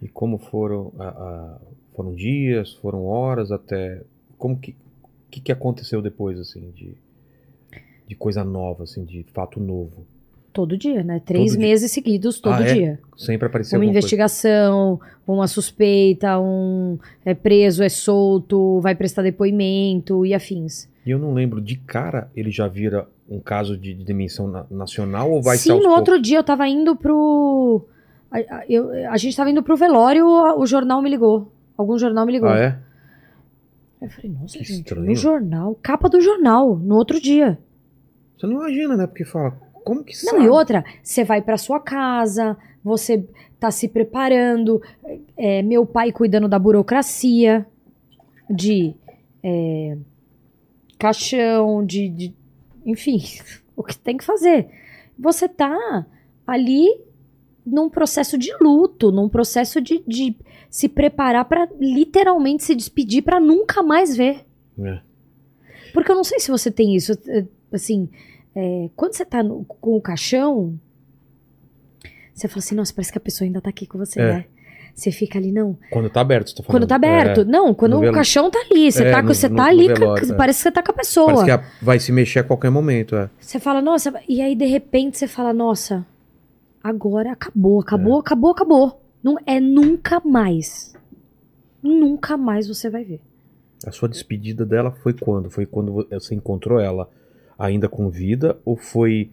E 0.00 0.08
como 0.08 0.38
foram 0.38 0.92
a- 0.98 1.08
a- 1.08 1.58
foram 2.00 2.14
dias, 2.14 2.72
foram 2.74 3.04
horas 3.06 3.52
até 3.52 4.00
como 4.38 4.56
que 4.58 4.74
que, 5.30 5.40
que 5.40 5.52
aconteceu 5.52 6.00
depois 6.02 6.38
assim 6.40 6.70
de 6.74 6.94
de 8.08 8.14
coisa 8.16 8.42
nova 8.42 8.82
assim, 8.84 9.04
de 9.04 9.22
fato 9.32 9.60
novo. 9.60 10.04
Todo 10.52 10.76
dia, 10.76 11.04
né? 11.04 11.22
Três 11.24 11.50
Todo 11.52 11.58
dia. 11.60 11.68
meses 11.68 11.92
seguidos, 11.92 12.40
todo 12.40 12.54
Ah, 12.54 12.62
é? 12.66 12.74
dia. 12.74 12.98
Sempre 13.16 13.46
apareceu 13.46 13.78
Uma 13.78 13.84
investigação, 13.86 15.00
uma 15.24 15.46
suspeita, 15.46 16.40
um 16.40 16.98
é 17.24 17.34
preso, 17.34 17.84
é 17.84 17.88
solto, 17.88 18.80
vai 18.80 18.96
prestar 18.96 19.22
depoimento 19.22 20.26
e 20.26 20.34
afins. 20.34 20.86
coisa. 20.86 20.90
E 21.06 21.10
eu 21.10 21.18
não 21.20 21.32
lembro 21.32 21.60
de 21.60 21.76
cara 21.76 22.28
ele 22.34 22.50
já 22.50 22.66
vira 22.66 23.06
um 23.30 23.38
caso 23.38 23.76
de, 23.76 23.94
de 23.94 24.02
dimensão 24.02 24.48
na- 24.48 24.66
nacional 24.68 25.30
ou 25.30 25.40
vai 25.40 25.56
ser 25.56 25.68
Sim, 25.70 25.74
no 25.76 25.82
poucos? 25.82 25.98
outro 25.98 26.20
dia 26.20 26.38
eu 26.38 26.44
tava 26.44 26.66
indo 26.66 26.96
pro. 26.96 27.84
A, 28.28 28.38
a- 28.38 28.64
eu- 28.68 28.90
a 29.08 29.16
gente 29.16 29.36
tava 29.36 29.50
indo 29.50 29.62
pro 29.62 29.76
velório, 29.76 30.26
o 30.26 30.66
jornal 30.66 31.00
me 31.00 31.08
ligou. 31.10 31.52
Algum 31.80 31.98
jornal 31.98 32.26
me 32.26 32.32
ligou. 32.32 32.48
Ah, 32.48 32.58
é? 32.58 32.78
Eu 34.02 34.08
falei, 34.10 34.30
nossa, 34.30 34.58
Que 34.58 34.64
gente, 34.64 34.78
estranho. 34.86 35.06
no 35.06 35.14
jornal, 35.14 35.74
capa 35.82 36.08
do 36.08 36.20
jornal, 36.20 36.76
no 36.76 36.94
outro 36.96 37.20
dia. 37.20 37.58
Você 38.38 38.46
não 38.46 38.54
imagina, 38.54 38.96
né? 38.96 39.06
Porque 39.06 39.24
fala, 39.24 39.50
como 39.84 40.02
que 40.04 40.12
Não, 40.24 40.32
sabe? 40.32 40.44
e 40.44 40.48
outra, 40.48 40.84
você 41.02 41.24
vai 41.24 41.42
pra 41.42 41.58
sua 41.58 41.78
casa, 41.80 42.56
você 42.82 43.26
tá 43.58 43.70
se 43.70 43.88
preparando, 43.88 44.80
é, 45.36 45.62
meu 45.62 45.84
pai 45.84 46.12
cuidando 46.12 46.48
da 46.48 46.58
burocracia, 46.58 47.66
de 48.48 48.94
é, 49.42 49.96
caixão, 50.98 51.84
de, 51.84 52.08
de- 52.08 52.34
Enfim, 52.86 53.18
o 53.76 53.82
que 53.82 53.98
tem 53.98 54.16
que 54.16 54.24
fazer. 54.24 54.68
Você 55.18 55.48
tá 55.48 56.06
ali 56.46 56.86
num 57.66 57.90
processo 57.90 58.38
de 58.38 58.50
luto, 58.60 59.12
num 59.12 59.28
processo 59.28 59.80
de, 59.80 60.02
de 60.08 60.34
se 60.70 60.88
preparar 60.88 61.44
pra 61.46 61.68
literalmente 61.80 62.62
se 62.64 62.74
despedir 62.74 63.22
pra 63.22 63.40
nunca 63.40 63.82
mais 63.82 64.16
ver. 64.16 64.46
É. 64.78 65.00
Porque 65.92 66.10
eu 66.12 66.14
não 66.16 66.24
sei 66.24 66.38
se 66.38 66.50
você 66.50 66.70
tem 66.70 66.94
isso, 66.94 67.12
é, 67.28 67.44
assim, 67.72 68.08
é, 68.54 68.88
quando 68.94 69.14
você 69.14 69.24
tá 69.24 69.42
no- 69.42 69.64
com 69.64 69.96
o 69.96 70.00
caixão, 70.00 70.78
você 72.32 72.48
fala 72.48 72.58
assim, 72.60 72.74
nossa, 72.74 72.94
parece 72.94 73.12
que 73.12 73.18
a 73.18 73.20
pessoa 73.20 73.46
ainda 73.46 73.60
tá 73.60 73.68
aqui 73.70 73.86
com 73.86 73.98
você, 73.98 74.20
É. 74.20 74.32
né? 74.32 74.44
Você 74.94 75.10
fica 75.12 75.38
ali, 75.38 75.50
não. 75.52 75.78
Quando 75.90 76.10
tá 76.10 76.20
aberto, 76.20 76.48
você 76.50 76.56
tá 76.56 76.62
falando. 76.62 76.80
Quando 76.82 76.88
tá 76.88 76.94
aberto. 76.96 77.40
É. 77.40 77.44
não, 77.44 77.72
quando 77.74 77.96
o 77.96 78.00
velo- 78.00 78.12
caixão 78.12 78.50
tá 78.50 78.58
ali, 78.70 78.90
você 78.90 79.04
É, 79.04 79.10
tá, 79.10 79.22
no- 79.22 79.28
você 79.34 79.48
no- 79.48 79.56
tá 79.56 79.62
no 79.64 79.68
ali, 79.68 79.86
velório, 79.88 80.26
ca- 80.26 80.34
é. 80.34 80.36
parece 80.36 80.58
que 80.58 80.62
você 80.64 80.72
tá 80.72 80.82
com 80.82 80.90
a 80.90 80.94
pessoa. 80.94 81.34
Parece 81.46 81.58
que 81.78 81.84
vai 81.84 81.98
se 81.98 82.12
mexer 82.12 82.40
a 82.40 82.44
qualquer 82.44 82.70
momento, 82.70 83.14
é. 83.16 83.30
Você 83.40 83.58
fala, 83.58 83.80
nossa, 83.80 84.12
e 84.28 84.42
aí 84.42 84.54
de 84.54 84.66
repente 84.66 85.16
você 85.16 85.26
fala, 85.28 85.52
nossa, 85.52 86.04
agora 86.82 87.32
acabou, 87.32 87.80
acabou, 87.80 88.16
É. 88.16 88.20
acabou, 88.20 88.50
acabou. 88.50 89.02
Não, 89.22 89.36
é 89.46 89.60
nunca 89.60 90.20
mais. 90.24 90.94
Nunca 91.82 92.36
mais 92.36 92.68
você 92.68 92.88
vai 92.90 93.04
ver. 93.04 93.20
A 93.86 93.90
sua 93.90 94.08
despedida 94.08 94.66
dela 94.66 94.90
foi 94.90 95.12
quando? 95.14 95.50
Foi 95.50 95.64
quando 95.66 95.92
vo- 95.92 96.06
você 96.10 96.34
encontrou 96.34 96.78
ela 96.78 97.08
ainda 97.58 97.88
com 97.88 98.08
vida 98.10 98.58
ou 98.64 98.76
foi 98.76 99.30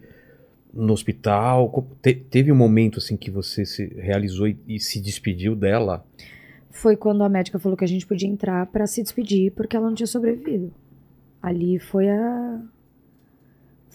no 0.72 0.92
hospital? 0.92 1.86
Te- 2.00 2.14
teve 2.14 2.50
um 2.50 2.56
momento 2.56 2.98
assim 2.98 3.16
que 3.16 3.30
você 3.30 3.64
se 3.66 3.86
realizou 3.96 4.48
e, 4.48 4.56
e 4.66 4.80
se 4.80 5.00
despediu 5.00 5.54
dela? 5.54 6.04
foi 6.70 6.96
quando 6.96 7.24
a 7.24 7.28
médica 7.28 7.58
falou 7.58 7.76
que 7.76 7.84
a 7.84 7.88
gente 7.88 8.06
podia 8.06 8.28
entrar 8.28 8.64
pra 8.66 8.86
se 8.86 9.02
despedir 9.02 9.50
porque 9.52 9.76
ela 9.76 9.88
não 9.88 9.94
tinha 9.96 10.06
sobrevivido. 10.06 10.72
Ali 11.42 11.78
foi 11.80 12.08
a 12.08 12.60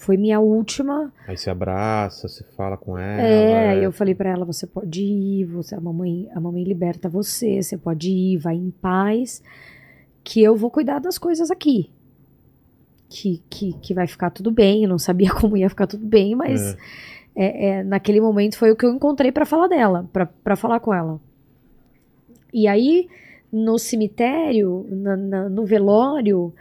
foi 0.04 0.18
minha 0.18 0.40
última. 0.40 1.12
Aí 1.28 1.38
você 1.38 1.50
abraça, 1.50 2.28
você 2.28 2.44
fala 2.56 2.78
com 2.78 2.98
ela. 2.98 3.22
é, 3.22 3.78
é. 3.80 3.86
eu 3.86 3.92
falei 3.92 4.14
pra 4.14 4.30
ela, 4.30 4.46
você 4.46 4.68
pode 4.68 5.02
ir, 5.02 5.46
você 5.46 5.74
a 5.76 5.80
mamãe, 5.82 6.28
a 6.36 6.40
mamãe 6.40 6.64
liberta 6.64 7.08
você, 7.10 7.62
você 7.64 7.78
pode 7.78 8.10
ir, 8.10 8.38
vai 8.38 8.56
em 8.56 8.70
paz, 8.72 9.42
que 10.24 10.42
eu 10.44 10.56
vou 10.56 10.70
cuidar 10.70 11.00
das 11.00 11.18
coisas 11.18 11.50
aqui. 11.50 11.90
Que, 13.10 13.42
que, 13.50 13.74
que 13.74 13.94
vai 13.94 14.08
ficar 14.08 14.30
tudo 14.32 14.50
bem, 14.52 14.84
eu 14.84 14.90
não 14.90 14.98
sabia 15.00 15.32
como 15.36 15.56
ia 15.58 15.70
ficar 15.70 15.88
tudo 15.88 16.06
bem, 16.06 16.36
mas 16.36 16.76
é, 17.36 17.68
é, 17.68 17.84
naquele 17.84 18.20
momento 18.20 18.58
foi 18.58 18.72
o 18.72 18.76
que 18.76 18.86
eu 18.86 18.94
encontrei 18.94 19.32
pra 19.32 19.46
falar 19.46 19.68
dela, 19.68 20.10
pra 20.44 20.56
falar 20.56 20.80
com 20.80 20.94
ela. 20.94 21.20
E 22.54 22.68
aí, 22.68 23.08
no 23.52 23.78
cemitério, 23.80 24.86
na- 24.90 25.18
na- 25.18 25.50
no 25.50 25.66
velório, 25.66 26.54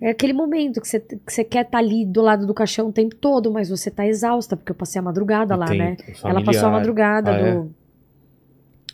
é 0.00 0.10
aquele 0.10 0.32
momento 0.32 0.80
que 0.80 0.88
você 0.88 1.00
que 1.00 1.32
você 1.32 1.42
quer 1.42 1.64
estar 1.64 1.78
ali 1.78 2.04
do 2.04 2.20
lado 2.20 2.46
do 2.46 2.52
caixão 2.52 2.88
o 2.88 2.92
tempo 2.92 3.14
todo, 3.14 3.50
mas 3.50 3.68
você 3.70 3.90
tá 3.90 4.06
exausta, 4.06 4.56
porque 4.56 4.72
eu 4.72 4.76
passei 4.76 4.98
a 4.98 5.02
madrugada 5.02 5.54
E 5.54 5.58
lá, 5.58 5.74
né? 5.74 5.96
os 6.12 6.24
Ela 6.24 6.42
passou 6.42 6.68
a 6.68 6.72
madrugada 6.72 7.30
Ah, 7.30 7.40
é? 7.40 7.54
do, 7.54 7.70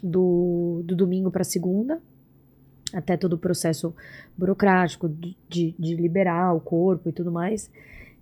do, 0.03 0.83
do 0.85 0.97
domingo 0.97 1.31
pra 1.31 1.43
segunda, 1.43 2.01
até 2.93 3.17
todo 3.17 3.35
o 3.35 3.39
processo 3.39 3.95
burocrático 4.37 5.09
de, 5.09 5.75
de, 5.79 5.95
liberar 5.97 6.55
o 6.55 6.61
corpo 6.61 7.09
e 7.09 7.13
tudo 7.13 7.33
mais. 7.33 7.71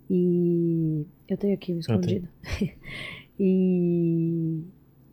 E 0.09 1.05
eu 1.27 1.37
tenho 1.37 1.53
aqui 1.53 1.71
um 1.71 1.77
Ah, 1.77 1.79
escondido. 1.79 2.27
e, 3.39 4.59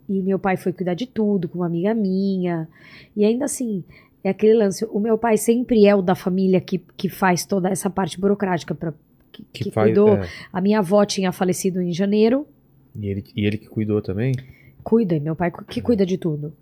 e 0.09 0.23
meu 0.23 0.39
pai 0.39 0.57
foi 0.57 0.73
cuidar 0.73 0.95
de 0.95 1.07
tudo 1.07 1.49
com 1.49 1.59
uma 1.59 1.66
amiga 1.66 1.95
minha. 1.95 2.66
E 3.15 3.24
ainda 3.24 3.45
assim, 3.45 3.85
é 4.28 4.30
aquele 4.30 4.55
lance. 4.55 4.84
O 4.86 5.00
meu 5.00 5.16
pai 5.18 5.36
sempre 5.36 5.86
é 5.86 5.94
o 5.94 6.02
da 6.02 6.14
família 6.14 6.60
que, 6.60 6.78
que 6.96 7.09
faz 7.09 7.44
toda 7.44 7.68
essa 7.68 7.88
parte 7.90 8.20
burocrática 8.20 8.74
para 8.74 8.92
que, 9.32 9.42
Que, 9.52 9.64
que 9.64 9.70
faz, 9.70 9.88
cuidou. 9.88 10.14
é. 10.16 10.28
A 10.52 10.60
minha 10.60 10.78
avó 10.78 11.05
tinha 11.05 11.32
falecido 11.32 11.80
em 11.80 11.92
janeiro. 11.92 12.46
E, 12.94 13.06
ele, 13.09 13.24
e 13.34 13.46
ele 13.46 13.59
que 13.59 13.68
cuidou 13.68 14.00
também? 14.02 14.34
Cuida, 14.82 15.14
e 15.14 15.20
meu 15.20 15.36
pai 15.36 15.50
Uhum. 15.50 15.64
que 15.68 15.80
cuida 15.80 16.05
de 16.06 16.16
tudo. 16.18 16.52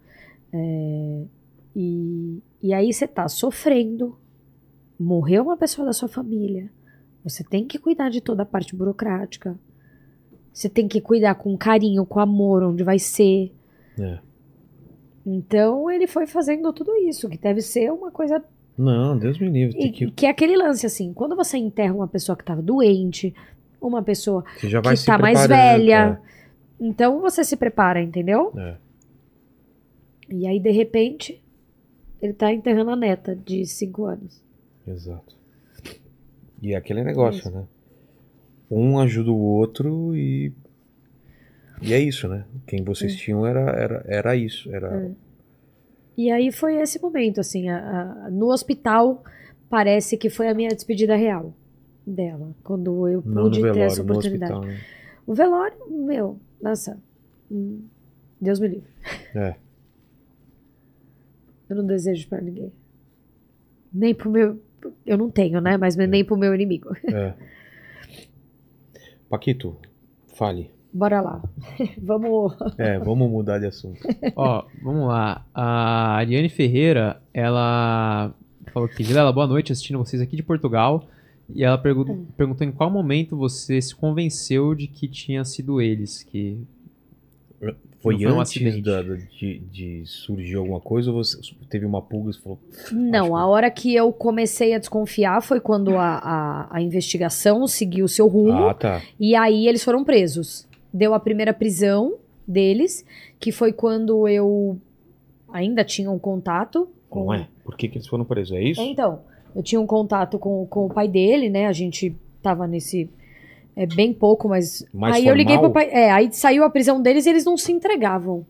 É, 0.52 1.22
e, 1.74 2.43
e 2.62 2.72
aí 2.72 2.93
você 2.93 3.06
tá 3.06 3.28
sofrendo, 3.28 4.16
morreu 4.98 5.44
uma 5.44 5.56
pessoa 5.56 5.86
da 5.86 5.93
sua 5.93 6.09
família, 6.09 6.70
você 7.22 7.43
tem 7.44 7.66
que 7.66 7.78
cuidar 7.78 8.09
de 8.10 8.20
toda 8.20 8.43
a 8.43 8.47
parte 8.47 8.74
burocrática, 8.74 9.59
você 10.52 10.68
tem 10.68 10.88
que 10.88 11.01
cuidar 11.01 11.34
com 11.34 11.56
carinho, 11.56 12.06
com 12.06 12.18
amor, 12.20 12.62
onde 12.62 12.82
vai 12.82 12.98
ser. 12.98 13.52
É. 13.98 14.18
Então 15.27 15.90
ele 15.90 16.07
foi 16.07 16.27
fazendo 16.27 16.73
tudo 16.73 16.94
isso, 16.97 17.28
que 17.28 17.36
deve 17.36 17.61
ser 17.61 17.93
uma 17.93 18.12
coisa. 18.12 18.43
Não, 18.78 19.19
Deus 19.19 19.39
me 19.40 19.48
livre. 19.48 19.77
E, 19.77 19.90
que, 19.90 20.11
que 20.12 20.27
é 20.27 20.31
aquele 20.31 20.57
lance 20.57 20.86
assim: 20.86 21.12
quando 21.12 21.35
você 21.35 21.59
enterra 21.59 21.93
uma 21.93 22.07
pessoa 22.07 22.36
que 22.36 22.43
estava 22.43 22.62
doente, 22.62 23.35
uma 23.81 24.03
pessoa 24.03 24.44
que 24.61 24.69
se 24.97 25.07
tá 25.07 25.19
mais 25.19 25.47
velha, 25.47 26.20
então 26.78 27.20
você 27.20 27.43
se 27.43 27.57
prepara, 27.57 28.01
entendeu? 28.01 28.53
É. 28.57 28.77
E 30.28 30.47
aí, 30.47 30.61
de 30.61 30.70
repente, 30.70 31.43
ele 32.20 32.32
tá 32.32 32.53
enterrando 32.53 32.90
a 32.90 32.97
neta 32.97 33.35
de 33.35 33.65
5 33.65 34.05
anos. 34.05 34.43
É, 34.86 34.90
exato. 34.90 35.35
E 36.62 36.73
é 36.73 36.77
aquele 36.77 37.03
negócio, 37.03 37.51
né? 37.51 37.65
Um 38.70 38.98
ajuda 38.98 39.31
o 39.31 39.39
outro 39.39 40.16
e. 40.16 40.53
E 41.82 41.93
é 41.93 42.01
isso, 42.01 42.27
né? 42.28 42.44
Quem 42.66 42.82
vocês 42.82 43.15
tinham 43.16 43.47
era, 43.47 43.61
era, 43.70 44.05
era 44.07 44.36
isso. 44.36 44.73
Era... 44.74 45.11
E 46.16 46.31
aí 46.31 46.51
foi 46.51 46.77
esse 46.77 47.01
momento, 47.01 47.40
assim, 47.40 47.69
a- 47.69 48.24
a- 48.27 48.31
no 48.31 48.47
hospital 48.51 49.23
parece 49.69 50.16
que 50.16 50.31
foi 50.31 50.48
a 50.48 50.55
minha 50.55 50.70
despedida 50.70 51.15
real. 51.16 51.53
dela, 52.09 52.55
quando 52.62 53.09
eu 53.09 53.20
Não 53.27 53.43
pude 53.51 53.61
ter 53.61 53.78
essa 53.81 53.97
velório, 53.97 54.03
oportunidade. 54.05 54.53
hospital. 54.53 54.73
né? 54.74 54.81
O 55.27 55.35
velório, 55.35 55.77
meu, 55.90 56.39
nossa, 56.62 56.97
hum, 57.51 57.82
Deus 58.40 58.61
me 58.61 58.69
livre. 58.69 58.89
É. 59.35 59.57
Eu 61.69 61.74
não 61.74 61.85
desejo 61.85 62.28
pra 62.28 62.40
ninguém. 62.40 62.73
Nem 63.93 64.15
pro 64.15 64.31
meu. 64.31 64.62
Eu 65.05 65.19
não 65.19 65.28
tenho, 65.28 65.61
né? 65.61 65.77
Mas 65.77 65.97
nem 65.97 66.24
pro 66.24 66.36
meu 66.36 66.55
inimigo. 66.55 66.94
É. 67.12 67.35
Paquito, 69.28 69.77
fale. 70.36 70.70
Bora 70.93 71.21
lá. 71.21 71.43
Vamos. 71.99 72.55
É, 72.79 72.99
vamos 72.99 73.31
mudar 73.31 73.59
de 73.59 73.67
assunto. 73.67 74.01
Ó, 74.35 74.65
vamos 74.83 75.09
lá. 75.09 75.45
A 75.55 76.17
Ariane 76.17 76.49
Ferreira, 76.49 77.21
ela 77.35 78.33
falou 78.73 78.89
que 78.89 79.03
Vilela, 79.03 79.33
boa 79.33 79.47
noite, 79.47 79.73
assistindo 79.73 79.99
vocês 79.99 80.23
aqui 80.23 80.37
de 80.37 80.43
Portugal. 80.43 81.05
E 81.55 81.63
ela 81.63 81.79
pergu- 81.79 82.11
Hum. 82.11 82.27
perguntou 82.37 82.67
em 82.67 82.73
qual 82.73 82.91
momento 82.91 83.37
você 83.37 83.81
se 83.81 83.95
convenceu 83.95 84.75
de 84.75 84.87
que 84.87 85.07
tinha 85.07 85.45
sido 85.45 85.81
eles, 85.81 86.23
que 86.25 86.59
Foi 87.61 88.15
foi 88.19 88.27
um 88.27 88.41
antes 88.41 88.51
acidente. 88.53 88.83
da- 88.83 89.03
da- 89.03 89.15
de, 89.17 89.59
de 89.71 90.03
surgir 90.07 90.57
alguma 90.57 90.81
coisa 90.81 91.11
ou 91.13 91.23
você 91.23 91.39
teve 91.71 91.85
uma 91.87 92.01
pulga 92.03 92.31
e 92.31 92.33
você 92.35 92.41
falou. 92.41 92.59
Não, 92.93 93.27
que- 93.29 93.33
a 93.35 93.47
hora 93.47 93.71
que 93.71 93.95
eu 93.95 94.13
comecei 94.13 94.75
a 94.75 94.79
desconfiar 94.79 95.41
foi 95.43 95.61
quando 95.61 95.97
a, 95.97 96.19
a, 96.19 96.77
a 96.77 96.81
investigação 96.83 97.67
seguiu 97.67 98.07
o 98.07 98.09
seu 98.09 98.27
rumo. 98.27 98.69
Ah, 98.69 98.75
tá. 98.75 99.03
E 99.21 99.35
aí 99.37 99.69
eles 99.69 99.85
foram 99.85 100.03
presos. 100.05 100.67
Deu 100.97 101.12
a 101.12 101.20
primeira 101.20 101.52
prisão 101.52 102.14
deles, 102.48 103.05
que 103.39 103.52
foi 103.52 103.70
quando 103.70 104.27
eu 104.27 104.78
ainda 105.52 105.85
tinha 105.85 106.10
um 106.10 106.18
contato 106.18 106.89
com. 107.10 107.27
Não 107.27 107.35
é? 107.35 107.48
Por 107.62 107.77
que, 107.77 107.86
que 107.86 107.98
eles 107.98 108.09
foram 108.09 108.24
presos? 108.24 108.56
É 108.56 108.62
isso? 108.62 108.81
Então, 108.81 109.20
eu 109.55 109.62
tinha 109.62 109.81
um 109.81 109.86
contato 109.86 110.39
com, 110.39 110.66
com 110.66 110.86
o 110.86 110.89
pai 110.89 111.06
dele, 111.06 111.51
né? 111.51 111.66
A 111.66 111.73
gente 111.73 112.16
tava 112.43 112.66
nesse. 112.66 113.10
É 113.77 113.85
bem 113.85 114.14
pouco, 114.14 114.48
mas. 114.48 114.86
Mais 114.93 115.16
aí 115.16 115.27
eu 115.27 115.35
liguei 115.35 115.59
pro 115.59 115.70
formal? 115.70 115.86
pai. 115.86 115.90
É, 115.90 116.10
aí 116.10 116.32
saiu 116.32 116.64
a 116.64 116.70
prisão 116.70 117.02
deles 117.02 117.27
e 117.27 117.31
eles 117.31 117.44
não 117.44 117.59
se 117.59 117.73
entregavam. 117.73 118.47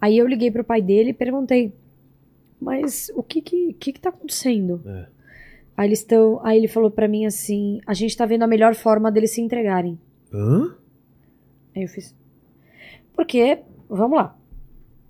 Aí 0.00 0.16
eu 0.16 0.26
liguei 0.26 0.50
pro 0.50 0.64
pai 0.64 0.80
dele 0.80 1.10
e 1.10 1.14
perguntei: 1.14 1.70
Mas 2.58 3.12
o 3.14 3.22
que 3.22 3.42
que, 3.42 3.74
que, 3.74 3.92
que 3.92 4.00
tá 4.00 4.08
acontecendo? 4.08 4.80
É. 4.86 5.06
Aí 5.76 5.86
eles 5.86 5.98
estão. 5.98 6.40
Aí 6.42 6.56
ele 6.56 6.68
falou 6.68 6.90
pra 6.90 7.06
mim 7.06 7.26
assim: 7.26 7.82
A 7.86 7.92
gente 7.92 8.16
tá 8.16 8.24
vendo 8.24 8.42
a 8.42 8.46
melhor 8.46 8.74
forma 8.74 9.12
deles 9.12 9.32
se 9.32 9.42
entregarem. 9.42 9.98
Hã? 10.32 10.76
Eu 11.74 11.88
fiz. 11.88 12.14
Porque, 13.14 13.58
vamos 13.88 14.16
lá. 14.16 14.34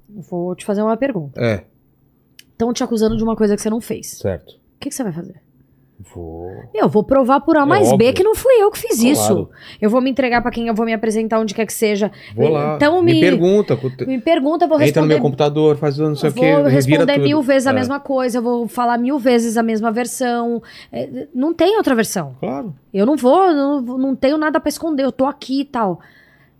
Vou 0.08 0.54
te 0.54 0.64
fazer 0.64 0.82
uma 0.82 0.96
pergunta. 0.96 1.40
É, 1.40 1.64
Estão 2.50 2.72
te 2.72 2.84
acusando 2.84 3.16
de 3.16 3.24
uma 3.24 3.34
coisa 3.34 3.56
que 3.56 3.62
você 3.62 3.70
não 3.70 3.80
fez. 3.80 4.08
certo. 4.18 4.52
O 4.52 4.78
que, 4.82 4.88
que 4.88 4.94
você 4.94 5.02
vai 5.02 5.12
fazer? 5.12 5.40
Vou. 6.14 6.50
Eu 6.74 6.88
vou 6.88 7.04
provar 7.04 7.40
por 7.40 7.56
A 7.56 7.62
É 7.62 7.64
mais 7.64 7.88
B 7.90 7.94
óbvio. 7.94 8.14
que 8.14 8.22
não 8.24 8.34
fui 8.34 8.52
eu 8.60 8.70
que 8.72 8.78
fiz 8.78 8.98
Claro. 9.00 9.12
isso. 9.12 9.48
Eu 9.80 9.88
vou 9.88 10.00
me 10.00 10.10
entregar 10.10 10.42
pra 10.42 10.50
quem 10.50 10.66
eu 10.66 10.74
vou 10.74 10.84
me 10.84 10.92
apresentar 10.92 11.38
onde 11.38 11.54
quer 11.54 11.64
que 11.64 11.72
seja. 11.72 12.10
Vou 12.34 12.48
lá. 12.48 12.74
Então 12.74 13.00
me... 13.02 13.12
me- 13.14 13.20
pergunta. 13.20 13.78
Me 14.06 14.20
pergunta, 14.20 14.66
vou 14.66 14.76
Entra 14.76 14.78
no 14.78 14.84
responder. 14.84 15.06
meu 15.14 15.20
computador, 15.22 15.76
faz 15.76 15.98
não 15.98 16.16
sei 16.16 16.30
o 16.30 16.32
que, 16.32 16.40
vou 16.56 16.64
responder 16.64 17.14
tudo. 17.14 17.22
mil 17.24 17.40
vezes 17.40 17.68
a 17.68 17.70
É, 17.70 17.74
mesma 17.74 18.00
coisa, 18.00 18.38
eu 18.38 18.42
vou 18.42 18.66
falar 18.66 18.98
mil 18.98 19.16
vezes 19.18 19.56
a 19.56 19.62
mesma 19.62 19.92
versão. 19.92 20.60
É, 20.90 21.28
não 21.32 21.54
tem 21.54 21.76
outra 21.76 21.94
versão. 21.94 22.34
Claro. 22.40 22.74
Eu 22.92 23.06
não 23.06 23.16
vou, 23.16 23.52
não, 23.54 23.80
não 23.80 24.16
tenho 24.16 24.36
nada 24.36 24.58
pra 24.58 24.68
esconder, 24.68 25.04
eu 25.04 25.12
tô 25.12 25.24
aqui 25.26 25.60
e 25.60 25.64
tal. 25.64 26.00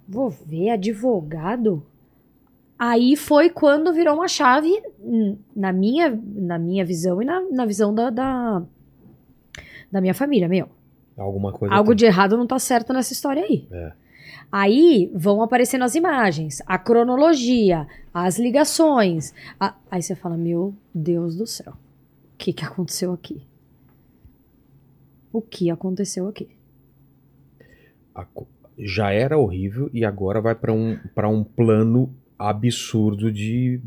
Vou 0.08 0.28
ver 0.30 0.70
advogado? 0.70 1.84
Aí 2.78 3.14
foi 3.16 3.48
quando 3.48 3.92
virou 3.92 4.14
uma 4.16 4.26
chave 4.28 4.70
hum, 5.00 5.36
na 5.54 5.72
minha, 5.72 6.10
na 6.34 6.58
minha 6.58 6.84
visão 6.84 7.22
e 7.22 7.24
na, 7.24 7.40
na 7.50 7.64
visão 7.64 7.94
da, 7.94 8.10
da, 8.10 8.62
da 9.90 10.00
minha 10.00 10.14
família, 10.14 10.48
meu. 10.48 10.68
Alguma 11.16 11.52
coisa. 11.52 11.72
Algo 11.74 11.90
tem. 11.90 11.96
de 11.96 12.04
errado 12.06 12.36
não 12.36 12.46
tá 12.46 12.58
certo 12.58 12.92
nessa 12.92 13.12
história 13.12 13.44
aí. 13.44 13.68
É. 13.70 13.92
Aí 14.50 15.10
vão 15.14 15.42
aparecendo 15.42 15.82
as 15.84 15.94
imagens, 15.94 16.60
a 16.66 16.76
cronologia, 16.78 17.86
as 18.12 18.38
ligações. 18.38 19.32
a- 19.60 19.74
Aí 19.90 20.02
você 20.02 20.14
fala, 20.16 20.36
meu 20.36 20.74
Deus 20.92 21.36
do 21.36 21.46
céu, 21.46 21.72
o 21.74 22.36
que, 22.36 22.52
que 22.52 22.64
aconteceu 22.64 23.12
aqui? 23.12 23.46
O 25.32 25.40
que 25.40 25.70
aconteceu 25.70 26.26
aqui? 26.28 26.48
A 28.14 28.26
Já 28.84 29.10
era 29.12 29.38
horrível 29.38 29.88
e 29.92 30.04
agora 30.04 30.40
vai 30.40 30.54
pra 30.54 30.72
um, 30.72 30.98
pra 31.14 31.28
um 31.28 31.44
plano 31.44 32.12
absurdo 32.38 33.30
de. 33.30 33.80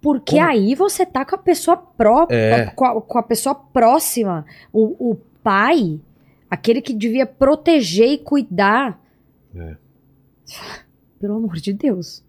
Porque 0.00 0.36
Como? 0.36 0.48
aí 0.48 0.74
você 0.74 1.04
tá 1.04 1.24
com 1.24 1.34
a 1.34 1.38
pessoa 1.38 1.76
própria, 1.76 2.36
É. 2.36 2.66
com, 2.66 2.84
a, 2.84 3.00
com 3.02 3.18
a 3.18 3.22
pessoa 3.22 3.54
próxima, 3.54 4.46
o, 4.72 5.10
o 5.10 5.14
pai, 5.42 6.00
aquele 6.48 6.80
que 6.80 6.94
devia 6.94 7.26
proteger 7.26 8.08
e 8.08 8.18
cuidar. 8.18 9.02
É. 9.54 9.76
Pelo 11.18 11.36
amor 11.36 11.56
de 11.56 11.72
Deus. 11.72 12.22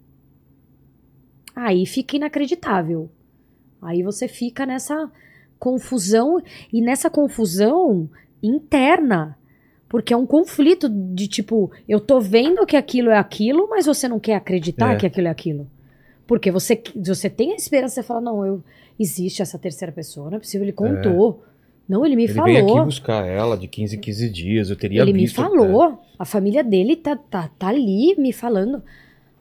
Aí 1.54 1.86
fica 1.86 2.16
inacreditável. 2.16 3.10
Aí 3.80 4.02
você 4.02 4.26
fica 4.26 4.66
nessa 4.66 5.10
confusão 5.58 6.42
e 6.72 6.80
nessa 6.80 7.08
confusão 7.08 8.10
interna. 8.42 9.37
Porque 9.88 10.12
é 10.12 10.16
um 10.16 10.26
conflito 10.26 10.88
de 10.88 11.26
tipo, 11.26 11.70
eu 11.88 11.98
tô 11.98 12.20
vendo 12.20 12.66
que 12.66 12.76
aquilo 12.76 13.10
é 13.10 13.16
aquilo, 13.18 13.66
mas 13.70 13.86
você 13.86 14.06
não 14.06 14.20
quer 14.20 14.34
acreditar 14.34 14.92
É. 14.92 14.96
que 14.96 15.06
aquilo 15.06 15.28
é 15.28 15.30
aquilo. 15.30 15.66
Porque 16.26 16.50
você, 16.50 16.80
você 16.94 17.30
tem 17.30 17.52
a 17.52 17.56
esperança, 17.56 17.94
você 17.94 18.02
fala, 18.02 18.20
não, 18.20 18.44
eu, 18.44 18.62
existe 19.00 19.40
essa 19.40 19.58
terceira 19.58 19.90
pessoa, 19.92 20.28
não 20.30 20.36
é 20.36 20.40
possível, 20.40 20.64
ele 20.66 20.72
contou. 20.72 21.42
Não, 21.88 22.04
ele 22.04 22.16
me 22.16 22.24
Ele 22.24 22.34
falou. 22.34 22.52
veio 22.52 22.66
aqui 22.76 22.84
buscar 22.84 23.24
ela 23.26 23.56
de 23.56 23.66
15 23.66 23.96
em 23.96 23.98
15 23.98 24.28
dias. 24.28 24.68
Eu 24.68 24.76
teria 24.76 25.00
Ele 25.00 25.12
me 25.14 25.20
visto. 25.20 25.36
falou. 25.36 25.98
A 26.18 26.24
família 26.26 26.62
dele 26.62 26.94
tá, 26.96 27.16
tá, 27.16 27.48
tá 27.58 27.68
ali 27.68 28.14
me 28.18 28.30
falando. 28.30 28.82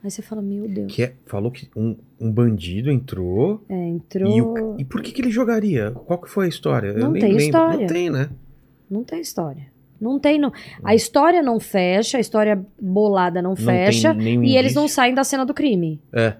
Aí 0.01 0.09
você 0.09 0.21
fala, 0.21 0.41
meu 0.41 0.63
é, 0.63 0.67
Deus. 0.69 0.95
que 0.95 1.03
é- 1.03 1.13
falou 1.25 1.51
que 1.51 1.67
um, 1.75 1.97
um 2.17 2.31
bandido 2.31 2.89
entrou. 2.89 3.61
É, 3.67 3.75
entrou. 3.89 4.31
E, 4.31 4.41
o- 4.41 4.75
e 4.79 4.85
por 4.85 5.01
que, 5.01 5.11
que 5.11 5.19
ele 5.21 5.29
jogaria? 5.29 5.91
Qual 5.91 6.19
que 6.21 6.29
foi 6.29 6.45
a 6.45 6.47
história? 6.47 6.87
Eu 6.87 6.99
Não 6.99 7.11
tem 7.11 7.23
lembro. 7.23 7.37
história. 7.43 7.79
Não 7.81 7.87
tem, 7.87 8.09
né? 8.09 8.29
Não 8.89 9.03
tem 9.03 9.19
história. 9.19 9.67
Não 9.99 10.19
tem. 10.19 10.37
Não... 10.39 10.51
A 10.83 10.93
história 10.93 11.41
não 11.41 11.59
fecha, 11.59 12.17
a 12.17 12.19
história 12.21 12.63
bolada 12.81 13.41
não, 13.41 13.51
Não 13.51 13.55
fecha. 13.57 14.13
e 14.19 14.55
eles 14.57 14.73
não 14.75 14.83
indício. 14.83 14.95
saem 14.95 15.13
da 15.13 15.23
cena 15.23 15.45
do 15.45 15.53
crime. 15.53 15.99
É. 16.13 16.35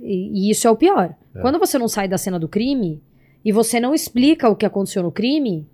E, 0.00 0.48
e 0.48 0.50
isso 0.50 0.66
é 0.66 0.70
o 0.70 0.76
pior. 0.76 1.14
É. 1.34 1.40
Quando 1.40 1.58
você 1.58 1.78
não 1.78 1.88
sai 1.88 2.08
da 2.08 2.18
cena 2.18 2.38
do 2.38 2.48
crime 2.48 3.02
e 3.44 3.52
você 3.52 3.78
não 3.80 3.94
explica 3.94 4.48
o 4.48 4.56
que 4.56 4.66
aconteceu 4.66 5.02
no 5.02 5.10
crime, 5.12 5.66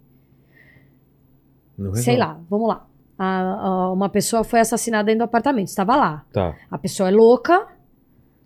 Não 1.77 1.95
sei 1.95 2.17
lá, 2.17 2.41
vamos 2.49 2.69
lá. 2.69 2.87
A- 3.19 3.67
a- 3.67 3.93
uma 3.93 4.09
pessoa 4.09 4.45
foi 4.45 4.61
assassinada 4.61 5.07
dentro 5.07 5.21
do 5.21 5.25
apartamento, 5.25 5.69
estava 5.69 5.97
lá. 5.97 6.25
Tá. 6.33 6.55
A 6.71 6.79
pessoa 6.79 7.09
é 7.09 7.13
louca, 7.13 7.67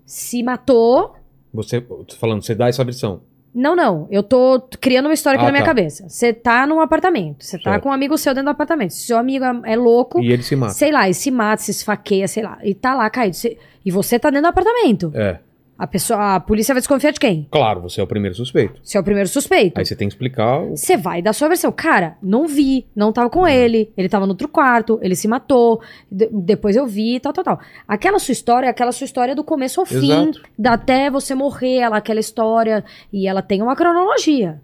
se 0.05 0.43
matou. 0.43 1.15
Você, 1.53 1.85
falando, 2.19 2.43
você 2.43 2.55
dá 2.55 2.69
essa 2.69 2.85
versão. 2.85 3.23
Não, 3.55 3.75
não. 3.75 4.07
Eu 4.11 4.23
tô 4.23 4.63
criando 4.81 5.07
uma 5.07 5.15
história 5.15 5.37
aqui 5.37 5.45
Ah, 5.45 5.49
na 5.49 5.53
minha 5.53 5.65
tá. 5.65 5.69
cabeça. 5.71 6.09
Você 6.09 6.33
tá 6.33 6.67
num 6.67 6.81
apartamento. 6.81 7.45
Você 7.45 7.59
tá 7.59 7.81
com 7.81 7.89
um 7.89 7.93
amigo 7.93 8.17
seu 8.17 8.33
dentro 8.33 8.47
do 8.47 8.51
apartamento. 8.53 8.91
Se 8.93 9.07
seu 9.07 9.19
amigo 9.19 9.45
é, 9.45 9.73
é 9.73 9.77
louco, 9.77 10.21
E 10.21 10.33
ele 10.33 10.43
se 10.43 10.55
mata. 10.55 10.73
sei 10.73 10.93
lá, 10.93 11.09
e 11.09 11.15
se 11.15 11.31
mata, 11.31 11.61
se 11.63 11.71
esfaqueia, 11.73 12.29
sei 12.29 12.43
lá. 12.45 12.59
E 12.63 12.75
tá 12.75 12.95
lá 12.95 13.11
caído. 13.11 13.35
Cê- 13.37 13.59
e 13.85 13.91
você 13.91 14.19
tá 14.19 14.31
dentro 14.31 14.43
do 14.45 14.49
apartamento. 14.51 15.11
É. 15.15 15.39
A 15.81 15.87
pessoa, 15.87 16.35
a 16.35 16.41
polícia 16.41 16.75
vai 16.75 16.81
desconfiar 16.83 17.11
de 17.11 17.19
quem? 17.19 17.49
Claro, 17.51 17.81
você 17.81 18.03
é 18.03 18.05
o 18.05 18.07
primeiro 18.07 18.37
suspeito. 18.37 18.79
Você 18.85 18.99
é 18.99 19.01
o 19.01 19.03
primeiro 19.03 19.27
suspeito. 19.31 19.79
Aí 19.81 19.87
você 19.87 19.97
tem 19.97 20.07
que 20.09 20.13
explicar. 20.15 20.61
O... 20.61 20.77
Você 20.77 20.95
vai 20.95 21.23
dar 21.23 21.33
sua 21.33 21.49
versão. 21.49 21.73
Cara, 21.73 22.19
não 22.23 22.47
vi, 22.47 22.87
não 22.95 23.11
tava 23.15 23.31
com 23.31 23.49
ele, 23.49 23.91
ele 23.97 24.07
tava 24.07 24.27
no 24.27 24.33
outro 24.33 24.47
quarto, 24.47 24.99
ele 25.01 25.17
se 25.17 25.27
matou, 25.27 25.81
de- 26.13 26.29
depois 26.31 26.77
eu 26.77 26.87
vi, 26.87 27.19
tal, 27.19 27.33
tal, 27.33 27.43
tal. 27.45 27.61
Aquela 27.89 28.19
sua 28.19 28.33
história 28.33 28.67
é 28.67 28.69
aquela 28.69 28.93
sua 28.93 29.07
história 29.07 29.35
do 29.35 29.43
começo 29.43 29.81
ao 29.81 29.87
fim, 29.87 30.13
Exato. 30.13 30.43
da- 30.59 30.75
até 30.75 31.09
você 31.11 31.35
morrer, 31.35 31.77
ela, 31.79 31.97
aquela 31.97 32.21
história, 32.21 32.85
e 33.11 33.27
ela 33.27 33.41
tem 33.41 33.63
uma 33.63 33.75
cronologia. 33.75 34.61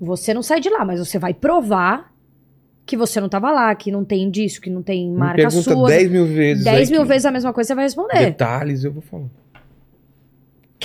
Você 0.00 0.32
não 0.34 0.42
sai 0.42 0.60
de 0.60 0.68
lá, 0.68 0.84
mas 0.84 1.00
você 1.00 1.18
vai 1.18 1.32
provar 1.34 2.12
que 2.86 2.96
você 2.96 3.20
não 3.20 3.28
tava 3.28 3.50
lá, 3.50 3.74
que 3.74 3.90
não 3.90 4.04
tem 4.04 4.22
indício, 4.22 4.60
que 4.62 4.70
não 4.70 4.82
tem 4.82 5.10
Me 5.10 5.16
marca 5.18 5.36
pergunta 5.36 5.62
sua. 5.74 5.88
10 5.88 6.10
mil 6.10 6.26
vezes. 6.26 6.64
10 6.64 6.88
aí 6.88 6.92
mil 6.94 7.02
que- 7.02 7.08
vezes 7.08 7.26
a 7.26 7.30
mesma 7.30 7.52
coisa, 7.52 7.68
você 7.68 7.74
vai 7.74 7.84
responder. 7.84 8.18
Detalhes, 8.18 8.84
eu 8.84 8.92
vou 8.92 9.02
falar. 9.02 9.24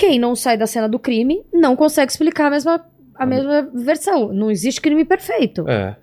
Quem 0.06 0.20
não 0.20 0.36
sai 0.36 0.58
da 0.58 0.68
cena 0.68 0.90
do 0.90 1.00
crime 1.00 1.44
não 1.54 1.76
consegue 1.78 2.12
explicar 2.12 2.48
a 2.48 2.50
mesma, 2.50 2.86
a 3.16 3.26
mesma 3.26 3.62
versão. 3.74 4.34
Não 4.34 4.52
existe 4.52 4.82
crime 4.82 5.06
perfeito. 5.06 5.68
É. 5.70 5.96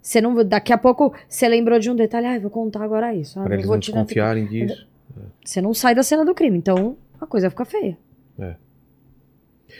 Você 0.00 0.20
não, 0.20 0.44
daqui 0.44 0.72
a 0.72 0.78
pouco 0.78 1.12
você 1.28 1.48
lembrou 1.48 1.78
de 1.80 1.90
um 1.90 1.96
detalhe, 1.96 2.26
ah, 2.26 2.38
vou 2.38 2.50
contar 2.50 2.84
agora 2.84 3.12
isso. 3.14 3.40
Ah, 3.40 3.44
não 3.44 3.52
eles 3.52 3.66
não 3.66 3.80
tirar- 3.80 3.98
desconfiarem 4.02 4.46
disso. 4.46 4.86
Você 5.44 5.60
não 5.60 5.74
sai 5.74 5.94
da 5.94 6.02
cena 6.04 6.24
do 6.24 6.34
crime, 6.34 6.56
então 6.56 6.96
a 7.20 7.26
coisa 7.26 7.50
fica 7.50 7.64
feia. 7.64 7.96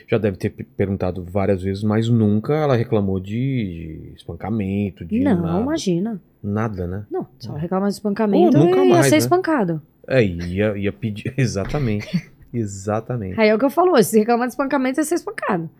Já 0.09 0.16
deve 0.18 0.36
ter 0.39 0.51
pe- 0.51 0.64
perguntado 0.64 1.22
várias 1.22 1.62
vezes, 1.62 1.84
mas 1.84 2.09
nunca 2.09 2.55
ela 2.55 2.74
reclamou 2.74 3.20
de, 3.20 4.09
de 4.10 4.12
espancamento, 4.16 5.05
de 5.05 5.20
não, 5.20 5.43
nada. 5.43 5.60
imagina. 5.60 6.20
Nada, 6.43 6.86
né? 6.86 7.05
Não, 7.10 7.26
só 7.39 7.52
reclama 7.55 7.86
de 7.89 7.93
espancamento 7.94 8.56
Ou 8.59 8.64
nunca 8.64 8.78
e 8.78 8.89
ia 8.89 8.94
mais, 8.94 9.06
ser 9.06 9.12
né? 9.12 9.18
espancado. 9.18 9.82
É, 10.09 10.24
ia, 10.24 10.76
ia 10.78 10.93
pedir. 10.93 11.32
Exatamente. 11.39 12.32
Exatamente. 12.53 13.41
Aí 13.41 13.49
é 13.49 13.55
o 13.55 13.59
que 13.59 13.65
eu 13.65 13.70
falo, 13.70 14.01
se 14.03 14.19
reclamar 14.19 14.47
de 14.47 14.53
espancamento, 14.53 15.01
ia 15.01 15.05
ser 15.05 15.15
espancado. 15.16 15.70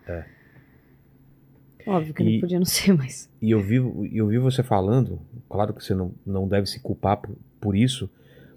Óbvio 1.85 2.13
que 2.13 2.23
E- 2.23 2.33
não 2.35 2.39
podia 2.41 2.59
não 2.59 2.65
ser, 2.65 2.93
mas. 2.93 3.29
E 3.41 3.51
eu 3.51 3.61
vi, 3.61 3.75
eu 4.15 4.27
vi 4.27 4.37
você 4.37 4.63
falando, 4.63 5.19
claro 5.49 5.73
que 5.73 5.83
você 5.83 5.93
não, 5.93 6.13
não 6.25 6.47
deve 6.47 6.65
se 6.67 6.79
culpar 6.79 7.17
por, 7.17 7.35
por 7.59 7.75
isso, 7.75 8.09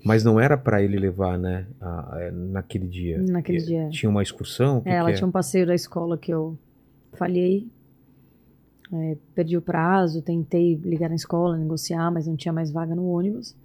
mas 0.05 0.23
não 0.23 0.39
era 0.39 0.57
pra 0.57 0.81
ele 0.83 0.97
levar, 0.97 1.37
né, 1.37 1.67
a- 1.81 2.17
a- 2.29 2.31
naquele 2.33 2.87
dia. 2.87 3.19
Naquele 3.21 3.59
Eh, 3.59 3.63
dia. 3.65 3.89
Tinha 3.91 4.09
uma 4.09 4.23
excursão? 4.23 4.81
Que 4.81 4.89
É, 4.89 4.95
ela 4.95 5.09
que 5.09 5.15
é? 5.15 5.17
tinha 5.17 5.27
um 5.27 5.33
passeio 5.33 5.67
da 5.67 5.75
escola 5.75 6.17
que 6.17 6.33
eu 6.33 6.57
falhei. 7.15 7.69
É, 8.93 9.17
perdi 9.35 9.57
o 9.57 9.63
prazo, 9.63 10.23
tentei 10.23 10.77
ligar 10.77 11.09
na 11.09 11.17
escola, 11.17 11.57
negociar, 11.57 12.09
mas 12.13 12.29
não 12.29 12.37
tinha 12.37 12.53
mais 12.53 12.71
vaga 12.71 12.95
no 12.95 13.05
ônibus. 13.09 13.57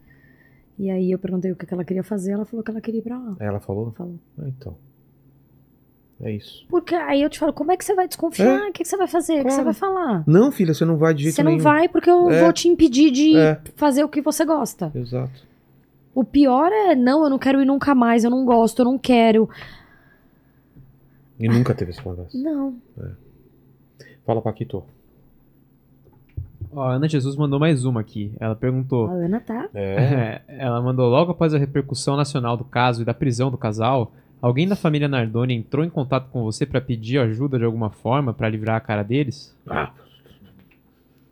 E 0.82 0.90
aí 0.90 1.12
eu 1.12 1.20
perguntei 1.20 1.52
o 1.52 1.56
que 1.56 1.72
ela 1.72 1.84
queria 1.86 2.02
fazer, 2.04 2.32
ela 2.32 2.44
falou 2.44 2.64
que 2.64 2.72
ela 2.72 2.82
queria 2.82 2.98
ir 3.00 3.04
pra 3.04 3.16
lá. 3.20 3.36
Ela 3.40 3.60
falou? 3.60 3.92
Falou. 3.92 4.16
Ah, 4.40 4.48
então. 4.48 4.76
É 6.20 6.32
isso. 6.32 6.66
Porque 6.70 6.96
aí 6.96 7.22
eu 7.22 7.30
te 7.30 7.38
falo, 7.38 7.54
como 7.54 7.72
é 7.72 7.78
que 7.78 7.86
você 7.86 7.94
vai 7.94 8.08
desconfiar? 8.08 8.70
O 8.70 8.72
que, 8.74 8.82
que 8.82 8.88
você 8.90 8.98
vai 8.98 9.08
fazer? 9.08 9.42
O 9.42 9.46
que 9.46 9.52
você 9.52 9.64
vai 9.64 9.74
falar? 9.76 10.24
Não, 10.26 10.52
filha, 10.52 10.74
você 10.74 10.84
não 10.84 10.98
vai 10.98 11.14
de 11.14 11.22
jeito 11.24 11.36
Você 11.36 11.44
não 11.44 11.52
nenhum. 11.52 11.64
vai 11.64 11.88
porque 11.88 12.10
eu 12.10 12.32
É. 12.32 12.42
vou 12.44 12.52
te 12.52 12.68
impedir 12.68 13.12
de 13.12 13.38
É. 13.38 13.62
fazer 13.76 14.04
o 14.04 14.10
que 14.10 14.22
você 14.22 14.44
gosta. 14.44 14.92
Exato. 14.96 15.46
O 16.16 16.24
pior 16.24 16.72
é, 16.72 16.96
não, 16.96 17.24
eu 17.24 17.30
não 17.30 17.38
quero 17.38 17.62
ir 17.62 17.66
nunca 17.66 17.94
mais, 17.94 18.24
eu 18.24 18.32
não 18.32 18.44
gosto, 18.44 18.80
eu 18.80 18.86
não 18.86 18.98
quero. 18.98 19.48
E 21.40 21.48
nunca 21.48 21.74
teve 21.76 21.92
essa 21.92 22.02
conversa. 22.02 22.36
Não. 22.38 22.76
Fala, 24.26 24.42
Paquito. 24.42 24.84
Ó, 26.74 26.82
a 26.84 26.94
Ana 26.94 27.08
Jesus 27.08 27.36
mandou 27.36 27.60
mais 27.60 27.84
uma 27.86 28.02
aqui. 28.02 28.32
Ela 28.40 28.56
perguntou. 28.56 29.08
A 29.10 29.14
Ana 29.14 29.40
tá. 29.40 29.68
É. 29.74 30.42
Ela 30.48 30.82
mandou 30.82 31.10
logo 31.10 31.32
após 31.32 31.54
a 31.54 31.58
repercussão 31.58 32.16
nacional 32.16 32.56
do 32.56 32.64
caso 32.64 33.02
e 33.02 33.06
da 33.06 33.14
prisão 33.14 33.52
do 33.52 33.58
casal, 33.58 34.12
alguém 34.42 34.68
da 34.68 34.76
família 34.76 35.08
Nardoni 35.08 35.54
entrou 35.56 35.84
em 35.84 35.90
contato 35.90 36.30
com 36.32 36.44
você 36.44 36.66
pra 36.66 36.80
pedir 36.82 37.20
ajuda 37.20 37.58
de 37.58 37.66
alguma 37.66 37.90
forma 37.90 38.34
pra 38.34 38.50
livrar 38.50 38.78
a 38.78 38.82
cara 38.82 39.04
deles? 39.04 39.56
Ah. 39.68 39.92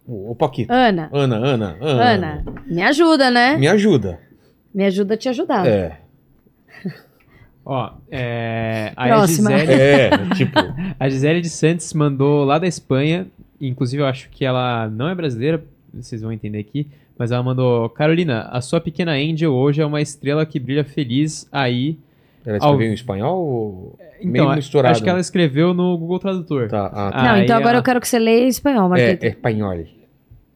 Ô, 0.08 0.36
Paquito. 0.36 0.74
Ana, 0.74 1.10
Ana, 1.14 1.36
Ana, 1.38 1.78
Ana. 1.80 2.04
Ana, 2.12 2.44
me 2.66 2.82
ajuda, 2.82 3.30
né? 3.30 3.56
Me 3.58 3.68
ajuda. 3.68 4.20
Me 4.74 4.84
ajuda 4.86 5.14
a 5.14 5.18
te 5.18 5.30
ajudar. 5.30 5.68
É. 5.68 6.00
Ó, 7.66 7.92
é, 8.10 8.92
a 8.96 9.08
Próxima. 9.08 9.52
Gisele, 9.52 9.72
É, 9.72 10.10
tipo. 10.36 10.54
a 11.00 11.10
Gisele 11.10 11.42
de 11.42 11.50
Santos 11.50 11.94
mandou 11.94 12.44
lá 12.44 12.58
da 12.58 12.66
Espanha, 12.66 13.28
inclusive 13.62 14.02
eu 14.02 14.08
acho 14.08 14.30
que 14.30 14.46
ela 14.46 14.88
não 14.90 15.08
é 15.10 15.16
brasileira, 15.16 15.64
vocês 15.94 16.22
vão 16.22 16.32
entender 16.32 16.60
aqui, 16.60 16.88
mas 17.18 17.32
ela 17.32 17.44
mandou, 17.44 17.90
Carolina, 17.90 18.48
a 18.52 18.62
sua 18.62 18.80
pequena 18.80 19.12
Angel 19.14 19.52
hoje 19.54 19.82
é 19.82 19.86
uma 19.86 20.02
estrela 20.02 20.46
que 20.46 20.60
brilha 20.60 20.84
feliz 20.84 21.48
aí. 21.52 21.98
Ela 22.46 22.58
escreveu 22.58 22.78
Ao- 22.88 22.92
em 22.92 22.94
espanhol 22.94 23.38
ou. 23.46 24.00
Então, 24.20 24.32
Meio 24.32 24.56
misturado. 24.56 24.92
acho 24.94 25.04
que 25.04 25.10
ela 25.10 25.20
escreveu 25.20 25.74
no 25.74 25.98
Google 25.98 26.20
Tradutor. 26.20 26.68
Tá, 26.70 26.86
ah, 26.88 27.12
tá. 27.12 27.24
Não, 27.24 27.30
Aí 27.32 27.44
então 27.44 27.56
agora 27.56 27.72
ela- 27.72 27.80
eu 27.80 27.84
quero 27.84 28.00
que 28.02 28.08
você 28.08 28.18
leia 28.20 28.46
em 28.46 28.48
espanhol, 28.48 28.88
Marquito. 28.90 29.24
É, 29.24 29.28
é 29.28 29.30
espanhol. 29.30 29.76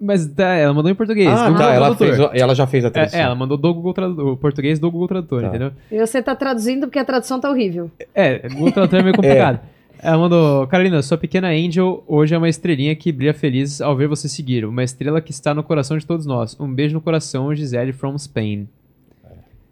Mas 0.01 0.27
tá, 0.27 0.53
ela 0.55 0.73
mandou 0.73 0.91
em 0.91 0.95
português. 0.95 1.29
Ah, 1.29 1.53
tá. 1.53 1.73
Ela, 1.73 1.95
fez, 1.95 2.17
ela 2.33 2.53
já 2.55 2.67
fez 2.67 2.83
a 2.83 2.87
É, 2.87 2.91
tradução. 2.91 3.19
é, 3.19 3.23
ela 3.23 3.35
mandou 3.35 3.55
do 3.57 3.73
Google 3.73 3.93
Tradutor, 3.93 4.27
o 4.33 4.37
português 4.37 4.79
do 4.79 4.91
Google 4.91 5.07
Tradutor, 5.07 5.41
Tá. 5.43 5.47
entendeu? 5.47 5.71
E 5.89 5.97
você 5.97 6.21
tá 6.21 6.35
traduzindo 6.35 6.87
porque 6.87 6.99
a 6.99 7.05
tradução 7.05 7.39
tá 7.39 7.49
horrível. 7.49 7.89
É, 8.13 8.47
Google 8.49 8.71
Tradutor 8.73 8.99
é 8.99 9.03
meio 9.03 9.15
complicado. 9.15 9.59
Ela 10.03 10.17
mandou, 10.17 10.67
Carolina, 10.67 11.01
sua 11.01 11.17
pequena 11.17 11.47
Angel 11.47 12.03
hoje 12.05 12.35
é 12.35 12.37
uma 12.37 12.49
estrelinha 12.49 12.93
que 12.93 13.09
brilha 13.09 13.33
feliz 13.33 13.79
ao 13.79 13.95
ver 13.95 14.09
você 14.09 14.27
seguir. 14.27 14.65
Uma 14.65 14.83
estrela 14.83 15.21
que 15.21 15.31
está 15.31 15.53
no 15.53 15.63
coração 15.63 15.97
de 15.97 16.05
todos 16.05 16.25
nós. 16.25 16.59
Um 16.59 16.73
beijo 16.73 16.93
no 16.93 16.99
coração, 16.99 17.55
Gisele 17.55 17.93
from 17.93 18.17
Spain. 18.17 18.67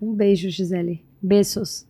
Um 0.01 0.13
beijo, 0.13 0.49
Gisele. 0.49 1.03
Beijos. 1.21 1.85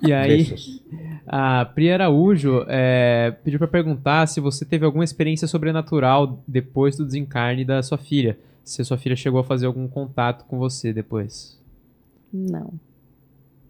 E 0.00 0.12
aí, 0.12 0.44
Beijos. 0.44 0.80
a 1.26 1.64
Pri 1.64 1.90
Araújo 1.90 2.64
é, 2.68 3.34
pediu 3.42 3.58
pra 3.58 3.66
perguntar 3.66 4.28
se 4.28 4.40
você 4.40 4.64
teve 4.64 4.84
alguma 4.84 5.02
experiência 5.02 5.48
sobrenatural 5.48 6.40
depois 6.46 6.96
do 6.96 7.04
desencarne 7.04 7.64
da 7.64 7.82
sua 7.82 7.98
filha. 7.98 8.38
Se 8.62 8.80
a 8.80 8.84
sua 8.84 8.96
filha 8.96 9.16
chegou 9.16 9.40
a 9.40 9.44
fazer 9.44 9.66
algum 9.66 9.88
contato 9.88 10.44
com 10.44 10.56
você 10.56 10.92
depois. 10.92 11.60
Não. 12.32 12.74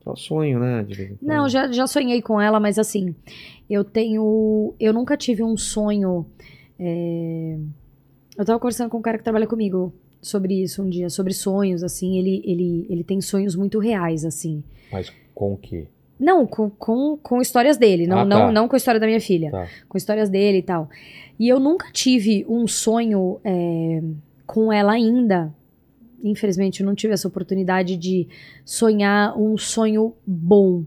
Só 0.02 0.16
sonho, 0.16 0.58
né? 0.58 0.86
Não, 1.20 1.48
já, 1.48 1.70
já 1.70 1.86
sonhei 1.86 2.20
com 2.20 2.40
ela, 2.40 2.58
mas 2.58 2.78
assim, 2.78 3.14
eu 3.70 3.84
tenho. 3.84 4.74
Eu 4.80 4.92
nunca 4.92 5.16
tive 5.16 5.42
um 5.44 5.56
sonho. 5.56 6.26
é, 6.78 7.56
Eu 8.36 8.44
tava 8.44 8.58
conversando 8.58 8.90
com 8.90 8.98
um 8.98 9.02
cara 9.02 9.18
que 9.18 9.24
trabalha 9.24 9.46
comigo 9.46 9.92
sobre 10.20 10.60
isso 10.62 10.82
um 10.82 10.88
dia, 10.88 11.08
sobre 11.08 11.32
sonhos, 11.32 11.82
assim. 11.84 12.18
Ele, 12.18 12.42
ele, 12.44 12.86
ele 12.90 13.04
tem 13.04 13.20
sonhos 13.20 13.54
muito 13.54 13.78
reais, 13.78 14.24
assim. 14.24 14.62
Mas 14.90 15.12
com 15.34 15.52
o 15.52 15.56
quê? 15.56 15.86
Não, 16.18 16.46
com, 16.46 16.70
com, 16.70 17.16
com 17.20 17.40
histórias 17.40 17.76
dele, 17.76 18.06
não, 18.06 18.18
Ah, 18.20 18.24
não, 18.24 18.38
tá. 18.46 18.52
não 18.52 18.68
com 18.68 18.76
a 18.76 18.78
história 18.78 19.00
da 19.00 19.06
minha 19.06 19.20
filha. 19.20 19.50
Tá. 19.50 19.66
Com 19.88 19.96
histórias 19.98 20.28
dele 20.30 20.58
e 20.58 20.62
tal. 20.62 20.88
E 21.38 21.48
eu 21.48 21.58
nunca 21.58 21.90
tive 21.92 22.44
um 22.48 22.66
sonho 22.68 23.40
é, 23.44 24.00
com 24.46 24.72
ela 24.72 24.92
ainda. 24.92 25.52
Infelizmente, 26.22 26.80
eu 26.80 26.86
não 26.86 26.94
tive 26.94 27.12
essa 27.14 27.26
oportunidade 27.28 27.96
de 27.96 28.28
sonhar 28.64 29.36
um 29.38 29.56
sonho 29.58 30.14
bom. 30.26 30.84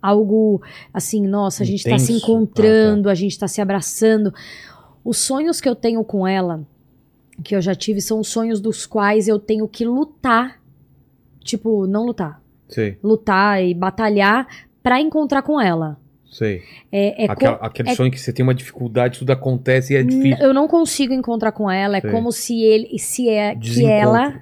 Algo 0.00 0.60
assim, 0.92 1.26
nossa, 1.26 1.62
a 1.62 1.66
gente 1.66 1.84
tá 1.84 1.98
se 1.98 2.12
encontrando, 2.12 3.08
a 3.08 3.14
gente 3.14 3.38
tá 3.38 3.46
se 3.46 3.60
abraçando. 3.60 4.32
Os 5.04 5.18
sonhos 5.18 5.60
que 5.60 5.68
eu 5.68 5.76
tenho 5.76 6.02
com 6.02 6.26
ela, 6.26 6.66
que 7.44 7.54
eu 7.54 7.60
já 7.60 7.74
tive, 7.74 8.00
são 8.00 8.22
sonhos 8.24 8.60
dos 8.60 8.84
quais 8.86 9.28
eu 9.28 9.38
tenho 9.38 9.68
que 9.68 9.84
lutar. 9.84 10.60
Tipo, 11.44 11.86
não 11.86 12.06
lutar. 12.06 12.40
Sei, 12.68 12.98
Lutar 13.02 13.62
e 13.62 13.74
batalhar 13.74 14.46
pra 14.82 15.00
encontrar 15.00 15.42
com 15.42 15.60
ela. 15.60 15.98
sei. 16.30 16.62
É, 16.90 17.24
é 17.26 17.30
Aquela- 17.30 17.56
aquele 17.56 17.90
é- 17.90 17.94
sonho 17.94 18.10
que 18.10 18.18
você 18.18 18.32
tem 18.32 18.42
uma 18.42 18.54
dificuldade, 18.54 19.18
tudo 19.18 19.30
acontece 19.32 19.92
e 19.92 19.96
é 19.96 20.02
difícil. 20.02 20.38
Eu 20.42 20.54
não 20.54 20.66
consigo 20.66 21.12
encontrar 21.12 21.52
com 21.52 21.70
ela. 21.70 21.98
É 21.98 22.00
Sei. 22.00 22.10
como 22.10 22.32
se 22.32 22.58
ele, 22.62 22.98
se 22.98 23.28
é 23.28 23.54
que 23.54 23.84
ela 23.84 24.40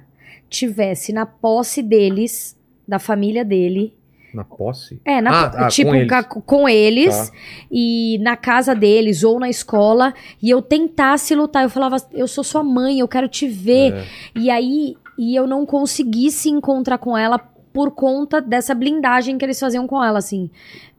tivesse 0.51 1.11
na 1.13 1.25
posse 1.25 1.81
deles, 1.81 2.55
da 2.87 2.99
família 2.99 3.43
dele. 3.43 3.95
Na 4.33 4.43
posse? 4.43 5.01
É, 5.03 5.19
na, 5.19 5.31
Ah, 5.31 5.65
ah, 5.65 5.67
tipo, 5.67 5.89
com 5.89 5.95
eles. 5.97 6.33
com 6.45 6.69
eles 6.69 7.29
Tá. 7.29 7.35
e 7.71 8.17
na 8.21 8.37
casa 8.37 8.75
deles 8.75 9.23
ou 9.23 9.39
na 9.39 9.49
escola. 9.49 10.13
E 10.41 10.49
eu 10.49 10.61
tentasse 10.61 11.33
lutar. 11.35 11.63
Eu 11.63 11.69
falava, 11.69 11.97
eu 12.13 12.27
sou 12.27 12.43
sua 12.43 12.63
mãe, 12.63 12.99
eu 12.99 13.07
quero 13.07 13.27
te 13.27 13.47
ver. 13.47 13.93
É. 13.93 14.05
E 14.35 14.49
aí, 14.49 14.95
e 15.17 15.35
eu 15.35 15.47
não 15.47 15.65
conseguisse 15.65 16.49
encontrar 16.49 16.97
com 16.97 17.17
ela 17.17 17.39
por 17.73 17.91
conta 17.91 18.41
dessa 18.41 18.73
blindagem 18.75 19.37
que 19.37 19.43
eles 19.45 19.59
faziam 19.59 19.85
com 19.87 20.01
ela, 20.03 20.19
assim. 20.19 20.49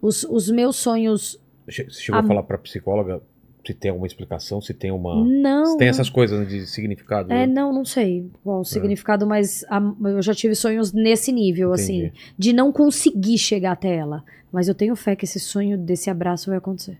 Os, 0.01 0.25
os 0.25 0.51
meus 0.51 0.77
sonhos. 0.77 1.39
Você 1.67 1.87
chegou 1.91 2.21
a 2.21 2.25
A- 2.25 2.27
falar 2.27 2.43
pra 2.43 2.59
psicóloga 2.59 3.23
se 3.65 3.75
tem 3.75 3.91
alguma 3.91 4.07
explicação, 4.07 4.61
se 4.61 4.75
tem 4.75 4.91
uma. 4.91 5.25
Não. 5.25 5.67
Se 5.67 5.77
tem 5.79 5.89
essas 5.89 6.11
coisas 6.11 6.49
de 6.49 6.67
significado. 6.67 7.33
É, 7.33 7.47
né? 7.47 7.53
não, 7.53 7.73
não 7.73 7.85
sei 7.85 8.29
qual 8.43 8.61
o 8.61 8.65
significado, 8.65 9.27
mas 9.27 9.65
a- 9.69 9.81
eu 10.05 10.21
já 10.23 10.35
tive 10.35 10.55
sonhos 10.55 10.93
nesse 10.93 11.31
nível, 11.33 11.73
assim, 11.73 12.07
Entendi. 12.07 12.35
de 12.37 12.53
não 12.53 12.73
conseguir 12.73 13.39
chegar 13.39 13.73
até 13.73 13.95
ela. 13.95 14.25
Mas 14.51 14.69
eu 14.69 14.75
tenho 14.75 14.95
fé 14.97 15.15
que 15.17 15.25
esse 15.25 15.41
sonho 15.41 15.79
desse 15.79 16.11
abraço 16.11 16.51
vai 16.51 16.59
acontecer. 16.59 16.99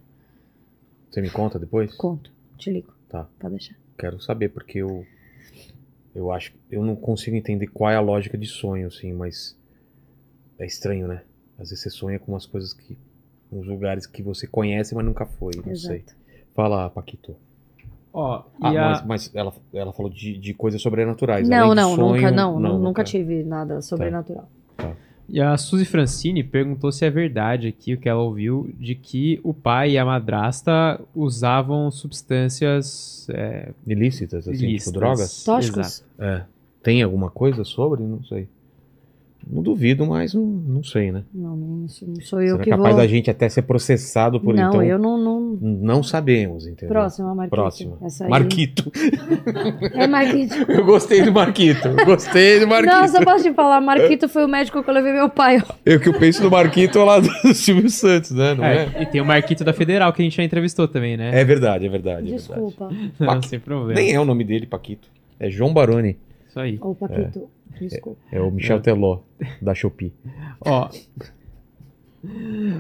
Você 1.11 1.21
me 1.21 1.29
conta 1.29 1.59
depois? 1.59 1.95
Conto, 1.95 2.33
te 2.57 2.71
ligo. 2.71 2.95
Tá. 3.09 3.29
Pode 3.39 3.55
deixar. 3.57 3.77
Quero 3.99 4.21
saber, 4.21 4.49
porque 4.49 4.79
eu. 4.79 5.05
Eu 6.15 6.31
acho. 6.31 6.53
Eu 6.71 6.83
não 6.85 6.95
consigo 6.97 7.37
entender 7.37 7.67
qual 7.67 7.91
é 7.91 7.97
a 7.97 8.01
lógica 8.01 8.39
de 8.39 8.47
sonho, 8.47 8.87
assim, 8.87 9.13
mas. 9.13 9.57
É 10.59 10.65
estranho, 10.67 11.09
né? 11.09 11.23
Às 11.59 11.71
vezes 11.71 11.83
você 11.83 11.91
sonha 11.91 12.19
com 12.19 12.33
umas 12.33 12.47
coisas 12.47 12.73
que. 12.73 12.97
uns 13.51 13.67
lugares 13.67 14.07
que 14.07 14.23
você 14.23 14.47
conhece, 14.47 14.95
mas 14.95 15.05
nunca 15.05 15.27
foi. 15.27 15.53
Não 15.65 15.75
sei. 15.77 16.05
Fala, 16.55 16.89
Paquito. 16.91 17.35
Ó, 18.13 18.43
Ah, 18.61 18.73
e 18.73 18.77
a- 18.77 18.89
mas, 18.91 19.07
mas 19.07 19.35
ela, 19.35 19.53
ela 19.73 19.93
falou 19.93 20.11
de, 20.13 20.37
de 20.37 20.53
coisas 20.53 20.81
sobrenaturais. 20.83 21.49
Não, 21.49 21.75
não, 21.75 21.95
sonho, 21.97 22.15
nunca, 22.17 22.31
não, 22.31 22.61
não, 22.61 22.79
nunca 22.79 23.03
tá. 23.03 23.11
tive 23.11 23.43
nada 23.43 23.81
sobrenatural. 23.81 24.49
E 25.29 25.41
a 25.41 25.57
Suzy 25.57 25.87
Francini 25.87 26.45
perguntou 26.45 26.93
se 26.93 27.07
é 27.07 27.11
verdade 27.11 27.69
aqui 27.69 27.95
o 27.95 27.99
que 27.99 28.07
ela 28.09 28.21
ouviu 28.21 28.71
de 28.79 28.95
que 28.95 29.41
o 29.43 29.55
pai 29.55 29.93
e 29.93 29.99
a 29.99 30.05
madrasta 30.05 31.01
usavam 31.15 31.91
substâncias. 31.91 33.27
é, 33.31 33.71
Ilícitas, 33.87 34.47
assim, 34.47 34.67
Ilícitas. 34.67 34.85
tipo 34.93 34.99
drogas? 34.99 35.45
Tóxicos? 35.45 36.05
É. 36.19 36.43
Tem 36.83 37.03
alguma 37.03 37.31
coisa 37.31 37.65
sobre? 37.65 38.03
Não 38.03 38.23
sei. 38.25 38.47
Não 39.51 39.63
duvido, 39.63 40.07
mas 40.07 40.35
não, 40.35 40.45
não 40.45 40.85
sei, 40.85 41.11
né? 41.11 41.25
Não, 41.35 41.57
não, 41.57 41.89
sou- 41.89 42.09
não 42.09 42.43
eu 42.43 42.53
Será 42.53 42.65
que 42.65 42.71
capaz 42.71 42.95
vou. 42.95 43.03
da 43.03 43.07
gente 43.07 43.31
até 43.31 43.49
ser 43.49 43.63
processado 43.63 44.41
por 44.41 44.55
não, 44.55 44.69
então. 44.69 44.83
eu 44.83 44.99
não. 44.99 45.19
não... 45.19 45.43
Não 45.61 46.03
sabemos, 46.03 46.67
entendeu? 46.67 46.89
Próxima, 46.89 47.35
Marquito. 47.35 47.51
Próxima. 47.55 47.99
Essa 48.03 48.25
aí... 48.25 48.31
Marquito. 48.31 48.93
É 49.95 50.07
Marquito. 50.07 50.55
Eu 50.71 50.85
gostei 50.85 51.23
do 51.23 51.33
Marquito. 51.33 51.89
Gostei 52.05 52.61
do 52.61 52.67
Marquito. 52.67 52.93
Nossa, 52.93 53.19
eu 53.19 53.25
posso 53.25 53.45
te 53.45 53.53
falar, 53.53 53.81
Marquito 53.81 54.29
foi 54.29 54.45
o 54.45 54.49
médico 54.49 54.83
que 54.83 54.89
eu 54.89 54.95
levei 54.95 55.13
meu 55.13 55.29
pai. 55.29 55.63
Eu 55.85 56.01
que 56.01 56.09
eu 56.09 56.19
penso 56.19 56.43
no 56.43 56.51
Marquito 56.51 56.99
é 56.99 57.05
lá 57.05 57.21
do 57.21 57.55
Silvio 57.55 57.91
Santos, 57.91 58.31
né? 58.33 58.55
Não 58.55 58.65
é? 58.65 58.89
é, 58.95 59.03
E 59.03 59.07
tem 59.07 59.21
o 59.21 59.25
Marquito 59.25 59.65
da 59.65 59.73
Federal 59.73 60.13
que 60.13 60.23
a 60.23 60.25
gente 60.25 60.37
já 60.37 60.43
entrevistou 60.43 60.89
também, 60.89 61.17
né? 61.17 61.31
É 61.39 61.45
verdade, 61.45 61.87
é 61.87 61.89
verdade. 61.89 62.29
é 62.33 62.37
Desculpa. 62.37 62.91
Não, 63.19 63.43
sem 63.43 63.59
problema. 63.61 63.89
verdade. 63.89 64.07
Nem 64.07 64.17
é 64.17 64.21
o 64.21 64.25
nome 64.25 64.45
dele, 64.45 64.67
Paquito. 64.67 65.09
É 65.39 65.51
João 65.51 65.73
Baroni. 65.73 66.17
Isso 66.49 66.61
aí. 66.61 66.79
Ô, 66.81 66.95
Paquito, 66.95 67.49
desculpa. 67.81 68.21
É 68.31 68.41
o 68.41 68.51
Michel 68.51 68.81
Teló, 68.81 69.21
da 69.61 69.75
Shopee. 69.75 70.13
Ó. 70.65 70.89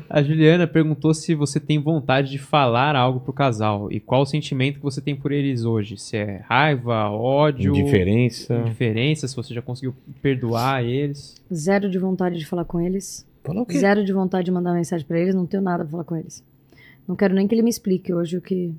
A 0.09 0.23
Juliana 0.23 0.69
perguntou 0.69 1.13
se 1.13 1.35
você 1.35 1.59
tem 1.59 1.77
vontade 1.81 2.31
de 2.31 2.39
falar 2.39 2.95
algo 2.95 3.19
pro 3.19 3.33
casal 3.33 3.91
e 3.91 3.99
qual 3.99 4.23
o 4.23 4.27
sentimento 4.27 4.77
que 4.77 4.83
você 4.85 5.01
tem 5.01 5.17
por 5.17 5.33
eles 5.33 5.65
hoje. 5.65 5.97
Se 5.99 6.17
é 6.17 6.45
raiva, 6.49 7.11
ódio, 7.11 7.75
Indiferença. 7.75 8.55
indiferença, 8.55 9.27
se 9.27 9.35
você 9.35 9.53
já 9.53 9.61
conseguiu 9.61 9.95
perdoar 10.23 10.85
eles. 10.85 11.35
Zero 11.53 11.91
de 11.91 11.99
vontade 11.99 12.39
de 12.39 12.47
falar 12.47 12.65
com 12.65 12.81
eles. 12.81 13.27
Falar 13.43 13.63
o 13.63 13.67
quê? 13.67 13.79
Zero 13.79 14.05
de 14.05 14.13
vontade 14.13 14.45
de 14.45 14.53
mandar 14.53 14.75
mensagem 14.75 15.05
pra 15.05 15.19
eles. 15.19 15.35
Não 15.35 15.45
tenho 15.47 15.63
nada 15.63 15.83
pra 15.83 15.91
falar 15.91 16.05
com 16.05 16.17
eles. 16.17 16.45
Não 17.09 17.17
quero 17.17 17.35
nem 17.35 17.49
que 17.49 17.55
ele 17.57 17.63
me 17.63 17.71
explique 17.71 18.15
hoje 18.15 18.37
o 18.37 18.41
que. 18.41 18.73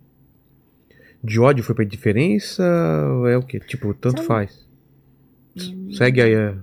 De 1.22 1.42
ódio 1.42 1.62
foi 1.62 1.76
pra 1.76 1.84
indiferença? 1.84 2.64
ou 3.20 3.28
É 3.28 3.36
o 3.38 3.42
quê? 3.44 3.60
Tipo, 3.60 3.94
tanto 3.94 4.18
Sabe- 4.22 4.28
faz. 4.28 4.63
Segue 5.96 6.22
aí, 6.22 6.34
é. 6.34 6.56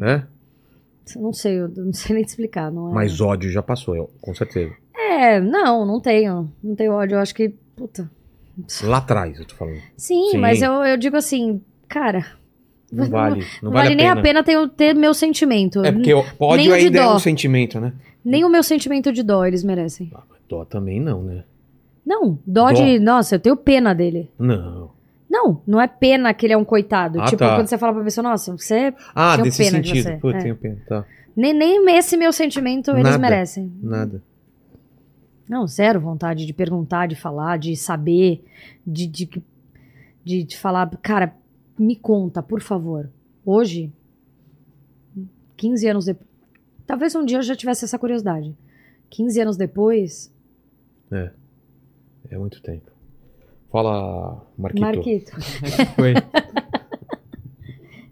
É? 0.00 0.22
Não 1.16 1.32
sei, 1.32 1.58
eu 1.60 1.68
não 1.68 1.92
sei 1.92 2.14
nem 2.16 2.24
te 2.24 2.28
explicar. 2.30 2.70
Não 2.72 2.90
é... 2.90 2.94
Mas 2.94 3.20
ódio 3.20 3.50
já 3.50 3.62
passou, 3.62 3.94
eu- 3.94 4.10
com 4.20 4.34
certeza. 4.34 4.72
É, 4.96 5.40
não, 5.40 5.84
não 5.86 6.00
tenho. 6.00 6.50
Não 6.62 6.74
tenho 6.74 6.92
ódio. 6.92 7.16
Eu 7.16 7.20
acho 7.20 7.34
que. 7.34 7.50
Puta. 7.76 8.10
Lá 8.84 8.98
atrás, 8.98 9.38
eu 9.38 9.44
tô 9.44 9.54
falando. 9.54 9.80
Sim, 9.96 10.30
Sim. 10.32 10.38
mas 10.38 10.62
eu, 10.62 10.72
eu 10.84 10.96
digo 10.96 11.16
assim, 11.16 11.60
cara. 11.88 12.24
Não 12.90 13.06
vale. 13.10 13.40
Não, 13.40 13.46
Não 13.64 13.70
vale, 13.72 13.88
vale 13.88 13.94
nem 13.96 14.08
a 14.08 14.12
a 14.14 14.22
pena 14.22 14.42
ter, 14.42 14.68
ter 14.70 14.94
meu 14.94 15.12
sentimento. 15.12 15.84
É 15.84 15.92
porque 15.92 16.14
o- 16.14 16.22
Nem 16.22 16.32
ódio 16.40 16.64
de 16.64 16.72
ainda 16.72 16.98
é 17.00 17.08
um 17.08 17.18
sentimento, 17.18 17.80
né? 17.80 17.92
Nem 18.24 18.44
o 18.44 18.48
meu 18.48 18.62
sentimento 18.62 19.12
de 19.12 19.22
dó 19.22 19.44
eles 19.44 19.62
merecem. 19.62 20.10
Ah, 20.14 20.22
Dó 20.48 20.64
também 20.64 21.00
não, 21.00 21.22
né? 21.22 21.44
Não, 22.06 22.38
dó, 22.46 22.68
Dó? 22.68 22.72
de. 22.72 22.98
Nossa, 22.98 23.34
eu 23.34 23.40
tenho 23.40 23.56
pena 23.56 23.94
dele. 23.94 24.30
Não. 24.38 24.90
Não, 25.34 25.60
não 25.66 25.80
é 25.80 25.88
pena 25.88 26.32
que 26.32 26.46
ele 26.46 26.52
é 26.52 26.56
um 26.56 26.64
coitado. 26.64 27.20
Ah, 27.20 27.24
tipo, 27.24 27.38
tá. 27.38 27.56
quando 27.56 27.66
você 27.66 27.76
fala 27.76 27.92
pra 27.92 28.04
pessoa, 28.04 28.22
nossa, 28.22 28.56
você. 28.56 28.94
Ah, 29.12 29.36
desse 29.36 29.64
pena 29.64 29.80
de 29.80 29.88
sentido. 29.88 30.04
você, 30.04 30.16
Pô, 30.18 30.30
é. 30.30 30.38
tenho 30.40 30.54
pena. 30.54 30.80
Tá. 30.86 31.04
Nem, 31.34 31.52
nem 31.52 31.96
esse 31.98 32.16
meu 32.16 32.32
sentimento 32.32 32.92
eles 32.92 33.02
Nada. 33.02 33.18
merecem. 33.18 33.72
Nada. 33.82 34.22
Não, 35.48 35.66
zero 35.66 36.00
vontade 36.00 36.46
de 36.46 36.52
perguntar, 36.52 37.08
de 37.08 37.16
falar, 37.16 37.58
de 37.58 37.76
saber, 37.76 38.44
de, 38.86 39.08
de, 39.08 39.42
de, 40.24 40.44
de 40.44 40.56
falar, 40.56 40.88
cara, 41.02 41.34
me 41.76 41.96
conta, 41.96 42.40
por 42.40 42.60
favor. 42.60 43.10
Hoje, 43.44 43.92
15 45.56 45.88
anos 45.88 46.04
depois. 46.04 46.28
Talvez 46.86 47.12
um 47.16 47.24
dia 47.24 47.38
eu 47.38 47.42
já 47.42 47.56
tivesse 47.56 47.84
essa 47.84 47.98
curiosidade. 47.98 48.56
15 49.10 49.40
anos 49.40 49.56
depois, 49.56 50.32
É 52.30 52.38
muito 52.38 52.62
tempo. 52.62 52.93
Fala, 53.74 54.40
Marquito. 54.56 54.80
Marquito, 54.82 55.32
Foi. 55.96 56.14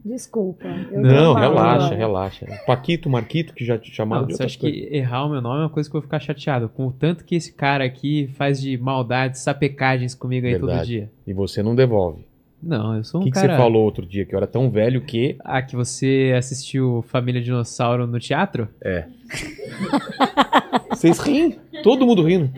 desculpa. 0.04 0.66
eu 0.90 1.00
Não, 1.00 1.34
relaxa, 1.34 1.84
agora. 1.84 1.94
relaxa. 1.94 2.46
Paquito, 2.66 3.08
Marquito, 3.08 3.54
que 3.54 3.64
já 3.64 3.78
te 3.78 3.88
chamaram 3.94 4.22
Não, 4.22 4.28
de 4.28 4.34
você 4.36 4.42
acha 4.42 4.58
que 4.58 4.88
errar 4.90 5.24
o 5.24 5.28
meu 5.30 5.40
nome 5.40 5.60
é 5.60 5.62
uma 5.62 5.70
coisa 5.70 5.88
que 5.88 5.94
eu 5.94 6.00
vou 6.00 6.06
ficar 6.08 6.18
chateado. 6.18 6.68
Com 6.68 6.88
o 6.88 6.92
tanto 6.92 7.24
que 7.24 7.36
esse 7.36 7.52
cara 7.52 7.84
aqui 7.84 8.28
faz 8.34 8.60
de 8.60 8.76
maldade, 8.76 9.38
sapecagens 9.38 10.16
comigo 10.16 10.48
aí 10.48 10.54
todo 10.58 10.66
Verdade. 10.66 10.88
dia. 10.88 11.12
E 11.24 11.32
você 11.32 11.62
não 11.62 11.76
devolve. 11.76 12.26
Não, 12.60 12.96
eu 12.96 13.04
sou 13.04 13.20
O 13.20 13.22
um 13.22 13.26
que, 13.26 13.30
que 13.30 13.40
cara... 13.40 13.54
você 13.54 13.58
falou 13.62 13.84
outro 13.84 14.04
dia? 14.04 14.24
Que 14.26 14.34
eu 14.34 14.38
era 14.38 14.48
tão 14.48 14.68
velho 14.68 15.00
que. 15.02 15.36
Ah, 15.44 15.62
que 15.62 15.76
você 15.76 16.34
assistiu 16.36 17.04
Família 17.06 17.40
Dinossauro 17.40 18.04
no 18.04 18.18
teatro? 18.18 18.68
Vocês 20.90 21.18
riem? 21.20 21.56
Todo 21.84 22.04
mundo 22.06 22.22
rindo. 22.22 22.50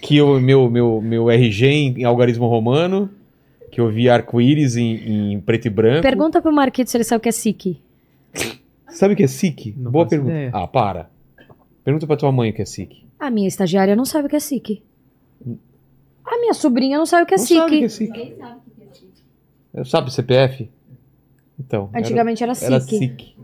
Que 0.00 0.16
eu, 0.16 0.40
meu, 0.40 0.70
meu, 0.70 1.00
meu 1.00 1.30
RG 1.30 1.66
em, 1.66 2.00
em 2.00 2.04
algarismo 2.04 2.46
romano. 2.46 3.10
Que 3.70 3.80
eu 3.80 3.90
vi 3.90 4.08
arco-íris 4.08 4.76
em, 4.76 5.32
em 5.34 5.40
preto 5.40 5.66
e 5.66 5.70
branco. 5.70 6.02
Pergunta 6.02 6.40
pro 6.40 6.52
Marquito 6.52 6.90
se 6.90 6.96
ele 6.96 7.04
sabe 7.04 7.18
o 7.18 7.22
que 7.22 7.28
é 7.28 7.32
SIC. 7.32 7.80
Sabe 8.88 9.14
o 9.14 9.16
que 9.16 9.22
é 9.22 9.26
SIC? 9.26 9.74
Não 9.76 9.90
Boa 9.90 10.06
pergunta. 10.06 10.32
ideia. 10.32 10.50
Ah, 10.54 10.66
para. 10.66 11.10
Pergunta 11.84 12.06
pra 12.06 12.16
tua 12.16 12.32
mãe 12.32 12.50
o 12.50 12.54
que 12.54 12.62
é 12.62 12.64
SIC. 12.64 13.04
A 13.20 13.30
minha 13.30 13.46
estagiária 13.46 13.94
não 13.94 14.04
sabe 14.04 14.26
o 14.26 14.30
que 14.30 14.36
é 14.36 14.40
SIC. 14.40 14.82
A 16.24 16.38
minha 16.38 16.54
sobrinha 16.54 16.98
não 16.98 17.06
sabe 17.06 17.24
o 17.24 17.26
que 17.26 17.34
é 17.34 17.36
não 17.36 17.44
SIC. 17.44 17.56
sabe 17.58 17.76
o 17.76 17.78
que 17.78 17.84
é 17.84 17.88
SIC. 17.88 18.10
Ninguém 18.10 18.36
sabe 18.38 18.56
o 18.56 18.70
que 18.70 18.82
é 18.82 18.94
SIC. 19.82 19.90
Sabe 19.90 20.12
CPF? 20.12 20.70
Então. 21.60 21.90
era- 21.92 22.00
Antigamente 22.04 22.42
era, 22.42 22.52
Era 22.60 22.80
SIC. 22.80 22.98
SIC. 22.98 23.34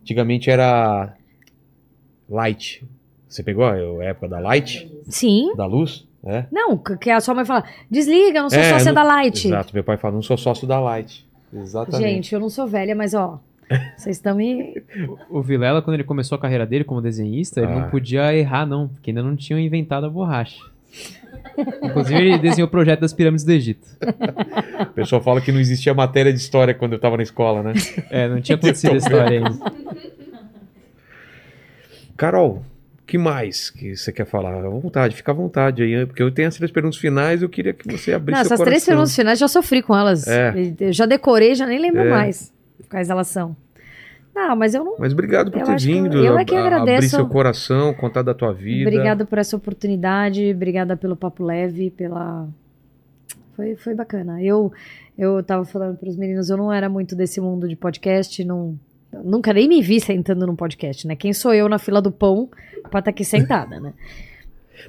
Antigamente 0.00 0.50
era 0.50 1.14
Light. 2.28 2.84
Você 3.32 3.42
pegou 3.42 3.64
a 3.64 3.74
época 4.04 4.28
da 4.28 4.38
Light? 4.38 4.92
Sim. 5.08 5.54
Da 5.56 5.64
luz? 5.64 6.06
É. 6.22 6.44
Não, 6.52 6.76
que 6.76 7.08
a 7.10 7.18
sua 7.18 7.34
mãe 7.34 7.44
fala, 7.46 7.64
desliga, 7.90 8.38
eu 8.38 8.42
não 8.42 8.50
sou 8.50 8.58
É, 8.58 8.70
sócia 8.70 8.92
não- 8.92 8.94
da 8.94 9.02
Light. 9.02 9.46
Exato, 9.48 9.72
meu 9.74 9.82
pai 9.82 9.96
fala, 9.96 10.14
não 10.14 10.22
sou 10.22 10.36
sócio 10.36 10.66
da 10.68 10.78
Light. 10.78 11.26
Exatamente. 11.52 12.02
Gente, 12.10 12.34
eu 12.34 12.38
não 12.40 12.50
sou 12.50 12.66
velha, 12.66 12.94
mas 12.94 13.14
ó, 13.14 13.40
vocês 13.96 14.16
estão 14.16 14.36
me. 14.36 14.82
O 15.30 15.40
Vilela, 15.40 15.80
quando 15.80 15.94
ele 15.94 16.04
começou 16.04 16.36
a 16.36 16.38
carreira 16.40 16.66
dele 16.66 16.84
como 16.84 17.00
desenhista, 17.00 17.60
ele 17.60 17.72
Ah. 17.72 17.80
não 17.80 17.90
podia 17.90 18.34
errar, 18.36 18.66
não, 18.66 18.86
porque 18.88 19.10
ainda 19.10 19.22
não 19.22 19.34
tinham 19.34 19.58
inventado 19.58 20.04
a 20.04 20.10
borracha. 20.10 20.60
Inclusive, 21.82 22.20
ele 22.20 22.38
desenhou 22.38 22.68
o 22.68 22.70
projeto 22.70 23.00
das 23.00 23.14
pirâmides 23.14 23.44
do 23.46 23.52
Egito. 23.52 23.86
O 24.82 24.92
pessoal 24.92 25.22
fala 25.22 25.40
que 25.40 25.50
não 25.50 25.58
existia 25.58 25.94
matéria 25.94 26.30
de 26.32 26.38
história 26.38 26.74
quando 26.74 26.92
eu 26.92 26.98
tava 26.98 27.16
na 27.16 27.22
escola, 27.22 27.62
né? 27.62 27.72
É, 28.10 28.28
não 28.28 28.40
tinha 28.42 28.56
acontecido 28.56 28.92
a 28.92 28.96
história 28.98 29.38
ainda. 29.38 29.58
Carol, 32.16 32.62
que 33.06 33.18
mais 33.18 33.68
que 33.70 33.96
você 33.96 34.12
quer 34.12 34.24
falar? 34.26 34.54
À 34.64 34.68
vontade, 34.68 35.14
fica 35.16 35.32
à 35.32 35.34
vontade 35.34 35.82
aí, 35.82 36.06
porque 36.06 36.22
eu 36.22 36.30
tenho 36.30 36.48
as 36.48 36.56
três 36.56 36.70
perguntas 36.70 36.98
finais 36.98 37.42
eu 37.42 37.48
queria 37.48 37.72
que 37.74 37.84
você 37.90 38.12
abrisse 38.12 38.32
Não, 38.32 38.40
essas 38.40 38.48
coração. 38.58 38.64
três 38.66 38.84
perguntas 38.84 39.14
finais 39.16 39.38
já 39.38 39.48
sofri 39.48 39.82
com 39.82 39.96
elas. 39.96 40.26
É. 40.26 40.54
Eu 40.80 40.92
já 40.92 41.04
decorei, 41.06 41.54
já 41.54 41.66
nem 41.66 41.78
lembro 41.80 42.00
É. 42.02 42.10
mais 42.10 42.52
quais 42.88 43.10
elas 43.10 43.28
são. 43.28 43.56
Não, 44.34 44.56
mas 44.56 44.72
eu 44.74 44.82
não. 44.82 44.96
Mas 44.98 45.12
obrigado 45.12 45.50
por 45.50 45.58
ter 45.58 45.64
que 45.64 45.70
eu- 45.72 45.78
vindo, 45.78 46.24
eu 46.24 46.38
é 46.38 46.44
que 46.44 46.54
a- 46.54 46.60
abrir 46.64 46.74
agradeço. 46.74 47.16
seu 47.16 47.26
coração, 47.28 47.92
contar 47.92 48.22
da 48.22 48.32
tua 48.32 48.50
vida. 48.52 48.88
Obrigada 48.88 49.26
por 49.26 49.36
essa 49.36 49.54
oportunidade, 49.56 50.50
obrigada 50.54 50.96
pelo 50.96 51.14
papo 51.14 51.44
leve, 51.44 51.90
pela. 51.90 52.48
Foi, 53.54 53.76
foi 53.76 53.94
bacana. 53.94 54.42
Eu 54.42 54.72
eu 55.18 55.42
tava 55.42 55.64
falando 55.66 55.98
para 55.98 56.08
os 56.08 56.16
meninos, 56.16 56.48
eu 56.48 56.56
não 56.56 56.72
era 56.72 56.88
muito 56.88 57.14
desse 57.14 57.38
mundo 57.42 57.68
de 57.68 57.76
podcast, 57.76 58.42
não 58.42 58.78
nunca 59.24 59.52
nem 59.52 59.68
me 59.68 59.82
vi 59.82 60.00
sentando 60.00 60.46
num 60.46 60.56
podcast, 60.56 61.06
né? 61.06 61.14
Quem 61.16 61.32
sou 61.32 61.52
eu 61.54 61.68
na 61.68 61.78
fila 61.78 62.00
do 62.00 62.10
pão 62.10 62.48
para 62.90 63.00
estar 63.00 63.10
aqui 63.10 63.24
sentada, 63.24 63.78
né? 63.80 63.92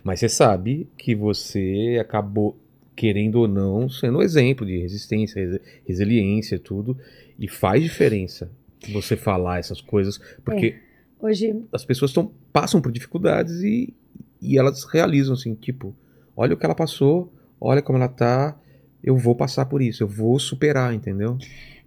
Mas 0.04 0.20
você 0.20 0.30
sabe 0.30 0.88
que 0.98 1.14
você 1.14 1.98
acabou, 2.02 2.58
querendo 2.96 3.36
ou 3.36 3.48
não, 3.48 3.90
sendo 3.90 4.20
um 4.20 4.22
exemplo 4.22 4.66
de 4.66 4.78
resistência, 4.78 5.40
resi- 5.42 5.62
resiliência, 5.88 6.58
tudo. 6.58 6.98
E 7.38 7.48
faz 7.48 7.82
diferença 7.84 8.50
você 8.92 9.16
falar 9.16 9.60
essas 9.60 9.82
coisas, 9.82 10.20
porque 10.44 10.76
Hoje, 11.20 11.56
as 11.72 11.86
pessoas 11.86 12.12
tão, 12.12 12.32
passam 12.52 12.82
por 12.82 12.92
dificuldades 12.92 13.62
e, 13.62 13.94
e 14.42 14.58
elas 14.58 14.84
realizam 14.84 15.34
assim, 15.36 15.56
tipo, 15.56 15.96
olha 16.36 16.54
o 16.54 16.58
que 16.58 16.66
ela 16.66 16.76
passou, 16.76 17.32
olha 17.62 17.82
como 17.82 17.98
ela 17.98 18.10
tá, 18.10 18.60
eu 19.02 19.16
vou 19.18 19.34
passar 19.36 19.66
por 19.68 19.82
isso, 19.82 20.04
eu 20.04 20.08
vou 20.08 20.38
superar, 20.38 20.94
entendeu? 20.94 21.38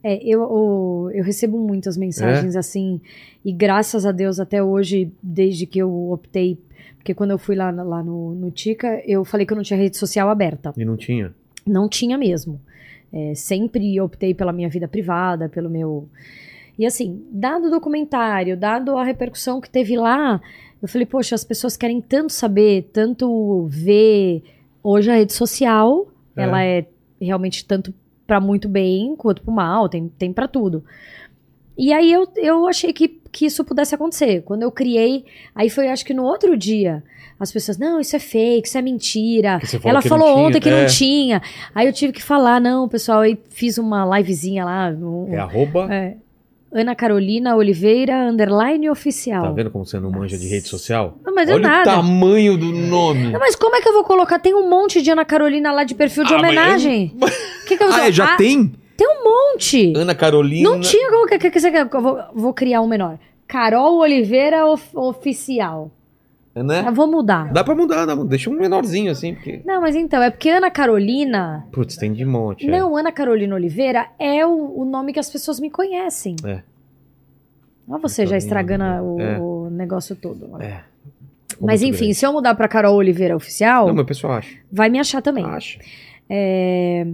É, 0.02 0.16
eu, 0.24 1.10
eu 1.12 1.24
recebo 1.24 1.58
muitas 1.58 1.96
mensagens 1.96 2.54
É? 2.54 2.58
assim, 2.58 3.00
e 3.44 3.52
graças 3.52 4.06
a 4.06 4.12
Deus 4.12 4.38
até 4.38 4.62
hoje, 4.62 5.10
desde 5.22 5.66
que 5.66 5.78
eu 5.78 6.10
optei, 6.12 6.58
porque 6.96 7.12
quando 7.14 7.30
eu 7.32 7.38
fui 7.38 7.56
lá, 7.56 7.70
lá 7.70 8.02
no, 8.02 8.34
no 8.34 8.50
Tica, 8.50 9.02
eu 9.06 9.24
falei 9.24 9.44
que 9.46 9.52
eu 9.52 9.56
não 9.56 9.62
tinha 9.64 9.78
rede 9.78 9.96
social 9.96 10.28
aberta. 10.28 10.72
E 10.76 10.84
não 10.84 10.96
tinha. 10.96 11.34
Não 11.66 11.88
tinha 11.88 12.16
mesmo. 12.18 12.60
É, 13.12 13.34
sempre 13.34 14.00
optei 14.00 14.34
pela 14.34 14.52
minha 14.52 14.68
vida 14.68 14.86
privada, 14.86 15.48
pelo 15.48 15.70
meu. 15.70 16.08
E 16.78 16.84
assim, 16.84 17.24
dado 17.30 17.66
o 17.68 17.70
documentário, 17.70 18.56
dado 18.56 18.96
a 18.98 19.04
repercussão 19.04 19.60
que 19.60 19.70
teve 19.70 19.96
lá, 19.96 20.40
eu 20.82 20.88
falei, 20.88 21.06
poxa, 21.06 21.34
as 21.34 21.42
pessoas 21.44 21.76
querem 21.76 22.00
tanto 22.00 22.32
saber, 22.32 22.90
tanto 22.92 23.66
ver. 23.68 24.42
Hoje 24.82 25.10
a 25.10 25.14
rede 25.16 25.32
social, 25.32 26.06
É. 26.36 26.42
ela 26.42 26.62
é 26.62 26.86
realmente 27.20 27.64
tanto 27.64 27.94
para 28.26 28.40
muito 28.40 28.68
bem 28.68 29.14
quanto 29.16 29.42
para 29.42 29.54
mal, 29.54 29.88
tem, 29.88 30.08
tem 30.18 30.32
para 30.32 30.48
tudo. 30.48 30.84
E 31.78 31.92
aí 31.92 32.10
eu, 32.10 32.26
eu 32.36 32.66
achei 32.66 32.92
que, 32.92 33.06
que 33.30 33.46
isso 33.46 33.62
pudesse 33.64 33.94
acontecer. 33.94 34.42
Quando 34.42 34.62
eu 34.62 34.72
criei, 34.72 35.24
aí 35.54 35.68
foi 35.68 35.88
acho 35.88 36.04
que 36.06 36.14
no 36.14 36.24
outro 36.24 36.56
dia, 36.56 37.04
as 37.38 37.52
pessoas, 37.52 37.76
não, 37.76 38.00
isso 38.00 38.16
é 38.16 38.18
fake, 38.18 38.66
isso 38.66 38.78
é 38.78 38.82
mentira. 38.82 39.60
Falou 39.60 39.80
Ela 39.90 40.02
falou 40.02 40.34
tinha, 40.34 40.46
ontem 40.46 40.60
que 40.60 40.70
não 40.70 40.86
tinha. 40.86 41.42
Aí 41.74 41.86
eu 41.86 41.92
tive 41.92 42.14
que 42.14 42.22
falar, 42.22 42.60
não, 42.60 42.88
pessoal, 42.88 43.20
aí 43.20 43.38
fiz 43.50 43.76
uma 43.76 44.06
livezinha 44.18 44.64
lá. 44.64 44.90
no- 44.90 45.28
É 45.28 45.36
arroba. 45.38 45.92
é, 45.92 46.16
Ana 46.76 46.94
Carolina 46.94 47.56
Oliveira, 47.56 48.28
underline 48.30 48.88
oficial. 48.90 49.42
Tá 49.42 49.50
vendo 49.52 49.70
como 49.70 49.84
você 49.86 49.98
não 49.98 50.10
manja 50.10 50.36
de 50.36 50.46
rede 50.46 50.68
social? 50.68 51.18
Não, 51.24 51.34
mas 51.34 51.48
é 51.48 51.54
Olha 51.54 51.66
o 51.66 51.68
nada. 51.68 51.84
tamanho 51.90 52.56
do 52.58 52.66
nome. 52.66 53.32
Não, 53.32 53.40
mas 53.40 53.56
como 53.56 53.74
é 53.76 53.80
que 53.80 53.88
eu 53.88 53.92
vou 53.94 54.04
colocar? 54.04 54.38
Tem 54.38 54.54
um 54.54 54.68
monte 54.68 55.00
de 55.00 55.10
Ana 55.10 55.24
Carolina 55.24 55.72
lá 55.72 55.84
de 55.84 55.94
perfil 55.94 56.24
de 56.24 56.34
Ah, 56.34 56.38
mas 56.38 56.50
homenagem. 56.50 57.16
Que 57.66 57.76
que 57.76 57.82
eu 57.82 57.90
vou 57.90 57.96
Ah, 58.00 58.10
já 58.10 58.34
Ah, 58.34 58.36
tem? 58.36 58.72
um 59.00 59.24
monte. 59.24 59.92
Ana 59.96 60.14
Carolina. 60.14 60.68
Não 60.70 60.80
tinha 60.80 61.10
como 61.10 61.26
que, 61.26 61.38
que, 61.38 61.50
que 61.50 61.60
você 61.60 61.70
quer? 61.70 61.88
Eu 61.92 62.00
vou, 62.00 62.18
vou 62.34 62.54
criar 62.54 62.80
um 62.80 62.86
menor. 62.86 63.18
Carol 63.48 63.98
Oliveira 63.98 64.66
of- 64.66 64.88
Oficial. 64.94 65.90
Né? 66.62 66.84
Eu 66.86 66.92
vou 66.94 67.06
mudar. 67.06 67.52
Dá 67.52 67.62
pra 67.62 67.74
mudar, 67.74 68.06
dá, 68.06 68.14
deixa 68.14 68.48
um 68.48 68.54
menorzinho 68.54 69.10
assim, 69.12 69.34
porque. 69.34 69.60
Não, 69.64 69.80
mas 69.80 69.94
então, 69.94 70.22
é 70.22 70.30
porque 70.30 70.48
Ana 70.48 70.70
Carolina. 70.70 71.66
Putz, 71.70 71.96
tem 71.96 72.12
de 72.14 72.24
monte. 72.24 72.66
é. 72.66 72.70
Não, 72.70 72.96
Ana 72.96 73.12
Carolina 73.12 73.54
Oliveira 73.54 74.06
é 74.18 74.44
o, 74.46 74.80
o 74.80 74.84
nome 74.86 75.12
que 75.12 75.18
as 75.20 75.28
pessoas 75.28 75.60
me 75.60 75.70
conhecem. 75.70 76.34
É. 76.44 76.62
Olha 77.88 78.00
você 78.00 78.22
já 78.26 78.30
Carolina 78.30 78.38
estragando 78.38 78.84
a- 78.84 79.02
o. 79.02 79.20
É. 79.20 79.38
o 79.38 79.70
negócio 79.70 80.16
todo. 80.16 80.50
lá. 80.50 80.64
É. 80.64 80.80
Mas 81.60 81.82
enfim, 81.82 81.98
grande. 82.00 82.14
se 82.14 82.26
eu 82.26 82.32
mudar 82.32 82.54
pra 82.54 82.68
Carol 82.68 82.94
Oliveira 82.96 83.36
Oficial, 83.36 83.86
Não, 83.86 83.94
mas 83.94 84.02
o 84.04 84.06
pessoal 84.06 84.32
acha. 84.34 84.56
vai 84.72 84.88
me 84.88 84.98
achar 84.98 85.22
também. 85.22 85.44
Acha. 85.44 85.78
É, 86.28 87.06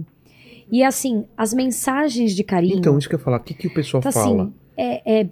E 0.71 0.83
assim, 0.83 1.25
as 1.37 1.53
mensagens 1.53 2.35
de 2.35 2.43
carinho. 2.43 2.77
Então, 2.77 2.97
isso 2.97 3.07
que 3.07 3.15
eu 3.15 3.19
ia 3.19 3.23
falar. 3.23 3.37
O 3.37 3.39
que, 3.41 3.53
que 3.53 3.67
o 3.67 3.73
pessoal 3.73 3.99
Então, 4.01 4.11
fala? 4.11 4.43
assim, 4.43 4.53
é, 4.75 5.21
é- 5.21 5.27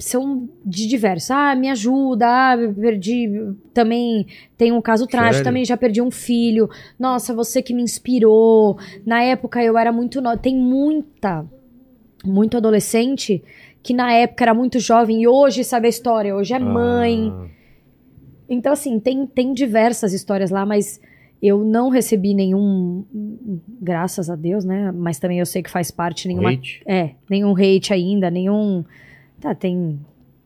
são 0.00 0.48
de 0.64 0.88
diversos. 0.88 1.30
Ah, 1.30 1.54
me 1.54 1.68
ajuda, 1.68 2.26
ah, 2.26 2.56
perdi. 2.74 3.28
Também 3.72 4.26
tem 4.56 4.72
um 4.72 4.80
caso 4.80 5.06
trágico, 5.06 5.34
Sério? 5.34 5.44
também 5.44 5.64
já 5.64 5.76
perdi 5.76 6.02
um 6.02 6.10
filho. 6.10 6.68
Nossa, 6.98 7.32
você 7.34 7.62
que 7.62 7.72
me 7.74 7.82
inspirou. 7.82 8.78
Na 9.06 9.22
época 9.22 9.62
eu 9.62 9.78
era 9.78 9.92
muito 9.92 10.20
nova. 10.20 10.36
Tem 10.36 10.56
muita, 10.56 11.46
muito 12.24 12.56
adolescente 12.56 13.42
que 13.82 13.94
na 13.94 14.12
época 14.12 14.44
era 14.44 14.54
muito 14.54 14.78
jovem 14.78 15.22
e 15.22 15.28
hoje 15.28 15.64
sabe 15.64 15.86
a 15.86 15.90
história, 15.90 16.34
hoje 16.34 16.52
é 16.52 16.58
mãe. 16.58 17.32
Ah, 17.32 17.46
Então, 18.48 18.72
assim, 18.72 18.98
tem, 18.98 19.26
tem 19.26 19.54
diversas 19.54 20.12
histórias 20.12 20.50
lá, 20.50 20.66
mas 20.66 21.00
eu 21.42 21.64
não 21.64 21.88
recebi 21.88 22.34
nenhum. 22.34 23.04
Graças 23.80 24.28
a 24.28 24.36
Deus, 24.36 24.64
né? 24.64 24.92
Mas 24.92 25.18
também 25.18 25.38
eu 25.38 25.46
sei 25.46 25.62
que 25.62 25.70
faz 25.70 25.90
parte 25.90 26.28
nenhuma 26.28 26.50
hate? 26.50 26.82
é, 26.86 27.12
nenhum 27.28 27.52
hate 27.52 27.92
ainda, 27.92 28.30
nenhum. 28.30 28.84
Tá, 29.40 29.54
tem 29.54 29.98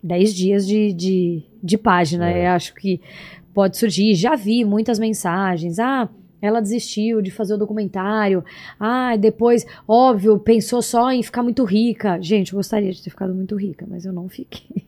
10 0.03 0.35
dias 0.35 0.67
de, 0.67 0.93
de, 0.93 1.43
de 1.63 1.79
página. 1.79 2.31
É. 2.31 2.47
Eu 2.47 2.51
acho 2.51 2.75
que 2.75 3.01
pode 3.53 3.77
surgir. 3.77 4.15
Já 4.15 4.37
vi 4.37 4.65
muitas 4.65 4.99
mensagens. 4.99 5.79
Ah, 5.79 6.09
ela 6.41 6.61
desistiu 6.61 7.23
de 7.23 7.31
fazer 7.31 7.55
o 7.55 7.59
documentário. 7.59 8.45
Ah, 8.79 9.17
depois, 9.17 9.67
óbvio, 9.89 10.39
pensou 10.39 10.83
só 10.83 11.11
em 11.11 11.23
ficar 11.23 11.43
muito 11.43 11.65
rica. 11.65 12.21
Gente, 12.21 12.53
eu 12.53 12.57
gostaria 12.57 12.93
de 12.93 13.03
ter 13.03 13.11
ficado 13.11 13.35
muito 13.35 13.57
rica, 13.57 13.87
mas 13.89 14.05
eu 14.05 14.13
não 14.13 14.29
fiquei. 14.29 14.85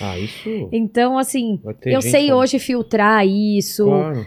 Ah, 0.00 0.18
isso. 0.18 0.68
Então, 0.72 1.16
assim, 1.16 1.60
eu 1.84 2.02
sei 2.02 2.28
falando. 2.28 2.40
hoje 2.40 2.58
filtrar 2.58 3.24
isso. 3.24 3.84
Claro. 3.84 4.26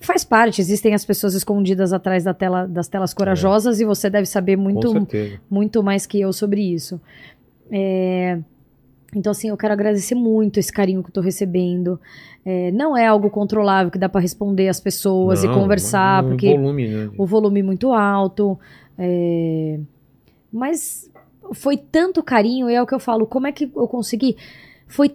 Faz 0.00 0.24
parte, 0.24 0.60
existem 0.60 0.94
as 0.94 1.04
pessoas 1.04 1.34
escondidas 1.34 1.92
atrás 1.92 2.22
da 2.22 2.32
tela, 2.32 2.66
das 2.66 2.86
telas 2.86 3.12
corajosas 3.12 3.80
e 3.80 3.84
você 3.84 4.08
deve 4.08 4.26
saber 4.26 4.56
muito, 4.56 5.06
É. 5.12 5.38
Muito 5.50 5.82
mais 5.82 6.06
que 6.06 6.20
eu 6.20 6.32
sobre 6.32 6.62
isso. 6.62 7.00
É, 7.70 8.38
Então, 9.14 9.30
assim, 9.30 9.48
eu 9.48 9.56
quero 9.56 9.72
agradecer 9.72 10.14
muito 10.14 10.58
esse 10.60 10.72
carinho 10.72 11.02
que 11.02 11.08
eu 11.08 11.14
tô 11.14 11.20
recebendo. 11.20 11.98
É, 12.44 12.70
não 12.72 12.96
é 12.96 13.06
algo 13.06 13.30
controlável 13.30 13.90
que 13.90 13.98
dá 13.98 14.08
para 14.08 14.20
responder 14.20 14.68
às 14.68 14.80
pessoas 14.80 15.42
Não, 15.42 15.50
e 15.50 15.54
conversar, 15.54 16.24
um 16.24 16.28
porque 16.30 16.54
volume, 16.56 16.88
né? 16.88 17.10
o 17.16 17.26
volume 17.26 17.62
muito 17.62 17.92
alto. 17.92 18.58
é, 18.98 19.78
Mas 20.52 21.10
foi 21.54 21.76
tanto 21.78 22.22
carinho, 22.22 22.68
e 22.70 22.74
é 22.74 22.82
o 22.82 22.86
que 22.86 22.94
eu 22.94 23.00
falo, 23.00 23.26
como 23.26 23.46
é 23.46 23.52
que 23.52 23.64
eu 23.74 23.88
consegui? 23.88 24.36
Foi 24.86 25.14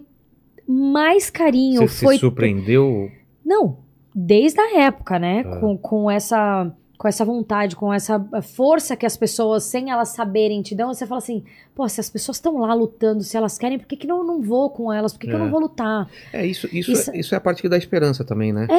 mais 0.66 1.30
carinho, 1.30 1.86
Você 1.88 2.04
foi 2.04 2.14
se 2.14 2.20
surpreendeu? 2.20 3.10
não, 3.44 3.78
desde 4.14 4.60
a 4.60 4.80
época, 4.80 5.18
né? 5.18 5.44
Ah. 5.46 5.56
Com, 5.60 5.76
com 5.78 6.10
essa 6.10 6.72
com 6.96 7.08
essa 7.08 7.24
vontade, 7.24 7.74
com 7.74 7.92
essa 7.92 8.20
força 8.42 8.96
que 8.96 9.04
as 9.04 9.16
pessoas, 9.16 9.64
sem 9.64 9.90
elas 9.90 10.10
saberem, 10.10 10.62
te 10.62 10.74
dão, 10.74 10.94
você 10.94 11.06
fala 11.06 11.18
assim, 11.18 11.42
pô, 11.74 11.88
se 11.88 12.00
as 12.00 12.08
pessoas 12.08 12.36
estão 12.36 12.56
lá 12.58 12.72
lutando, 12.72 13.22
se 13.24 13.36
elas 13.36 13.58
querem, 13.58 13.78
por 13.78 13.86
que, 13.88 13.96
que 13.96 14.06
não, 14.06 14.24
não 14.24 14.40
vou 14.40 14.70
com 14.70 14.92
elas? 14.92 15.12
Por 15.12 15.18
que, 15.18 15.26
que 15.26 15.32
eu 15.32 15.36
É. 15.38 15.42
não 15.42 15.50
vou 15.50 15.60
lutar? 15.60 16.08
É, 16.32 16.46
isso, 16.46 16.68
isso, 16.72 16.92
Isso- 16.92 17.10
É, 17.10 17.18
isso 17.18 17.34
é 17.34 17.38
a 17.38 17.40
parte 17.40 17.60
que 17.60 17.68
dá 17.68 17.76
esperança 17.76 18.24
também, 18.24 18.52
né? 18.52 18.66
É 18.70 18.76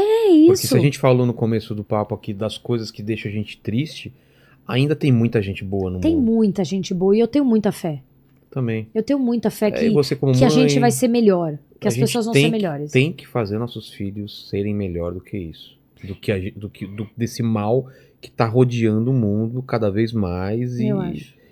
Porque 0.47 0.53
isso. 0.53 0.67
se 0.67 0.77
a 0.77 0.79
gente 0.79 0.97
falou 0.97 1.25
no 1.25 1.33
começo 1.33 1.75
do 1.75 1.83
papo 1.83 2.15
aqui 2.15 2.33
das 2.33 2.57
coisas 2.57 2.89
que 2.89 3.03
deixam 3.03 3.29
a 3.29 3.33
gente 3.33 3.57
triste, 3.59 4.13
ainda 4.67 4.95
tem 4.95 5.11
muita 5.11 5.41
gente 5.41 5.63
boa 5.63 5.91
no 5.91 5.99
Tem 5.99 6.15
mundo. 6.15 6.25
muita 6.25 6.63
gente 6.63 6.93
boa 6.93 7.15
e 7.15 7.19
eu 7.19 7.27
tenho 7.27 7.43
muita 7.45 7.71
fé. 7.71 8.01
Também. 8.49 8.87
Eu 8.95 9.03
tenho 9.03 9.19
muita 9.19 9.51
fé 9.51 9.67
É, 9.67 9.71
que, 9.71 9.85
e 9.87 9.89
você 9.89 10.15
como 10.15 10.31
que 10.31 10.43
a 10.43 10.47
mãe, 10.47 10.55
gente 10.69 10.79
vai 10.79 10.89
ser 10.89 11.09
melhor, 11.09 11.59
que 11.81 11.87
a 11.87 11.91
as 11.91 11.97
pessoas 11.97 12.23
vão 12.25 12.33
tem 12.33 12.45
ser 12.45 12.49
melhores. 12.51 12.89
Tem 12.91 13.11
que 13.11 13.27
fazer 13.27 13.57
nossos 13.59 13.89
filhos 13.91 14.47
serem 14.49 14.73
melhor 14.73 15.11
do 15.13 15.19
que 15.19 15.37
isso. 15.37 15.75
Do 16.05 16.15
que, 16.15 16.31
a 16.31 16.37
do 16.55 16.69
que 16.69 16.85
do- 16.85 17.09
desse 17.17 17.41
mal 17.43 17.87
que 18.21 18.29
tá 18.31 18.45
rodeando 18.45 19.11
o 19.11 19.13
mundo 19.13 19.61
cada 19.61 19.89
vez 19.91 20.11
mais 20.13 20.79
e, 20.79 20.87
Eu 20.87 20.99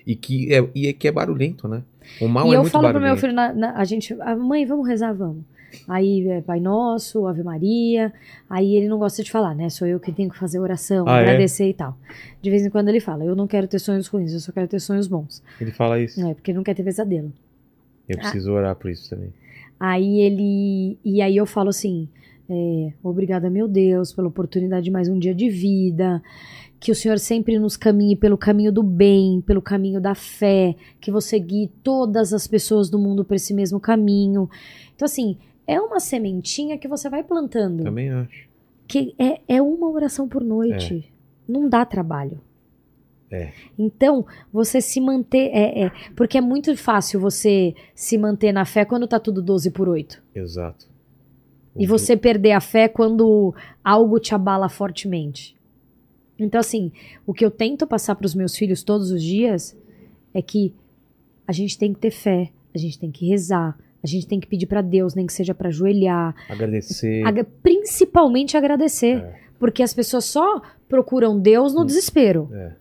e 0.05 0.15
que 0.15 0.53
é, 0.53 0.67
e 0.75 0.87
é 0.87 0.93
que 0.93 1.07
é 1.07 1.11
barulhento, 1.11 1.67
né? 1.67 1.83
O 2.19 2.27
mal 2.27 2.47
e 2.47 2.53
é 2.53 2.57
eu 2.57 2.61
muito 2.61 2.71
falo 2.71 2.83
pro 2.85 2.93
barulhento. 2.93 3.13
meu 3.13 3.21
filho, 3.21 3.33
na- 3.33 3.53
na- 3.53 3.77
a 3.77 3.83
gente, 3.85 4.13
ah, 4.19 4.35
mãe, 4.35 4.65
vamos 4.65 4.87
rezar, 4.87 5.13
vamos. 5.13 5.43
Aí 5.87 6.27
é 6.27 6.41
Pai 6.41 6.59
Nosso, 6.59 7.25
Ave 7.25 7.41
Maria. 7.41 8.13
Aí 8.49 8.75
ele 8.75 8.87
não 8.87 8.99
gosta 8.99 9.23
de 9.23 9.31
falar, 9.31 9.55
né? 9.55 9.69
Sou 9.69 9.87
eu 9.87 9.99
que 9.99 10.11
tenho 10.11 10.29
que 10.29 10.37
fazer 10.37 10.59
oração, 10.59 11.07
Ah, 11.07 11.17
é? 11.19 11.21
agradecer 11.21 11.67
e 11.69 11.73
tal. 11.73 11.97
De 12.41 12.49
vez 12.49 12.63
em 12.65 12.69
quando 12.69 12.89
ele 12.89 12.99
fala, 12.99 13.23
eu 13.25 13.35
não 13.35 13.47
quero 13.47 13.67
ter 13.67 13.79
sonhos 13.79 14.07
ruins, 14.07 14.33
eu 14.33 14.39
só 14.39 14.51
quero 14.51 14.67
ter 14.67 14.79
sonhos 14.79 15.07
bons. 15.07 15.41
Ele 15.59 15.71
fala 15.71 15.99
isso. 15.99 16.21
É, 16.23 16.33
porque 16.33 16.51
ele 16.51 16.57
não 16.57 16.63
quer 16.63 16.75
ter 16.75 16.83
pesadelo. 16.83 17.31
Eu 18.07 18.17
preciso 18.17 18.51
orar 18.51 18.75
por 18.75 18.91
isso 18.91 19.09
também. 19.09 19.33
Aí 19.79 20.19
ele. 20.21 20.97
E 21.03 21.21
aí 21.21 21.35
eu 21.37 21.45
falo 21.45 21.69
assim: 21.69 22.07
é, 22.53 22.93
obrigada, 23.01 23.49
meu 23.49 23.67
Deus, 23.67 24.13
pela 24.13 24.27
oportunidade 24.27 24.85
de 24.85 24.91
mais 24.91 25.09
um 25.09 25.17
dia 25.17 25.33
de 25.33 25.49
vida. 25.49 26.21
Que 26.79 26.91
o 26.91 26.95
Senhor 26.95 27.17
sempre 27.17 27.57
nos 27.57 27.75
caminhe 27.75 28.15
pelo 28.15 28.37
caminho 28.37 28.71
do 28.71 28.83
bem, 28.83 29.41
pelo 29.41 29.61
caminho 29.61 29.99
da 29.99 30.13
fé. 30.13 30.75
Que 31.01 31.09
você 31.09 31.39
guie 31.39 31.71
todas 31.81 32.33
as 32.33 32.45
pessoas 32.45 32.89
do 32.89 32.99
mundo 32.99 33.25
por 33.25 33.35
esse 33.35 33.53
mesmo 33.53 33.79
caminho. 33.79 34.49
Então, 34.93 35.05
assim, 35.05 35.37
é 35.65 35.81
uma 35.81 35.99
sementinha 35.99 36.77
que 36.77 36.87
você 36.87 37.09
vai 37.09 37.23
plantando. 37.23 37.83
Também 37.83 38.09
acho. 38.09 38.47
Que 38.87 39.15
é, 39.17 39.39
é 39.47 39.61
uma 39.61 39.89
oração 39.89 40.27
por 40.27 40.43
noite. 40.43 41.11
Não 41.47 41.67
dá 41.67 41.85
trabalho. 41.85 42.39
É. 43.31 43.51
Então, 43.79 44.25
você 44.51 44.79
se 44.79 45.01
manter. 45.01 45.49
É, 45.53 45.85
é, 45.85 45.91
porque 46.15 46.37
é 46.37 46.41
muito 46.41 46.75
fácil 46.77 47.19
você 47.19 47.73
se 47.95 48.15
manter 48.17 48.51
na 48.51 48.65
fé 48.65 48.85
quando 48.85 49.07
tá 49.07 49.19
tudo 49.19 49.41
12 49.41 49.71
por 49.71 49.89
8. 49.89 50.21
Exato. 50.35 50.92
E 51.75 51.85
O- 51.85 51.89
você 51.89 52.15
perder 52.15 52.51
a 52.51 52.59
fé 52.61 52.87
quando 52.87 53.53
algo 53.83 54.19
te 54.19 54.33
abala 54.35 54.69
fortemente. 54.69 55.55
Então, 56.37 56.59
assim, 56.59 56.91
o 57.25 57.33
que 57.33 57.43
eu 57.45 57.51
tento 57.51 57.85
passar 57.87 58.15
para 58.15 58.25
os 58.25 58.35
meus 58.35 58.55
filhos 58.55 58.83
todos 58.83 59.11
os 59.11 59.21
dias 59.23 59.75
é 60.33 60.41
que 60.41 60.73
a 61.47 61.51
gente 61.51 61.77
tem 61.77 61.93
que 61.93 61.99
ter 61.99 62.11
fé, 62.11 62.49
a 62.73 62.77
gente 62.77 62.97
tem 62.99 63.11
que 63.11 63.27
rezar, 63.27 63.77
a 64.03 64.07
gente 64.07 64.27
tem 64.27 64.39
que 64.39 64.47
pedir 64.47 64.65
para 64.65 64.81
Deus, 64.81 65.13
nem 65.15 65.25
que 65.25 65.33
seja 65.33 65.53
para 65.53 65.69
ajoelhar, 65.69 66.35
Agradecer. 66.49 67.25
agra- 67.25 67.45
principalmente 67.61 68.57
agradecer, 68.57 69.17
É. 69.17 69.39
porque 69.59 69.81
as 69.83 69.93
pessoas 69.93 70.25
só 70.25 70.61
procuram 70.89 71.39
Deus 71.39 71.73
no 71.73 71.81
Hum. 71.81 71.85
desespero. 71.85 72.49
É. 72.53 72.73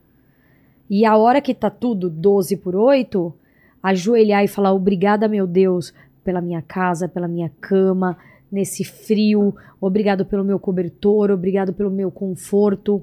E 0.91 1.05
a 1.05 1.17
hora 1.17 1.41
que 1.41 1.55
tá 1.55 1.71
tudo 1.71 2.11
12 2.11 2.57
por 2.57 2.75
8, 2.75 3.33
ajoelhar 3.83 4.45
e 4.45 4.49
falar 4.49 4.73
obrigada, 4.73 5.29
meu 5.29 5.47
Deus, 5.47 5.93
pela 6.25 6.41
minha 6.41 6.63
casa, 6.63 7.09
pela 7.09 7.29
minha 7.29 7.51
cama, 7.61 8.17
nesse 8.53 8.85
frio, 8.85 9.55
obrigado 9.81 10.25
pelo 10.27 10.45
meu 10.45 10.59
cobertor, 10.59 11.31
obrigado 11.31 11.73
pelo 11.73 11.91
meu 11.91 12.11
conforto. 12.11 13.03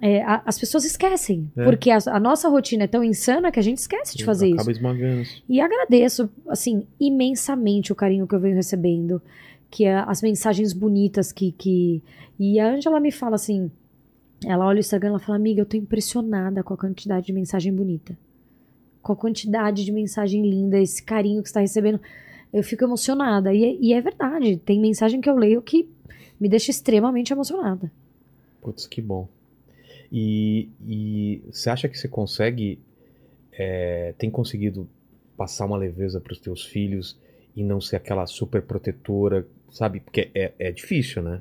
É, 0.00 0.22
a- 0.22 0.42
as 0.44 0.58
pessoas 0.58 0.84
esquecem, 0.84 1.50
É. 1.56 1.64
porque 1.64 1.90
a, 1.90 1.96
a 2.08 2.20
nossa 2.20 2.48
rotina 2.50 2.84
é 2.84 2.86
tão 2.86 3.02
insana 3.02 3.50
que 3.50 3.58
a 3.58 3.62
gente 3.62 3.78
esquece 3.78 4.14
de 4.16 4.24
fazer 4.24 4.48
Acaba 4.52 4.70
isso. 4.70 4.70
esmagando. 4.72 5.22
E 5.48 5.58
agradeço, 5.58 6.28
assim, 6.48 6.86
imensamente 7.00 7.92
o 7.92 7.94
carinho 7.94 8.26
que 8.26 8.34
eu 8.34 8.40
venho 8.40 8.54
recebendo, 8.56 9.22
que 9.70 9.86
é 9.86 9.96
as 10.06 10.20
mensagens 10.20 10.74
bonitas 10.74 11.32
que, 11.32 11.50
que... 11.52 12.02
E 12.38 12.60
a 12.60 12.74
Angela 12.74 13.00
me 13.00 13.10
fala 13.10 13.36
assim, 13.36 13.70
ela 14.44 14.66
olha 14.66 14.76
o 14.76 14.80
Instagram 14.80 15.16
e 15.16 15.20
fala, 15.24 15.36
amiga, 15.38 15.62
eu 15.62 15.66
tô 15.66 15.78
impressionada 15.78 16.62
com 16.62 16.74
a 16.74 16.76
quantidade 16.76 17.24
de 17.24 17.32
mensagem 17.32 17.72
bonita. 17.72 18.14
Com 19.02 19.12
a 19.14 19.16
quantidade 19.16 19.82
de 19.82 19.90
mensagem 19.92 20.42
linda, 20.42 20.78
esse 20.78 21.02
carinho 21.02 21.42
que 21.42 21.48
você 21.48 21.54
tá 21.54 21.60
recebendo. 21.60 21.98
Eu 22.56 22.62
fico 22.62 22.84
emocionada. 22.84 23.52
E, 23.52 23.64
é- 23.64 23.76
e 23.78 23.92
é 23.92 24.00
verdade, 24.00 24.56
tem 24.56 24.80
mensagem 24.80 25.20
que 25.20 25.28
eu 25.28 25.36
leio 25.36 25.60
que 25.60 25.88
me 26.40 26.48
deixa 26.48 26.70
extremamente 26.70 27.32
emocionada. 27.32 27.90
Putz, 28.62 28.86
que 28.86 29.02
bom. 29.02 29.28
E, 30.10 30.68
e 30.86 31.42
você 31.50 31.68
acha 31.70 31.88
que 31.88 31.98
você 31.98 32.08
consegue, 32.08 32.78
é, 33.52 34.14
tem 34.18 34.30
conseguido 34.30 34.88
passar 35.36 35.66
uma 35.66 35.76
leveza 35.76 36.20
para 36.20 36.32
os 36.32 36.38
teus 36.38 36.64
filhos 36.64 37.18
e 37.54 37.62
não 37.62 37.80
ser 37.80 37.96
aquela 37.96 38.26
super 38.26 38.62
protetora, 38.62 39.46
sabe? 39.70 40.00
Porque 40.00 40.30
é, 40.34 40.52
é 40.58 40.72
difícil, 40.72 41.22
né? 41.22 41.40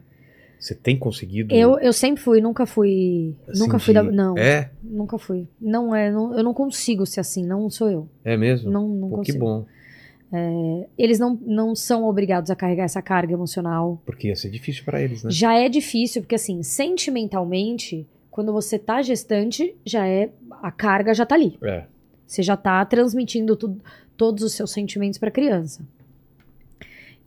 Você 0.59 0.73
tem 0.73 0.97
conseguido. 0.97 1.53
Eu, 1.53 1.77
eu 1.79 1.93
sempre 1.93 2.21
fui, 2.23 2.41
nunca 2.41 2.65
fui... 2.65 3.35
assim, 3.47 3.59
nunca 3.59 3.77
fui 3.77 3.93
da... 3.93 4.01
de- 4.01 4.11
Não, 4.11 4.37
É? 4.37 4.71
nunca 4.81 5.17
fui. 5.17 5.47
Não 5.61 5.93
é, 5.95 6.11
não- 6.11 6.35
eu 6.35 6.43
não 6.43 6.53
consigo 6.53 7.05
ser 7.05 7.19
assim, 7.19 7.45
não 7.45 7.69
sou 7.69 7.89
eu. 7.89 8.09
É 8.23 8.35
mesmo? 8.35 8.71
Não, 8.71 8.87
não 8.87 9.09
Pô, 9.09 9.15
que 9.21 9.31
consigo. 9.33 9.39
Bom. 10.31 10.89
Eles 10.97 11.19
não, 11.19 11.39
não 11.45 11.75
são 11.75 12.05
obrigados 12.05 12.49
a 12.51 12.55
carregar 12.55 12.83
essa 12.83 13.01
carga 13.01 13.33
emocional. 13.33 14.01
Porque 14.05 14.27
ia 14.27 14.35
ser 14.35 14.49
difícil 14.49 14.83
para 14.83 15.01
eles, 15.01 15.23
né? 15.23 15.31
Já 15.31 15.53
é 15.53 15.69
difícil, 15.69 16.21
porque 16.21 16.35
assim, 16.35 16.61
sentimentalmente, 16.63 18.07
quando 18.31 18.51
você 18.51 18.77
tá 18.77 19.01
gestante, 19.01 19.75
já 19.85 20.07
é. 20.07 20.29
A 20.61 20.71
carga 20.71 21.13
já 21.13 21.25
tá 21.25 21.35
ali. 21.35 21.57
É. 21.63 21.85
Você 22.25 22.41
já 22.41 22.57
tá 22.57 22.83
transmitindo 22.85 23.55
tudo, 23.55 23.81
todos 24.17 24.43
os 24.43 24.53
seus 24.53 24.71
sentimentos 24.71 25.19
pra 25.19 25.31
criança. 25.31 25.85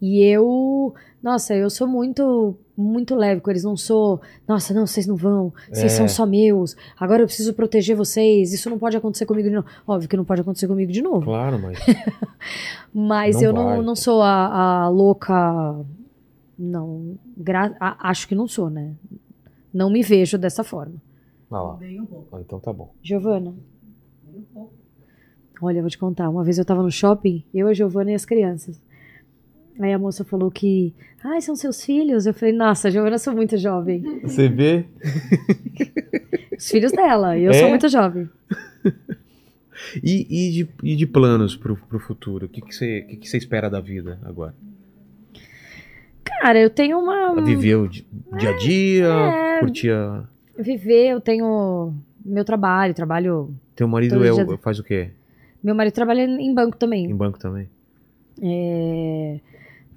E 0.00 0.22
eu. 0.22 0.94
Nossa, 1.22 1.54
eu 1.54 1.70
sou 1.70 1.86
muito. 1.86 2.56
Muito 2.80 3.14
leve 3.16 3.40
com 3.40 3.50
eles. 3.50 3.64
Não 3.64 3.76
sou, 3.76 4.20
nossa, 4.46 4.72
não, 4.72 4.86
vocês 4.86 5.06
não 5.06 5.16
vão, 5.16 5.52
vocês 5.70 5.92
É. 5.92 5.96
são 5.96 6.06
só 6.08 6.24
meus, 6.24 6.76
agora 6.96 7.22
eu 7.22 7.26
preciso 7.26 7.52
proteger 7.52 7.96
vocês, 7.96 8.52
isso 8.52 8.70
não 8.70 8.78
pode 8.78 8.96
acontecer 8.96 9.26
comigo 9.26 9.48
de 9.48 9.54
novo. 9.56 9.66
Óbvio 9.86 10.08
que 10.08 10.16
não 10.16 10.24
pode 10.24 10.40
acontecer 10.42 10.68
comigo 10.68 10.92
de 10.92 11.02
novo. 11.02 11.24
Claro, 11.26 11.58
mas. 11.58 11.78
Mas 12.94 13.36
Não 13.36 13.42
eu 13.42 13.52
vai. 13.54 13.64
não, 13.76 13.82
não 13.82 13.94
sou 13.96 14.22
a, 14.22 14.84
a 14.84 14.88
louca. 14.88 15.84
Não. 16.58 17.18
gra- 17.36 17.76
a- 17.78 18.08
acho 18.10 18.26
que 18.26 18.34
não 18.34 18.48
sou, 18.48 18.70
né? 18.70 18.94
Não 19.72 19.90
me 19.90 20.02
vejo 20.02 20.38
dessa 20.38 20.64
forma. 20.64 20.94
Ah, 21.50 21.60
lá. 21.62 21.74
Um 21.74 22.06
pouco. 22.06 22.36
Ah, 22.36 22.40
então 22.40 22.58
tá 22.58 22.72
bom. 22.72 22.92
Giovana, 23.02 23.54
um 24.34 24.42
pouco. 24.54 24.72
olha, 25.62 25.78
eu 25.78 25.82
vou 25.82 25.90
te 25.90 25.98
contar. 25.98 26.28
Uma 26.30 26.42
vez 26.42 26.58
eu 26.58 26.64
tava 26.64 26.82
no 26.82 26.90
shopping, 26.90 27.44
eu, 27.54 27.68
a 27.68 27.74
Giovana 27.74 28.10
e 28.10 28.14
as 28.14 28.24
crianças. 28.24 28.80
Aí 29.80 29.92
a 29.92 29.98
moça 29.98 30.24
falou 30.24 30.50
que. 30.50 30.92
Ai, 31.22 31.40
são 31.40 31.54
seus 31.54 31.84
filhos? 31.84 32.26
Eu 32.26 32.34
falei, 32.34 32.54
nossa, 32.54 32.90
Giovana, 32.90 33.14
eu 33.16 33.18
sou 33.18 33.34
muito 33.34 33.56
jovem. 33.56 34.02
Você 34.22 34.48
vê? 34.48 34.84
Os 36.56 36.68
filhos 36.70 36.92
dela, 36.92 37.36
e 37.36 37.44
eu 37.44 37.50
É? 37.50 37.54
sou 37.54 37.68
muito 37.68 37.88
jovem. 37.88 38.28
E, 40.02 40.26
e, 40.28 40.50
de, 40.52 40.68
e 40.82 40.96
de 40.96 41.06
planos 41.06 41.56
pro, 41.56 41.76
pro 41.76 41.98
futuro? 42.00 42.46
O 42.46 42.48
que, 42.48 42.60
que, 42.60 42.74
você, 42.74 43.02
que, 43.02 43.16
que 43.16 43.28
você 43.28 43.36
espera 43.38 43.70
da 43.70 43.80
vida 43.80 44.18
agora? 44.24 44.54
Cara, 46.24 46.58
eu 46.60 46.68
tenho 46.70 46.98
uma. 46.98 47.40
Viver 47.42 47.76
o 47.76 47.88
di- 47.88 48.06
dia 48.38 48.50
a 48.50 48.56
dia? 48.56 49.06
É. 49.08 49.60
Curtir 49.60 49.90
a... 49.90 50.24
Viver, 50.58 51.10
eu 51.12 51.20
tenho 51.20 51.94
meu 52.24 52.44
trabalho, 52.44 52.92
trabalho. 52.92 53.54
Teu 53.76 53.86
marido 53.88 54.22
é 54.24 54.32
dia- 54.32 54.58
faz 54.58 54.78
o 54.78 54.84
quê? 54.84 55.10
Meu 55.62 55.74
marido 55.74 55.94
trabalha 55.94 56.22
em 56.22 56.52
banco 56.52 56.76
também. 56.76 57.04
Em 57.10 57.14
banco 57.16 57.38
também? 57.38 57.68
É... 58.42 59.38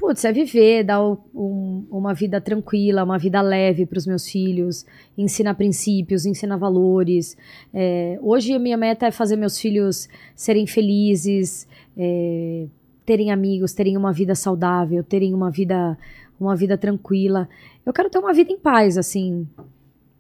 Putz, 0.02 0.26
é 0.26 0.32
viver, 0.34 0.84
dar 0.84 0.99
um- 1.06 1.86
uma 1.91 2.11
vida 2.11 2.41
tranquila, 2.41 3.03
uma 3.03 3.19
vida 3.19 3.40
leve 3.40 3.86
para 3.86 3.99
os 3.99 4.07
meus 4.07 4.28
filhos, 4.28 4.84
ensinar 5.15 5.53
princípios, 5.53 6.26
ensinar 6.26 6.57
valores. 6.57 7.38
É, 7.72 8.18
Hoje 8.19 8.52
a 8.52 8.57
minha 8.57 8.76
meta 8.78 9.06
é 9.06 9.11
fazer 9.11 9.36
meus 9.36 9.60
filhos 9.60 10.10
serem 10.36 10.65
felizes, 10.65 11.68
é, 11.95 12.65
terem 13.06 13.30
amigos, 13.32 13.73
terem 13.73 13.95
uma 13.95 14.11
vida 14.11 14.34
saudável, 14.34 15.03
terem 15.03 15.36
uma 15.36 15.52
vida, 15.52 15.95
uma 16.40 16.56
vida 16.56 16.76
tranquila. 16.80 17.48
Eu 17.86 17.94
quero 17.94 18.10
ter 18.10 18.18
uma 18.18 18.34
vida 18.34 18.52
em 18.52 18.57
paz, 18.57 18.98
assim. 18.98 19.48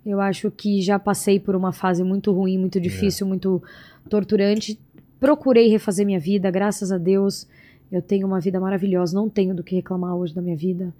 Eu 0.05 0.21
acho 0.21 0.51
que 0.51 0.79
já 0.79 0.99
passei 0.99 1.39
por 1.39 1.55
uma 1.55 1.71
fase 1.71 2.03
muito 2.03 2.31
ruim, 2.31 2.55
muito 2.59 2.79
difícil, 2.79 3.25
muito 3.25 3.63
torturante. 4.07 4.79
Procurei 5.19 5.69
refazer 5.69 6.05
minha 6.05 6.19
vida, 6.19 6.51
graças 6.51 6.91
a 6.91 6.99
Deus. 6.99 7.47
Eu 7.91 8.01
tenho 8.01 8.25
uma 8.25 8.39
vida 8.39 8.59
maravilhosa, 8.59 9.13
não 9.15 9.29
tenho 9.29 9.53
do 9.53 9.63
que 9.63 9.75
reclamar 9.75 10.15
hoje 10.15 10.33
da 10.33 10.41
minha 10.41 10.55
vida. 10.55 10.93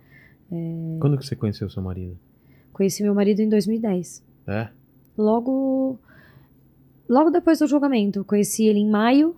Quando 1.00 1.18
que 1.18 1.26
você 1.26 1.36
conheceu 1.36 1.70
seu 1.70 1.82
marido? 1.82 2.18
Conheci 2.74 3.02
meu 3.04 3.16
marido 3.16 3.40
em 3.40 3.48
2010. 3.50 4.22
É? 4.48 4.68
Logo 5.18 5.98
logo 7.08 7.30
depois 7.30 7.60
do 7.60 7.68
julgamento, 7.68 8.24
conheci 8.26 8.66
ele 8.66 8.80
em 8.80 8.90
maio. 8.90 9.36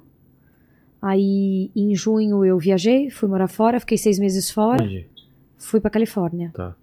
Aí 1.01 1.69
em 1.75 1.93
junho 1.95 2.45
eu 2.45 2.57
viajei, 2.57 3.09
fui 3.09 3.27
morar 3.29 3.47
fora, 3.47 3.79
fiquei 3.79 3.97
seis 3.97 4.17
meses 4.17 4.49
fora, 4.49 4.83
Onde? 4.83 5.07
fui 5.57 5.79
pra 5.79 5.89
Califórnia. 5.91 6.51
Tá. 6.53 6.75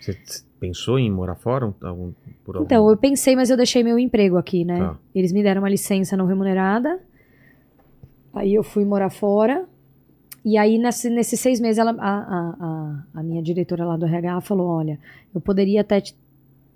Você 0.00 0.16
pensou 0.58 0.98
em 0.98 1.10
morar 1.10 1.34
fora? 1.34 1.66
um- 1.66 1.74
algum- 1.82 2.12
algum- 2.46 2.62
Então, 2.64 2.88
eu 2.88 2.96
pensei, 2.96 3.36
mas 3.36 3.50
eu 3.50 3.56
deixei 3.56 3.82
meu 3.84 3.98
emprego 3.98 4.36
aqui, 4.38 4.64
né? 4.64 4.78
Tá. 4.78 4.98
Eles 5.14 5.32
me 5.32 5.42
deram 5.42 5.60
uma 5.62 5.68
licença 5.68 6.16
não 6.16 6.26
remunerada. 6.26 6.98
Aí 8.32 8.54
eu 8.54 8.62
fui 8.64 8.84
morar 8.84 9.10
fora. 9.10 9.66
E 10.48 10.56
aí, 10.56 10.78
nesse- 10.78 11.10
nesses 11.10 11.40
seis 11.40 11.58
meses, 11.58 11.76
ela, 11.78 11.90
a, 11.98 12.18
a, 12.20 13.02
a, 13.14 13.22
minha 13.24 13.42
diretora 13.42 13.84
lá 13.84 13.96
do 13.96 14.06
RH 14.06 14.40
falou: 14.42 14.68
olha, 14.68 14.96
eu 15.34 15.40
poderia 15.40 15.80
até 15.80 16.00
te, 16.00 16.16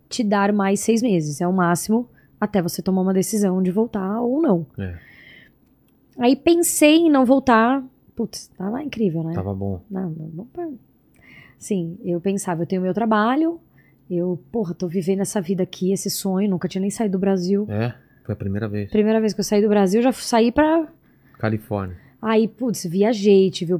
te 0.08 0.24
dar 0.24 0.52
mais 0.52 0.80
seis 0.80 1.00
meses, 1.00 1.40
é 1.40 1.46
o 1.46 1.52
máximo, 1.52 2.08
até 2.40 2.60
você 2.60 2.82
tomar 2.82 3.02
uma 3.02 3.14
decisão 3.14 3.62
de 3.62 3.70
voltar 3.70 4.20
ou 4.20 4.42
não. 4.42 4.66
É, 4.76 4.96
Aí 6.18 6.34
pensei 6.34 6.96
em 6.96 7.10
não 7.10 7.24
voltar. 7.24 7.82
Putz, 8.16 8.48
tava 8.48 8.82
incrível, 8.82 9.22
né? 9.22 9.34
tava 9.34 9.54
bom. 9.54 9.80
Não, 9.88 10.10
não, 10.10 10.26
não 10.34 10.44
pra- 10.46 10.68
Sim, 11.56 11.96
eu 12.04 12.20
pensava, 12.20 12.62
eu 12.62 12.66
tenho 12.66 12.82
meu 12.82 12.92
trabalho, 12.92 13.60
eu, 14.10 14.42
porra, 14.50 14.74
tô 14.74 14.88
vivendo 14.88 15.20
essa 15.20 15.40
vida 15.40 15.62
aqui, 15.62 15.92
esse 15.92 16.10
sonho, 16.10 16.50
nunca 16.50 16.66
tinha 16.66 16.80
nem 16.80 16.90
saído 16.90 17.12
do 17.12 17.18
Brasil. 17.20 17.66
É, 17.68 17.94
foi 18.24 18.32
a 18.32 18.36
primeira 18.36 18.68
vez. 18.68 18.90
Primeira 18.90 19.20
vez 19.20 19.32
que 19.32 19.40
eu 19.40 19.44
saí 19.44 19.62
do 19.62 19.68
Brasil, 19.68 20.02
já 20.02 20.10
saí 20.12 20.50
pra. 20.50 20.88
Califórnia. 21.38 21.96
Aí, 22.22 22.46
putz, 22.48 22.84
viajei, 22.84 23.50
tive, 23.50 23.74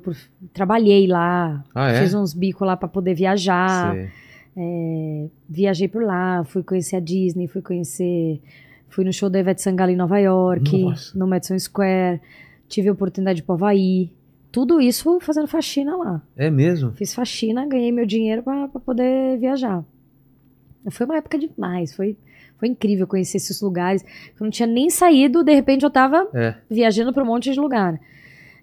trabalhei 0.53 1.07
lá, 1.07 1.63
Ah, 1.75 1.91
é? 1.91 2.03
fiz 2.03 2.15
uns 2.15 2.33
bicos 2.33 2.67
lá 2.67 2.75
pra 2.77 2.89
poder 2.89 3.15
viajar, 3.15 3.95
é, 4.57 5.27
viajei 5.49 5.89
por 5.89 6.03
lá, 6.03 6.43
fui 6.45 6.63
conhecer 6.63 6.97
a 6.97 7.01
Disney, 7.01 7.47
fui 7.47 7.63
conhecer. 7.63 8.41
Fui 8.89 9.05
no 9.05 9.13
show 9.13 9.31
da 9.31 9.39
Ivete 9.39 9.63
Sangalo 9.63 9.93
em 9.93 9.97
Nova 9.97 10.19
York, 10.19 10.77
Nossa. 10.83 11.17
no 11.17 11.25
Madison 11.27 11.57
Square, 11.59 12.21
tive 12.69 12.89
a 12.89 12.93
oportunidade 12.93 13.37
de 13.37 13.43
ir 13.43 13.47
pro 13.47 13.55
Havaí. 13.55 14.11
Tudo 14.51 14.81
isso 14.81 15.21
fazendo 15.21 15.47
faxina 15.47 15.97
lá. 15.97 16.21
É 16.37 16.51
mesmo? 16.51 16.91
Fiz 16.93 17.15
faxina, 17.15 17.65
ganhei 17.69 17.93
meu 17.93 18.05
dinheiro 18.05 18.43
pra 18.43 18.67
pra 18.67 18.81
poder 18.81 19.39
viajar. 19.39 19.85
Foi 20.91 21.07
uma 21.07 21.19
época 21.19 21.39
demais, 21.39 21.95
foi, 21.95 22.17
foi 22.59 22.67
incrível 22.69 23.07
conhecer 23.07 23.37
esses 23.37 23.61
lugares. 23.61 24.03
Eu 24.03 24.43
não 24.45 24.51
tinha 24.51 24.67
nem 24.67 24.91
saído, 24.91 25.45
de 25.45 25.55
repente 25.55 25.85
eu 25.85 25.91
tava 25.91 26.27
É. 26.35 26.55
viajando 26.69 27.13
pra 27.13 27.23
um 27.23 27.27
monte 27.27 27.53
de 27.53 27.61
lugar. 27.61 28.01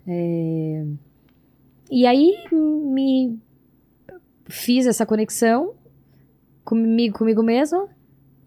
É, 0.07 0.85
E 1.91 2.05
aí 2.05 2.33
me 2.51 3.37
fiz 4.49 4.85
essa 4.87 5.05
conexão 5.05 5.73
comigo, 6.63 7.17
comigo 7.17 7.43
mesma 7.43 7.87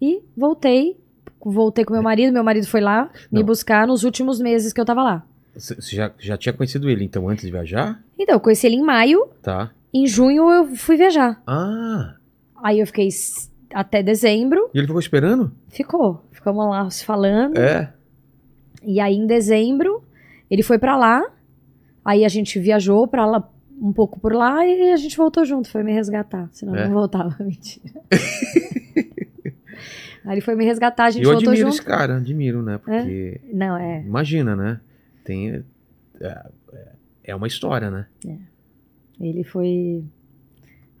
e 0.01 0.21
voltei. 0.35 0.97
Voltei 1.43 1.83
com 1.83 1.93
meu 1.93 2.03
marido, 2.03 2.31
meu 2.33 2.43
marido 2.43 2.67
foi 2.67 2.81
lá 2.81 3.09
me 3.31 3.39
Não. 3.39 3.45
buscar 3.45 3.87
nos 3.87 4.03
últimos 4.03 4.39
meses 4.39 4.71
que 4.73 4.79
eu 4.79 4.85
tava 4.85 5.01
lá. 5.03 5.25
Você 5.55 5.75
já, 5.95 6.11
já 6.19 6.37
tinha 6.37 6.53
conhecido 6.53 6.89
ele, 6.89 7.03
então, 7.03 7.27
antes 7.27 7.43
de 7.45 7.51
viajar? 7.51 8.01
Então, 8.17 8.35
eu 8.35 8.39
conheci 8.39 8.67
ele 8.67 8.75
em 8.77 8.81
maio, 8.83 9.27
Tá. 9.41 9.71
em 9.93 10.05
junho 10.07 10.49
eu 10.51 10.75
fui 10.75 10.95
viajar. 10.97 11.41
Ah, 11.47 12.15
Aí 12.63 12.79
eu 12.79 12.85
fiquei 12.85 13.09
até 13.73 14.03
dezembro, 14.03 14.69
e 14.73 14.77
ele 14.77 14.85
ficou 14.85 14.99
esperando? 14.99 15.51
ficou. 15.69 16.23
Ficamos 16.31 16.63
lá 16.69 16.87
se 16.91 17.03
falando. 17.03 17.57
É. 17.57 17.91
E 18.83 18.99
aí 18.99 19.15
em 19.15 19.25
dezembro, 19.25 20.03
ele 20.49 20.61
foi 20.63 20.77
pra 20.77 20.95
lá. 20.95 21.23
Aí 22.03 22.25
a 22.25 22.29
gente 22.29 22.57
viajou 22.59 23.07
pra 23.07 23.25
lá 23.25 23.47
um 23.81 23.91
pouco 23.91 24.19
por 24.19 24.33
lá 24.33 24.65
e 24.65 24.91
a 24.91 24.95
gente 24.95 25.17
voltou 25.17 25.43
junto, 25.45 25.69
foi 25.69 25.83
me 25.83 25.91
resgatar, 25.91 26.47
senão 26.51 26.75
É. 26.75 26.83
eu 26.83 26.87
não 26.89 26.93
voltava, 26.95 27.35
mentira. 27.43 27.93
aí 30.25 30.33
ele 30.33 30.41
foi 30.41 30.55
me 30.55 30.65
resgatar, 30.65 31.05
a 31.05 31.11
gente 31.11 31.23
eu 31.23 31.31
voltou 31.33 31.49
admiro 31.51 31.69
junto. 31.71 31.79
esse 31.79 31.85
cara, 31.85 32.17
admiro, 32.17 32.61
né? 32.61 32.77
Porque, 32.77 33.41
Não, 33.51 33.77
é. 33.77 34.01
imagina, 34.01 34.55
né? 34.55 34.79
Tem... 35.23 35.63
É, 36.19 36.45
é 37.23 37.35
uma 37.35 37.47
história, 37.47 37.89
né? 37.89 38.05
Ele 39.19 39.43
foi 39.43 40.03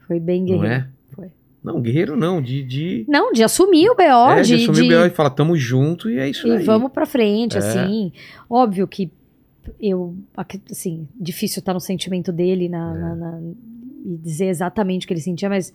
foi 0.07 0.19
bem 0.19 0.41
Não 0.41 0.47
guerreiro. 0.47 0.73
é? 0.73 0.87
Foi. 1.11 1.27
Não, 1.63 1.79
guerreiro 1.81 2.15
não, 2.17 2.41
de... 2.41 2.63
de... 2.63 3.05
Não, 3.07 3.31
de 3.31 3.43
assumir 3.43 3.89
o 3.89 3.95
BO, 3.95 4.01
é, 4.31 4.41
de, 4.41 4.47
de 4.57 4.63
assumir 4.63 4.87
de- 4.89 4.95
o 4.95 4.99
BO 4.99 5.05
e 5.05 5.09
falar, 5.11 5.29
tamo 5.29 5.55
junto 5.55 6.09
e 6.09 6.17
é 6.17 6.27
isso 6.29 6.47
E 6.47 6.51
aí. 6.57 6.63
vamos 6.63 6.91
pra 6.91 7.05
frente, 7.05 7.55
É. 7.55 7.59
assim. 7.59 8.11
Óbvio 8.49 8.87
que 8.87 9.11
eu, 9.79 10.15
assim, 10.69 11.07
difícil 11.19 11.59
estar 11.59 11.73
no 11.73 11.79
sentimento 11.79 12.31
dele 12.31 12.67
na, 12.69 12.95
É. 12.95 12.99
na- 12.99 13.15
na- 13.15 13.41
e 14.05 14.17
dizer 14.17 14.47
exatamente 14.47 15.05
o 15.05 15.07
que 15.07 15.13
ele 15.13 15.21
sentia, 15.21 15.49
mas 15.49 15.71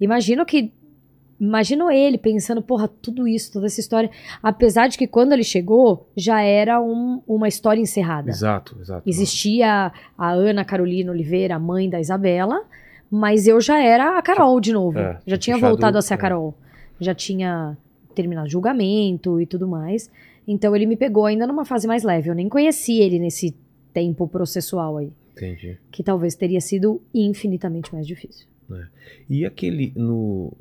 imagino 0.00 0.44
que. 0.44 0.72
Imagino 1.40 1.90
ele 1.90 2.16
pensando, 2.16 2.62
porra, 2.62 2.86
tudo 2.86 3.26
isso, 3.26 3.52
toda 3.52 3.66
essa 3.66 3.80
história. 3.80 4.08
Apesar 4.40 4.86
de 4.86 4.96
que 4.96 5.04
quando 5.06 5.32
ele 5.32 5.42
chegou, 5.42 6.08
já 6.16 6.40
era 6.40 6.80
um- 6.80 7.20
uma 7.26 7.48
história 7.48 7.80
encerrada. 7.80 8.30
Exato, 8.30 8.76
exato. 8.80 9.02
Existia 9.06 9.92
a 10.16 10.30
Ana 10.30 10.64
Carolina 10.64 11.10
Oliveira, 11.10 11.56
a 11.56 11.58
mãe 11.58 11.90
da 11.90 11.98
Isabela, 12.00 12.62
mas 13.10 13.48
eu 13.48 13.60
já 13.60 13.82
era 13.82 14.16
a 14.16 14.22
Carol 14.22 14.60
de 14.60 14.72
novo. 14.72 14.96
É, 14.98 15.18
já 15.26 15.36
tinha 15.36 15.58
voltado 15.58 15.98
a 15.98 16.02
ser 16.02 16.14
a 16.14 16.16
é. 16.16 16.20
Carol. 16.20 16.54
Já 17.00 17.12
tinha 17.14 17.76
terminado 18.14 18.46
o 18.46 18.50
julgamento 18.50 19.40
e 19.40 19.44
tudo 19.44 19.66
mais. 19.66 20.08
Então 20.46 20.74
ele 20.76 20.86
me 20.86 20.96
pegou 20.96 21.26
ainda 21.26 21.46
numa 21.46 21.64
fase 21.64 21.86
mais 21.86 22.02
leve. 22.02 22.30
Eu 22.30 22.34
nem 22.34 22.48
conheci 22.48 23.00
ele 23.00 23.18
nesse 23.18 23.54
tempo 23.92 24.26
processual 24.28 24.98
aí, 24.98 25.12
Entendi. 25.32 25.78
que 25.90 26.02
talvez 26.02 26.34
teria 26.34 26.60
sido 26.60 27.00
infinitamente 27.14 27.92
mais 27.94 28.06
difícil. 28.06 28.46
E 29.28 29.44
aquele 29.44 29.92
no 29.94 30.52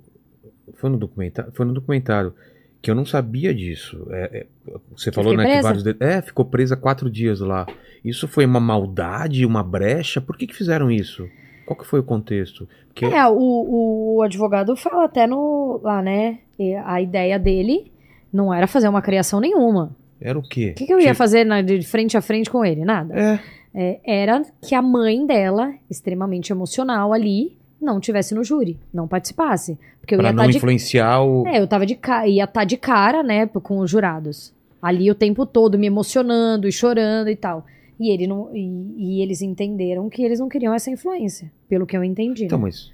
foi 0.73 0.89
no 0.89 0.97
documentário, 0.97 1.51
foi 1.53 1.65
no 1.65 1.73
documentário 1.73 2.34
que 2.81 2.91
eu 2.91 2.95
não 2.95 3.05
sabia 3.05 3.53
disso. 3.53 4.05
É, 4.11 4.39
é, 4.39 4.47
você 4.95 5.10
falou 5.11 5.35
né 5.35 5.43
que 5.45 5.49
presa? 5.51 5.61
vários 5.64 5.84
de- 5.84 5.95
é 6.01 6.22
ficou 6.22 6.43
presa 6.45 6.76
quatro 6.76 7.10
dias 7.10 7.39
lá. 7.39 7.65
Isso 8.03 8.27
foi 8.27 8.45
uma 8.45 8.60
maldade, 8.60 9.45
uma 9.45 9.64
brecha? 9.64 10.19
Por 10.19 10.38
que 10.38 10.45
que 10.45 10.53
fizeram 10.53 10.91
isso? 10.91 11.27
Qual 11.65 11.77
que 11.80 11.85
foi 11.88 12.01
o 12.01 12.03
contexto? 12.03 12.68
Porque 12.89 13.05
É, 13.05 13.26
o, 13.26 14.15
o 14.18 14.22
advogado 14.22 14.76
fala 14.76 15.05
até 15.05 15.26
no 15.26 15.80
lá, 15.81 16.01
né? 16.01 16.39
A 16.85 17.01
ideia 17.01 17.39
dele 17.39 17.89
não 18.34 18.53
era 18.53 18.65
fazer 18.68 18.88
uma 18.89 19.01
criação 19.01 19.39
nenhuma. 19.39 19.95
era 20.19 20.38
o 20.39 20.41
quê? 20.41 20.72
O 20.72 20.73
que, 20.76 20.85
que 20.88 20.93
eu 20.93 20.99
ia 20.99 21.07
Tipo- 21.07 21.18
fazer 21.18 21.43
na- 21.45 21.61
de 21.61 21.81
frente 21.84 22.18
a 22.18 22.22
frente 22.22 22.49
com 22.49 22.65
ele? 22.65 22.84
Nada. 22.84 23.14
É, 23.14 23.39
É, 23.76 23.99
era 24.22 24.43
que 24.61 24.76
a 24.76 24.81
mãe 24.84 25.26
dela, 25.26 25.73
extremamente 25.89 26.51
emocional 26.53 27.11
ali, 27.11 27.57
não 27.81 27.99
tivesse 27.99 28.35
no 28.35 28.43
júri, 28.43 28.77
não 28.93 29.07
participasse. 29.07 29.77
Porque 29.99 30.14
eu 30.15 30.19
Pra 30.19 30.30
ia 30.30 30.34
não 30.34 30.47
de 30.47 30.57
influenciar 30.57 31.22
o. 31.23 31.45
É, 31.47 31.60
eu 31.60 31.68
tava 31.68 31.85
de 31.85 31.95
ca... 31.95 32.27
ia 32.27 32.43
estar 32.43 32.64
de 32.65 32.77
cara, 32.77 33.23
né, 33.23 33.47
com 33.47 33.80
os 33.80 33.89
jurados. 33.89 34.53
Ali 34.81 35.10
o 35.10 35.15
tempo 35.15 35.45
todo 35.45 35.77
me 35.80 35.88
emocionando 35.88 36.68
e 36.68 36.72
chorando 36.72 37.30
e 37.30 37.35
tal. 37.35 37.65
E, 37.99 38.11
ele 38.14 38.27
não... 38.27 38.49
e, 38.55 39.18
e 39.18 39.22
eles 39.23 39.41
entenderam 39.41 40.07
que 40.10 40.22
eles 40.23 40.39
não 40.39 40.47
queriam 40.49 40.73
essa 40.73 40.91
influência, 40.91 41.51
pelo 41.68 41.85
que 41.88 41.97
eu 41.97 42.03
entendi. 42.03 42.45
Então, 42.45 42.60
né? 42.60 42.65
mas 42.65 42.91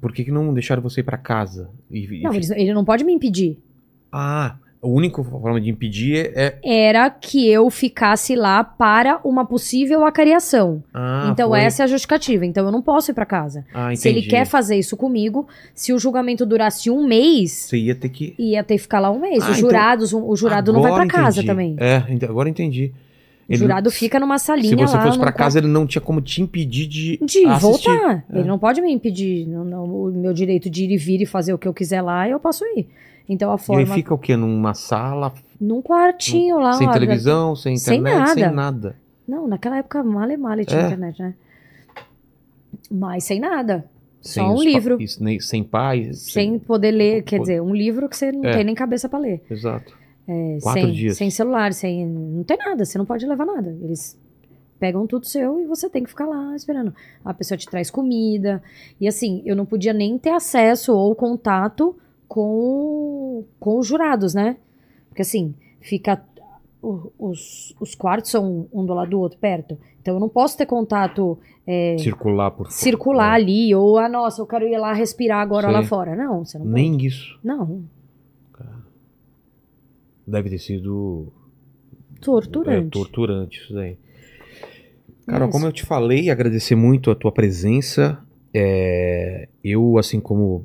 por 0.00 0.10
que, 0.12 0.24
que 0.24 0.30
não 0.32 0.54
deixaram 0.54 0.80
você 0.82 1.00
ir 1.00 1.04
pra 1.04 1.18
casa? 1.18 1.68
E, 1.90 2.04
e- 2.06 2.22
Não, 2.22 2.32
eles- 2.32 2.50
ele 2.50 2.72
não 2.72 2.84
pode 2.84 3.04
me 3.04 3.12
impedir. 3.12 3.58
Ah, 4.10 4.56
a 4.84 4.88
única 4.88 5.22
forma 5.24 5.60
de 5.60 5.70
impedir 5.70 6.30
é. 6.34 6.58
Era 6.62 7.08
que 7.10 7.48
eu 7.48 7.68
ficasse 7.70 8.36
lá 8.36 8.62
para 8.62 9.18
uma 9.24 9.44
possível 9.46 10.04
acariação. 10.04 10.82
Ah, 10.92 11.28
então 11.32 11.48
foi- 11.48 11.60
essa 11.60 11.82
é 11.82 11.84
a 11.84 11.86
justificativa. 11.86 12.44
Então 12.44 12.64
eu 12.66 12.70
não 12.72 12.82
posso 12.82 13.10
ir 13.10 13.14
pra 13.14 13.24
casa. 13.26 13.64
Ah, 13.72 13.94
Se 13.96 14.08
ele 14.08 14.22
quer 14.22 14.44
fazer 14.46 14.76
isso 14.76 14.96
comigo, 14.96 15.48
se 15.74 15.92
o 15.92 15.98
julgamento 15.98 16.44
durasse 16.44 16.90
um 16.90 17.06
mês, 17.06 17.52
Você 17.52 17.78
ia 17.78 17.94
ter 17.94 18.08
que. 18.10 18.34
ia 18.38 18.62
ter 18.62 18.74
que 18.74 18.82
ficar 18.82 19.00
lá 19.00 19.10
um 19.10 19.18
mês. 19.20 19.42
Ah, 19.42 19.50
Os 19.50 19.56
então- 19.58 19.70
jurados, 19.70 20.12
o 20.12 20.24
o 20.24 20.36
jurado 20.36 20.72
não 20.72 20.82
vai 20.82 20.90
Agora 20.92 21.06
pra 21.06 21.20
casa 21.22 21.42
também. 21.44 21.76
É, 21.78 22.02
agora 22.26 22.48
entendi. 22.48 22.92
O 23.46 23.52
Ele- 23.52 23.58
jurado 23.58 23.90
fica 23.90 24.18
numa 24.18 24.38
salinha 24.38 24.70
Se 24.70 24.74
você 24.74 24.96
lá. 24.96 25.02
fosse 25.02 25.18
quarto. 25.18 25.36
casa, 25.36 25.58
ele 25.58 25.66
não 25.68 25.86
tinha 25.86 26.00
como 26.00 26.20
te 26.22 26.40
impedir 26.40 26.86
de, 26.86 27.18
De 27.18 27.44
assistir. 27.46 27.60
voltar. 27.60 28.24
É. 28.32 28.38
Ele 28.38 28.48
não 28.48 28.58
pode 28.58 28.80
me 28.80 28.90
impedir. 28.90 29.46
Não, 29.46 29.62
não, 29.64 29.84
o 29.84 30.10
meu 30.12 30.32
direito 30.32 30.70
de 30.70 30.84
ir 30.84 30.90
e 30.92 30.96
vir 30.96 31.20
e 31.20 31.26
fazer 31.26 31.52
o 31.52 31.58
que 31.58 31.68
eu 31.68 31.74
quiser 31.74 32.00
lá, 32.00 32.26
eu 32.28 32.40
posso 32.40 32.64
ir. 32.64 32.88
Então 33.28 33.50
a 33.50 33.54
E 33.54 33.56
aí 33.58 33.64
forma. 33.64 33.94
fica 33.94 34.12
o 34.14 34.18
quê? 34.18 34.36
Numa 34.36 34.74
sala, 34.74 35.32
Num 35.60 35.80
quartinho 35.80 36.58
lá. 36.58 36.74
sem 36.74 36.90
televisão, 36.90 37.56
sem 37.56 37.76
sem 37.76 38.00
internet, 38.00 38.30
sem 38.34 38.42
nada. 38.42 38.54
nada. 38.54 38.96
Não, 39.26 39.48
naquela 39.48 39.78
época 39.78 40.02
male 40.04 40.36
male 40.36 40.64
tinha 40.66 40.82
É. 40.82 40.86
internet, 40.86 41.20
né? 41.22 41.34
Mas 42.90 43.24
sem 43.24 43.40
nada. 43.40 43.84
Sem 44.20 44.42
Só 44.44 44.50
um 44.52 44.56
pa- 44.56 44.62
livro. 44.62 44.98
nem- 45.20 45.40
sem 45.40 45.62
pai. 45.62 46.12
Sem 46.14 46.58
poder 46.58 46.90
ler. 46.90 47.22
Quer 47.22 47.40
dizer, 47.40 47.60
um 47.62 47.74
livro 47.74 48.08
que 48.08 48.16
você 48.16 48.32
não 48.32 48.44
É. 48.44 48.54
tem 48.54 48.64
nem 48.64 48.74
cabeça 48.74 49.08
pra 49.08 49.18
ler. 49.18 49.42
Exato. 49.50 49.92
É, 50.26 50.58
Quatro 50.62 50.80
sem, 50.82 50.92
dias. 50.92 51.16
sem 51.18 51.30
celular, 51.30 51.72
sem. 51.74 52.06
Não 52.06 52.42
tem 52.44 52.56
nada, 52.56 52.84
você 52.84 52.96
não 52.96 53.04
pode 53.04 53.26
levar 53.26 53.44
nada. 53.44 53.76
Eles 53.82 54.18
pegam 54.80 55.06
tudo 55.06 55.26
seu 55.26 55.60
e 55.60 55.66
você 55.66 55.88
tem 55.90 56.02
que 56.02 56.08
ficar 56.08 56.26
lá 56.26 56.54
esperando. 56.56 56.94
A 57.24 57.32
pessoa 57.34 57.56
te 57.58 57.66
traz 57.66 57.90
comida. 57.90 58.62
E 59.00 59.06
assim, 59.06 59.42
eu 59.44 59.54
não 59.54 59.66
podia 59.66 59.92
nem 59.92 60.16
ter 60.18 60.30
acesso 60.30 60.94
ou 60.94 61.14
contato 61.14 61.94
com, 62.28 63.44
com 63.60 63.78
os 63.78 63.86
jurados, 63.86 64.34
né? 64.34 64.56
Porque 65.08 65.22
assim, 65.22 65.54
fica. 65.80 66.22
Os, 67.18 67.74
os 67.80 67.94
quartos 67.94 68.30
são 68.30 68.66
um 68.70 68.84
do 68.84 68.92
lado 68.92 69.10
do 69.10 69.18
outro, 69.18 69.38
perto. 69.38 69.78
Então 70.02 70.14
eu 70.14 70.20
não 70.20 70.28
posso 70.28 70.56
ter 70.58 70.66
contato 70.66 71.38
é, 71.66 71.96
Circular 71.98 72.50
por 72.50 72.66
fora. 72.66 72.70
circular 72.76 73.32
É. 73.32 73.42
ali, 73.42 73.74
ou, 73.74 73.96
ah, 73.96 74.06
nossa, 74.06 74.42
eu 74.42 74.46
quero 74.46 74.66
ir 74.68 74.76
lá 74.76 74.92
respirar 74.92 75.40
agora 75.40 75.68
Sei. 75.68 75.72
lá 75.74 75.82
fora. 75.82 76.14
Não, 76.14 76.44
você 76.44 76.58
não 76.58 76.66
pode. 76.66 76.74
Nem 76.74 77.02
isso. 77.02 77.38
Não, 77.42 77.84
Deve 80.26 80.48
ter 80.50 80.58
sido 80.58 81.32
torturante. 82.20 82.86
É, 82.86 82.90
torturante 82.90 83.60
isso 83.60 83.74
daí. 83.74 83.98
Carol, 85.26 85.48
como 85.50 85.66
eu 85.66 85.72
te 85.72 85.84
falei, 85.84 86.30
agradecer 86.30 86.74
muito 86.74 87.10
a 87.10 87.14
tua 87.14 87.30
presença. 87.32 88.18
É, 88.52 89.48
eu, 89.62 89.98
assim 89.98 90.20
como 90.20 90.64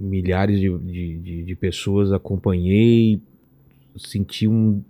milhares 0.00 0.58
de, 0.60 0.76
de, 0.78 1.42
de- 1.44 1.56
pessoas, 1.56 2.12
acompanhei, 2.12 3.20
senti 3.96 4.48
um 4.48 4.82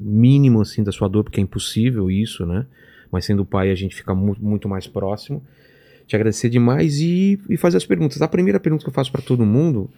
mínimo 0.00 0.60
assim 0.60 0.82
da 0.82 0.92
sua 0.92 1.08
dor, 1.08 1.24
porque 1.24 1.40
é 1.40 1.42
impossível 1.42 2.10
isso, 2.10 2.46
né? 2.46 2.66
Mas 3.10 3.24
sendo 3.24 3.44
pai, 3.44 3.70
a 3.70 3.74
gente 3.74 3.94
fica 3.94 4.14
mu 4.14 4.36
muito 4.40 4.68
mais 4.68 4.86
próximo. 4.86 5.42
Te 6.06 6.16
agradecer 6.16 6.48
demais 6.48 7.00
e, 7.00 7.38
e 7.50 7.56
fazer 7.56 7.76
as 7.76 7.86
perguntas. 7.86 8.20
A 8.22 8.28
primeira 8.28 8.58
pergunta 8.60 8.82
que 8.84 8.88
eu 8.88 8.94
faço 8.94 9.12
para 9.12 9.22
todo 9.22 9.44
mundo, 9.44 9.90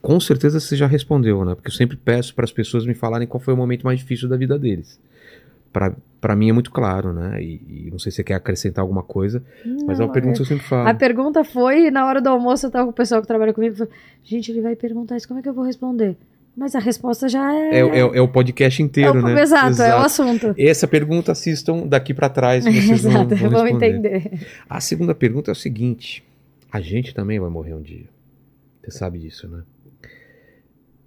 com 0.00 0.18
certeza 0.20 0.60
você 0.60 0.76
já 0.76 0.86
respondeu, 0.86 1.44
né? 1.44 1.54
Porque 1.54 1.68
eu 1.68 1.74
sempre 1.74 1.96
peço 1.96 2.34
para 2.34 2.44
as 2.44 2.52
pessoas 2.52 2.86
me 2.86 2.94
falarem 2.94 3.26
qual 3.28 3.40
foi 3.40 3.52
o 3.54 3.56
momento 3.56 3.84
mais 3.84 3.98
difícil 4.00 4.28
da 4.28 4.36
vida 4.36 4.58
deles. 4.58 4.98
Pra 5.72 5.94
para 6.20 6.34
mim 6.34 6.50
é 6.50 6.52
muito 6.52 6.70
claro, 6.70 7.12
né? 7.12 7.40
E, 7.42 7.86
e 7.86 7.90
não 7.90 7.98
sei 7.98 8.10
se 8.10 8.16
você 8.16 8.24
quer 8.24 8.34
acrescentar 8.34 8.82
alguma 8.82 9.02
coisa, 9.02 9.42
mas 9.86 10.00
é 10.00 10.02
uma 10.02 10.06
Não, 10.08 10.12
pergunta 10.12 10.36
que 10.36 10.42
eu 10.42 10.46
sempre 10.46 10.64
falo. 10.66 10.88
A 10.88 10.94
pergunta 10.94 11.44
foi, 11.44 11.90
na 11.90 12.06
hora 12.06 12.20
do 12.20 12.28
almoço, 12.28 12.66
eu 12.66 12.70
tava 12.70 12.84
com 12.86 12.90
o 12.90 12.94
pessoal 12.94 13.20
que 13.20 13.26
trabalha 13.28 13.52
comigo, 13.54 13.76
falou, 13.76 13.92
gente, 14.24 14.50
ele 14.50 14.60
vai 14.60 14.74
perguntar 14.74 15.16
isso, 15.16 15.28
como 15.28 15.38
é 15.40 15.42
que 15.42 15.48
eu 15.48 15.54
vou 15.54 15.64
responder? 15.64 16.16
Mas 16.56 16.74
a 16.74 16.80
resposta 16.80 17.28
já 17.28 17.54
é... 17.54 17.78
É, 17.78 17.78
é, 17.78 17.98
é 18.00 18.20
o 18.20 18.26
podcast 18.26 18.82
inteiro, 18.82 19.18
É 19.18 19.22
o- 19.22 19.24
né? 19.24 19.40
Exato, 19.42 19.80
é 19.80 19.94
o 19.94 19.98
assunto. 20.00 20.52
Essa 20.58 20.88
pergunta 20.88 21.30
assistam 21.30 21.86
daqui 21.86 22.12
para 22.12 22.28
trás, 22.28 22.64
vocês 22.64 22.84
vão, 23.04 23.12
Exato, 23.12 23.36
vão 23.36 23.62
responder. 23.62 23.86
entender. 23.86 24.46
A 24.68 24.80
segunda 24.80 25.14
pergunta 25.14 25.50
é 25.50 25.52
o 25.52 25.54
seguinte: 25.54 26.24
a 26.72 26.80
gente 26.80 27.14
também 27.14 27.38
vai 27.38 27.48
morrer 27.48 27.74
um 27.74 27.80
dia. 27.80 28.06
Você 28.82 28.90
sabe 28.90 29.20
disso, 29.20 29.46
né? 29.46 29.60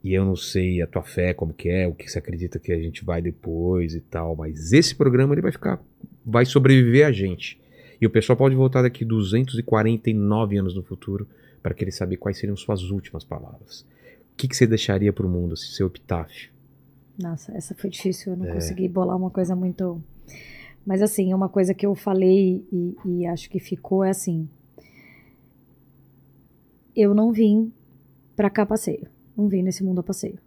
E 0.04 0.14
eu 0.14 0.26
não 0.26 0.36
sei 0.36 0.82
a 0.82 0.88
tua 0.88 1.04
fé 1.04 1.34
como 1.34 1.54
que 1.54 1.70
é, 1.70 1.88
o 1.88 1.94
que 1.94 2.10
você 2.10 2.18
acredita 2.18 2.58
que 2.58 2.72
a 2.72 2.80
gente 2.80 3.06
vai 3.06 3.22
depois 3.22 3.94
e 3.94 4.02
tal, 4.02 4.36
mas 4.36 4.74
esse 4.74 4.96
programa 4.96 5.34
ele 5.34 5.42
vai 5.42 5.52
ficar, 5.52 5.80
vai 6.26 6.44
sobreviver 6.46 7.06
a 7.06 7.12
gente. 7.12 7.60
E 8.00 8.06
o 8.08 8.10
pessoal 8.10 8.36
pode 8.36 8.56
voltar 8.56 8.82
daqui 8.82 9.06
249 9.06 10.58
anos 10.58 10.74
no 10.74 10.82
futuro 10.82 11.28
para 11.62 11.76
querer 11.76 11.92
saber 11.92 12.18
quais 12.18 12.40
seriam 12.40 12.58
suas 12.58 12.82
últimas 12.90 13.24
palavras. 13.24 13.82
O 14.34 14.38
que, 14.38 14.48
que 14.48 14.56
você 14.56 14.66
deixaria 14.66 15.14
para 15.14 15.26
o 15.26 15.30
mundo, 15.30 15.54
assim, 15.54 15.68
seu 15.68 15.86
epitáfio? 15.86 16.50
Nossa, 17.22 17.52
essa 17.56 17.76
foi 17.76 17.92
difícil, 17.92 18.34
eu 18.34 18.38
não 18.40 18.48
É. 18.48 18.54
consegui 18.54 18.88
bolar 18.88 19.16
uma 19.16 19.30
coisa 19.30 19.56
muito... 19.56 20.02
Mas 20.84 21.04
assim, 21.04 21.32
uma 21.32 21.48
coisa 21.48 21.76
que 21.76 21.86
eu 21.86 21.94
falei 21.94 22.66
e, 22.74 22.96
e 23.06 23.26
acho 23.28 23.48
que 23.52 23.60
ficou 23.60 24.04
é 24.04 24.10
assim... 24.10 24.50
Eu 26.96 27.14
não 27.14 27.32
vim 27.32 27.72
pra 28.36 28.50
cá 28.50 28.66
passeio. 28.66 29.08
Não 29.36 29.48
vim 29.48 29.62
nesse 29.64 29.84
mundo 29.84 30.00
a 30.00 30.04
passeio. 30.04 30.38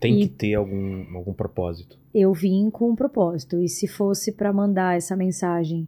Tem 0.00 0.20
E- 0.20 0.28
que 0.28 0.34
ter 0.34 0.54
algum, 0.54 1.16
algum 1.16 1.32
propósito. 1.32 1.98
eu 2.14 2.32
vim 2.32 2.70
com 2.70 2.90
um 2.90 2.96
propósito. 2.96 3.60
E 3.60 3.68
se 3.68 3.86
fosse 3.88 4.30
para 4.32 4.52
mandar 4.52 4.96
essa 4.96 5.16
mensagem, 5.16 5.86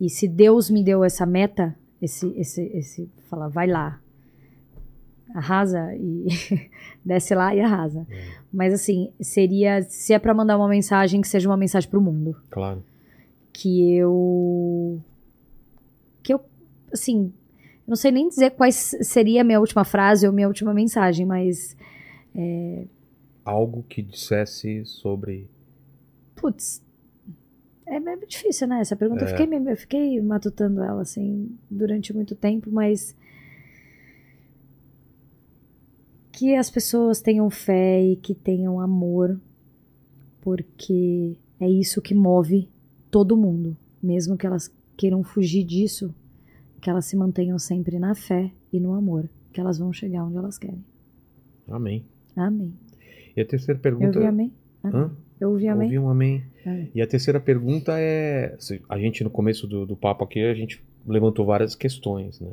e 0.00 0.08
se 0.10 0.28
Deus 0.28 0.70
me 0.70 0.82
deu 0.84 1.02
essa 1.04 1.26
meta, 1.26 1.74
esse, 2.00 2.26
esse, 2.36 2.62
esse, 2.74 3.08
falar, 3.28 3.48
vai 3.48 3.66
lá, 3.66 4.00
arrasa 5.34 5.94
e 5.96 6.26
desce 7.04 7.34
lá 7.34 7.54
e 7.54 7.60
arrasa. 7.60 8.06
Mas 8.52 8.72
assim, 8.74 9.10
seria, 9.20 9.82
se 9.82 10.12
é 10.12 10.18
para 10.18 10.34
mandar 10.34 10.56
uma 10.56 10.68
mensagem, 10.68 11.20
que 11.20 11.28
seja 11.28 11.48
uma 11.48 11.56
mensagem 11.56 11.88
pro 11.88 12.00
mundo. 12.00 12.36
Claro. 12.50 12.82
Que 13.52 13.92
eu, 13.96 15.00
que 16.22 16.32
eu, 16.34 16.40
assim, 16.92 17.32
não 17.92 17.96
sei 17.96 18.10
nem 18.10 18.26
dizer 18.26 18.52
qual 18.52 18.72
seria 18.72 19.42
a 19.42 19.44
minha 19.44 19.60
última 19.60 19.84
frase 19.84 20.26
ou 20.26 20.32
minha 20.32 20.48
última 20.48 20.72
mensagem, 20.72 21.26
mas 21.26 21.76
Algo 23.44 23.84
que 23.86 24.00
dissesse 24.00 24.82
sobre 24.86 25.46
Putz, 26.34 26.82
é 27.84 28.00
meio 28.00 28.26
difícil, 28.26 28.66
né? 28.66 28.80
Essa 28.80 28.96
pergunta 28.96 29.26
É. 29.26 29.26
eu, 29.26 29.36
fiquei, 29.36 29.58
eu 29.58 29.76
fiquei 29.76 30.20
matutando 30.22 30.82
ela, 30.82 31.02
assim, 31.02 31.54
durante 31.70 32.14
muito 32.14 32.34
tempo, 32.34 32.70
mas. 32.72 33.14
Que 36.32 36.56
as 36.56 36.70
pessoas 36.70 37.20
tenham 37.20 37.50
fé 37.50 38.02
e 38.02 38.16
que 38.16 38.34
tenham 38.34 38.80
amor, 38.80 39.38
porque 40.40 41.36
é 41.60 41.68
isso 41.68 42.00
que 42.00 42.14
move 42.14 42.70
todo 43.10 43.36
mundo. 43.36 43.76
Mesmo 44.02 44.38
que 44.38 44.46
elas 44.46 44.72
queiram 44.96 45.22
fugir 45.22 45.62
disso, 45.62 46.12
que 46.82 46.90
elas 46.90 47.06
se 47.06 47.16
mantenham 47.16 47.58
sempre 47.58 47.98
na 47.98 48.14
fé 48.14 48.50
e 48.72 48.78
no 48.78 48.92
amor, 48.92 49.26
que 49.52 49.60
elas 49.60 49.78
vão 49.78 49.90
chegar 49.92 50.24
onde 50.26 50.36
elas 50.36 50.58
querem. 50.58 50.84
amém. 51.68 52.04
Amém. 52.36 52.74
E 53.36 53.40
a 53.40 53.46
terceira 53.46 53.78
Eu 53.78 53.82
pergunta. 53.82 54.18
ouvi 54.18 54.26
amém? 54.28 54.52
Hã? 54.84 55.10
Eu 55.40 55.50
ouvi 55.50 55.68
amém? 55.68 55.86
Ouvi 55.86 55.98
um 55.98 56.08
amém. 56.10 56.42
Amém. 56.66 56.90
E 56.94 57.00
a 57.00 57.06
terceira 57.06 57.38
pergunta 57.40 57.92
é: 57.98 58.54
se- 58.58 58.82
a 58.88 58.98
gente 58.98 59.22
no 59.24 59.30
começo 59.30 59.66
do, 59.66 59.86
do 59.86 59.96
papo 59.96 60.24
aqui, 60.24 60.40
a 60.40 60.54
gente 60.54 60.82
levantou 61.06 61.44
várias 61.46 61.74
questões, 61.74 62.40
né? 62.40 62.50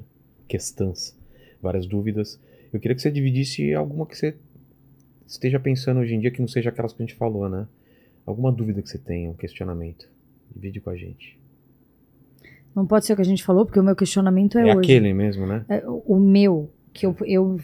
Questões, 0.47 1.18
várias 1.61 1.85
dúvidas. 1.85 2.39
Eu 2.72 2.80
queria 2.80 2.95
que 2.95 3.01
você 3.01 3.10
dividisse 3.11 3.73
alguma 3.73 4.06
que 4.06 4.15
você 4.18 4.35
esteja 5.27 5.60
pensando 5.60 5.99
hoje 5.99 6.14
em 6.15 6.19
dia 6.19 6.31
que 6.31 6.39
não 6.41 6.47
seja 6.47 6.69
aquelas 6.69 6.93
que 6.93 7.01
a 7.01 7.06
gente 7.06 7.15
falou, 7.15 7.47
né? 7.49 7.68
Alguma 8.26 8.51
dúvida 8.51 8.81
que 8.81 8.89
você 8.89 8.97
tenha, 8.97 9.30
um 9.31 9.34
questionamento. 9.35 10.07
Divide 10.53 10.80
com 10.81 10.89
a 10.91 10.95
gente. 10.95 11.38
Não 12.76 12.86
pode 12.86 13.06
ser 13.06 13.14
o 13.14 13.16
que 13.16 13.22
a 13.22 13.26
gente 13.26 13.44
falou, 13.44 13.66
porque 13.66 13.80
o 13.80 13.84
meu 13.84 13.96
questionamento 13.96 14.58
é, 14.58 14.62
É, 14.62 14.76
hoje. 14.76 14.78
aquele 14.91 15.14
mesmo, 15.14 15.46
né? 15.46 15.66
É, 15.68 15.84
o 15.88 16.20
meu, 16.20 16.70
que 16.94 17.06
eu, 17.06 17.16
eu, 17.26 17.60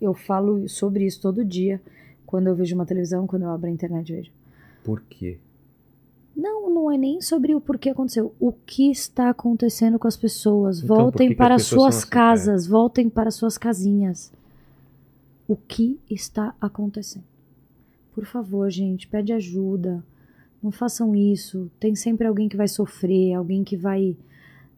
eu 0.00 0.14
falo 0.14 0.68
sobre 0.68 1.06
isso 1.06 1.20
todo 1.20 1.44
dia, 1.44 1.80
quando 2.26 2.48
eu 2.48 2.54
vejo 2.54 2.74
uma 2.74 2.84
televisão, 2.86 3.26
quando 3.26 3.42
eu 3.42 3.50
abro 3.50 3.68
a 3.68 3.72
internet 3.72 4.10
e 4.10 4.16
vejo. 4.16 4.30
Por 4.84 5.02
quê? 5.08 5.38
Não, 6.36 6.70
não 6.72 6.90
é 6.90 6.96
nem 6.96 7.20
sobre 7.20 7.54
o 7.54 7.60
porquê 7.60 7.90
aconteceu. 7.90 8.32
O 8.38 8.52
que 8.52 8.90
está 8.90 9.30
acontecendo 9.30 9.98
com 9.98 10.06
as 10.06 10.16
pessoas? 10.16 10.78
Então, 10.82 10.96
voltem 10.96 11.28
que 11.30 11.34
que 11.34 11.42
as 11.42 11.48
para 11.48 11.58
suas 11.58 11.96
assim? 11.98 12.08
casas, 12.08 12.66
voltem 12.66 13.08
para 13.08 13.30
suas 13.30 13.58
casinhas. 13.58 14.30
O 15.48 15.56
que 15.56 15.98
está 16.10 16.54
acontecendo? 16.60 17.24
Por 18.14 18.24
favor, 18.26 18.70
gente, 18.70 19.08
pede 19.08 19.32
ajuda. 19.32 20.04
Não 20.62 20.70
façam 20.70 21.14
isso. 21.14 21.70
Tem 21.80 21.94
sempre 21.94 22.26
alguém 22.26 22.48
que 22.48 22.56
vai 22.56 22.68
sofrer, 22.68 23.34
alguém 23.34 23.64
que 23.64 23.76
vai. 23.76 24.16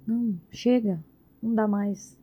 Não, 0.07 0.35
chega. 0.51 0.99
Não 1.43 1.55
dá 1.55 1.67
mais. 1.69 2.17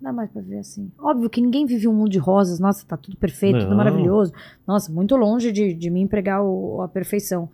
Não 0.00 0.10
dá 0.10 0.12
mais 0.12 0.30
pra 0.30 0.40
viver 0.40 0.58
assim. 0.58 0.90
Óbvio 0.98 1.28
que 1.28 1.40
ninguém 1.40 1.66
vive 1.66 1.86
um 1.88 1.92
mundo 1.94 2.10
de 2.10 2.18
rosas. 2.18 2.58
Nossa, 2.58 2.86
tá 2.86 2.96
tudo 2.96 3.16
perfeito, 3.16 3.58
Não. 3.58 3.64
tudo 3.66 3.76
maravilhoso. 3.76 4.32
Nossa, 4.66 4.90
muito 4.92 5.14
longe 5.16 5.52
de, 5.52 5.74
de 5.74 5.90
mim 5.90 6.06
pregar 6.06 6.42
o- 6.42 6.80
a 6.82 6.88
perfeição. 6.88 7.48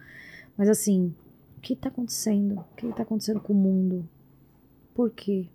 Mas 0.57 0.69
assim, 0.69 1.13
o 1.57 1.61
que 1.61 1.75
tá 1.75 1.89
acontecendo? 1.89 2.59
O 2.59 2.77
que 2.77 2.87
tá 2.93 3.03
acontecendo 3.03 3.41
com 3.41 3.53
o 3.53 3.57
mundo? 3.57 4.09
Por 4.95 5.11
quê? 5.11 5.47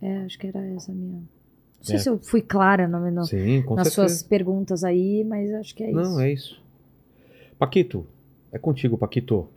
É, 0.00 0.18
acho 0.24 0.38
que 0.38 0.46
era 0.48 0.58
essa 0.66 0.90
a 0.90 0.94
minha. 0.94 1.18
Não 1.20 1.86
sei 1.86 1.96
É. 1.96 1.98
se 2.00 2.08
eu 2.08 2.18
fui 2.18 2.42
clara 2.42 2.86
no, 2.88 2.98
no- 3.10 3.24
Sim, 3.24 3.58
nas 3.60 3.88
certeza. 3.88 3.90
suas 3.90 4.22
perguntas 4.22 4.82
aí, 4.84 5.24
mas 5.24 5.52
acho 5.54 5.74
que 5.74 5.84
é 5.84 5.90
isso. 5.90 6.00
Não, 6.00 6.20
é 6.20 6.32
isso. 6.32 6.60
Paquito, 7.58 8.04
é 8.50 8.58
contigo, 8.58 8.98
Paquito. 8.98 9.48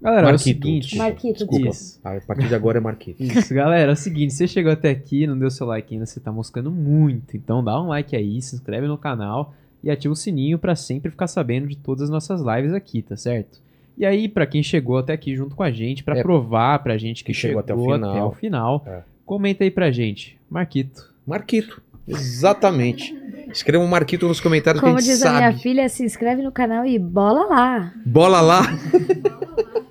Galera, 0.00 0.22
é 0.22 0.24
o 0.24 0.30
Marquito. 0.32 0.42
seguinte. 0.66 0.96
Marquito, 0.98 1.38
Desculpa. 1.38 1.68
Isso. 1.68 2.00
A 2.04 2.20
partir 2.20 2.48
de 2.48 2.54
agora 2.54 2.78
é 2.78 2.80
Marquito. 2.80 3.22
Isso, 3.22 3.54
galera, 3.54 3.90
é 3.90 3.94
o 3.94 3.96
seguinte, 3.96 4.32
você 4.34 4.46
chegou 4.46 4.70
até 4.70 4.90
aqui, 4.90 5.26
não 5.26 5.38
deu 5.38 5.50
seu 5.50 5.66
like 5.66 5.92
ainda, 5.94 6.04
você 6.06 6.20
tá 6.20 6.30
moscando 6.30 6.70
muito. 6.70 7.36
Então 7.36 7.62
dá 7.64 7.80
um 7.80 7.88
like 7.88 8.14
aí, 8.14 8.40
se 8.42 8.54
inscreve 8.56 8.86
no 8.86 8.98
canal 8.98 9.54
e 9.82 9.90
ativa 9.90 10.12
o 10.12 10.16
sininho 10.16 10.58
pra 10.58 10.74
sempre 10.76 11.10
ficar 11.10 11.26
sabendo 11.26 11.66
de 11.66 11.76
todas 11.76 12.04
as 12.04 12.10
nossas 12.10 12.40
lives 12.42 12.72
aqui, 12.74 13.02
tá 13.02 13.16
certo? 13.16 13.58
E 13.98 14.04
aí, 14.04 14.28
pra 14.28 14.46
quem 14.46 14.62
chegou 14.62 14.98
até 14.98 15.14
aqui 15.14 15.34
junto 15.34 15.56
com 15.56 15.62
a 15.62 15.70
gente, 15.70 16.04
pra 16.04 16.18
É. 16.18 16.22
provar 16.22 16.78
pra 16.80 16.98
gente 16.98 17.24
que 17.24 17.32
Que 17.32 17.38
chegou 17.38 17.60
chegou, 17.60 17.60
até 17.60 17.74
o 17.74 17.94
final. 17.96 18.10
até 18.10 18.22
o 18.22 18.32
final, 18.32 18.84
É. 18.86 19.02
comenta 19.24 19.64
aí 19.64 19.70
pra 19.70 19.90
gente. 19.90 20.38
Marquito. 20.50 21.10
Marquito. 21.26 21.80
Exatamente. 22.06 23.16
Escreva 23.50 23.82
um 23.82 23.86
Marquito 23.88 24.28
nos 24.28 24.40
comentários 24.40 24.80
Como 24.80 24.94
que 24.94 24.98
a 24.98 25.02
gente 25.02 25.10
diz 25.12 25.22
a 25.22 25.26
sabe. 25.30 25.38
minha 25.38 25.52
filha, 25.58 25.88
se 25.88 26.04
inscreve 26.04 26.42
no 26.42 26.52
canal 26.52 26.84
e 26.84 26.98
bola 26.98 27.46
lá. 27.46 27.92
Bola 28.04 28.40
lá. 28.42 28.60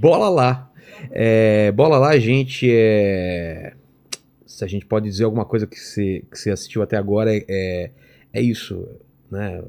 bola 0.00 0.28
lá. 0.30 0.70
É, 1.10 1.70
bola 1.72 1.98
lá, 1.98 2.18
gente. 2.18 2.68
É... 2.70 3.74
Se 4.46 4.64
a 4.64 4.66
gente 4.66 4.86
pode 4.86 5.08
dizer 5.08 5.24
alguma 5.24 5.44
coisa 5.44 5.66
que 5.66 5.78
você, 5.78 6.24
que 6.30 6.38
você 6.38 6.50
assistiu 6.50 6.82
até 6.82 6.96
agora, 6.96 7.34
é, 7.34 7.44
é, 7.48 7.90
é 8.32 8.40
isso. 8.40 8.86
Né? 9.30 9.62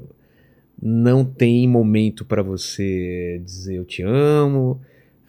Não 0.80 1.24
tem 1.24 1.68
momento 1.68 2.24
pra 2.24 2.42
você 2.42 3.40
dizer 3.44 3.76
eu 3.76 3.84
te 3.84 4.02
amo, 4.02 4.80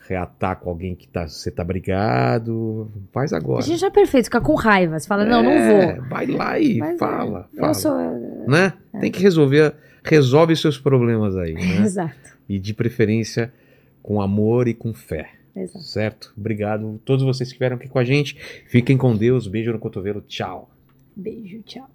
reatar 0.07 0.57
com 0.59 0.69
alguém 0.69 0.95
que 0.95 1.07
tá, 1.07 1.27
você 1.27 1.51
tá 1.51 1.63
brigado. 1.63 2.91
Faz 3.11 3.31
agora. 3.31 3.63
A 3.63 3.67
gente 3.67 3.79
já 3.79 3.87
é 3.87 3.91
perfeito, 3.91 4.25
fica 4.25 4.41
com 4.41 4.55
raiva. 4.55 4.99
Você 4.99 5.07
fala, 5.07 5.25
não, 5.25 5.43
não 5.43 5.51
É, 5.51 5.95
vou. 5.95 6.05
Vai 6.09 6.25
lá 6.27 6.59
e 6.59 6.77
Mas, 6.77 6.99
fala. 6.99 7.47
Eu 7.53 7.59
fala. 7.59 7.73
sou. 7.73 7.97
Né? 8.47 8.73
Tem 8.99 9.11
que 9.11 9.21
resolver. 9.21 9.73
Resolve 10.03 10.55
seus 10.55 10.77
problemas 10.77 11.37
aí, 11.37 11.53
né? 11.53 11.77
Exato. 11.85 12.37
E 12.49 12.59
de 12.59 12.73
preferência 12.73 13.53
com 14.03 14.21
amor 14.21 14.67
e 14.67 14.73
com 14.73 14.93
fé. 14.93 15.31
Exato. 15.55 15.85
Certo? 15.85 16.33
Obrigado. 16.37 16.99
Todos 17.05 17.23
vocês 17.23 17.49
que 17.49 17.53
estiveram 17.53 17.77
aqui 17.77 17.87
com 17.87 17.99
a 17.99 18.03
gente. 18.03 18.35
Fiquem 18.67 18.97
com 18.97 19.15
Deus. 19.15 19.47
Beijo 19.47 19.71
no 19.71 19.79
cotovelo. 19.79 20.21
Tchau. 20.21 20.69
Beijo, 21.15 21.61
tchau. 21.63 21.89